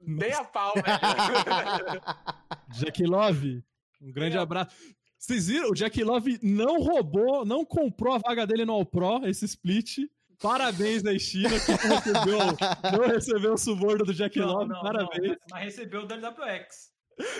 Nem 0.00 0.32
a 0.34 0.44
pau, 0.44 0.72
velho. 0.74 0.84
Jack 2.78 3.02
Love, 3.04 3.62
um 4.00 4.12
grande 4.12 4.38
abraço. 4.38 4.74
Vocês 5.18 5.48
viram? 5.48 5.70
O 5.70 5.74
Jack 5.74 6.02
Love 6.02 6.38
não 6.42 6.80
roubou, 6.80 7.44
não 7.44 7.64
comprou 7.64 8.14
a 8.14 8.18
vaga 8.18 8.46
dele 8.46 8.64
no 8.64 8.72
All 8.72 8.86
Pro, 8.86 9.26
esse 9.26 9.44
split. 9.44 9.98
Parabéns 10.40 11.02
da 11.02 11.18
China 11.18 11.50
que 11.60 11.70
não 11.86 11.96
recebeu, 11.96 12.38
não 12.98 13.06
recebeu 13.06 13.52
o 13.52 13.58
suborno 13.58 14.06
do 14.06 14.14
Jack 14.14 14.38
Não, 14.38 14.46
Love. 14.46 14.68
não, 14.70 14.80
Parabéns. 14.80 15.28
não, 15.32 15.36
mas 15.50 15.64
recebeu 15.64 16.00
o 16.00 16.04
WWX. 16.06 16.92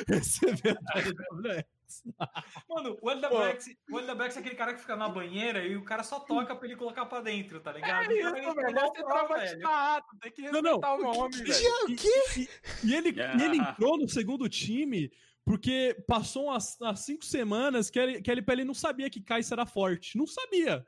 Recebeu 0.07 0.75
o 0.75 1.37
WWX. 1.39 1.65
Mano, 2.69 2.99
o 3.01 3.11
LWX, 3.11 3.67
o 3.91 3.99
LWX 3.99 4.37
é 4.37 4.41
aquele 4.41 4.55
cara 4.55 4.75
que 4.75 4.81
fica 4.81 4.97
na 4.97 5.09
banheira 5.09 5.65
e 5.65 5.77
o 5.77 5.85
cara 5.85 6.03
só 6.03 6.21
toca 6.21 6.55
pra 6.55 6.67
ele 6.67 6.77
colocar 6.77 7.07
pra 7.07 7.21
dentro, 7.21 7.61
tá 7.61 7.73
ligado? 7.73 8.11
É 8.11 8.17
Então 8.19 8.37
ele 8.37 8.41
isso, 8.47 8.55
velho. 8.55 8.75
tomou 8.75 8.93
Você 8.95 9.01
o 9.03 9.05
pau, 9.07 9.15
tava 9.29 9.39
velho. 9.41 9.61
chato, 9.61 10.07
tem 10.21 10.33
que 10.33 10.43
Não, 10.43 10.63
não. 10.63 10.81
respeitar 10.81 10.95
o 10.95 11.03
nome, 11.03 11.37
velho. 11.37 11.53
Já, 11.53 11.85
o 11.85 11.97
quê? 11.97 12.49
E 12.85 12.95
ele, 12.95 13.09
e 13.11 13.43
ele 13.43 13.57
entrou 13.59 13.99
no 13.99 14.09
segundo 14.09 14.49
time 14.49 15.11
porque 15.45 15.97
passou 16.07 16.45
umas, 16.47 16.77
umas 16.81 17.01
cinco 17.01 17.25
semanas 17.25 17.91
que, 17.91 17.99
ele, 17.99 18.23
que 18.23 18.31
a 18.31 18.35
LPL 18.35 18.65
não 18.65 18.75
sabia 18.75 19.11
que 19.11 19.21
Kai'Sa 19.23 19.55
era 19.55 19.67
forte. 19.67 20.17
Não 20.17 20.27
sabia. 20.27 20.87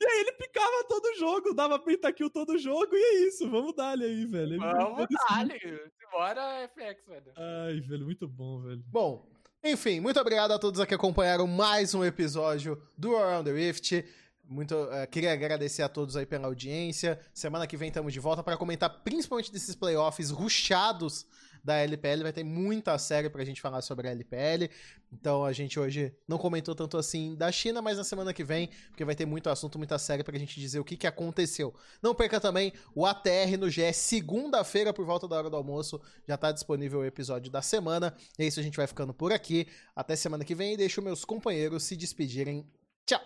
E 0.00 0.06
aí 0.06 0.20
ele 0.20 0.32
picava 0.32 0.84
todo 0.88 1.16
jogo, 1.18 1.52
dava 1.52 1.76
pentakill 1.76 2.30
todo 2.30 2.56
jogo, 2.56 2.88
e 2.94 2.96
é 3.02 3.26
isso, 3.26 3.50
vamos 3.50 3.74
dar 3.74 3.94
ele 3.94 4.04
aí, 4.04 4.26
velho. 4.26 4.52
Ele 4.54 4.58
Vamos 4.58 5.00
ele- 5.00 5.58
dar, 5.58 5.88
Bora 6.12 6.68
FX, 6.68 7.04
velho. 7.06 7.32
Ai, 7.36 7.80
velho, 7.80 8.04
muito 8.04 8.28
bom, 8.28 8.62
velho. 8.62 8.82
Bom, 8.86 9.28
enfim, 9.62 10.00
muito 10.00 10.20
obrigado 10.20 10.52
a 10.52 10.58
todos 10.58 10.84
que 10.84 10.94
acompanharam 10.94 11.46
mais 11.46 11.94
um 11.94 12.04
episódio 12.04 12.80
do 12.96 13.16
Around 13.16 13.50
the 13.50 13.56
Rift. 13.56 14.04
Muito, 14.48 14.74
eh, 14.92 15.06
queria 15.06 15.32
agradecer 15.32 15.82
a 15.82 15.88
todos 15.88 16.16
aí 16.16 16.24
pela 16.24 16.46
audiência. 16.46 17.20
Semana 17.34 17.66
que 17.66 17.76
vem 17.76 17.88
estamos 17.88 18.12
de 18.12 18.20
volta 18.20 18.42
para 18.42 18.56
comentar 18.56 18.88
principalmente 19.02 19.52
desses 19.52 19.74
playoffs 19.74 20.30
ruchados 20.30 21.26
da 21.64 21.76
LPL. 21.76 22.22
Vai 22.22 22.32
ter 22.32 22.44
muita 22.44 22.96
série 22.98 23.28
pra 23.28 23.44
gente 23.44 23.60
falar 23.60 23.82
sobre 23.82 24.08
a 24.08 24.10
LPL. 24.10 24.70
Então 25.12 25.44
a 25.44 25.52
gente 25.52 25.78
hoje 25.78 26.14
não 26.26 26.38
comentou 26.38 26.74
tanto 26.74 26.96
assim 26.96 27.34
da 27.34 27.50
China, 27.50 27.80
mas 27.80 27.96
na 27.96 28.04
semana 28.04 28.32
que 28.32 28.44
vem, 28.44 28.68
porque 28.88 29.04
vai 29.04 29.14
ter 29.14 29.26
muito 29.26 29.48
assunto, 29.48 29.78
muita 29.78 29.98
série 29.98 30.22
pra 30.22 30.38
gente 30.38 30.60
dizer 30.60 30.80
o 30.80 30.84
que, 30.84 30.96
que 30.96 31.06
aconteceu. 31.06 31.74
Não 32.02 32.14
perca 32.14 32.40
também 32.40 32.72
o 32.94 33.06
ATR 33.06 33.56
no 33.58 33.70
GE, 33.70 33.92
segunda-feira, 33.92 34.92
por 34.92 35.04
volta 35.04 35.26
da 35.26 35.36
hora 35.36 35.50
do 35.50 35.56
almoço. 35.56 36.00
Já 36.26 36.36
tá 36.36 36.52
disponível 36.52 37.00
o 37.00 37.04
episódio 37.04 37.50
da 37.50 37.62
semana. 37.62 38.14
É 38.38 38.44
isso, 38.44 38.60
a 38.60 38.62
gente 38.62 38.76
vai 38.76 38.86
ficando 38.86 39.14
por 39.14 39.32
aqui. 39.32 39.66
Até 39.94 40.16
semana 40.16 40.44
que 40.44 40.54
vem 40.54 40.74
e 40.74 40.76
deixo 40.76 41.02
meus 41.02 41.24
companheiros 41.24 41.84
se 41.84 41.96
despedirem. 41.96 42.66
Tchau! 43.06 43.22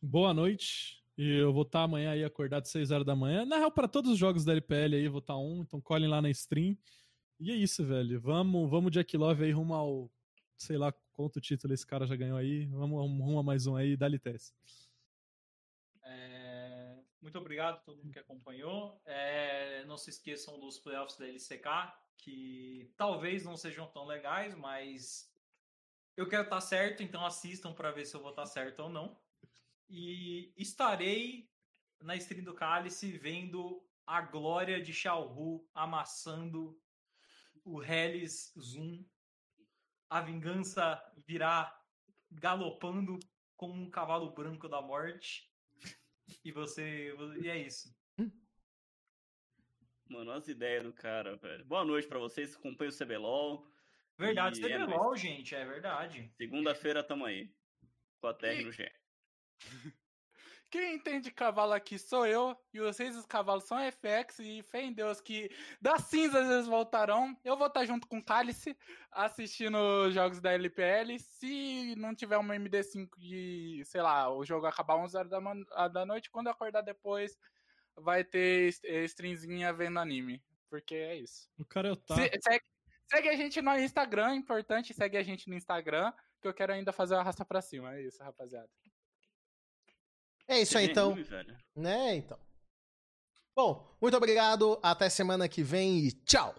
Boa 0.00 0.32
noite. 0.32 0.95
E 1.16 1.38
eu 1.38 1.52
vou 1.52 1.62
estar 1.62 1.82
amanhã 1.82 2.10
aí 2.10 2.22
acordado 2.22 2.64
às 2.64 2.68
6 2.70 2.90
horas 2.90 3.06
da 3.06 3.16
manhã. 3.16 3.46
Na 3.46 3.56
real, 3.56 3.70
para 3.70 3.88
todos 3.88 4.12
os 4.12 4.18
jogos 4.18 4.44
da 4.44 4.52
LPL 4.52 4.96
aí, 4.96 5.08
vou 5.08 5.20
estar 5.20 5.36
um, 5.36 5.62
então 5.62 5.80
colhem 5.80 6.08
lá 6.08 6.20
na 6.20 6.28
stream. 6.30 6.76
E 7.40 7.50
é 7.50 7.54
isso, 7.54 7.84
velho. 7.84 8.20
Vamos, 8.20 8.70
vamos 8.70 8.92
Jack 8.92 9.16
Love 9.16 9.44
aí 9.44 9.52
rumo 9.52 9.74
ao. 9.74 10.10
Sei 10.58 10.76
lá 10.76 10.92
quanto 11.12 11.40
título 11.40 11.72
esse 11.72 11.86
cara 11.86 12.06
já 12.06 12.16
ganhou 12.16 12.36
aí. 12.36 12.66
Vamos 12.66 12.98
rumo 12.98 13.38
a 13.38 13.42
mais 13.42 13.66
um 13.66 13.76
aí, 13.76 13.96
dá-lhe. 13.96 14.20
É, 16.02 16.98
Muito 17.20 17.38
obrigado 17.38 17.76
a 17.76 17.80
todo 17.80 17.98
mundo 17.98 18.12
que 18.12 18.18
acompanhou. 18.18 19.00
É, 19.04 19.84
Não 19.86 19.96
se 19.96 20.10
esqueçam 20.10 20.60
dos 20.60 20.78
playoffs 20.78 21.18
da 21.18 21.26
LCK, 21.26 21.92
que 22.18 22.90
talvez 22.96 23.44
não 23.44 23.56
sejam 23.56 23.86
tão 23.86 24.06
legais, 24.06 24.54
mas 24.54 25.30
eu 26.16 26.28
quero 26.28 26.44
estar 26.44 26.60
certo, 26.60 27.02
então 27.02 27.24
assistam 27.24 27.72
para 27.72 27.90
ver 27.90 28.06
se 28.06 28.14
eu 28.14 28.20
vou 28.20 28.30
estar 28.30 28.46
certo 28.46 28.80
ou 28.80 28.88
não. 28.90 29.18
E 29.88 30.52
estarei 30.56 31.48
na 32.00 32.16
stream 32.16 32.44
do 32.44 32.54
Cálice 32.54 33.16
vendo 33.16 33.82
a 34.06 34.20
glória 34.20 34.80
de 34.80 34.92
Xiaohu 34.92 35.68
amassando 35.74 36.80
o 37.64 37.82
Hellis 37.82 38.52
Zoom. 38.58 39.04
A 40.08 40.20
vingança 40.20 41.02
virá 41.26 41.76
galopando 42.30 43.18
como 43.56 43.74
um 43.74 43.90
cavalo 43.90 44.30
branco 44.32 44.68
da 44.68 44.80
morte. 44.80 45.50
E 46.44 46.52
você. 46.52 47.14
E 47.40 47.48
é 47.48 47.56
isso. 47.58 47.94
Mano, 50.08 50.30
as 50.30 50.46
ideias 50.46 50.84
do 50.84 50.92
cara, 50.92 51.36
velho. 51.36 51.64
Boa 51.64 51.84
noite 51.84 52.06
pra 52.06 52.18
vocês, 52.18 52.54
acompanha 52.54 52.90
o 52.90 52.96
CBLOL. 52.96 53.68
Verdade, 54.16 54.58
E 54.58 54.62
você 54.62 54.72
é 54.72 55.16
gente, 55.16 55.54
é 55.54 55.64
verdade. 55.64 56.32
Segunda-feira 56.36 57.02
tamo 57.02 57.24
aí. 57.24 57.52
Com 58.20 58.28
a 58.28 58.34
TR 58.34 58.60
E- 58.60 58.64
no 58.64 58.72
G. 58.72 58.90
Quem 60.70 60.96
entende 60.96 61.30
cavalo 61.30 61.72
aqui 61.72 61.96
sou 61.98 62.26
eu, 62.26 62.56
e 62.74 62.80
os 62.80 62.98
reis 62.98 63.14
dos 63.14 63.24
cavalos 63.24 63.64
são 63.64 63.78
FX, 63.78 64.40
e 64.40 64.62
fé 64.64 64.82
em 64.82 64.92
Deus 64.92 65.20
que 65.20 65.48
das 65.80 66.02
cinzas 66.02 66.50
eles 66.50 66.66
voltarão. 66.66 67.38
Eu 67.44 67.56
vou 67.56 67.68
estar 67.68 67.86
junto 67.86 68.06
com 68.08 68.18
o 68.18 68.24
Cálice, 68.24 68.76
assistindo 69.12 69.78
os 69.78 70.12
jogos 70.12 70.40
da 70.40 70.52
LPL. 70.52 71.18
Se 71.20 71.94
não 71.96 72.14
tiver 72.14 72.36
uma 72.36 72.56
MD5 72.56 73.08
de, 73.16 73.82
sei 73.84 74.02
lá, 74.02 74.28
o 74.28 74.44
jogo 74.44 74.66
acabar 74.66 74.96
11 74.96 75.16
horas 75.16 75.30
da, 75.30 75.38
ah, 75.72 75.88
da 75.88 76.04
noite, 76.04 76.30
quando 76.30 76.48
eu 76.48 76.52
acordar 76.52 76.82
depois, 76.82 77.38
vai 77.94 78.24
ter 78.24 78.74
eh, 78.84 79.04
streamzinha 79.04 79.72
vendo 79.72 80.00
anime. 80.00 80.42
Porque 80.68 80.96
é 80.96 81.16
isso. 81.16 81.48
O 81.58 81.64
cara 81.64 81.88
é 81.88 81.92
o 81.92 81.96
tá. 81.96 82.16
Se- 82.16 82.30
segue, 82.42 82.64
segue 83.08 83.28
a 83.28 83.36
gente 83.36 83.62
no 83.62 83.78
Instagram, 83.78 84.34
importante, 84.34 84.92
segue 84.92 85.16
a 85.16 85.22
gente 85.22 85.48
no 85.48 85.54
Instagram, 85.54 86.12
que 86.42 86.48
eu 86.48 86.52
quero 86.52 86.72
ainda 86.72 86.92
fazer 86.92 87.14
a 87.14 87.20
arrasta 87.20 87.44
pra 87.44 87.62
cima. 87.62 87.94
É 87.94 88.02
isso, 88.02 88.22
rapaziada. 88.22 88.68
É 90.48 90.60
isso 90.60 90.78
aí, 90.78 90.86
então. 90.86 91.16
Né, 91.74 92.16
então. 92.16 92.38
Bom, 93.54 93.96
muito 94.00 94.16
obrigado. 94.16 94.78
Até 94.82 95.08
semana 95.08 95.48
que 95.48 95.62
vem 95.62 95.98
e 95.98 96.12
tchau! 96.12 96.54